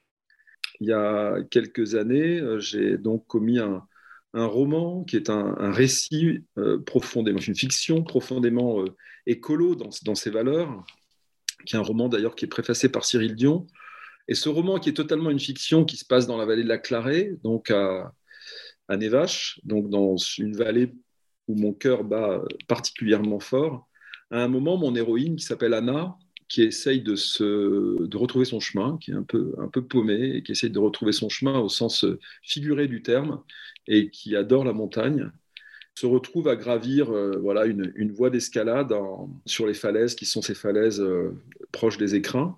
il 0.79 0.87
y 0.87 0.93
a 0.93 1.37
quelques 1.49 1.95
années, 1.95 2.39
euh, 2.39 2.59
j'ai 2.59 2.97
donc 2.97 3.25
commis 3.27 3.59
un, 3.59 3.85
roman 4.33 5.05
qui 5.05 5.15
est 5.15 5.29
un, 5.29 5.71
récit 5.71 6.43
euh, 6.57 6.77
profondément, 6.79 7.39
une 7.39 7.55
fiction 7.55 8.03
profondément 8.03 8.81
euh, 8.81 8.93
écolo 9.25 9.75
dans, 9.75 10.15
ses 10.15 10.29
valeurs, 10.29 10.83
qui 11.65 11.75
est 11.75 11.79
un 11.79 11.83
roman 11.83 12.09
d'ailleurs 12.09 12.35
qui 12.35 12.43
est 12.43 12.49
préfacé 12.49 12.89
par 12.89 13.05
Cyril 13.05 13.35
Dion. 13.35 13.65
Et 14.27 14.35
ce 14.35 14.49
roman 14.49 14.79
qui 14.79 14.89
est 14.89 14.93
totalement 14.93 15.29
une 15.29 15.39
fiction 15.39 15.85
qui 15.85 15.95
se 15.95 16.05
passe 16.05 16.27
dans 16.27 16.37
la 16.37 16.45
vallée 16.45 16.63
de 16.63 16.67
la 16.67 16.77
Clarée, 16.77 17.37
donc 17.43 17.71
à, 17.71 18.11
à 18.89 18.97
Nevache, 18.97 19.59
donc 19.63 19.89
dans 19.89 20.17
une 20.17 20.57
vallée 20.57 20.93
où 21.47 21.55
mon 21.55 21.73
cœur 21.73 22.03
bat 22.03 22.41
particulièrement 22.67 23.39
fort. 23.39 23.87
À 24.31 24.43
un 24.43 24.47
moment, 24.47 24.77
mon 24.77 24.95
héroïne 24.95 25.37
qui 25.37 25.45
s'appelle 25.45 25.73
Anna, 25.73 26.17
qui 26.47 26.63
essaye 26.63 27.01
de, 27.01 27.15
se, 27.15 28.05
de 28.05 28.17
retrouver 28.17 28.45
son 28.45 28.59
chemin, 28.59 28.97
qui 29.01 29.11
est 29.11 29.15
un 29.15 29.23
peu, 29.23 29.53
un 29.57 29.67
peu 29.67 29.83
paumé, 29.83 30.37
et 30.37 30.43
qui 30.43 30.51
essaye 30.51 30.69
de 30.69 30.79
retrouver 30.79 31.11
son 31.11 31.29
chemin 31.29 31.59
au 31.59 31.69
sens 31.69 32.05
figuré 32.43 32.87
du 32.87 33.01
terme, 33.01 33.43
et 33.87 34.09
qui 34.09 34.35
adore 34.35 34.63
la 34.63 34.73
montagne, 34.73 35.31
se 35.95 36.05
retrouve 36.05 36.49
à 36.49 36.55
gravir 36.55 37.09
euh, 37.11 37.37
voilà, 37.39 37.65
une, 37.65 37.91
une 37.95 38.11
voie 38.11 38.29
d'escalade 38.29 38.93
sur 39.45 39.65
les 39.65 39.73
falaises, 39.73 40.15
qui 40.15 40.25
sont 40.25 40.41
ces 40.41 40.55
falaises 40.55 41.01
euh, 41.01 41.31
proches 41.71 41.97
des 41.97 42.15
écrins. 42.15 42.57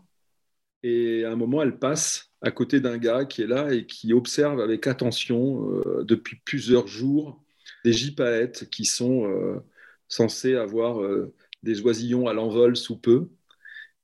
Et 0.83 1.23
à 1.23 1.31
un 1.31 1.35
moment, 1.35 1.61
elle 1.61 1.77
passe 1.77 2.31
à 2.41 2.51
côté 2.51 2.79
d'un 2.79 2.97
gars 2.97 3.25
qui 3.25 3.41
est 3.41 3.47
là 3.47 3.73
et 3.73 3.85
qui 3.85 4.13
observe 4.13 4.59
avec 4.59 4.87
attention 4.87 5.71
euh, 5.71 6.03
depuis 6.03 6.37
plusieurs 6.45 6.87
jours 6.87 7.43
des 7.83 7.93
gypaètes 7.93 8.69
qui 8.69 8.85
sont 8.85 9.31
censés 10.07 10.55
avoir 10.55 10.99
des 11.63 11.81
oisillons 11.81 12.27
à 12.27 12.33
l'envol 12.33 12.75
sous 12.75 12.97
peu 12.97 13.29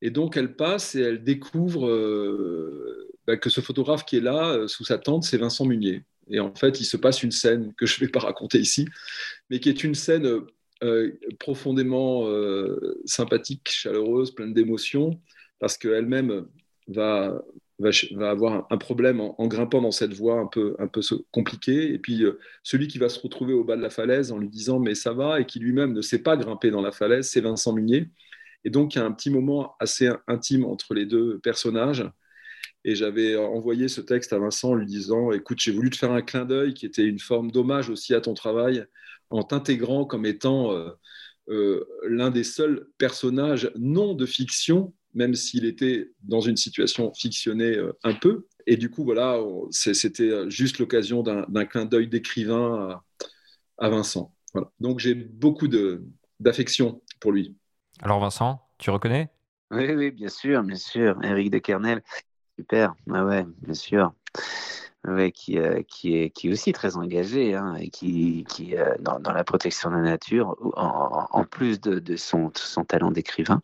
et 0.05 0.09
donc, 0.09 0.35
elle 0.35 0.57
passe 0.57 0.95
et 0.95 0.99
elle 0.99 1.23
découvre 1.23 1.87
euh, 1.87 3.09
bah, 3.25 3.37
que 3.37 3.49
ce 3.49 3.61
photographe 3.61 4.03
qui 4.03 4.17
est 4.17 4.21
là, 4.21 4.49
euh, 4.49 4.67
sous 4.67 4.83
sa 4.83 4.97
tente, 4.97 5.23
c'est 5.23 5.37
Vincent 5.37 5.65
Munier. 5.65 6.03
Et 6.29 6.41
en 6.41 6.53
fait, 6.53 6.81
il 6.81 6.83
se 6.83 6.97
passe 6.97 7.23
une 7.23 7.31
scène 7.31 7.73
que 7.77 7.85
je 7.85 7.95
ne 7.95 8.05
vais 8.05 8.11
pas 8.11 8.19
raconter 8.19 8.59
ici, 8.59 8.85
mais 9.49 9.61
qui 9.61 9.69
est 9.69 9.81
une 9.81 9.95
scène 9.95 10.41
euh, 10.83 11.11
profondément 11.39 12.27
sympathique, 13.05 13.69
chaleureuse, 13.69 14.31
pleine 14.31 14.53
d'émotions, 14.53 15.21
parce 15.59 15.77
qu'elle-même 15.77 16.47
va 16.89 17.41
avoir 18.19 18.67
un, 18.69 18.77
problème 18.77 19.21
en, 19.21 19.47
grimpant 19.47 19.81
dans 19.81 19.91
cette 19.91 20.13
voie 20.13 20.37
un 20.37 20.47
peu, 20.47 20.75
un 20.79 20.87
peu 20.87 20.99
compliquée. 21.31 21.93
Et 21.93 21.97
puis 21.97 22.23
celui 22.61 22.89
qui 22.89 22.97
va 22.97 23.07
se 23.07 23.21
retrouver 23.21 23.53
au 23.53 23.63
bas 23.63 23.77
de 23.77 23.81
la 23.81 23.89
falaise 23.89 24.33
en 24.33 24.37
lui 24.37 24.49
disant 24.49 24.79
mais 24.79 24.95
ça 24.95 25.13
va 25.13 25.39
et 25.39 25.45
qui 25.45 25.59
lui-même 25.59 25.93
ne 25.93 26.01
sait 26.01 26.21
pas 26.21 26.35
grimper 26.35 26.71
dans 26.71 26.81
la 26.81 26.91
falaise, 26.91 27.29
c'est 27.29 27.41
Vincent 27.41 27.71
Munier. 27.71 28.09
Et 28.65 28.69
donc 28.69 28.95
il 28.95 28.99
y 28.99 29.01
a 29.01 29.05
un 29.05 29.11
petit 29.11 29.29
moment 29.29 29.75
assez 29.79 30.09
intime 30.27 30.65
entre 30.65 30.93
les 30.93 31.05
deux 31.05 31.39
personnages. 31.39 32.09
Et 32.85 32.95
j'avais 32.95 33.35
envoyé 33.37 33.87
ce 33.87 34.01
texte 34.01 34.33
à 34.33 34.39
Vincent 34.39 34.71
en 34.71 34.75
lui 34.75 34.85
disant 34.85 35.31
Écoute, 35.31 35.59
j'ai 35.59 35.71
voulu 35.71 35.89
te 35.89 35.97
faire 35.97 36.11
un 36.11 36.21
clin 36.21 36.45
d'œil 36.45 36.73
qui 36.73 36.85
était 36.85 37.05
une 37.05 37.19
forme 37.19 37.51
d'hommage 37.51 37.89
aussi 37.89 38.13
à 38.13 38.21
ton 38.21 38.33
travail, 38.33 38.85
en 39.29 39.43
t'intégrant 39.43 40.05
comme 40.05 40.25
étant 40.25 40.73
euh, 40.73 40.89
euh, 41.49 41.85
l'un 42.07 42.29
des 42.29 42.43
seuls 42.43 42.87
personnages 42.97 43.71
non 43.77 44.13
de 44.13 44.25
fiction, 44.25 44.93
même 45.13 45.33
s'il 45.33 45.65
était 45.65 46.11
dans 46.23 46.41
une 46.41 46.57
situation 46.57 47.13
fictionnée 47.13 47.77
euh, 47.77 47.93
un 48.03 48.13
peu. 48.13 48.47
Et 48.67 48.77
du 48.77 48.89
coup, 48.89 49.03
voilà, 49.03 49.39
c'était 49.71 50.49
juste 50.49 50.79
l'occasion 50.79 51.21
d'un 51.21 51.65
clin 51.65 51.83
d'œil 51.83 52.07
d'écrivain 52.07 53.01
à, 53.77 53.89
Vincent. 53.89 54.33
Donc 54.79 54.99
j'ai 54.99 55.15
beaucoup 55.15 55.67
d'affection 56.39 57.01
pour 57.19 57.33
lui. 57.33 57.57
Alors 58.03 58.19
Vincent, 58.19 58.59
tu 58.79 58.89
reconnais? 58.89 59.29
Oui, 59.71 59.89
oui, 59.93 60.11
bien 60.11 60.27
sûr, 60.27 60.61
bien 60.61 60.75
sûr. 60.75 61.17
Eric 61.23 61.49
de 61.51 61.57
Kernel, 61.59 62.03
Super, 62.59 62.93
ah 63.13 63.23
ouais, 63.23 63.45
bien 63.61 63.73
sûr. 63.73 64.11
Ouais, 65.07 65.31
qui, 65.31 65.57
euh, 65.57 65.81
qui, 65.87 66.17
est, 66.17 66.29
qui 66.29 66.47
est 66.47 66.51
aussi 66.51 66.73
très 66.73 66.97
engagé 66.97 67.55
hein, 67.55 67.75
et 67.75 67.89
qui, 67.89 68.45
qui 68.47 68.75
euh, 68.75 68.93
dans, 68.99 69.19
dans, 69.19 69.31
la 69.33 69.43
protection 69.43 69.89
de 69.89 69.95
la 69.95 70.01
nature, 70.01 70.55
en, 70.75 71.27
en 71.29 71.43
plus 71.45 71.79
de, 71.79 71.99
de, 71.99 72.15
son, 72.17 72.51
son 72.55 72.83
talent 72.83 73.11
d'écrivain. 73.11 73.61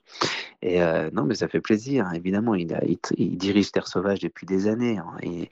Et 0.61 0.81
euh, 0.81 1.09
non, 1.13 1.23
mais 1.23 1.35
ça 1.35 1.49
fait 1.49 1.61
plaisir, 1.61 2.05
hein, 2.07 2.13
évidemment. 2.13 2.55
Il, 2.55 2.73
a, 2.73 2.81
il, 3.17 3.37
dirige 3.37 3.71
Terre 3.73 3.87
Sauvage 3.87 4.19
depuis 4.19 4.45
des 4.45 4.67
années. 4.67 4.99
Hein, 4.99 5.17
et, 5.21 5.49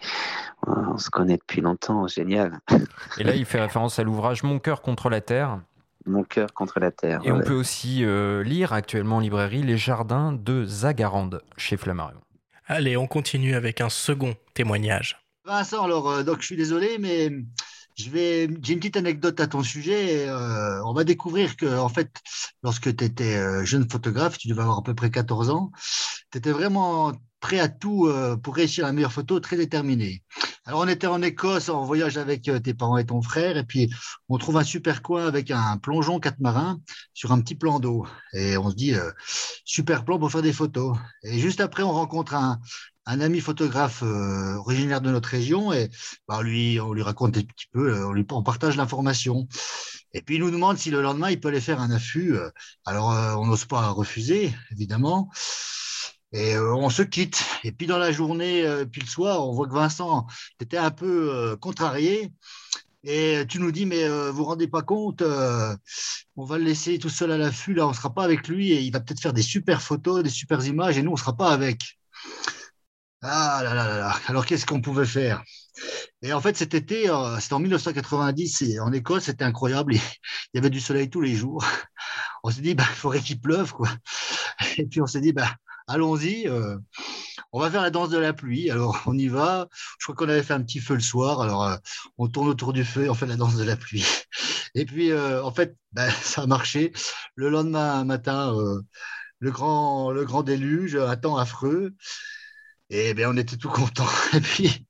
on 0.65 0.97
se 0.97 1.09
connaît 1.09 1.37
depuis 1.37 1.59
longtemps, 1.59 2.07
génial. 2.07 2.59
Et 3.17 3.23
là, 3.25 3.35
il 3.35 3.45
fait 3.45 3.59
référence 3.59 3.99
à 3.99 4.03
l'ouvrage 4.03 4.43
Mon 4.43 4.59
cœur 4.59 4.81
contre 4.81 5.09
la 5.09 5.19
Terre. 5.19 5.59
Mon 6.07 6.23
cœur 6.23 6.53
contre 6.53 6.79
la 6.79 6.91
Terre. 6.91 7.21
Et 7.23 7.31
on 7.31 7.41
peut 7.41 7.53
aussi 7.53 8.05
lire 8.43 8.73
actuellement 8.73 9.17
en 9.17 9.19
librairie 9.19 9.61
Les 9.61 9.77
Jardins 9.77 10.31
de 10.31 10.65
Zagarande 10.65 11.41
chez 11.57 11.77
Flammarion. 11.77 12.21
Allez, 12.69 12.97
on 12.97 13.07
continue 13.07 13.55
avec 13.55 13.79
un 13.79 13.89
second 13.89 14.35
témoignage. 14.53 15.17
Vincent, 15.45 15.83
alors, 15.85 16.09
euh, 16.09 16.23
donc 16.23 16.41
je 16.41 16.47
suis 16.47 16.57
désolé, 16.57 16.97
mais 16.99 17.31
je 17.95 18.09
vais, 18.09 18.49
j'ai 18.61 18.73
une 18.73 18.79
petite 18.79 18.97
anecdote 18.97 19.39
à 19.39 19.47
ton 19.47 19.63
sujet. 19.63 20.27
Euh, 20.27 20.83
on 20.83 20.93
va 20.93 21.05
découvrir 21.05 21.55
que, 21.55 21.79
en 21.79 21.87
fait, 21.87 22.11
lorsque 22.63 22.93
tu 22.93 23.05
étais 23.05 23.37
euh, 23.37 23.63
jeune 23.63 23.89
photographe, 23.89 24.37
tu 24.37 24.49
devais 24.49 24.61
avoir 24.61 24.79
à 24.79 24.83
peu 24.83 24.93
près 24.93 25.09
14 25.09 25.49
ans, 25.49 25.71
tu 26.29 26.39
étais 26.39 26.51
vraiment 26.51 27.13
prêt 27.39 27.59
à 27.59 27.69
tout 27.69 28.09
pour 28.43 28.55
réussir 28.55 28.85
la 28.85 28.93
meilleure 28.93 29.13
photo, 29.13 29.39
très 29.39 29.57
déterminé. 29.57 30.23
Alors, 30.65 30.81
on 30.81 30.87
était 30.87 31.07
en 31.07 31.21
Écosse 31.21 31.69
en 31.69 31.85
voyage 31.85 32.17
avec 32.17 32.49
tes 32.63 32.73
parents 32.73 32.97
et 32.97 33.05
ton 33.05 33.21
frère, 33.21 33.57
et 33.57 33.63
puis 33.63 33.89
on 34.27 34.37
trouve 34.37 34.57
un 34.57 34.63
super 34.63 35.01
coin 35.01 35.25
avec 35.25 35.51
un 35.51 35.77
plongeon 35.77 36.19
quatre 36.19 36.39
marins 36.39 36.79
sur 37.13 37.31
un 37.31 37.39
petit 37.39 37.55
plan 37.55 37.79
d'eau. 37.79 38.05
Et 38.33 38.57
on 38.57 38.69
se 38.69 38.75
dit, 38.75 38.93
super 39.67 40.05
plan 40.05 40.17
pour 40.17 40.31
faire 40.31 40.41
des 40.41 40.53
photos. 40.53 40.97
Et 41.23 41.37
juste 41.39 41.59
après, 41.59 41.83
on 41.83 41.91
rencontre 41.91 42.33
un, 42.33 42.59
ami 43.05 43.39
photographe 43.39 44.01
euh, 44.03 44.55
originaire 44.55 44.99
de 44.99 45.11
notre 45.11 45.29
région 45.29 45.71
et 45.71 45.89
bah, 46.27 46.41
lui, 46.41 46.79
on 46.81 46.91
lui 46.91 47.03
raconte 47.03 47.37
un 47.37 47.41
petit 47.41 47.67
peu, 47.71 47.93
euh, 47.93 48.07
on 48.07 48.11
lui 48.11 48.25
partage 48.25 48.75
l'information. 48.75 49.47
Et 50.13 50.21
puis 50.21 50.35
il 50.35 50.41
nous 50.41 50.51
demande 50.51 50.77
si 50.77 50.89
le 50.89 51.01
lendemain 51.01 51.29
il 51.29 51.39
peut 51.39 51.47
aller 51.47 51.61
faire 51.61 51.79
un 51.79 51.91
affût. 51.91 52.35
Euh, 52.35 52.49
alors 52.85 53.07
on 53.39 53.45
n'ose 53.45 53.65
pas 53.65 53.89
refuser, 53.89 54.53
évidemment. 54.71 55.29
Et 56.33 56.57
on 56.57 56.89
se 56.89 57.03
quitte. 57.03 57.43
Et 57.63 57.71
puis 57.71 57.87
dans 57.87 57.97
la 57.97 58.11
journée, 58.11 58.65
puis 58.91 59.01
le 59.01 59.07
soir, 59.07 59.47
on 59.47 59.53
voit 59.53 59.67
que 59.67 59.73
Vincent 59.73 60.27
était 60.59 60.77
un 60.77 60.91
peu 60.91 61.57
contrarié. 61.61 62.33
Et 63.03 63.45
tu 63.47 63.59
nous 63.59 63.71
dis, 63.71 63.85
mais 63.85 64.07
vous 64.09 64.33
vous 64.33 64.43
rendez 64.43 64.67
pas 64.67 64.81
compte, 64.81 65.23
on 66.35 66.45
va 66.45 66.57
le 66.57 66.65
laisser 66.65 66.99
tout 66.99 67.09
seul 67.09 67.31
à 67.31 67.37
l'affût, 67.37 67.73
là, 67.73 67.85
on 67.87 67.91
ne 67.91 67.95
sera 67.95 68.13
pas 68.13 68.23
avec 68.23 68.47
lui 68.47 68.71
et 68.71 68.81
il 68.81 68.91
va 68.91 68.99
peut-être 68.99 69.21
faire 69.21 69.33
des 69.33 69.41
super 69.41 69.81
photos, 69.81 70.23
des 70.23 70.29
super 70.29 70.65
images 70.65 70.97
et 70.97 71.01
nous, 71.01 71.11
on 71.11 71.15
ne 71.15 71.19
sera 71.19 71.35
pas 71.35 71.51
avec. 71.51 71.97
Ah 73.21 73.61
là 73.63 73.73
là 73.73 73.97
là. 73.97 74.15
Alors 74.27 74.45
qu'est-ce 74.45 74.65
qu'on 74.65 74.81
pouvait 74.81 75.05
faire? 75.05 75.43
Et 76.21 76.33
en 76.33 76.41
fait, 76.41 76.57
cet 76.57 76.73
été, 76.73 77.09
euh, 77.09 77.39
c'était 77.39 77.53
en 77.53 77.59
1990, 77.59 78.61
et 78.61 78.79
en 78.79 78.91
Écosse, 78.91 79.25
c'était 79.25 79.43
incroyable. 79.43 79.93
il 79.95 79.99
y 80.55 80.57
avait 80.59 80.69
du 80.69 80.79
soleil 80.79 81.09
tous 81.09 81.21
les 81.21 81.35
jours. 81.35 81.63
On 82.43 82.51
s'est 82.51 82.61
dit, 82.61 82.75
bah, 82.75 82.85
il 82.89 82.95
faudrait 82.95 83.19
qu'il 83.21 83.41
pleuve, 83.41 83.73
quoi. 83.73 83.89
Et 84.77 84.85
puis 84.85 85.01
on 85.01 85.07
s'est 85.07 85.21
dit, 85.21 85.33
bah, 85.33 85.55
allons-y. 85.87 86.47
Euh, 86.47 86.77
on 87.51 87.59
va 87.59 87.71
faire 87.71 87.81
la 87.81 87.89
danse 87.89 88.09
de 88.09 88.17
la 88.17 88.33
pluie. 88.33 88.69
Alors 88.71 89.01
on 89.07 89.17
y 89.17 89.27
va. 89.27 89.67
Je 89.99 90.05
crois 90.05 90.15
qu'on 90.15 90.29
avait 90.29 90.43
fait 90.43 90.53
un 90.53 90.61
petit 90.61 90.79
feu 90.79 90.95
le 90.95 90.99
soir. 91.01 91.41
Alors 91.41 91.63
euh, 91.63 91.77
on 92.17 92.27
tourne 92.27 92.49
autour 92.49 92.73
du 92.73 92.85
feu 92.85 93.05
et 93.05 93.09
on 93.09 93.13
fait 93.13 93.25
la 93.25 93.35
danse 93.37 93.55
de 93.55 93.63
la 93.63 93.77
pluie. 93.77 94.05
Et 94.75 94.85
puis 94.85 95.13
en 95.13 95.51
fait, 95.51 95.75
bah, 95.93 96.09
ça 96.11 96.43
a 96.43 96.47
marché. 96.47 96.93
Le 97.35 97.49
lendemain 97.49 98.03
matin, 98.03 98.53
le 99.39 99.51
grand, 99.51 100.11
le 100.11 100.25
grand 100.25 100.43
déluge, 100.43 100.95
un 100.95 101.15
temps 101.17 101.37
affreux. 101.37 101.95
Et 102.89 103.13
bien, 103.13 103.29
on 103.31 103.37
était 103.37 103.57
tout 103.57 103.69
contents. 103.69 104.07
Et 104.33 104.41
puis, 104.41 104.85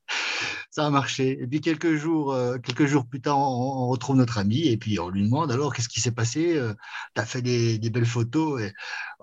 ça 0.78 0.86
a 0.86 0.90
marché. 0.92 1.40
Et 1.42 1.48
puis, 1.48 1.60
quelques 1.60 1.96
jours, 1.96 2.34
euh, 2.34 2.60
quelques 2.60 2.86
jours 2.86 3.08
plus 3.08 3.20
tard, 3.20 3.40
on, 3.40 3.88
retrouve 3.88 4.16
notre 4.16 4.38
ami 4.38 4.68
et 4.68 4.78
puis 4.78 5.00
on 5.00 5.10
lui 5.10 5.24
demande 5.24 5.52
alors, 5.52 5.74
qu'est-ce 5.74 5.90
qui 5.90 6.02
s'est 6.02 6.12
passé 6.12 6.56
euh, 6.56 6.76
Tu 7.16 7.24
fait 7.26 7.42
des, 7.42 7.90
belles 7.90 8.06
photos. 8.06 8.62
Et, 8.62 8.72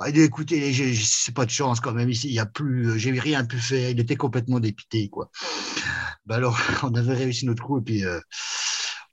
il 0.09 0.13
dit, 0.13 0.23
écoutez, 0.23 0.73
c'est 0.97 1.33
pas 1.33 1.45
de 1.45 1.51
chance 1.51 1.79
quand 1.79 1.93
même 1.93 2.11
ici. 2.11 2.27
Il 2.27 2.35
y 2.35 2.41
a 2.41 2.47
plus, 2.47 2.99
j'ai 2.99 3.13
rien 3.13 3.45
pu 3.45 3.59
faire. 3.59 3.89
Il 3.89 4.01
était 4.01 4.17
complètement 4.17 4.59
dépité, 4.59 5.09
quoi. 5.09 5.31
Ben 6.27 6.37
alors, 6.37 6.59
on 6.83 6.93
avait 6.95 7.15
réussi 7.15 7.47
notre 7.47 7.63
coup 7.63 7.79
et 7.79 7.83
puis. 7.83 8.05
Euh, 8.05 8.19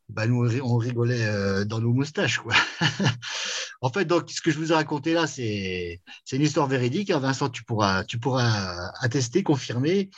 ben 0.10 0.26
nous, 0.26 0.60
on 0.62 0.76
rigolait 0.76 1.66
dans 1.66 1.80
nos 1.80 1.94
moustaches. 1.94 2.40
Quoi. 2.40 2.54
en 3.82 3.90
fait, 3.92 4.04
donc, 4.04 4.30
ce 4.30 4.42
que 4.42 4.52
je 4.52 4.58
vous 4.58 4.74
ai 4.74 4.76
raconté 4.76 5.14
là, 5.14 5.26
c'est 5.26 6.02
une 6.34 6.42
histoire 6.42 6.68
véridique. 6.68 7.12
Hein. 7.12 7.20
Vincent, 7.20 7.50
tu 7.50 7.64
pourras, 7.64 8.04
tu 8.04 8.20
pourras 8.20 8.92
attester, 9.00 9.42
confirmer. 9.42 10.10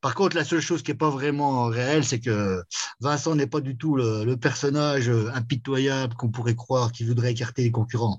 Par 0.00 0.14
contre, 0.14 0.36
la 0.36 0.44
seule 0.44 0.60
chose 0.60 0.82
qui 0.82 0.92
n'est 0.92 0.96
pas 0.96 1.10
vraiment 1.10 1.66
réelle, 1.66 2.04
c'est 2.04 2.20
que 2.20 2.62
Vincent 3.00 3.34
n'est 3.34 3.48
pas 3.48 3.60
du 3.60 3.76
tout 3.76 3.96
le, 3.96 4.36
personnage 4.36 5.10
impitoyable 5.34 6.14
qu'on 6.14 6.30
pourrait 6.30 6.54
croire 6.54 6.92
qui 6.92 7.04
voudrait 7.04 7.32
écarter 7.32 7.62
les 7.62 7.72
concurrents. 7.72 8.18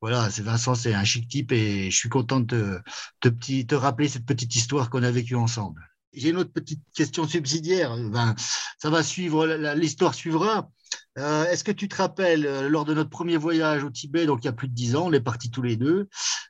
Voilà, 0.00 0.30
c'est 0.30 0.42
Vincent, 0.42 0.74
c'est 0.74 0.94
un 0.94 1.04
chic 1.04 1.28
type 1.28 1.52
et 1.52 1.90
je 1.90 1.96
suis 1.96 2.08
content 2.08 2.40
de 2.40 2.80
te 3.20 3.74
rappeler 3.74 4.08
cette 4.08 4.26
petite 4.26 4.54
histoire 4.56 4.90
qu'on 4.90 5.04
a 5.04 5.10
vécue 5.12 5.36
ensemble. 5.36 5.88
J'ai 6.12 6.28
une 6.30 6.36
autre 6.36 6.52
petite 6.52 6.82
question 6.94 7.26
subsidiaire. 7.26 7.96
Ben, 7.96 8.34
ça 8.78 8.90
va 8.90 9.02
suivre, 9.02 9.46
l'histoire 9.74 10.14
suivra. 10.14 10.70
Euh, 11.18 11.44
est-ce 11.46 11.62
que 11.62 11.72
tu 11.72 11.88
te 11.88 11.96
rappelles, 11.96 12.46
euh, 12.46 12.68
lors 12.68 12.84
de 12.84 12.94
notre 12.94 13.10
premier 13.10 13.36
voyage 13.36 13.84
au 13.84 13.90
Tibet, 13.90 14.24
donc 14.24 14.40
il 14.42 14.46
y 14.46 14.48
a 14.48 14.52
plus 14.52 14.68
de 14.68 14.74
dix 14.74 14.96
ans, 14.96 15.06
on 15.06 15.12
est 15.12 15.20
partis 15.20 15.50
tous 15.50 15.62
les 15.62 15.76
deux, 15.76 16.08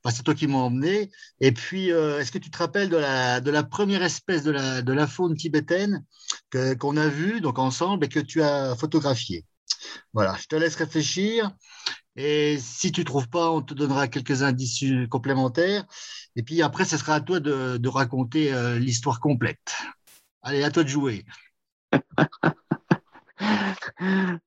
c'est 0.09 0.23
toi 0.23 0.35
qui 0.35 0.47
m'as 0.47 0.59
emmené, 0.59 1.11
et 1.41 1.53
puis 1.53 1.91
euh, 1.91 2.21
est-ce 2.21 2.31
que 2.31 2.39
tu 2.39 2.51
te 2.51 2.59
rappelles 2.59 2.89
de 2.89 2.97
la, 2.97 3.63
première 3.65 4.03
espèce 4.03 4.45
de 4.45 4.53
la, 4.53 5.07
faune 5.07 5.35
tibétaine 5.35 6.05
qu'on 6.79 6.97
a 6.97 7.09
vue 7.09 7.41
donc 7.41 7.59
ensemble 7.59 8.05
et 8.05 8.09
que 8.09 8.21
tu 8.21 8.43
as 8.43 8.77
photographiée? 8.77 9.45
Voilà, 10.13 10.37
je 10.41 10.47
te 10.47 10.57
laisse 10.57 10.77
réfléchir. 10.77 11.51
Et 12.15 12.59
si 12.61 12.93
tu 12.93 13.01
ne 13.01 13.07
trouves 13.07 13.29
pas, 13.29 13.51
on 13.51 13.63
te 13.63 13.75
donnera 13.75 14.07
quelques 14.07 14.43
indices 14.43 14.85
complémentaires. 15.11 15.85
Et 16.37 16.43
puis 16.43 16.63
après, 16.63 16.85
ce 16.85 16.99
sera 16.99 17.15
à 17.15 17.21
toi 17.21 17.41
de, 17.41 17.89
raconter 17.89 18.53
l'histoire 18.79 19.19
complète. 19.19 19.75
Allez, 20.43 20.63
à 20.63 20.71
toi 20.71 20.85
de 20.85 20.89
jouer. 20.89 21.25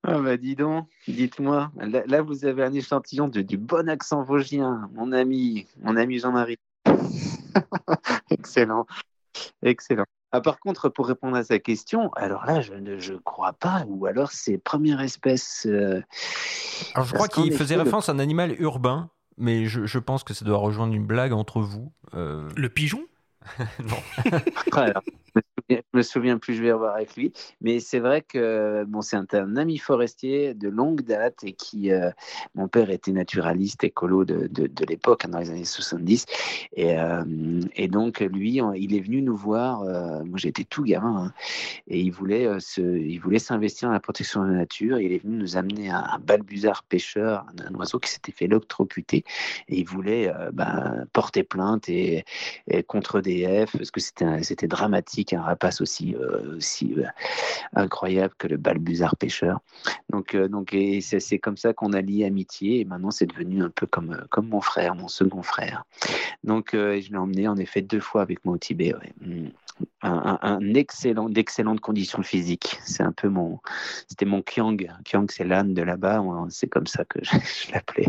ah 0.04 0.20
bah 0.20 0.38
dis 0.38 0.56
donc, 0.56 0.88
dites-moi. 1.08 1.72
Là, 1.78 2.22
vous 2.22 2.46
avez 2.46 2.64
un 2.64 2.74
échantillon 2.74 3.28
de, 3.28 3.42
du 3.42 3.58
bon 3.58 3.90
accent 3.90 4.24
vosgien, 4.24 4.90
mon 4.94 5.12
ami, 5.12 5.68
mon 5.82 5.96
ami 5.96 6.20
Jean-Marie. 6.20 6.60
Excellent. 8.30 8.86
Excellent. 9.64 10.06
Ah, 10.32 10.42
par 10.42 10.60
contre, 10.60 10.90
pour 10.90 11.08
répondre 11.08 11.38
à 11.38 11.44
sa 11.44 11.60
question, 11.60 12.12
alors 12.14 12.46
là, 12.46 12.60
je 12.60 12.74
ne 12.74 13.00
je 13.00 13.14
crois 13.14 13.54
pas, 13.54 13.86
ou 13.88 14.06
alors 14.06 14.32
c'est 14.32 14.58
première 14.58 15.00
espèce. 15.00 15.66
Euh, 15.66 16.02
alors 16.94 17.08
je 17.08 17.14
crois 17.14 17.28
qu'il 17.28 17.54
faisait 17.54 17.76
référence 17.76 18.10
à 18.10 18.12
un 18.12 18.20
animal 18.20 18.54
urbain, 18.60 19.10
mais 19.38 19.66
je, 19.66 19.86
je, 19.86 20.00
pense 20.00 20.24
que 20.26 20.34
ça 20.34 20.44
doit 20.44 20.58
rejoindre 20.58 20.94
une 20.94 21.06
blague 21.06 21.32
entre 21.32 21.62
vous. 21.62 21.94
Euh. 22.16 22.50
Le 22.56 22.70
pigeon? 22.70 23.06
Non. 23.80 23.98
alors, 24.74 25.04
je 25.70 25.78
me 25.94 26.02
souviens 26.02 26.38
plus, 26.38 26.54
je 26.54 26.64
vais 26.64 26.72
revoir 26.72 26.96
avec 26.96 27.16
lui. 27.16 27.34
Mais 27.62 27.80
c'est 27.80 28.00
vrai 28.00 28.22
que 28.22 28.84
bon, 28.88 29.02
c'est 29.02 29.18
un, 29.18 29.56
ami 29.56 29.78
forestier 29.78 30.54
de 30.54 30.70
longue 30.70 31.02
date 31.02 31.44
et 31.44 31.54
qui, 31.54 31.92
euh, 31.92 32.12
mon 32.54 32.68
père 32.68 32.90
était 32.90 33.12
naturaliste 33.12 33.84
écolo 33.84 34.26
de, 34.26 34.48
de, 34.48 34.86
l'époque, 34.88 35.26
hein, 35.26 35.30
dans 35.30 35.40
les 35.40 35.50
années 35.50 35.66
70. 35.66 36.26
Et, 36.74 37.00
euh, 37.00 37.62
et 37.76 37.88
donc, 37.88 38.20
lui, 38.20 38.62
il 38.76 38.96
est 38.96 39.00
venu 39.00 39.22
nous 39.22 39.36
voir. 39.36 39.82
Euh, 39.82 40.24
moi, 40.24 40.38
j'étais 40.38 40.64
tout 40.64 40.84
gamin. 40.84 41.26
Hein, 41.26 41.34
et 41.88 42.00
il 42.00 42.12
voulait, 42.12 42.60
se, 42.60 42.82
il 42.82 43.18
voulait 43.20 43.40
s'investir 43.40 43.90
dans 43.90 43.94
la 43.94 44.00
protection 44.00 44.44
de 44.44 44.52
la 44.52 44.58
nature. 44.58 45.00
Il 45.00 45.12
est 45.14 45.24
venu 45.24 45.38
nous 45.38 45.58
amener 45.58 45.90
un, 45.90 46.04
un 46.12 46.20
balbuzard 46.20 46.84
pêcheur, 46.84 47.46
un, 47.68 47.74
oiseau 47.76 48.00
qui 48.00 48.12
s'était 48.12 48.32
fait 48.32 48.46
électrocuter. 48.46 49.24
Et 49.68 49.80
il 49.80 49.86
voulait 49.86 50.32
ben, 50.54 51.06
porter 51.14 51.44
plainte 51.44 51.90
et, 51.90 52.26
et 52.68 52.84
contre 52.84 53.22
DF, 53.22 53.78
parce 53.78 53.92
que 53.92 54.00
c'était, 54.00 54.44
c'était 54.44 54.68
dramatique, 54.68 55.34
un 55.34 55.55
rapace 55.56 55.80
aussi, 55.82 56.16
euh, 56.16 56.58
aussi 56.58 56.96
euh, 56.98 57.06
incroyable 57.74 58.34
que 58.38 58.48
le 58.48 58.58
balbuzard 58.58 59.16
pêcheur. 59.16 59.62
Donc, 60.10 60.36
euh, 60.36 60.48
donc 60.50 60.74
et 60.74 61.00
c'est, 61.02 61.40
comme 61.40 61.58
ça 61.58 61.74
qu'on 61.74 61.94
a 61.94 62.02
lié 62.02 62.26
amitié, 62.26 62.82
et 62.82 62.86
maintenant 62.86 63.12
c'est 63.12 63.26
devenu 63.26 63.64
un 63.64 63.70
peu 63.70 63.88
comme, 63.88 64.26
comme 64.30 64.50
mon 64.50 64.62
frère, 64.62 64.96
mon 64.96 65.08
second 65.08 65.44
frère. 65.44 65.86
Donc 66.44 66.70
je 66.74 67.10
l'ai 67.10 67.18
emmené 67.18 67.48
en 67.48 67.58
effet 67.58 67.82
deux 67.82 68.00
fois 68.00 68.22
avec 68.22 68.44
moi 68.44 68.56
au 68.56 68.58
Tibet. 68.58 68.94
Ouais. 68.94 69.14
Mm. 69.22 69.50
Un, 70.04 70.40
un, 70.40 70.40
un, 70.42 70.74
excellent, 70.74 71.28
d'excellentes 71.30 71.82
conditions 71.82 72.24
physiques. 72.24 72.80
C'est 72.86 73.04
un 73.04 73.12
peu 73.12 73.28
mon, 73.28 73.60
c'était 74.08 74.26
mon 74.26 74.42
Kyang. 74.42 74.90
Kyang, 75.04 75.30
c'est 75.30 75.44
l'âne 75.44 75.74
de 75.74 75.82
là-bas. 75.82 76.24
C'est 76.50 76.68
comme 76.68 76.88
ça 76.88 77.04
que 77.04 77.20
je, 77.22 77.32
je 77.68 77.74
l'appelais. 77.74 78.08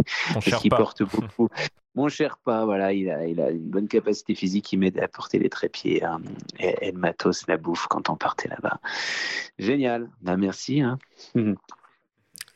Qu'il 0.61 0.71
porte 0.71 1.03
beaucoup. 1.03 1.49
Mon 1.97 2.09
cher 2.09 2.37
pas, 2.37 2.67
voilà, 2.67 2.93
il 2.93 3.11
a, 3.11 3.27
il 3.27 3.41
a 3.41 3.51
une 3.51 3.71
bonne 3.71 3.89
capacité 3.89 4.35
physique, 4.35 4.71
il 4.73 4.79
m'aide 4.79 4.99
à 4.99 5.09
porter 5.09 5.39
les 5.39 5.49
trépieds 5.49 6.05
hein, 6.05 6.21
et, 6.61 6.75
et, 6.83 6.93
le 6.93 6.99
matos, 6.99 7.47
la 7.49 7.57
bouffe 7.57 7.87
quand 7.89 8.11
on 8.11 8.17
partait 8.17 8.49
là-bas. 8.49 8.81
Génial, 9.59 10.11
bah, 10.21 10.37
merci. 10.37 10.83
Hein. 10.83 10.99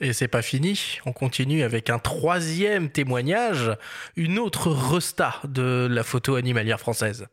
Et 0.02 0.14
c'est 0.14 0.28
pas 0.28 0.40
fini, 0.42 0.98
on 1.04 1.12
continue 1.12 1.62
avec 1.62 1.90
un 1.90 1.98
troisième 1.98 2.90
témoignage, 2.90 3.70
une 4.16 4.38
autre 4.38 4.70
resta 4.70 5.34
de 5.44 5.86
la 5.90 6.02
photo 6.02 6.36
animalière 6.36 6.80
française. 6.80 7.26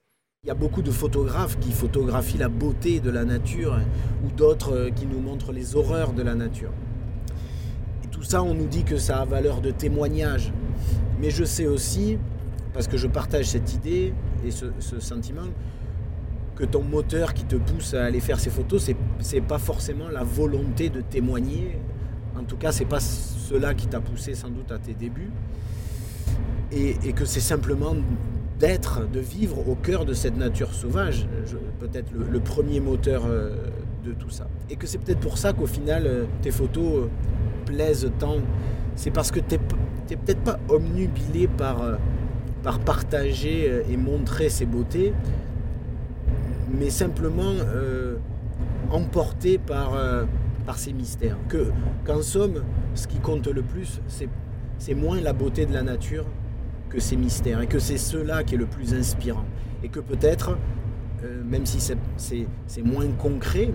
Il 0.44 0.48
y 0.48 0.52
a 0.52 0.56
beaucoup 0.56 0.82
de 0.82 0.92
photographes 0.92 1.60
qui 1.60 1.72
photographient 1.72 2.38
la 2.38 2.50
beauté 2.50 3.00
de 3.00 3.10
la 3.10 3.26
nature 3.26 3.80
ou 4.24 4.32
d'autres 4.32 4.90
qui 4.96 5.06
nous 5.06 5.20
montrent 5.20 5.52
les 5.52 5.76
horreurs 5.76 6.14
de 6.14 6.24
la 6.24 6.36
nature. 6.36 6.72
Et 8.04 8.08
tout 8.08 8.24
ça, 8.24 8.44
on 8.44 8.54
nous 8.54 8.68
dit 8.68 8.84
que 8.84 8.98
ça 8.98 9.20
a 9.22 9.26
valeur 9.26 9.62
de 9.62 9.72
témoignage. 9.72 10.54
Mais 11.20 11.30
je 11.30 11.44
sais 11.44 11.68
aussi, 11.68 12.18
parce 12.74 12.88
que 12.88 12.98
je 12.98 13.08
partage 13.08 13.46
cette 13.46 13.74
idée 13.74 14.14
et 14.46 14.52
ce, 14.52 14.66
sentiment, 15.00 15.48
que 16.56 16.64
ton 16.64 16.84
moteur 16.84 17.34
qui 17.34 17.44
te 17.44 17.56
pousse 17.56 17.94
à 17.94 18.06
aller 18.06 18.20
faire 18.20 18.40
ces 18.40 18.50
photos, 18.50 18.84
c'est, 18.84 18.96
c'est 19.20 19.42
pas 19.42 19.60
forcément 19.60 20.10
la 20.10 20.24
volonté 20.24 20.90
de 20.90 21.02
témoigner. 21.02 21.78
En 22.38 22.44
tout 22.44 22.58
cas, 22.58 22.72
c'est 22.72 22.86
pas 22.86 23.00
cela 23.00 23.74
qui 23.74 23.88
t'a 23.88 24.00
poussé 24.00 24.36
sans 24.36 24.50
doute 24.50 24.72
à 24.72 24.78
tes 24.78 24.94
débuts. 24.94 25.32
Et, 26.72 27.14
que 27.14 27.26
c'est 27.26 27.40
simplement 27.40 27.96
d'être, 28.60 29.08
de 29.10 29.20
vivre 29.20 29.70
au 29.70 29.76
cœur 29.76 30.06
de 30.06 30.14
cette 30.14 30.36
nature 30.36 30.74
sauvage, 30.74 31.28
peut-être 31.80 32.12
le, 32.12 32.26
le, 32.26 32.40
premier 32.40 32.80
moteur 32.80 33.26
euh, 33.26 33.56
de 34.06 34.12
tout 34.14 34.30
ça. 34.30 34.48
Et 34.70 34.76
que 34.76 34.88
c'est 34.88 34.98
peut-être 34.98 35.20
pour 35.20 35.38
ça 35.38 35.54
qu'au 35.54 35.68
final, 35.68 36.04
euh, 36.06 36.26
tes 36.42 36.52
photos 36.52 37.06
euh, 37.06 37.08
plaisent 37.66 38.12
tant. 38.20 38.38
C'est 38.96 39.12
parce 39.12 39.32
que 39.32 39.40
t'es, 39.40 39.60
peut-être 40.16 40.42
pas 40.42 40.60
omnubilé 40.70 41.48
par, 41.48 41.82
euh, 41.82 41.96
par 42.68 42.80
partager 42.80 43.70
euh, 43.70 43.84
et 43.90 43.96
montrer 43.96 44.50
ses 44.50 44.66
beautés, 44.66 45.14
mais 46.70 46.90
simplement 46.90 47.54
euh, 47.66 48.18
emporté 48.92 49.58
par, 49.58 49.94
euh, 49.96 50.26
par 50.66 50.76
mystères. 50.94 51.38
Que, 51.48 51.68
qu'en 52.06 52.22
somme, 52.22 52.64
ce 52.94 53.08
qui 53.08 53.20
compte 53.20 53.48
le 53.48 53.62
plus, 53.62 54.02
c'est, 54.08 54.94
moins 54.96 55.22
la 55.22 55.32
beauté 55.32 55.66
de 55.66 55.74
la 55.74 55.82
nature 55.82 56.26
que 56.90 57.00
ces 57.00 57.16
mystères, 57.16 57.62
et 57.62 57.68
que 57.68 57.80
c'est 57.80 57.98
cela 57.98 58.44
qui 58.44 58.56
est 58.56 58.58
le 58.58 58.66
plus 58.66 58.94
inspirant. 58.94 59.46
Et 59.82 59.88
que 59.88 60.02
peut-être, 60.02 60.58
même 61.46 61.66
si 61.66 61.80
c'est, 61.80 61.98
c'est, 62.18 62.82
moins 62.84 63.08
concret, 63.18 63.70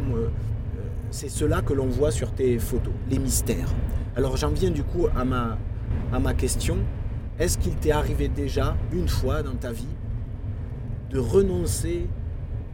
c'est 1.10 1.28
cela 1.28 1.62
que 1.62 1.72
l'on 1.72 1.86
voit 1.86 2.10
sur 2.10 2.32
tes 2.32 2.58
photos, 2.58 2.92
les 3.10 3.18
mystères. 3.18 3.68
Alors 4.16 4.36
j'en 4.36 4.50
viens 4.50 4.70
du 4.70 4.82
coup 4.82 5.06
à 5.14 5.24
ma, 5.24 5.58
à 6.12 6.18
ma 6.18 6.34
question. 6.34 6.78
Est-ce 7.38 7.58
qu'il 7.58 7.74
t'est 7.76 7.92
arrivé 7.92 8.28
déjà, 8.28 8.76
une 8.92 9.08
fois 9.08 9.42
dans 9.42 9.54
ta 9.54 9.72
vie, 9.72 9.96
de 11.10 11.18
renoncer 11.18 12.08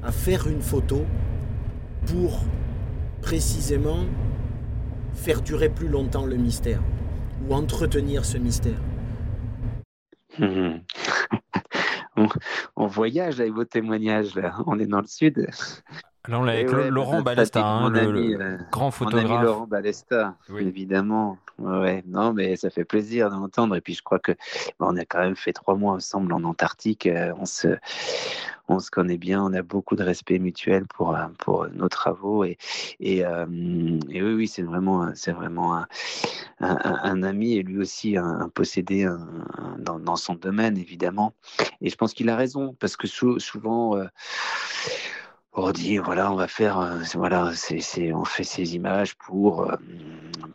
à 0.02 0.12
faire 0.12 0.46
une 0.48 0.60
photo 0.60 1.04
pour 2.06 2.40
précisément 3.22 4.04
faire 5.14 5.42
durer 5.42 5.68
plus 5.68 5.88
longtemps 5.88 6.26
le 6.26 6.36
mystère 6.36 6.80
ou 7.48 7.54
entretenir 7.54 8.24
ce 8.24 8.38
mystère? 8.38 8.80
On, 12.20 12.28
on, 12.74 12.86
voyage 12.88 13.38
avec 13.38 13.52
vos 13.52 13.64
témoignages 13.64 14.34
là. 14.34 14.56
On 14.66 14.76
est 14.80 14.86
dans 14.86 15.00
le 15.00 15.06
sud. 15.06 15.46
Là, 16.26 16.40
on 16.40 16.42
l'a 16.42 16.52
avec 16.52 16.70
ouais, 16.72 16.90
Laurent 16.90 17.22
Balesta, 17.22 17.64
hein, 17.64 17.90
le, 17.90 18.00
ami, 18.00 18.34
le, 18.34 18.58
grand 18.70 18.90
photographe. 18.90 19.24
Mon 19.28 19.36
ami 19.36 19.44
Laurent 19.44 19.66
Balesta, 19.66 20.34
oui. 20.50 20.66
évidemment. 20.66 21.38
Ouais, 21.58 22.04
non, 22.06 22.32
mais 22.32 22.56
ça 22.56 22.70
fait 22.70 22.84
plaisir 22.84 23.30
d'entendre. 23.30 23.74
Et 23.76 23.80
puis, 23.80 23.94
je 23.94 24.02
crois 24.02 24.18
que 24.18 24.32
bon, 24.78 24.88
on 24.92 24.96
a 24.96 25.04
quand 25.04 25.20
même 25.20 25.36
fait 25.36 25.52
trois 25.52 25.74
mois 25.74 25.94
ensemble 25.94 26.32
en 26.32 26.44
Antarctique. 26.44 27.06
Euh, 27.06 27.32
on 27.38 27.46
se, 27.46 27.68
on 28.68 28.78
se 28.78 28.90
connaît 28.90 29.16
bien. 29.16 29.42
On 29.42 29.52
a 29.54 29.62
beaucoup 29.62 29.96
de 29.96 30.02
respect 30.02 30.38
mutuel 30.38 30.86
pour 30.86 31.16
pour 31.38 31.66
nos 31.72 31.88
travaux. 31.88 32.44
Et 32.44 32.58
et, 33.00 33.24
euh, 33.24 33.46
et 34.10 34.22
oui, 34.22 34.34
oui, 34.34 34.48
c'est 34.48 34.62
vraiment, 34.62 35.10
c'est 35.14 35.32
vraiment 35.32 35.76
un, 35.76 35.86
un, 36.60 36.98
un, 37.02 37.22
ami 37.22 37.54
et 37.54 37.62
lui 37.62 37.78
aussi 37.78 38.16
un, 38.16 38.40
un 38.40 38.48
possédé 38.48 39.08
dans, 39.78 39.98
dans, 39.98 40.16
son 40.16 40.34
domaine, 40.34 40.76
évidemment. 40.76 41.32
Et 41.80 41.88
je 41.88 41.96
pense 41.96 42.12
qu'il 42.12 42.28
a 42.28 42.36
raison 42.36 42.76
parce 42.78 42.96
que 42.96 43.06
sou, 43.06 43.38
souvent. 43.38 43.96
Euh, 43.96 44.04
on 45.64 45.72
dit 45.72 45.98
voilà 45.98 46.32
on 46.32 46.36
va 46.36 46.48
faire 46.48 46.78
euh, 46.78 46.98
voilà 47.14 47.52
c'est 47.54 48.12
on 48.12 48.24
fait 48.24 48.44
ces 48.44 48.74
images 48.74 49.16
pour 49.16 49.62
euh, 49.62 49.76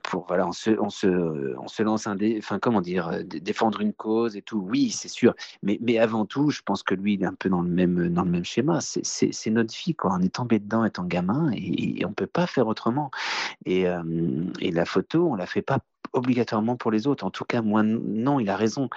pour 0.02 0.26
voilà 0.28 0.48
on 0.48 0.52
se 0.52 0.72
on 0.80 0.90
se 0.90 1.56
on 1.58 1.68
se 1.68 1.84
lance 1.84 2.08
un 2.08 2.16
dé, 2.16 2.40
comment 2.62 2.82
dire 2.82 3.08
euh, 3.10 3.24
défendre 3.24 3.82
une 3.82 3.94
cause 3.94 4.36
et 4.36 4.42
tout. 4.42 4.60
Oui 4.60 4.92
c'est 4.92 5.08
sûr. 5.08 5.36
Mais 5.62 5.78
mais 5.82 5.98
avant 6.00 6.26
tout 6.26 6.50
je 6.50 6.62
pense 6.62 6.84
que 6.84 6.96
lui 6.96 7.16
il 7.16 7.24
est 7.24 7.28
un 7.28 7.34
peu 7.34 7.50
dans 7.50 7.62
le 7.62 7.70
même 7.70 8.10
dans 8.10 8.24
le 8.24 8.32
même 8.32 8.46
schéma. 8.46 8.80
C'est 8.82 9.50
notre 9.52 9.74
vie 9.76 9.96
quoi. 9.96 10.12
On 10.14 10.22
est 10.22 10.34
tombé 10.34 10.60
dedans 10.60 10.86
étant 10.86 11.04
gamin 11.04 11.52
et, 11.54 12.02
et 12.02 12.06
on 12.06 12.14
peut 12.14 12.28
pas 12.28 12.48
faire 12.48 12.68
autrement. 12.68 13.12
Et 13.66 13.86
et 14.60 14.72
la 14.72 14.86
photo 14.86 15.28
on 15.30 15.36
la 15.36 15.46
fait 15.46 15.62
pas 15.62 15.80
obligatoirement 16.12 16.76
pour 16.76 16.92
les 16.92 17.08
autres. 17.08 17.26
En 17.26 17.32
tout 17.32 17.46
cas, 17.46 17.62
moi, 17.62 17.84
non, 17.84 18.40
il 18.40 18.50
a 18.50 18.58
raison. 18.58 18.90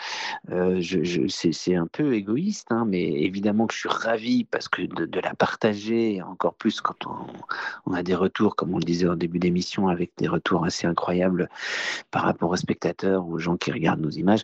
Euh, 0.51 0.79
je, 0.81 1.03
je, 1.05 1.29
c'est 1.29 1.75
un 1.75 1.87
peu 1.87 2.15
égoïste, 2.15 2.69
hein, 2.71 2.85
mais 2.87 3.03
évidemment 3.03 3.67
que 3.67 3.75
je 3.75 3.81
suis 3.81 3.89
ravi 3.89 4.45
parce 4.45 4.69
que 4.69 4.83
de, 4.83 5.21
la 5.21 5.35
partager, 5.35 6.23
encore 6.23 6.55
plus 6.55 6.81
quand 6.81 7.07
on, 7.87 7.93
a 7.93 8.03
des 8.03 8.15
retours, 8.15 8.57
comme 8.57 8.75
on 8.75 8.79
le 8.79 8.85
disait 8.85 9.07
au 9.07 9.15
début 9.15 9.39
d'émission, 9.39 9.89
avec 9.89 10.11
des 10.19 10.29
retours 10.29 10.65
assez 10.65 10.87
incroyables 10.87 11.49
par 12.11 12.23
rapport 12.23 12.51
aux 12.51 12.57
spectateurs, 12.57 13.27
aux 13.27 13.39
gens 13.39 13.57
qui 13.57 13.73
regardent 13.73 14.01
nos 14.01 14.11
images. 14.11 14.43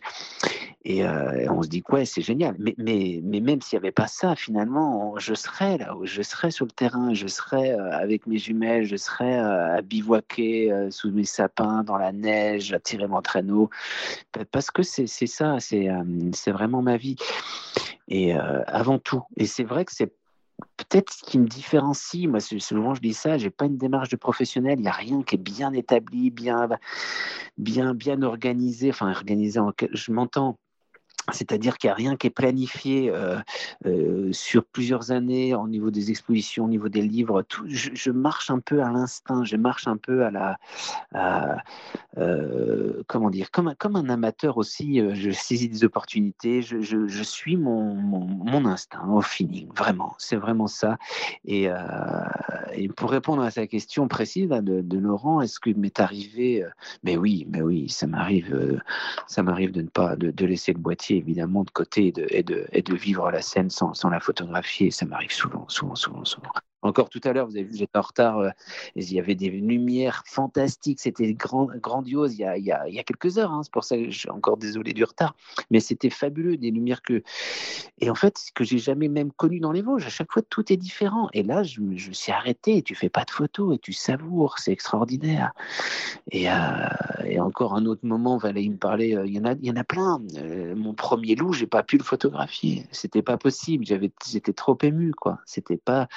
Et 0.84 1.04
euh, 1.04 1.46
on 1.50 1.62
se 1.62 1.68
dit 1.68 1.82
que 1.82 1.92
ouais, 1.92 2.04
c'est 2.04 2.22
génial. 2.22 2.56
Mais, 2.58 2.74
mais, 2.78 3.20
mais 3.22 3.40
même 3.40 3.60
s'il 3.60 3.78
n'y 3.78 3.84
avait 3.84 3.92
pas 3.92 4.08
ça, 4.08 4.34
finalement, 4.34 5.14
je 5.18 5.34
serais 5.34 5.78
là, 5.78 5.94
je 6.02 6.22
serais 6.22 6.50
sur 6.50 6.64
le 6.66 6.72
terrain, 6.72 7.14
je 7.14 7.26
serais 7.26 7.72
euh, 7.72 7.96
avec 7.96 8.26
mes 8.26 8.38
jumelles, 8.38 8.84
je 8.84 8.96
serais 8.96 9.38
à 9.38 9.80
bivouaquer 9.82 10.88
sous 10.90 11.10
mes 11.12 11.24
sapins, 11.24 11.84
dans 11.84 11.96
la 11.96 12.12
neige, 12.12 12.51
à 12.72 12.80
tirer 12.80 13.06
mon 13.06 13.22
traîneau. 13.22 13.70
Parce 14.50 14.70
que 14.70 14.82
c'est 14.82 15.06
ça, 15.06 15.58
c'est 15.60 15.88
c'est 16.32 16.52
vraiment 16.52 16.82
ma 16.82 16.96
vie. 16.96 17.16
Et 18.08 18.32
avant 18.32 18.98
tout. 18.98 19.22
Et 19.36 19.46
c'est 19.46 19.64
vrai 19.64 19.84
que 19.84 19.92
c'est 19.92 20.12
peut-être 20.76 21.12
ce 21.12 21.22
qui 21.24 21.38
me 21.38 21.46
différencie, 21.46 22.26
moi 22.26 22.40
souvent 22.40 22.94
je 22.94 23.00
dis 23.00 23.14
ça, 23.14 23.38
j'ai 23.38 23.50
pas 23.50 23.66
une 23.66 23.78
démarche 23.78 24.08
de 24.08 24.16
professionnel, 24.16 24.78
il 24.78 24.82
n'y 24.82 24.88
a 24.88 24.92
rien 24.92 25.22
qui 25.22 25.36
est 25.36 25.38
bien 25.38 25.72
établi, 25.72 26.30
bien, 26.30 26.68
bien, 27.58 27.94
bien 27.94 28.22
organisé, 28.22 28.90
enfin 28.90 29.10
organisé, 29.10 29.58
en, 29.58 29.72
je 29.92 30.12
m'entends, 30.12 30.58
c'est-à-dire 31.30 31.78
qu'il 31.78 31.88
n'y 31.88 31.92
a 31.92 31.94
rien 31.94 32.16
qui 32.16 32.26
est 32.26 32.30
planifié 32.30 33.10
euh, 33.10 33.38
euh, 33.86 34.32
sur 34.32 34.64
plusieurs 34.64 35.12
années 35.12 35.54
au 35.54 35.68
niveau 35.68 35.90
des 35.90 36.10
expositions, 36.10 36.64
au 36.64 36.68
niveau 36.68 36.88
des 36.88 37.02
livres. 37.02 37.44
Je, 37.66 38.10
marche 38.10 38.50
un 38.50 38.58
peu 38.58 38.82
à 38.82 38.90
l'instinct, 38.90 39.44
je 39.44 39.56
marche 39.56 39.86
un 39.86 39.96
peu 39.96 40.24
à 40.24 40.30
la, 40.30 40.58
euh, 42.18 43.02
comment 43.06 43.30
dire, 43.30 43.50
comme 43.50 43.68
un, 43.68 44.08
amateur 44.08 44.58
aussi. 44.58 45.00
Je 45.14 45.30
saisis 45.30 45.68
des 45.68 45.84
opportunités, 45.84 46.60
je, 46.62 47.22
suis 47.22 47.56
mon, 47.56 47.94
mon, 47.94 48.26
mon, 48.26 48.66
instinct 48.66 49.06
au 49.08 49.20
feeling, 49.20 49.68
vraiment. 49.74 50.14
C'est 50.18 50.36
vraiment 50.36 50.66
ça. 50.66 50.98
Et, 51.44 51.68
pour 52.96 53.10
répondre 53.10 53.42
à 53.42 53.50
sa 53.50 53.66
question 53.66 54.08
précise 54.08 54.48
de, 54.48 54.98
Laurent, 54.98 55.40
est-ce 55.40 55.60
que 55.60 55.70
m'est 55.70 56.00
arrivé 56.00 56.64
Mais 57.02 57.16
oui, 57.16 57.46
mais 57.50 57.62
oui, 57.62 57.88
ça 57.88 58.06
m'arrive, 58.06 58.80
ça 59.26 59.42
de 59.42 59.82
ne 59.82 59.88
pas 59.88 60.16
de 60.16 60.46
laisser 60.46 60.72
le 60.72 60.78
boîtier 60.78 61.11
évidemment 61.16 61.64
de 61.64 61.70
côté 61.70 62.12
et 62.30 62.42
de, 62.42 62.94
vivre 62.94 63.30
la 63.30 63.42
scène 63.42 63.70
sans, 63.70 63.94
sans 63.94 64.10
la 64.10 64.20
photographier. 64.20 64.90
Ça 64.90 65.06
m'arrive 65.06 65.32
souvent, 65.32 65.66
souvent, 65.68 65.94
souvent, 65.94 66.24
souvent. 66.24 66.52
Encore 66.82 67.08
tout 67.08 67.20
à 67.24 67.32
l'heure, 67.32 67.46
vous 67.46 67.56
avez 67.56 67.64
vu, 67.64 67.76
j'étais 67.76 67.98
en 67.98 68.02
retard. 68.02 68.38
euh, 68.38 68.50
il 68.96 69.12
y 69.12 69.20
avait 69.20 69.36
des 69.36 69.50
lumières 69.50 70.24
fantastiques. 70.26 71.00
C'était 71.00 71.32
grand, 71.32 71.66
grandiose 71.76 72.34
il 72.34 72.40
y, 72.40 72.72
a, 72.72 73.02
quelques 73.04 73.38
heures. 73.38 73.52
hein, 73.52 73.60
c'est 73.62 73.72
pour 73.72 73.84
ça 73.84 73.96
que 73.96 74.10
je 74.10 74.18
suis 74.18 74.30
encore 74.30 74.56
désolé 74.56 74.92
du 74.92 75.04
retard. 75.04 75.36
Mais 75.70 75.78
c'était 75.78 76.10
fabuleux, 76.10 76.56
des 76.56 76.70
lumières 76.70 77.02
que. 77.02 77.22
Et 78.00 78.10
en 78.10 78.16
fait, 78.16 78.50
que 78.54 78.64
j'ai 78.64 78.78
jamais 78.78 79.08
même 79.08 79.30
connu 79.30 79.60
dans 79.60 79.70
les 79.70 79.82
Vosges. 79.82 80.06
À 80.06 80.10
chaque 80.10 80.32
fois, 80.32 80.42
tout 80.42 80.72
est 80.72 80.76
différent. 80.76 81.28
Et 81.32 81.44
là, 81.44 81.62
je, 81.62 81.80
me 81.80 81.96
suis 81.96 82.32
arrêté. 82.32 82.82
Tu 82.82 82.96
fais 82.96 83.08
pas 83.08 83.24
de 83.24 83.30
photos 83.30 83.76
et 83.76 83.78
tu 83.78 83.92
savoures. 83.92 84.58
C'est 84.58 84.72
extraordinaire. 84.72 85.52
Et, 86.32 86.50
euh, 86.50 86.54
et 87.24 87.38
encore 87.38 87.74
un 87.74 87.86
autre 87.86 88.04
moment, 88.04 88.38
Valérie 88.38 88.70
me 88.70 88.76
parlait. 88.76 89.16
euh, 89.16 89.26
Il 89.26 89.34
y 89.34 89.38
en 89.38 89.44
a, 89.44 89.52
il 89.52 89.66
y 89.66 89.70
en 89.70 89.76
a 89.76 89.84
plein. 89.84 90.20
Mon 90.74 90.94
premier 90.94 91.36
loup, 91.36 91.52
j'ai 91.52 91.66
pas 91.68 91.84
pu 91.84 91.96
le 91.96 92.04
photographier. 92.04 92.86
C'était 92.90 93.22
pas 93.22 93.36
possible. 93.36 93.84
J'étais 93.86 94.52
trop 94.52 94.76
ému, 94.82 95.12
quoi. 95.12 95.38
C'était 95.46 95.76
pas. 95.76 96.08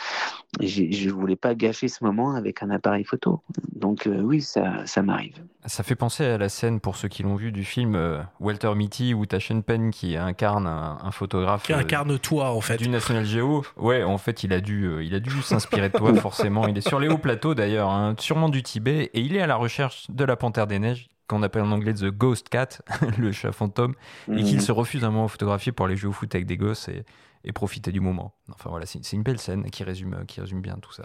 Je 0.61 1.09
voulais 1.09 1.35
pas 1.35 1.53
gâcher 1.55 1.87
ce 1.87 2.03
moment 2.03 2.35
avec 2.35 2.63
un 2.63 2.69
appareil 2.69 3.03
photo. 3.03 3.41
Donc 3.73 4.07
euh, 4.07 4.21
oui, 4.21 4.41
ça, 4.41 4.85
ça 4.85 5.01
m'arrive. 5.01 5.33
Ça 5.65 5.83
fait 5.83 5.95
penser 5.95 6.23
à 6.25 6.37
la 6.37 6.47
scène, 6.49 6.79
pour 6.79 6.95
ceux 6.95 7.07
qui 7.07 7.23
l'ont 7.23 7.35
vu, 7.35 7.51
du 7.51 7.63
film 7.63 7.95
euh, 7.95 8.21
Walter 8.39 8.73
Mitty 8.75 9.13
ou 9.13 9.25
Taschen 9.25 9.63
Penn 9.63 9.91
qui 9.91 10.15
incarne 10.15 10.67
un, 10.67 10.97
un 11.03 11.11
photographe. 11.11 11.63
Qui 11.63 11.73
euh, 11.73 11.77
incarne 11.79 12.17
toi, 12.19 12.51
en 12.51 12.61
fait. 12.61 12.77
Du 12.77 12.87
National 12.87 13.25
Geo. 13.25 13.65
Ouais, 13.77 14.03
en 14.03 14.17
fait, 14.17 14.43
il 14.43 14.53
a 14.53 14.61
dû, 14.61 14.83
euh, 14.85 15.03
il 15.03 15.13
a 15.15 15.19
dû 15.19 15.31
s'inspirer 15.41 15.89
de 15.89 15.97
toi, 15.97 16.13
forcément. 16.21 16.67
Il 16.67 16.77
est 16.77 16.87
sur 16.87 16.99
les 16.99 17.07
hauts 17.07 17.17
plateaux, 17.17 17.55
d'ailleurs, 17.55 17.89
hein, 17.89 18.15
sûrement 18.19 18.49
du 18.49 18.61
Tibet, 18.63 19.09
et 19.13 19.21
il 19.21 19.35
est 19.35 19.41
à 19.41 19.47
la 19.47 19.55
recherche 19.55 20.05
de 20.09 20.23
la 20.23 20.35
panthère 20.35 20.67
des 20.67 20.77
neiges, 20.79 21.07
qu'on 21.27 21.41
appelle 21.41 21.63
en 21.63 21.71
anglais 21.71 21.93
The 21.95 22.05
Ghost 22.11 22.49
Cat, 22.49 22.81
le 23.17 23.31
chat 23.31 23.51
fantôme, 23.51 23.95
et 24.27 24.31
Mhm. 24.33 24.43
qu'il 24.43 24.61
se 24.61 24.71
refuse 24.71 25.03
un 25.03 25.09
moment 25.09 25.25
à 25.25 25.29
photographier 25.29 25.71
pour 25.71 25.87
aller 25.87 25.95
jouer 25.95 26.09
au 26.09 26.13
foot 26.13 26.33
avec 26.35 26.45
des 26.45 26.57
gosses 26.57 26.87
et, 26.89 27.03
et 27.45 27.53
profiter 27.53 27.91
du 27.91 28.01
moment. 28.01 28.35
Enfin 28.49 28.69
voilà, 28.69 28.85
c'est 28.85 29.13
une 29.13 29.23
belle 29.23 29.39
scène 29.39 29.69
qui 29.69 29.83
résume, 29.83 30.25
qui 30.27 30.41
résume 30.41 30.61
bien 30.61 30.77
tout 30.81 30.91
ça. 30.91 31.03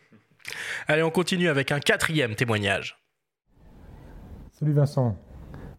Allez, 0.86 1.02
on 1.02 1.10
continue 1.10 1.48
avec 1.48 1.72
un 1.72 1.80
quatrième 1.80 2.34
témoignage. 2.34 2.96
Salut 4.52 4.72
Vincent. 4.72 5.16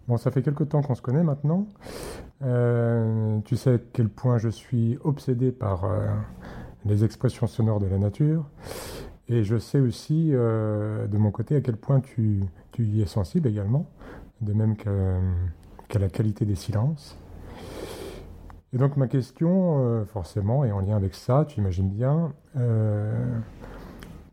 Bon, 0.08 0.18
ça 0.18 0.32
fait 0.32 0.42
quelque 0.42 0.64
temps 0.64 0.82
qu'on 0.82 0.96
se 0.96 1.02
connaît 1.02 1.24
maintenant. 1.24 1.68
Euh, 2.44 3.40
tu 3.46 3.56
sais 3.56 3.74
à 3.74 3.78
quel 3.94 4.10
point 4.10 4.38
je 4.38 4.50
suis 4.50 4.98
obsédé 5.04 5.52
par 5.52 5.86
euh, 5.86 6.08
les 6.86 7.04
expressions 7.04 7.48
sonores 7.48 7.80
de 7.80 7.88
la 7.88 7.98
nature. 7.98 8.46
Et 9.28 9.44
je 9.44 9.58
sais 9.58 9.80
aussi 9.80 10.32
euh, 10.34 11.08
de 11.08 11.18
mon 11.18 11.32
côté 11.32 11.56
à 11.56 11.62
quel 11.62 11.78
point 11.78 12.00
tu, 12.00 12.44
tu 12.72 12.84
y 12.84 13.02
es 13.02 13.06
sensible 13.06 13.48
également, 13.48 13.90
de 14.42 14.54
même 14.54 14.76
qu'à 14.76 14.92
qu'à 15.88 16.00
la 16.00 16.10
qualité 16.10 16.46
des 16.46 16.56
silences. 16.56 17.18
Et 18.72 18.78
donc 18.78 18.98
ma 18.98 19.08
question, 19.08 19.80
euh, 19.80 20.06
forcément, 20.06 20.64
est 20.64 20.72
en 20.72 20.80
lien 20.80 20.96
avec 20.96 21.16
ça, 21.16 21.46
tu 21.48 21.60
imagines 21.60 21.90
bien. 21.90 22.34
euh, 22.58 23.38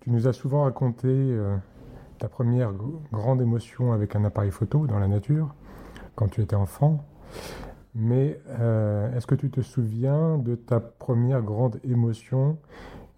tu 0.00 0.10
nous 0.10 0.28
as 0.28 0.32
souvent 0.32 0.64
raconté 0.64 1.08
euh, 1.08 1.56
ta 2.18 2.28
première 2.28 2.72
grande 3.12 3.40
émotion 3.40 3.92
avec 3.92 4.14
un 4.14 4.24
appareil 4.24 4.50
photo 4.52 4.86
dans 4.86 4.98
la 4.98 5.08
nature, 5.08 5.54
quand 6.14 6.28
tu 6.28 6.42
étais 6.42 6.54
enfant. 6.54 7.04
Mais 7.94 8.38
est-ce 9.16 9.26
que 9.26 9.34
tu 9.34 9.50
te 9.50 9.62
souviens 9.62 10.36
de 10.36 10.54
ta 10.54 10.80
première 10.80 11.40
grande 11.40 11.80
émotion 11.82 12.58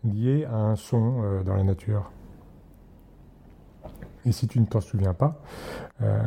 liée 0.04 0.44
à 0.44 0.54
un 0.54 0.76
son 0.76 1.42
dans 1.44 1.56
la 1.56 1.64
nature? 1.64 2.12
Et 4.26 4.32
si 4.32 4.48
tu 4.48 4.60
ne 4.60 4.66
t'en 4.66 4.80
souviens 4.80 5.14
pas, 5.14 5.40
euh, 6.02 6.20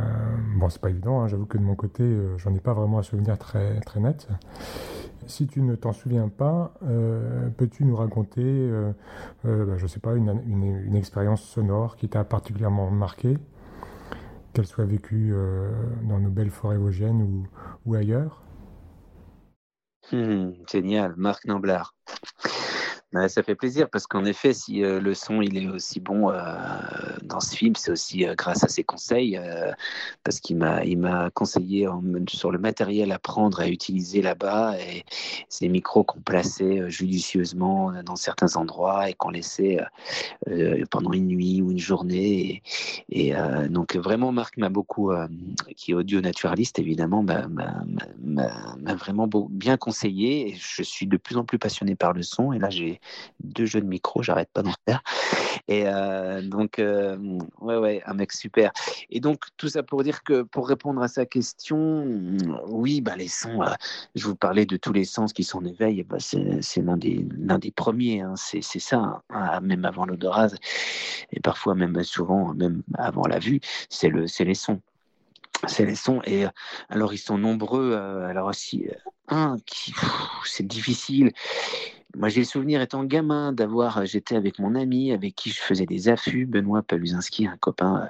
bon, 0.56 0.70
c'est 0.70 0.82
pas 0.82 0.90
évident, 0.90 1.22
hein, 1.22 1.28
j'avoue 1.28 1.46
que 1.46 1.58
de 1.58 1.64
mon 1.64 1.76
côté, 1.76 2.04
euh, 2.04 2.38
j'en 2.38 2.54
ai 2.54 2.60
pas 2.60 2.74
vraiment 2.74 3.00
un 3.00 3.04
souvenir 3.04 3.38
très, 3.38 3.80
très 3.82 4.00
net. 4.00 4.28
Si 5.28 5.48
tu 5.48 5.62
ne 5.62 5.76
t'en 5.76 5.94
souviens 5.94 6.30
pas, 6.30 6.74
euh, 6.84 7.50
peux-tu 7.58 7.86
nous 7.86 7.96
raconter, 7.96 8.72
bah, 9.44 9.78
je 9.78 9.88
sais 9.88 10.00
pas, 10.00 10.16
une, 10.16 10.96
expérience 10.96 11.44
sonore 11.44 11.96
qui 11.96 12.10
t'a 12.10 12.24
particulièrement 12.24 12.90
marqué, 12.90 13.38
qu'elle 14.54 14.66
soit 14.66 14.86
vécue 14.86 15.34
dans 16.04 16.20
nos 16.20 16.30
belles 16.30 16.50
forêts 16.50 16.78
vosgiennes 16.78 17.22
ou, 17.22 17.48
ou 17.86 17.96
ailleurs? 17.96 18.42
Hmm, 20.12 20.52
génial, 20.70 21.14
Marc 21.18 21.46
Namblard. 21.46 21.94
Ouais, 23.14 23.28
ça 23.28 23.44
fait 23.44 23.56
plaisir 23.56 23.90
parce 23.90 24.08
qu'en 24.08 24.24
effet, 24.24 24.54
si 24.54 24.86
euh, 24.86 25.02
le 25.02 25.14
son 25.14 25.42
il 25.42 25.58
est 25.58 25.68
aussi 25.68 26.00
bon 26.00 26.30
euh, 26.32 26.46
dans 27.24 27.42
ce 27.42 27.54
film, 27.58 27.76
c'est 27.76 27.92
aussi 27.92 28.26
euh, 28.26 28.36
grâce 28.36 28.64
à 28.64 28.70
ses 28.70 28.86
conseils, 28.86 29.36
euh, 29.36 29.74
parce 30.24 30.40
qu'il 30.40 30.56
m'a 30.56 30.86
il 30.86 30.98
m'a 30.98 31.30
conseillé 31.32 31.90
en- 31.90 32.02
sur 32.30 32.52
le 32.52 32.58
matériel 32.58 33.12
à 33.12 33.20
prendre 33.20 33.60
à 33.60 33.68
utiliser 33.68 34.22
là-bas 34.22 34.78
et 34.80 35.04
ces 35.50 35.68
micros 35.68 36.06
qu'on 36.06 36.22
plaçait 36.22 36.80
euh, 36.80 36.90
judicieusement 36.90 37.92
dans 38.04 38.16
certains 38.16 38.56
endroits 38.56 39.10
et 39.10 39.14
qu'on 39.14 39.32
laissait 39.32 39.82
euh, 39.82 39.86
euh, 40.50 40.86
pendant 40.92 41.14
une 41.14 41.28
nuit 41.28 41.62
ou 41.62 41.72
une 41.72 41.80
journée. 41.80 42.62
Et, 43.10 43.28
et, 43.28 43.36
euh, 43.36 43.68
donc 43.68 43.96
vraiment, 43.96 44.32
Marc 44.32 44.58
m'a 44.58 44.70
beaucoup, 44.70 45.12
euh, 45.12 45.28
qui 45.76 45.92
est 45.92 45.94
audio 45.94 46.22
naturaliste 46.22 46.80
évidemment, 46.80 47.24
m'a- 47.24 47.48
m'a 47.48 47.84
m'a- 48.24 48.76
m'a 48.80 48.96
vraiment 48.96 49.28
bien 49.50 49.78
conseillé. 49.78 50.50
Et 50.50 50.56
je 50.58 50.84
suis 50.84 51.08
de 51.08 51.18
plus 51.18 51.38
en 51.38 51.44
plus 51.46 51.60
passionné 51.60 51.96
par 51.96 52.14
le 52.14 52.24
son. 52.24 52.54
Et 52.54 52.60
là, 52.60 52.70
j'ai 52.70 53.01
deux 53.40 53.66
jeux 53.66 53.82
de 53.82 53.86
micro, 53.86 54.24
j'arrête 54.24 54.50
pas 54.54 54.62
d'en 54.62 54.74
faire. 54.88 55.02
Et 55.68 55.84
euh, 55.86 56.42
donc, 56.42 56.80
euh, 56.80 57.18
ouais, 57.60 57.78
ouais, 57.78 58.02
un 58.06 58.14
mec 58.14 58.32
super. 58.32 58.72
Et 59.10 59.20
donc, 59.20 59.44
tout 59.58 59.70
ça 59.70 59.84
pour 59.84 60.04
dire 60.04 60.24
que 60.24 60.42
pour 60.42 60.68
répondre 60.68 61.02
à 61.02 61.08
sa 61.08 61.26
question, 61.26 62.06
oui, 62.68 63.02
bah, 63.02 63.16
les 63.16 63.28
sons, 63.28 63.62
euh, 63.62 63.70
je 64.16 64.26
vous 64.26 64.36
parlais 64.36 64.66
de 64.66 64.78
tous 64.78 64.94
les 64.94 65.06
sens 65.06 65.34
qui 65.34 65.44
sont 65.44 65.60
en 65.60 65.66
éveil, 65.66 66.04
bah, 66.04 66.18
c'est 66.20 66.82
l'un 66.82 66.98
des, 66.98 67.26
des 67.26 67.72
premiers, 67.72 68.22
hein, 68.22 68.34
c'est 68.36 68.62
ça, 68.62 69.22
hein, 69.30 69.62
même 69.62 69.86
avant 69.86 70.06
l'odorat, 70.06 70.48
et 71.32 71.40
parfois 71.40 71.76
même 71.76 72.04
souvent, 72.04 72.54
même 72.54 72.82
avant 72.98 73.28
la 73.28 73.40
vue, 73.40 73.60
c'est 73.90 74.10
le, 74.10 74.26
les 74.40 74.56
sons 74.56 74.82
c'est 75.68 75.86
les 75.86 75.96
sons 75.96 76.22
et 76.26 76.46
euh, 76.46 76.50
alors 76.90 77.14
ils 77.14 77.20
sont 77.20 77.38
nombreux 77.38 77.94
alors 77.94 78.50
euh, 78.50 78.80
un 79.28 79.58
qui 79.66 79.94
c'est 80.46 80.66
difficile 80.66 81.32
moi 82.16 82.30
j'ai 82.30 82.42
le 82.42 82.46
souvenir 82.46 82.82
étant 82.82 83.04
gamin 83.04 83.54
d'avoir 83.54 84.00
euh, 84.00 84.06
j'étais 84.06 84.36
avec 84.36 84.60
mon 84.60 84.76
ami 84.76 85.12
avec 85.12 85.36
qui 85.36 85.50
je 85.50 85.60
faisais 85.60 85.86
des 85.86 86.10
affûts 86.10 86.46
Benoît 86.46 86.82
Paluzinski 86.82 87.48
un 87.48 87.58
copain 87.58 88.04
euh, 88.04 88.08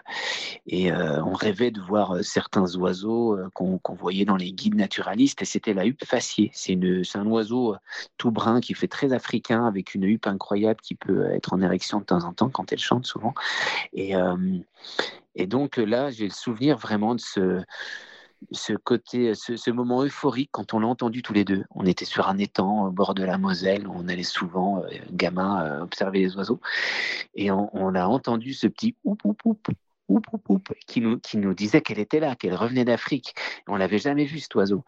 et 0.68 0.92
euh, 0.92 1.24
on 1.24 1.34
rêvait 1.34 1.72
de 1.72 1.80
voir 1.82 2.24
certains 2.24 2.76
oiseaux 2.76 3.38
qu'on 3.54 3.80
voyait 3.94 4.26
dans 4.26 4.36
les 4.36 4.52
guides 4.52 4.76
naturalistes 4.76 5.42
et 5.42 5.46
c'était 5.46 5.74
la 5.74 5.86
huppe 5.86 6.06
faciée. 6.06 6.52
C'est 6.54 6.78
un 7.16 7.26
oiseau 7.26 7.76
tout 8.18 8.32
brun 8.32 8.62
qui 8.62 8.74
fait 8.74 8.88
très 8.88 9.14
africain 9.14 9.66
avec 9.66 9.96
une 9.96 10.04
huppe 10.04 10.28
incroyable 10.28 10.80
qui 10.82 10.96
peut 10.96 11.26
être 11.32 11.54
en 11.54 11.62
érection 11.62 12.00
de 12.00 12.06
temps 12.06 12.24
en 12.24 12.34
temps 12.34 12.50
quand 12.50 12.72
elle 12.72 12.80
chante 12.80 13.06
souvent. 13.06 13.34
Et 13.94 14.16
donc 15.48 15.78
là, 15.78 16.12
j'ai 16.12 16.26
le 16.26 16.34
souvenir 16.34 16.78
vraiment 16.78 17.16
de 17.16 17.22
ce, 17.22 17.64
ce 18.52 18.74
côté, 18.74 19.34
ce, 19.36 19.72
moment 19.72 20.04
euphorique 20.04 20.50
quand 20.52 20.74
on 20.74 20.80
l'a 20.80 20.88
entendu 20.88 21.22
tous 21.22 21.34
les 21.34 21.46
deux. 21.46 21.64
On 21.72 21.86
était 21.86 22.06
sur 22.06 22.28
un 22.28 22.38
étang 22.38 22.88
au 22.88 22.92
bord 22.92 23.14
de 23.14 23.24
la 23.24 23.38
Moselle, 23.38 23.88
on 23.88 24.08
allait 24.08 24.24
souvent, 24.24 24.84
euh, 24.84 24.90
gamin, 25.12 25.64
euh, 25.64 25.82
observer 25.82 26.20
les 26.20 26.36
oiseaux, 26.36 26.60
et 27.36 27.52
on, 27.52 27.70
on 27.74 27.96
a 27.96 28.06
entendu 28.06 28.54
ce 28.54 28.68
petit 28.68 28.96
oup 29.04 29.20
oup 29.24 29.38
oup 29.46 29.68
qui 30.88 31.02
nous, 31.02 31.20
qui 31.20 31.38
nous 31.38 31.54
disait 31.54 31.82
qu'elle 31.82 32.00
était 32.00 32.20
là, 32.20 32.36
qu'elle 32.36 32.56
revenait 32.56 32.86
d'Afrique. 32.86 33.36
On 33.68 33.76
l'avait 33.76 34.00
jamais 34.00 34.26
vu 34.26 34.40
cet 34.40 34.56
oiseau. 34.56 34.84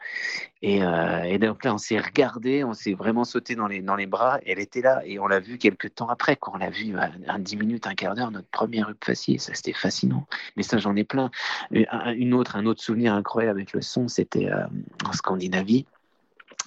Et, 0.62 0.84
euh, 0.84 1.24
et 1.24 1.38
donc 1.38 1.64
là, 1.64 1.74
on 1.74 1.78
s'est 1.78 2.00
regardé, 2.00 2.64
on 2.64 2.74
s'est 2.74 2.94
vraiment 2.94 3.24
sauté 3.24 3.56
dans 3.56 3.68
les, 3.68 3.82
dans 3.82 3.96
les 3.96 4.06
bras. 4.06 4.40
Elle 4.46 4.60
était 4.60 4.82
là 4.82 5.02
et 5.06 5.20
on 5.20 5.28
l'a 5.28 5.40
vu 5.40 5.58
quelques 5.58 5.96
temps 5.96 6.08
après, 6.08 6.36
quand 6.36 6.54
on 6.56 6.58
l'a 6.58 6.70
vu 6.70 6.98
à, 6.98 7.12
à 7.28 7.40
10 7.40 7.58
minutes, 7.58 7.88
un 7.88 7.96
quart 7.96 8.16
d'heure, 8.16 8.32
notre 8.32 8.50
première 8.50 8.88
rue 8.88 8.96
faciée. 9.04 9.38
Ça, 9.38 9.54
c'était 9.54 9.74
fascinant. 9.74 10.26
Mais 10.56 10.64
ça, 10.64 10.78
j'en 10.78 10.96
ai 10.96 11.04
plein. 11.04 11.32
Une 11.72 12.34
autre, 12.34 12.56
un 12.56 12.66
autre 12.66 12.82
souvenir 12.82 13.14
incroyable 13.14 13.60
avec 13.60 13.74
le 13.74 13.82
son, 13.82 14.08
c'était 14.08 14.50
euh, 14.50 14.66
en 15.06 15.14
Scandinavie. 15.14 15.86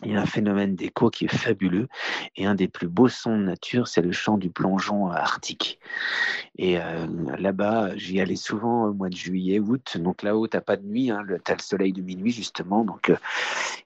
Il 0.04 0.12
y 0.12 0.16
a 0.16 0.20
un 0.20 0.26
phénomène 0.26 0.74
d'écho 0.74 1.10
qui 1.10 1.24
est 1.24 1.34
fabuleux 1.34 1.88
et 2.36 2.46
un 2.46 2.54
des 2.54 2.68
plus 2.68 2.88
beaux 2.88 3.08
sons 3.08 3.38
de 3.38 3.44
nature, 3.44 3.88
c'est 3.88 4.02
le 4.02 4.12
chant 4.12 4.36
du 4.36 4.50
plongeon 4.50 5.10
euh, 5.10 5.14
arctique. 5.14 5.78
Et 6.58 6.78
euh, 6.78 7.06
là-bas, 7.38 7.96
j'y 7.96 8.20
allais 8.20 8.36
souvent 8.36 8.84
au 8.86 8.94
mois 8.94 9.08
de 9.08 9.16
juillet, 9.16 9.58
août. 9.58 9.98
Donc 9.98 10.22
là-haut, 10.22 10.46
t'as 10.46 10.60
pas 10.60 10.76
de 10.76 10.86
nuit, 10.86 11.10
hein, 11.10 11.24
t'as 11.44 11.54
le 11.54 11.60
soleil 11.60 11.92
de 11.92 12.00
minuit 12.00 12.32
justement. 12.32 12.84
Donc 12.84 13.10
euh, 13.10 13.16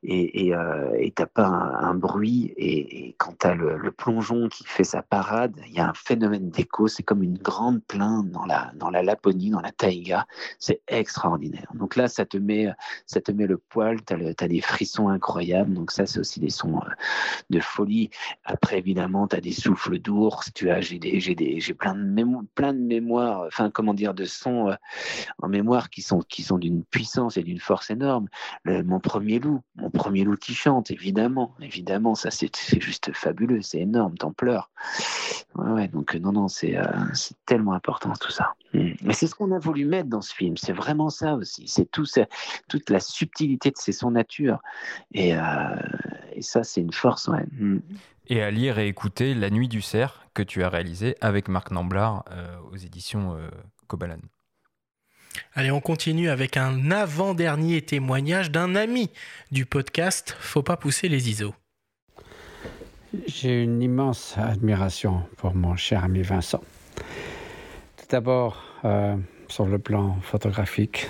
et 0.02 0.46
et 0.46 0.54
euh, 0.54 1.08
t'as 1.14 1.26
pas 1.26 1.46
un, 1.46 1.94
bruit. 1.94 2.54
Et, 2.56 3.14
quand 3.18 3.36
t'as 3.38 3.54
le, 3.54 3.76
le 3.76 3.90
plongeon 3.90 4.48
qui 4.48 4.64
fait 4.64 4.84
sa 4.84 5.02
parade, 5.02 5.60
il 5.66 5.74
y 5.74 5.80
a 5.80 5.88
un 5.88 5.94
phénomène 5.94 6.50
d'écho. 6.50 6.86
C'est 6.86 7.02
comme 7.02 7.22
une 7.22 7.38
grande 7.38 7.82
plainte 7.84 8.30
dans 8.30 8.46
la 8.46 8.70
dans 8.76 8.90
la 8.90 9.02
Laponie, 9.02 9.50
dans 9.50 9.60
la 9.60 9.72
taïga. 9.72 10.26
C'est 10.58 10.80
extraordinaire. 10.88 11.70
Donc 11.74 11.96
là, 11.96 12.08
ça 12.08 12.24
te 12.24 12.36
met 12.36 12.68
ça 13.06 13.20
te 13.20 13.32
met 13.32 13.46
le 13.46 13.58
poil. 13.58 14.00
T'as 14.02 14.16
t'as 14.34 14.48
des 14.48 14.60
frissons 14.60 15.08
incroyables. 15.08 15.74
Donc 15.74 15.90
c'est 16.06 16.18
aussi 16.20 16.40
des 16.40 16.50
sons 16.50 16.78
euh, 16.78 16.90
de 17.50 17.60
folie. 17.60 18.10
Après, 18.44 18.78
évidemment, 18.78 19.28
tu 19.28 19.36
as 19.36 19.40
des 19.40 19.52
souffles 19.52 19.98
d'ours, 19.98 20.52
tu 20.54 20.70
as, 20.70 20.80
j'ai 20.80 20.98
des, 20.98 21.20
j'ai 21.20 21.34
des, 21.34 21.60
j'ai 21.60 21.74
plein 21.74 21.94
de 21.94 22.02
mémoires, 22.02 22.44
plein 22.54 22.72
de 22.72 22.80
mémoires, 22.80 23.44
enfin, 23.46 23.70
comment 23.70 23.94
dire, 23.94 24.14
de 24.14 24.24
sons 24.24 24.70
euh, 24.70 24.74
en 25.38 25.48
mémoire 25.48 25.90
qui 25.90 26.02
sont, 26.02 26.20
qui 26.20 26.42
sont 26.42 26.58
d'une 26.58 26.84
puissance 26.84 27.36
et 27.36 27.42
d'une 27.42 27.60
force 27.60 27.90
énorme. 27.90 28.28
Mon 28.64 29.00
premier 29.00 29.38
loup, 29.38 29.60
mon 29.76 29.90
premier 29.90 30.24
loup 30.24 30.36
qui 30.36 30.54
chante, 30.54 30.90
évidemment, 30.90 31.54
évidemment, 31.60 32.14
ça 32.14 32.30
c'est 32.30 32.80
juste 32.80 33.12
fabuleux, 33.12 33.62
c'est 33.62 33.80
énorme, 33.80 34.16
t'en 34.16 34.32
pleures. 34.32 34.69
Ouais, 35.54 35.70
ouais, 35.70 35.88
donc 35.88 36.14
non, 36.14 36.32
non, 36.32 36.48
c'est 36.48 36.76
euh, 36.76 36.84
c'est 37.12 37.36
tellement 37.44 37.72
important 37.72 38.12
tout 38.20 38.30
ça. 38.30 38.54
Mm. 38.72 38.90
Mais 39.02 39.14
c'est 39.14 39.26
ce 39.26 39.34
qu'on 39.34 39.52
a 39.52 39.58
voulu 39.58 39.84
mettre 39.84 40.08
dans 40.08 40.22
ce 40.22 40.34
film, 40.34 40.56
c'est 40.56 40.72
vraiment 40.72 41.10
ça 41.10 41.34
aussi. 41.34 41.66
C'est 41.66 41.90
tout 41.90 42.04
ça, 42.04 42.26
toute 42.68 42.90
la 42.90 43.00
subtilité 43.00 43.70
de 43.70 43.76
c'est 43.76 43.92
son 43.92 44.12
nature. 44.12 44.58
Et, 45.12 45.34
euh, 45.36 45.40
et 46.32 46.42
ça, 46.42 46.62
c'est 46.64 46.80
une 46.80 46.92
force, 46.92 47.28
ouais. 47.28 47.44
Mm. 47.52 47.80
Et 48.28 48.42
à 48.42 48.50
lire 48.50 48.78
et 48.78 48.86
écouter 48.86 49.34
La 49.34 49.50
Nuit 49.50 49.68
du 49.68 49.82
Cerf 49.82 50.26
que 50.34 50.42
tu 50.42 50.62
as 50.62 50.68
réalisé 50.68 51.16
avec 51.20 51.48
Marc 51.48 51.72
Namblard 51.72 52.24
euh, 52.30 52.56
aux 52.70 52.76
éditions 52.76 53.34
euh, 53.34 53.48
Kobalan. 53.88 54.20
Allez, 55.54 55.70
on 55.70 55.80
continue 55.80 56.28
avec 56.28 56.56
un 56.56 56.90
avant-dernier 56.90 57.82
témoignage 57.82 58.50
d'un 58.50 58.74
ami 58.76 59.10
du 59.50 59.66
podcast 59.66 60.36
Faut 60.38 60.62
pas 60.62 60.76
pousser 60.76 61.08
les 61.08 61.28
ISO. 61.28 61.54
J'ai 63.26 63.64
une 63.64 63.82
immense 63.82 64.38
admiration 64.38 65.24
pour 65.36 65.52
mon 65.56 65.74
cher 65.74 66.04
ami 66.04 66.22
Vincent. 66.22 66.60
Tout 67.96 68.06
d'abord, 68.08 68.62
euh, 68.84 69.16
sur 69.48 69.66
le 69.66 69.80
plan 69.80 70.14
photographique, 70.22 71.08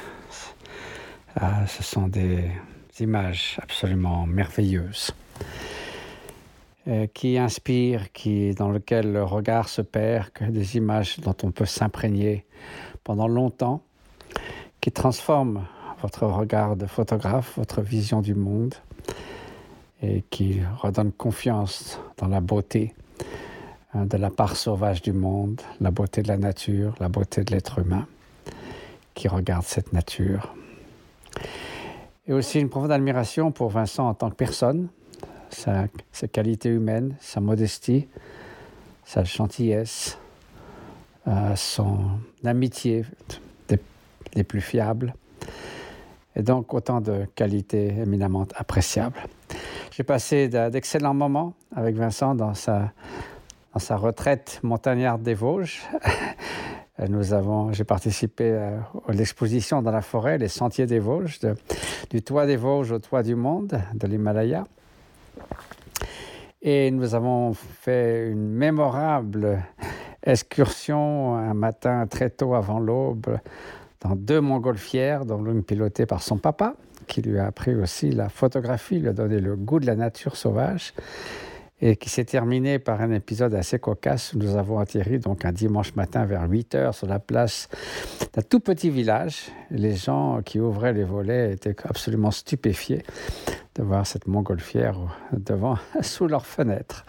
euh, 1.42 1.66
ce 1.66 1.82
sont 1.82 2.08
des 2.08 2.50
images 3.00 3.58
absolument 3.62 4.24
merveilleuses 4.26 5.12
euh, 6.88 7.06
qui 7.12 7.36
inspirent, 7.36 8.06
dans 8.56 8.70
lesquelles 8.70 9.12
le 9.12 9.22
regard 9.22 9.68
se 9.68 9.82
perd, 9.82 10.30
que 10.30 10.44
des 10.44 10.78
images 10.78 11.20
dont 11.20 11.36
on 11.42 11.50
peut 11.50 11.66
s'imprégner 11.66 12.46
pendant 13.04 13.28
longtemps, 13.28 13.82
qui 14.80 14.90
transforment 14.90 15.66
votre 16.00 16.24
regard 16.24 16.76
de 16.76 16.86
photographe, 16.86 17.58
votre 17.58 17.82
vision 17.82 18.22
du 18.22 18.34
monde 18.34 18.74
et 20.02 20.22
qui 20.30 20.60
redonne 20.80 21.12
confiance 21.12 21.98
dans 22.16 22.28
la 22.28 22.40
beauté 22.40 22.94
hein, 23.94 24.06
de 24.06 24.16
la 24.16 24.30
part 24.30 24.56
sauvage 24.56 25.02
du 25.02 25.12
monde, 25.12 25.60
la 25.80 25.90
beauté 25.90 26.22
de 26.22 26.28
la 26.28 26.38
nature, 26.38 26.94
la 27.00 27.08
beauté 27.08 27.44
de 27.44 27.52
l'être 27.52 27.78
humain 27.78 28.06
qui 29.14 29.28
regarde 29.28 29.64
cette 29.64 29.92
nature. 29.92 30.54
Et 32.26 32.32
aussi 32.32 32.60
une 32.60 32.68
profonde 32.68 32.92
admiration 32.92 33.50
pour 33.50 33.70
Vincent 33.70 34.08
en 34.08 34.14
tant 34.14 34.30
que 34.30 34.36
personne, 34.36 34.88
sa, 35.50 35.86
ses 36.12 36.28
qualités 36.28 36.68
humaines, 36.68 37.16
sa 37.20 37.40
modestie, 37.40 38.08
sa 39.04 39.24
gentillesse, 39.24 40.18
euh, 41.26 41.54
son 41.56 41.98
amitié 42.44 43.04
des, 43.68 43.78
des 44.34 44.44
plus 44.44 44.60
fiables, 44.60 45.14
et 46.36 46.42
donc 46.42 46.72
autant 46.72 47.00
de 47.00 47.26
qualités 47.34 47.88
éminemment 47.88 48.46
appréciables. 48.54 49.20
J'ai 50.00 50.04
passé 50.04 50.48
d'excellents 50.48 51.12
moments 51.12 51.52
avec 51.76 51.94
Vincent 51.94 52.34
dans 52.34 52.54
sa, 52.54 52.90
retraite 53.74 54.58
montagnarde 54.62 55.22
des 55.22 55.34
Vosges. 55.34 55.82
Nous 57.10 57.34
avons, 57.34 57.70
j'ai 57.74 57.84
participé 57.84 58.54
à 58.54 59.12
l'exposition 59.12 59.82
dans 59.82 59.90
la 59.90 60.00
forêt, 60.00 60.38
les 60.38 60.48
sentiers 60.48 60.86
des 60.86 61.00
Vosges, 61.00 61.38
du 62.08 62.22
toit 62.22 62.46
des 62.46 62.56
Vosges 62.56 62.92
au 62.92 62.98
toit 62.98 63.22
du 63.22 63.34
monde, 63.34 63.78
de 63.92 64.06
l'Himalaya. 64.06 64.64
Et 66.62 66.90
nous 66.90 67.14
avons 67.14 67.52
fait 67.52 68.30
une 68.30 68.48
mémorable 68.48 69.62
excursion 70.22 71.34
un 71.34 71.52
matin 71.52 72.06
très 72.06 72.30
tôt 72.30 72.54
avant 72.54 72.78
l'aube 72.78 73.38
dans 74.00 74.16
deux 74.16 74.40
montgolfières, 74.40 75.26
dont 75.26 75.42
l'une 75.42 75.62
pilotée 75.62 76.06
par 76.06 76.22
son 76.22 76.38
papa, 76.38 76.74
qui 77.10 77.22
lui 77.22 77.38
a 77.40 77.46
appris 77.46 77.74
aussi 77.74 78.12
la 78.12 78.28
photographie, 78.28 79.00
lui 79.00 79.08
a 79.08 79.12
donné 79.12 79.40
le 79.40 79.56
goût 79.56 79.80
de 79.80 79.86
la 79.86 79.96
nature 79.96 80.36
sauvage, 80.36 80.94
et 81.82 81.96
qui 81.96 82.08
s'est 82.08 82.24
terminé 82.24 82.78
par 82.78 83.00
un 83.00 83.10
épisode 83.10 83.52
assez 83.54 83.80
cocasse 83.80 84.32
où 84.32 84.38
nous 84.38 84.56
avons 84.56 84.78
atterri 84.78 85.18
donc 85.18 85.44
un 85.44 85.50
dimanche 85.50 85.94
matin 85.96 86.24
vers 86.24 86.48
8 86.48 86.74
heures 86.76 86.94
sur 86.94 87.08
la 87.08 87.18
place 87.18 87.68
d'un 88.32 88.42
tout 88.42 88.60
petit 88.60 88.90
village. 88.90 89.50
Les 89.70 89.96
gens 89.96 90.40
qui 90.44 90.60
ouvraient 90.60 90.92
les 90.92 91.04
volets 91.04 91.52
étaient 91.52 91.74
absolument 91.84 92.30
stupéfiés 92.30 93.02
de 93.74 93.82
voir 93.82 94.06
cette 94.06 94.28
montgolfière 94.28 94.96
devant, 95.32 95.78
sous 96.02 96.28
leurs 96.28 96.46
fenêtres. 96.46 97.04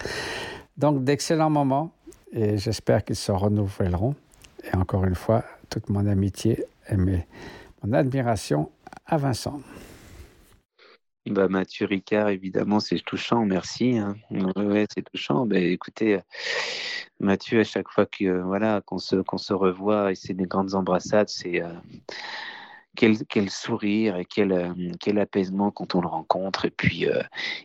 Donc 0.77 1.03
d'excellents 1.03 1.49
moments 1.49 1.91
et 2.31 2.57
j'espère 2.57 3.03
qu'ils 3.03 3.17
se 3.17 3.31
renouvelleront. 3.31 4.15
Et 4.63 4.75
encore 4.75 5.05
une 5.05 5.15
fois, 5.15 5.43
toute 5.69 5.89
mon 5.89 6.07
amitié 6.07 6.65
et 6.89 6.95
mon 6.95 7.93
admiration 7.93 8.71
à 9.05 9.17
Vincent. 9.17 9.59
Bah, 11.27 11.47
Mathieu 11.47 11.85
Ricard, 11.85 12.29
évidemment, 12.29 12.79
c'est 12.79 12.99
touchant, 12.99 13.45
merci. 13.45 13.97
Hein. 13.97 14.15
Ouais, 14.55 14.85
c'est 14.93 15.03
touchant. 15.03 15.45
Bah, 15.45 15.59
écoutez, 15.59 16.19
Mathieu, 17.19 17.59
à 17.59 17.63
chaque 17.63 17.89
fois 17.89 18.07
que 18.07 18.41
voilà 18.41 18.81
qu'on 18.81 18.97
se, 18.97 19.17
qu'on 19.17 19.37
se 19.37 19.53
revoit 19.53 20.11
et 20.11 20.15
c'est 20.15 20.33
des 20.33 20.47
grandes 20.47 20.73
embrassades, 20.73 21.29
c'est 21.29 21.61
euh, 21.61 21.71
quel, 22.95 23.17
quel, 23.27 23.49
sourire 23.49 24.17
et 24.17 24.25
quel, 24.25 24.51
euh, 24.51 24.73
quel, 24.99 25.19
apaisement 25.19 25.71
quand 25.71 25.95
on 25.95 26.01
le 26.01 26.07
rencontre. 26.07 26.65
Et 26.65 26.71
puis, 26.71 27.07
euh, 27.07 27.21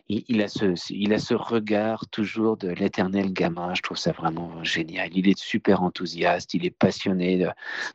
il, 0.09 0.41
a 0.41 0.47
ce, 0.47 0.73
il 0.89 1.13
a 1.13 1.19
ce 1.19 1.33
regard 1.33 2.07
toujours 2.07 2.57
de 2.57 2.69
l'éternel 2.69 3.33
gamin. 3.33 3.73
Je 3.73 3.81
trouve 3.81 3.97
ça 3.97 4.11
vraiment 4.11 4.63
génial. 4.63 5.09
Il 5.13 5.27
est 5.27 5.37
super 5.37 5.83
enthousiaste, 5.83 6.53
il 6.53 6.65
est 6.65 6.77
passionné 6.77 7.37
de, 7.37 7.49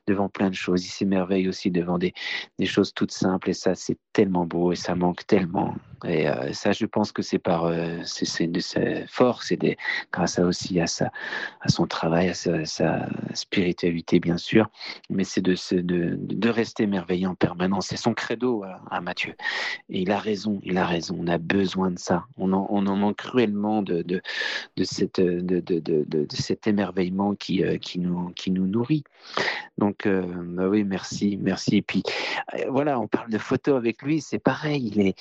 devant 0.06 0.28
plein 0.28 0.50
de 0.50 0.54
choses. 0.54 0.84
Il 0.84 0.90
s'émerveille 0.90 1.48
aussi 1.48 1.70
devant 1.70 1.98
des, 1.98 2.12
des, 2.58 2.66
choses 2.66 2.92
toutes 2.94 3.12
simples. 3.12 3.50
Et 3.50 3.54
ça, 3.54 3.74
c'est 3.74 3.98
tellement 4.12 4.46
beau 4.46 4.72
et 4.72 4.76
ça 4.76 4.94
manque 4.94 5.26
tellement. 5.26 5.74
Et 6.04 6.28
euh, 6.28 6.52
ça, 6.52 6.72
je 6.72 6.86
pense 6.86 7.12
que 7.12 7.22
c'est 7.22 7.38
par 7.38 7.66
euh, 7.66 7.98
c'est 8.04 8.46
de 8.46 8.60
sa 8.60 9.06
force 9.06 9.52
et 9.52 9.56
des, 9.56 9.76
grâce 10.12 10.38
à 10.38 10.44
aussi 10.44 10.80
à, 10.80 10.86
sa, 10.86 11.10
à 11.60 11.68
son 11.68 11.86
travail, 11.86 12.28
à 12.28 12.34
sa, 12.34 13.06
spiritualité, 13.34 14.20
bien 14.20 14.36
sûr. 14.36 14.68
Mais 15.10 15.24
c'est 15.24 15.40
de, 15.40 15.54
de, 15.80 16.16
de 16.18 16.48
rester 16.48 16.86
merveilleux 16.86 17.28
en 17.28 17.34
permanence. 17.34 17.88
C'est 17.88 17.96
son 17.96 18.14
credo 18.14 18.64
à, 18.64 18.80
à, 18.90 19.00
Mathieu. 19.00 19.34
Et 19.88 20.02
il 20.02 20.10
a 20.10 20.18
raison, 20.18 20.60
il 20.64 20.78
a 20.78 20.86
raison. 20.86 21.16
On 21.18 21.26
a 21.26 21.38
besoin 21.38 21.90
de 21.90 21.98
ça. 21.98 22.24
On 22.36 22.52
en, 22.52 22.66
on 22.70 22.86
en 22.86 22.96
manque 22.96 23.16
cruellement 23.16 23.82
de, 23.82 24.02
de, 24.02 24.20
de, 24.76 24.84
cette, 24.84 25.20
de, 25.20 25.60
de, 25.60 26.26
cet 26.30 26.66
émerveillement 26.66 27.34
qui, 27.34 27.62
euh, 27.64 27.78
qui, 27.78 27.98
nous, 27.98 28.30
qui 28.30 28.50
nous 28.50 28.66
nourrit. 28.66 29.04
Donc, 29.78 30.06
euh, 30.06 30.22
bah 30.26 30.68
oui, 30.68 30.84
merci, 30.84 31.38
merci. 31.40 31.76
Et 31.76 31.82
puis, 31.82 32.02
euh, 32.54 32.64
voilà, 32.68 32.98
on 32.98 33.08
parle 33.08 33.30
de 33.30 33.38
photos 33.38 33.76
avec 33.76 34.02
lui, 34.02 34.20
c'est 34.20 34.38
pareil. 34.38 34.92
Il 34.94 35.00
est 35.00 35.14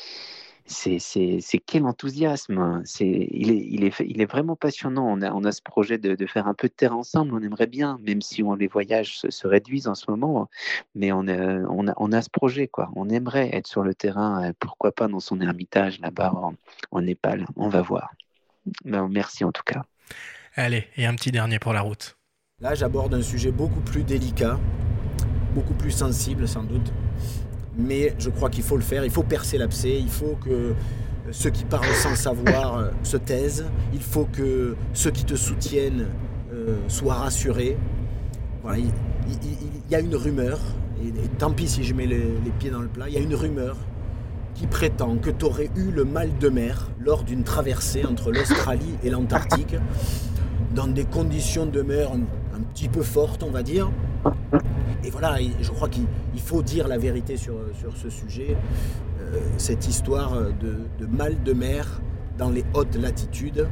c'est 0.65 1.59
quel 1.65 1.85
enthousiasme. 1.85 2.81
C'est 2.85 3.27
il, 3.31 3.51
est, 3.51 3.67
il, 3.69 3.83
est, 3.83 3.99
il 3.99 4.21
est 4.21 4.25
vraiment 4.25 4.55
passionnant. 4.55 5.07
On 5.07 5.21
a, 5.21 5.31
on 5.31 5.43
a 5.43 5.51
ce 5.51 5.61
projet 5.61 5.97
de, 5.97 6.15
de, 6.15 6.25
faire 6.25 6.47
un 6.47 6.53
peu 6.53 6.67
de 6.67 6.73
terre 6.73 6.95
ensemble. 6.95 7.33
On 7.33 7.41
aimerait 7.41 7.67
bien, 7.67 7.99
même 8.01 8.21
si 8.21 8.43
on, 8.43 8.55
les 8.55 8.67
voyages 8.67 9.17
se, 9.17 9.29
se, 9.29 9.47
réduisent 9.47 9.87
en 9.87 9.95
ce 9.95 10.09
moment, 10.09 10.49
mais 10.95 11.11
on 11.11 11.27
a, 11.27 11.59
on, 11.69 11.87
a, 11.87 11.93
on 11.97 12.11
a 12.11 12.21
ce 12.21 12.29
projet. 12.29 12.67
quoi. 12.67 12.89
On 12.95 13.09
aimerait 13.09 13.55
être 13.55 13.67
sur 13.67 13.83
le 13.83 13.93
terrain, 13.93 14.51
pourquoi 14.59 14.91
pas 14.91 15.07
dans 15.07 15.19
son 15.19 15.41
ermitage 15.41 15.99
là-bas 15.99 16.31
en, 16.33 16.53
en, 16.91 17.01
Népal. 17.01 17.45
On 17.55 17.69
va 17.69 17.81
voir. 17.81 18.11
Ben, 18.85 19.07
merci 19.09 19.43
en 19.43 19.51
tout 19.51 19.63
cas. 19.65 19.83
Allez, 20.55 20.87
et 20.97 21.05
un 21.05 21.15
petit 21.15 21.31
dernier 21.31 21.59
pour 21.59 21.73
la 21.73 21.81
route. 21.81 22.17
Là, 22.59 22.75
j'aborde 22.75 23.13
un 23.13 23.21
sujet 23.21 23.51
beaucoup 23.51 23.79
plus 23.81 24.03
délicat, 24.03 24.59
beaucoup 25.55 25.73
plus 25.73 25.91
sensible 25.91 26.47
sans 26.47 26.63
doute 26.63 26.91
mais 27.77 28.13
je 28.19 28.29
crois 28.29 28.49
qu'il 28.49 28.63
faut 28.63 28.75
le 28.75 28.81
faire, 28.81 29.05
il 29.05 29.11
faut 29.11 29.23
percer 29.23 29.57
l'abcès, 29.57 29.97
il 29.99 30.09
faut 30.09 30.37
que 30.43 30.73
ceux 31.31 31.49
qui 31.49 31.63
parlent 31.63 31.85
sans 31.93 32.15
savoir 32.15 32.89
se 33.03 33.17
taisent, 33.17 33.65
il 33.93 34.01
faut 34.01 34.25
que 34.25 34.75
ceux 34.93 35.11
qui 35.11 35.23
te 35.23 35.35
soutiennent 35.35 36.07
euh, 36.53 36.75
soient 36.89 37.15
rassurés. 37.15 37.77
Il, 38.75 38.91
y 39.89 39.95
a 39.95 39.99
une 39.99 40.15
rumeur, 40.15 40.59
et, 41.01 41.11
tant 41.37 41.51
pis 41.51 41.67
si 41.67 41.83
je 41.83 41.93
mets 41.93 42.05
les, 42.05 42.21
pieds 42.59 42.69
dans 42.69 42.81
le 42.81 42.87
plat, 42.87 43.07
il 43.07 43.13
y 43.13 43.17
a 43.17 43.21
une 43.21 43.35
rumeur 43.35 43.77
qui 44.53 44.67
prétend 44.67 45.15
que 45.15 45.29
tu 45.29 45.45
aurais 45.45 45.69
eu 45.75 45.91
le 45.91 46.03
mal 46.03 46.37
de 46.37 46.49
mer 46.49 46.89
lors 46.99 47.23
d'une 47.23 47.43
traversée 47.43 48.05
entre 48.05 48.31
l'Australie 48.31 48.95
et 49.03 49.09
l'Antarctique, 49.09 49.75
dans 50.75 50.87
des 50.87 51.05
conditions 51.05 51.65
de 51.65 51.81
mer 51.81 52.11
un 52.11 52.61
petit 52.73 52.89
peu 52.89 53.01
fortes, 53.01 53.43
on 53.43 53.51
va 53.51 53.63
dire. 53.63 53.89
Et 55.03 55.09
voilà, 55.09 55.37
je 55.59 55.71
crois 55.71 55.89
qu'il 55.89 56.07
faut 56.37 56.61
dire 56.61 56.87
la 56.87 56.97
vérité 56.97 57.37
sur, 57.37 57.55
sur 57.79 57.95
ce 57.97 58.09
sujet. 58.09 58.55
Euh, 59.19 59.39
cette 59.57 59.87
histoire 59.87 60.33
de, 60.33 60.75
de, 60.99 61.05
mal 61.05 61.41
de 61.43 61.53
mer 61.53 62.01
dans 62.37 62.49
les 62.49 62.63
hautes 62.73 62.95
latitudes. 62.95 63.67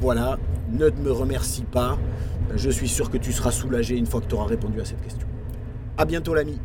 Voilà, 0.00 0.38
ne 0.70 0.90
me 0.90 1.12
remercie 1.12 1.64
pas. 1.64 1.98
Je 2.54 2.70
suis 2.70 2.88
sûr 2.88 3.10
que 3.10 3.18
tu 3.18 3.32
seras 3.32 3.50
soulagé 3.50 3.96
une 3.96 4.06
fois 4.06 4.20
que 4.20 4.26
tu 4.26 4.34
auras 4.34 4.46
répondu 4.46 4.80
à 4.80 4.84
cette 4.84 5.02
question. 5.02 5.26
À 5.98 6.04
bientôt, 6.04 6.34
l'ami. 6.34 6.58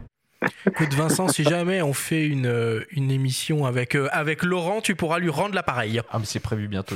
Écoute, 0.66 0.94
Vincent, 0.94 1.28
si 1.28 1.44
jamais 1.44 1.82
on 1.82 1.94
fait 1.94 2.26
une, 2.26 2.84
une 2.92 3.12
émission 3.12 3.66
avec, 3.66 3.96
euh, 3.96 4.10
avec 4.12 4.44
Laurent, 4.44 4.82
tu 4.82 4.96
pourras 4.96 5.20
lui 5.20 5.30
rendre 5.30 5.56
l'appareil. 5.56 6.02
Ah, 6.12 6.20
mais 6.20 6.26
c'est 6.26 6.40
prévu 6.40 6.68
bientôt. 6.68 6.96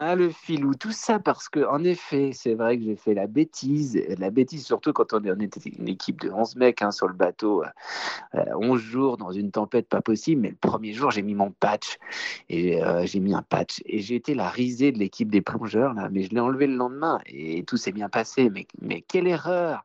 Ah, 0.00 0.14
le 0.14 0.30
filou, 0.30 0.74
tout 0.74 0.92
ça 0.92 1.18
parce 1.18 1.48
que, 1.48 1.66
en 1.66 1.82
effet, 1.82 2.30
c'est 2.32 2.54
vrai 2.54 2.78
que 2.78 2.84
j'ai 2.84 2.94
fait 2.94 3.14
la 3.14 3.26
bêtise. 3.26 4.00
La 4.18 4.30
bêtise, 4.30 4.64
surtout 4.64 4.92
quand 4.92 5.12
on, 5.12 5.18
était 5.40 5.70
une 5.70 5.88
équipe 5.88 6.20
de 6.20 6.30
11 6.30 6.54
mecs 6.56 6.82
hein, 6.82 6.92
sur 6.92 7.08
le 7.08 7.14
bateau, 7.14 7.64
euh, 8.34 8.44
11 8.54 8.80
jours 8.80 9.16
dans 9.16 9.32
une 9.32 9.50
tempête 9.50 9.88
pas 9.88 10.00
possible. 10.00 10.42
Mais 10.42 10.50
le 10.50 10.56
premier 10.56 10.92
jour, 10.92 11.10
j'ai 11.10 11.22
mis 11.22 11.34
mon 11.34 11.50
patch. 11.50 11.98
Et 12.48 12.82
euh, 12.82 13.06
j'ai 13.06 13.18
mis 13.18 13.34
un 13.34 13.42
patch. 13.42 13.82
Et 13.86 13.98
j'ai 13.98 14.14
été 14.14 14.34
la 14.34 14.48
risée 14.48 14.92
de 14.92 14.98
l'équipe 14.98 15.30
des 15.30 15.40
plongeurs, 15.40 15.94
là. 15.94 16.08
Mais 16.12 16.22
je 16.22 16.30
l'ai 16.30 16.40
enlevé 16.40 16.68
le 16.68 16.76
lendemain 16.76 17.18
et 17.26 17.64
tout 17.64 17.76
s'est 17.76 17.92
bien 17.92 18.08
passé. 18.08 18.50
Mais, 18.50 18.66
mais 18.80 19.00
quelle 19.02 19.26
erreur 19.26 19.84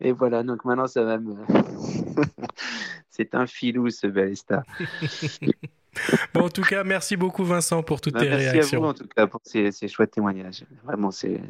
Et 0.00 0.12
voilà, 0.12 0.42
donc 0.42 0.64
maintenant, 0.66 0.86
ça 0.86 1.04
va 1.04 1.18
me. 1.18 1.34
c'est 3.08 3.34
un 3.34 3.46
filou, 3.46 3.88
ce 3.88 4.06
Balesta. 4.08 4.62
Bon, 6.32 6.42
en 6.42 6.48
tout 6.48 6.62
cas, 6.62 6.84
merci 6.84 7.16
beaucoup 7.16 7.44
Vincent 7.44 7.82
pour 7.82 8.00
toutes 8.00 8.14
Bah, 8.14 8.20
tes 8.20 8.28
merci 8.28 8.48
réactions. 8.50 8.78
à 8.78 8.82
vous 8.82 8.88
en 8.90 8.94
tout 8.94 9.06
cas 9.14 9.26
pour 9.26 9.40
ces, 9.44 9.70
ces 9.72 9.88
chouettes 9.88 10.12
témoignages. 10.12 10.64
Vraiment, 10.84 11.10
c'est 11.10 11.40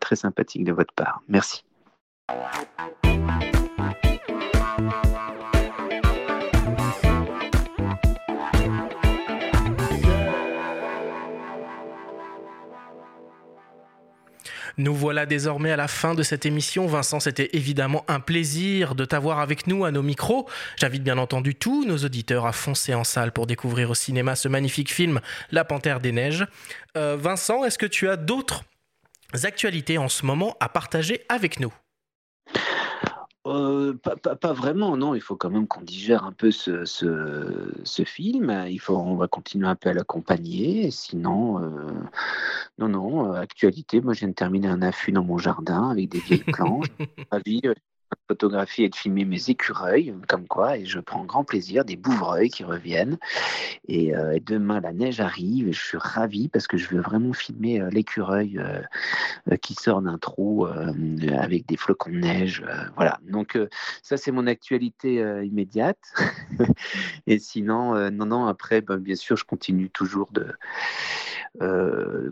très 0.00 0.16
sympathique 0.16 0.64
de 0.64 0.72
votre 0.72 0.92
part. 0.94 1.22
Merci. 1.28 1.64
Nous 14.78 14.94
voilà 14.94 15.26
désormais 15.26 15.72
à 15.72 15.76
la 15.76 15.88
fin 15.88 16.14
de 16.14 16.22
cette 16.22 16.46
émission. 16.46 16.86
Vincent, 16.86 17.18
c'était 17.18 17.50
évidemment 17.52 18.04
un 18.06 18.20
plaisir 18.20 18.94
de 18.94 19.04
t'avoir 19.04 19.40
avec 19.40 19.66
nous 19.66 19.84
à 19.84 19.90
nos 19.90 20.02
micros. 20.02 20.48
J'invite 20.76 21.02
bien 21.02 21.18
entendu 21.18 21.56
tous 21.56 21.84
nos 21.84 21.98
auditeurs 21.98 22.46
à 22.46 22.52
foncer 22.52 22.94
en 22.94 23.02
salle 23.02 23.32
pour 23.32 23.48
découvrir 23.48 23.90
au 23.90 23.94
cinéma 23.94 24.36
ce 24.36 24.46
magnifique 24.46 24.92
film 24.92 25.20
La 25.50 25.64
Panthère 25.64 25.98
des 25.98 26.12
Neiges. 26.12 26.46
Euh, 26.96 27.16
Vincent, 27.18 27.64
est-ce 27.64 27.76
que 27.76 27.86
tu 27.86 28.08
as 28.08 28.16
d'autres 28.16 28.62
actualités 29.42 29.98
en 29.98 30.08
ce 30.08 30.24
moment 30.24 30.56
à 30.60 30.68
partager 30.68 31.22
avec 31.28 31.58
nous? 31.58 31.74
Euh, 33.48 33.94
pas, 33.94 34.16
pas- 34.16 34.36
pas 34.36 34.52
vraiment, 34.52 34.96
non. 34.96 35.14
Il 35.14 35.20
faut 35.20 35.36
quand 35.36 35.50
même 35.50 35.66
qu'on 35.66 35.80
digère 35.82 36.24
un 36.24 36.32
peu 36.32 36.50
ce, 36.50 36.84
ce, 36.84 37.72
ce 37.84 38.04
film. 38.04 38.50
Il 38.68 38.78
faut, 38.78 38.96
on 38.96 39.16
va 39.16 39.28
continuer 39.28 39.66
un 39.68 39.76
peu 39.76 39.90
à 39.90 39.94
l'accompagner. 39.94 40.90
Sinon, 40.90 41.62
euh, 41.62 41.92
non, 42.78 42.88
non. 42.88 43.32
euh, 43.34 43.40
Actualité, 43.40 44.00
moi, 44.00 44.12
je 44.14 44.20
viens 44.20 44.28
de 44.28 44.34
terminer 44.34 44.68
un 44.68 44.82
affût 44.82 45.12
dans 45.12 45.24
mon 45.24 45.38
jardin 45.38 45.90
avec 45.90 46.08
des 46.10 46.20
vieilles 46.20 46.44
planches. 46.44 46.88
Ravi 47.30 47.62
photographier 48.28 48.86
et 48.86 48.88
de 48.88 48.94
filmer 48.94 49.24
mes 49.24 49.50
écureuils, 49.50 50.14
comme 50.28 50.46
quoi, 50.46 50.76
et 50.76 50.84
je 50.84 51.00
prends 51.00 51.24
grand 51.24 51.44
plaisir 51.44 51.84
des 51.84 51.96
bouvreuils 51.96 52.50
qui 52.50 52.64
reviennent. 52.64 53.18
Et 53.88 54.14
euh, 54.14 54.38
demain, 54.44 54.80
la 54.80 54.92
neige 54.92 55.20
arrive 55.20 55.68
et 55.68 55.72
je 55.72 55.82
suis 55.82 55.98
ravi 55.98 56.48
parce 56.48 56.66
que 56.66 56.76
je 56.76 56.88
veux 56.88 57.00
vraiment 57.00 57.32
filmer 57.32 57.80
euh, 57.80 57.90
l'écureuil 57.90 58.58
euh, 58.58 59.56
qui 59.56 59.74
sort 59.74 60.02
d'un 60.02 60.18
trou 60.18 60.66
avec 60.66 61.66
des 61.66 61.76
flocons 61.76 62.10
de 62.10 62.18
neige. 62.18 62.64
voilà. 62.96 63.18
Donc, 63.22 63.58
ça, 64.02 64.16
c'est 64.16 64.30
mon 64.30 64.46
actualité 64.46 65.16
immédiate. 65.44 65.98
et 67.26 67.38
sinon, 67.38 68.10
non, 68.10 68.26
non, 68.26 68.46
après, 68.46 68.80
ben, 68.80 68.98
bien 68.98 69.16
sûr, 69.16 69.36
je 69.36 69.44
continue 69.44 69.90
toujours 69.90 70.30
de. 70.32 70.46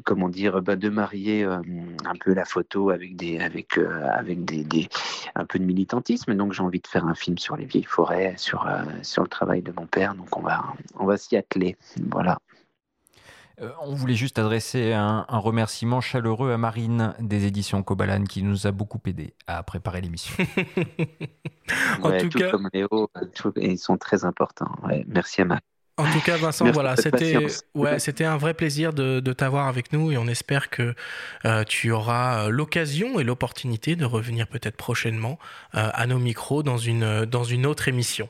comment 0.04 0.28
dire, 0.28 0.62
ben, 0.62 0.76
de 0.76 0.88
marier 0.88 1.44
un 1.44 2.16
peu 2.20 2.34
la 2.34 2.44
photo 2.44 2.90
avec 2.90 3.16
des, 3.16 3.38
avec, 3.38 3.78
avec 3.78 4.44
des, 4.44 4.88
un 5.34 5.44
peu 5.44 5.58
militantisme. 5.66 6.34
Donc 6.34 6.52
j'ai 6.52 6.62
envie 6.62 6.80
de 6.80 6.86
faire 6.86 7.04
un 7.06 7.14
film 7.14 7.36
sur 7.38 7.56
les 7.56 7.66
vieilles 7.66 7.82
forêts, 7.84 8.34
sur, 8.38 8.66
euh, 8.66 8.82
sur 9.02 9.22
le 9.22 9.28
travail 9.28 9.60
de 9.62 9.72
mon 9.72 9.86
père. 9.86 10.14
Donc 10.14 10.36
on 10.36 10.40
va, 10.42 10.64
on 10.98 11.04
va 11.06 11.16
s'y 11.16 11.36
atteler. 11.36 11.76
Voilà. 12.10 12.38
Euh, 13.62 13.70
on 13.80 13.94
voulait 13.94 14.14
juste 14.14 14.38
adresser 14.38 14.92
un, 14.92 15.24
un 15.28 15.38
remerciement 15.38 16.02
chaleureux 16.02 16.52
à 16.52 16.58
Marine 16.58 17.14
des 17.20 17.46
éditions 17.46 17.82
Kobalan 17.82 18.24
qui 18.24 18.42
nous 18.42 18.66
a 18.66 18.70
beaucoup 18.70 19.00
aidé 19.06 19.32
à 19.46 19.62
préparer 19.62 20.00
l'émission. 20.02 20.34
En 22.02 22.10
Ouais, 22.10 22.18
tout 22.20 22.28
tout 22.28 22.38
cas- 22.38 22.50
comme 22.50 22.68
Léo, 22.72 23.10
euh, 23.16 23.24
tout- 23.34 23.52
ils 23.56 23.78
sont 23.78 23.96
très 23.96 24.24
importants. 24.24 24.70
Ouais, 24.84 25.04
merci 25.08 25.40
à 25.40 25.46
Marie. 25.46 25.60
En 25.98 26.04
tout 26.12 26.20
cas, 26.20 26.36
Vincent, 26.36 26.64
Merci 26.66 26.74
voilà, 26.74 26.96
c'était 26.96 27.32
patience. 27.32 27.64
ouais, 27.74 27.98
c'était 27.98 28.24
un 28.26 28.36
vrai 28.36 28.52
plaisir 28.52 28.92
de, 28.92 29.20
de 29.20 29.32
t'avoir 29.32 29.66
avec 29.66 29.94
nous 29.94 30.12
et 30.12 30.18
on 30.18 30.26
espère 30.26 30.68
que 30.68 30.94
euh, 31.46 31.64
tu 31.64 31.90
auras 31.90 32.44
euh, 32.44 32.48
l'occasion 32.50 33.18
et 33.18 33.24
l'opportunité 33.24 33.96
de 33.96 34.04
revenir 34.04 34.46
peut-être 34.46 34.76
prochainement 34.76 35.38
euh, 35.74 35.88
à 35.94 36.06
nos 36.06 36.18
micros 36.18 36.62
dans 36.62 36.76
une, 36.76 37.24
dans 37.24 37.44
une 37.44 37.64
autre 37.64 37.88
émission. 37.88 38.28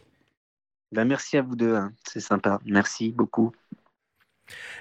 Ben, 0.93 1.05
merci 1.05 1.37
à 1.37 1.43
vous 1.43 1.57
deux, 1.57 1.75
hein. 1.75 1.93
c'est 2.05 2.21
sympa. 2.21 2.61
Merci 2.65 3.11
beaucoup. 3.11 3.53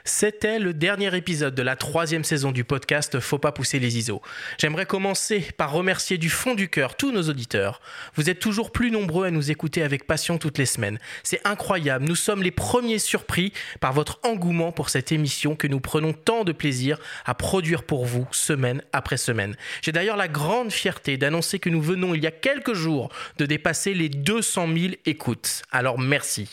C'était 0.07 0.59
le 0.59 0.73
dernier 0.73 1.15
épisode 1.17 1.55
de 1.55 1.63
la 1.63 1.75
troisième 1.75 2.23
saison 2.23 2.51
du 2.51 2.63
podcast 2.63 3.19
Faut 3.19 3.39
pas 3.39 3.51
pousser 3.51 3.79
les 3.79 3.97
ISO. 3.97 4.21
J'aimerais 4.59 4.85
commencer 4.85 5.47
par 5.57 5.71
remercier 5.71 6.19
du 6.19 6.29
fond 6.29 6.53
du 6.53 6.69
cœur 6.69 6.95
tous 6.95 7.11
nos 7.11 7.23
auditeurs. 7.23 7.81
Vous 8.13 8.29
êtes 8.29 8.37
toujours 8.37 8.71
plus 8.71 8.91
nombreux 8.91 9.25
à 9.25 9.31
nous 9.31 9.49
écouter 9.49 9.81
avec 9.81 10.05
passion 10.05 10.37
toutes 10.37 10.59
les 10.59 10.67
semaines. 10.67 10.99
C'est 11.23 11.41
incroyable, 11.43 12.05
nous 12.05 12.15
sommes 12.15 12.43
les 12.43 12.51
premiers 12.51 12.99
surpris 12.99 13.51
par 13.79 13.93
votre 13.93 14.19
engouement 14.23 14.71
pour 14.71 14.89
cette 14.89 15.11
émission 15.11 15.55
que 15.55 15.65
nous 15.65 15.79
prenons 15.79 16.13
tant 16.13 16.43
de 16.43 16.51
plaisir 16.51 16.99
à 17.25 17.33
produire 17.33 17.81
pour 17.81 18.05
vous 18.05 18.27
semaine 18.31 18.83
après 18.93 19.17
semaine. 19.17 19.55
J'ai 19.81 19.91
d'ailleurs 19.91 20.17
la 20.17 20.27
grande 20.27 20.71
fierté 20.71 21.17
d'annoncer 21.17 21.57
que 21.57 21.71
nous 21.71 21.81
venons 21.81 22.13
il 22.13 22.23
y 22.23 22.27
a 22.27 22.31
quelques 22.31 22.73
jours 22.73 23.09
de 23.39 23.47
dépasser 23.47 23.95
les 23.95 24.09
200 24.09 24.67
000 24.67 24.93
écoutes. 25.07 25.63
Alors 25.71 25.97
merci. 25.97 26.47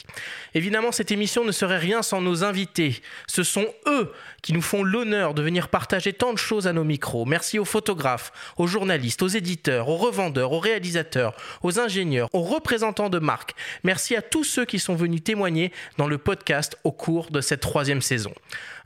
Évidemment, 0.54 0.90
cette 0.90 1.12
émission 1.12 1.44
ne 1.44 1.52
serait 1.52 1.78
rien 1.78 2.02
sans 2.02 2.22
nos 2.22 2.44
invités. 2.44 3.01
Ce 3.26 3.42
sont 3.42 3.66
eux 3.86 4.12
qui 4.42 4.52
nous 4.52 4.62
font 4.62 4.82
l'honneur 4.82 5.34
de 5.34 5.42
venir 5.42 5.68
partager 5.68 6.12
tant 6.12 6.32
de 6.32 6.38
choses 6.38 6.66
à 6.66 6.72
nos 6.72 6.84
micros. 6.84 7.24
Merci 7.24 7.58
aux 7.58 7.64
photographes, 7.64 8.32
aux 8.56 8.66
journalistes, 8.66 9.22
aux 9.22 9.28
éditeurs, 9.28 9.88
aux 9.88 9.96
revendeurs, 9.96 10.52
aux 10.52 10.58
réalisateurs, 10.58 11.34
aux 11.62 11.78
ingénieurs, 11.78 12.28
aux 12.32 12.42
représentants 12.42 13.10
de 13.10 13.18
marques. 13.18 13.54
Merci 13.84 14.16
à 14.16 14.22
tous 14.22 14.44
ceux 14.44 14.64
qui 14.64 14.78
sont 14.78 14.94
venus 14.94 15.22
témoigner 15.22 15.72
dans 15.98 16.08
le 16.08 16.18
podcast 16.18 16.76
au 16.84 16.92
cours 16.92 17.30
de 17.30 17.40
cette 17.40 17.60
troisième 17.60 18.02
saison. 18.02 18.32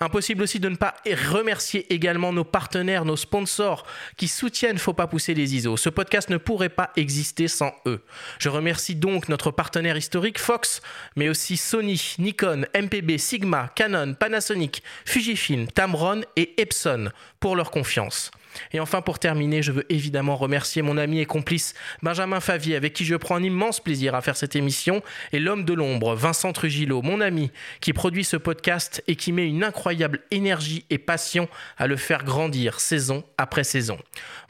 Impossible 0.00 0.42
aussi 0.42 0.60
de 0.60 0.68
ne 0.68 0.76
pas 0.76 0.94
remercier 1.06 1.92
également 1.92 2.32
nos 2.32 2.44
partenaires, 2.44 3.04
nos 3.04 3.16
sponsors 3.16 3.86
qui 4.16 4.28
soutiennent 4.28 4.78
Faut 4.78 4.92
pas 4.92 5.06
pousser 5.06 5.34
les 5.34 5.54
ISO. 5.54 5.76
Ce 5.76 5.88
podcast 5.88 6.28
ne 6.28 6.36
pourrait 6.36 6.68
pas 6.68 6.90
exister 6.96 7.48
sans 7.48 7.72
eux. 7.86 8.02
Je 8.38 8.48
remercie 8.48 8.94
donc 8.94 9.28
notre 9.28 9.50
partenaire 9.50 9.96
historique 9.96 10.38
Fox, 10.38 10.82
mais 11.16 11.28
aussi 11.28 11.56
Sony, 11.56 12.16
Nikon, 12.18 12.66
MPB, 12.74 13.18
Sigma, 13.18 13.70
Canon, 13.74 14.05
Panasonic, 14.14 14.82
Fujifilm, 15.04 15.66
Tamron 15.68 16.22
et 16.36 16.60
Epson 16.60 17.10
pour 17.40 17.56
leur 17.56 17.70
confiance. 17.70 18.30
Et 18.72 18.80
enfin, 18.80 19.02
pour 19.02 19.18
terminer, 19.18 19.62
je 19.62 19.72
veux 19.72 19.84
évidemment 19.92 20.36
remercier 20.36 20.82
mon 20.82 20.96
ami 20.96 21.20
et 21.20 21.26
complice 21.26 21.74
Benjamin 22.02 22.40
Favier, 22.40 22.76
avec 22.76 22.92
qui 22.92 23.04
je 23.04 23.14
prends 23.14 23.36
un 23.36 23.42
immense 23.42 23.80
plaisir 23.80 24.14
à 24.14 24.22
faire 24.22 24.36
cette 24.36 24.56
émission, 24.56 25.02
et 25.32 25.38
l'homme 25.38 25.64
de 25.64 25.74
l'ombre, 25.74 26.14
Vincent 26.14 26.52
Trujillo, 26.52 27.02
mon 27.02 27.20
ami, 27.20 27.50
qui 27.80 27.92
produit 27.92 28.24
ce 28.24 28.36
podcast 28.36 29.02
et 29.06 29.16
qui 29.16 29.32
met 29.32 29.46
une 29.46 29.64
incroyable 29.64 30.20
énergie 30.30 30.84
et 30.90 30.98
passion 30.98 31.48
à 31.78 31.86
le 31.86 31.96
faire 31.96 32.24
grandir 32.24 32.80
saison 32.80 33.24
après 33.38 33.64
saison. 33.64 33.98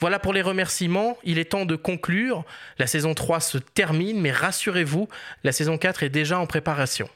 Voilà 0.00 0.18
pour 0.18 0.32
les 0.32 0.42
remerciements, 0.42 1.16
il 1.24 1.38
est 1.38 1.46
temps 1.46 1.66
de 1.66 1.76
conclure. 1.76 2.44
La 2.78 2.86
saison 2.86 3.14
3 3.14 3.40
se 3.40 3.58
termine, 3.58 4.20
mais 4.20 4.32
rassurez-vous, 4.32 5.08
la 5.44 5.52
saison 5.52 5.78
4 5.78 6.02
est 6.02 6.10
déjà 6.10 6.38
en 6.38 6.46
préparation. 6.46 7.08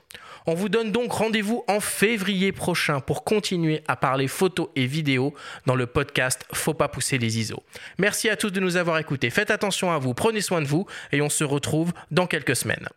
On 0.50 0.54
vous 0.54 0.68
donne 0.68 0.90
donc 0.90 1.12
rendez-vous 1.12 1.62
en 1.68 1.78
février 1.78 2.50
prochain 2.50 2.98
pour 2.98 3.22
continuer 3.22 3.84
à 3.86 3.94
parler 3.94 4.26
photos 4.26 4.68
et 4.74 4.84
vidéos 4.84 5.32
dans 5.66 5.76
le 5.76 5.86
podcast 5.86 6.44
Faut 6.52 6.74
pas 6.74 6.88
pousser 6.88 7.18
les 7.18 7.38
ISO. 7.38 7.62
Merci 7.98 8.28
à 8.28 8.34
tous 8.34 8.50
de 8.50 8.58
nous 8.58 8.76
avoir 8.76 8.98
écoutés. 8.98 9.30
Faites 9.30 9.52
attention 9.52 9.92
à 9.92 9.98
vous, 9.98 10.12
prenez 10.12 10.40
soin 10.40 10.60
de 10.60 10.66
vous 10.66 10.86
et 11.12 11.22
on 11.22 11.28
se 11.28 11.44
retrouve 11.44 11.92
dans 12.10 12.26
quelques 12.26 12.56
semaines. 12.56 12.88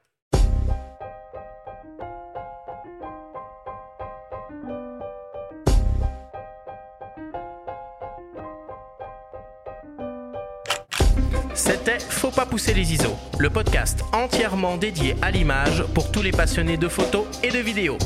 C'était 11.56 12.00
Faut 12.00 12.32
pas 12.32 12.46
pousser 12.46 12.74
les 12.74 12.94
ISO, 12.94 13.16
le 13.38 13.50
podcast 13.50 14.04
entièrement 14.12 14.76
dédié 14.78 15.16
à 15.22 15.30
l'image 15.30 15.84
pour 15.94 16.12
tous 16.12 16.24
les 16.24 16.32
passionnés 16.32 16.78
de 16.78 16.88
photos 16.88 17.26
et 17.44 17.50
de 17.50 17.60
vidéos. 17.60 18.00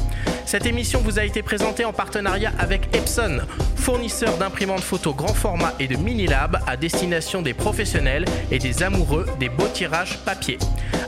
Cette 0.45 0.65
émission 0.65 1.01
vous 1.01 1.19
a 1.19 1.23
été 1.23 1.41
présentée 1.41 1.85
en 1.85 1.93
partenariat 1.93 2.51
avec 2.59 2.95
Epson, 2.95 3.39
fournisseur 3.75 4.37
d'imprimantes 4.37 4.81
photo 4.81 5.13
grand 5.13 5.33
format 5.33 5.73
et 5.79 5.87
de 5.87 5.95
mini-lab 5.95 6.59
à 6.67 6.77
destination 6.77 7.41
des 7.41 7.53
professionnels 7.53 8.25
et 8.51 8.59
des 8.59 8.83
amoureux 8.83 9.25
des 9.39 9.49
beaux 9.49 9.67
tirages 9.67 10.17
papier. 10.19 10.57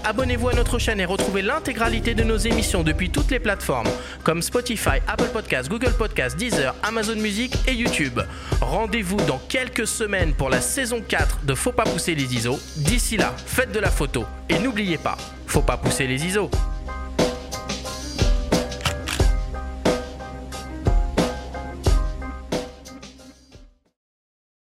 Abonnez-vous 0.03 0.49
à 0.49 0.53
notre 0.53 0.79
chaîne 0.79 0.99
et 0.99 1.05
retrouvez 1.05 1.41
l'intégralité 1.41 2.15
de 2.15 2.23
nos 2.23 2.37
émissions 2.37 2.83
depuis 2.83 3.09
toutes 3.09 3.31
les 3.31 3.39
plateformes 3.39 3.89
comme 4.23 4.41
Spotify, 4.41 4.99
Apple 5.07 5.29
Podcasts, 5.31 5.69
Google 5.69 5.93
Podcasts, 5.97 6.37
Deezer, 6.37 6.75
Amazon 6.83 7.15
Music 7.15 7.53
et 7.67 7.73
YouTube. 7.73 8.19
Rendez-vous 8.61 9.17
dans 9.27 9.39
quelques 9.49 9.87
semaines 9.87 10.33
pour 10.33 10.49
la 10.49 10.61
saison 10.61 11.01
4 11.05 11.39
de 11.43 11.53
Faut 11.53 11.71
pas 11.71 11.83
pousser 11.83 12.15
les 12.15 12.25
ISO. 12.33 12.59
D'ici 12.77 13.17
là, 13.17 13.33
faites 13.45 13.71
de 13.71 13.79
la 13.79 13.89
photo 13.89 14.25
et 14.49 14.59
n'oubliez 14.59 14.97
pas, 14.97 15.17
faut 15.47 15.61
pas 15.61 15.77
pousser 15.77 16.07
les 16.07 16.25
ISO. 16.25 16.49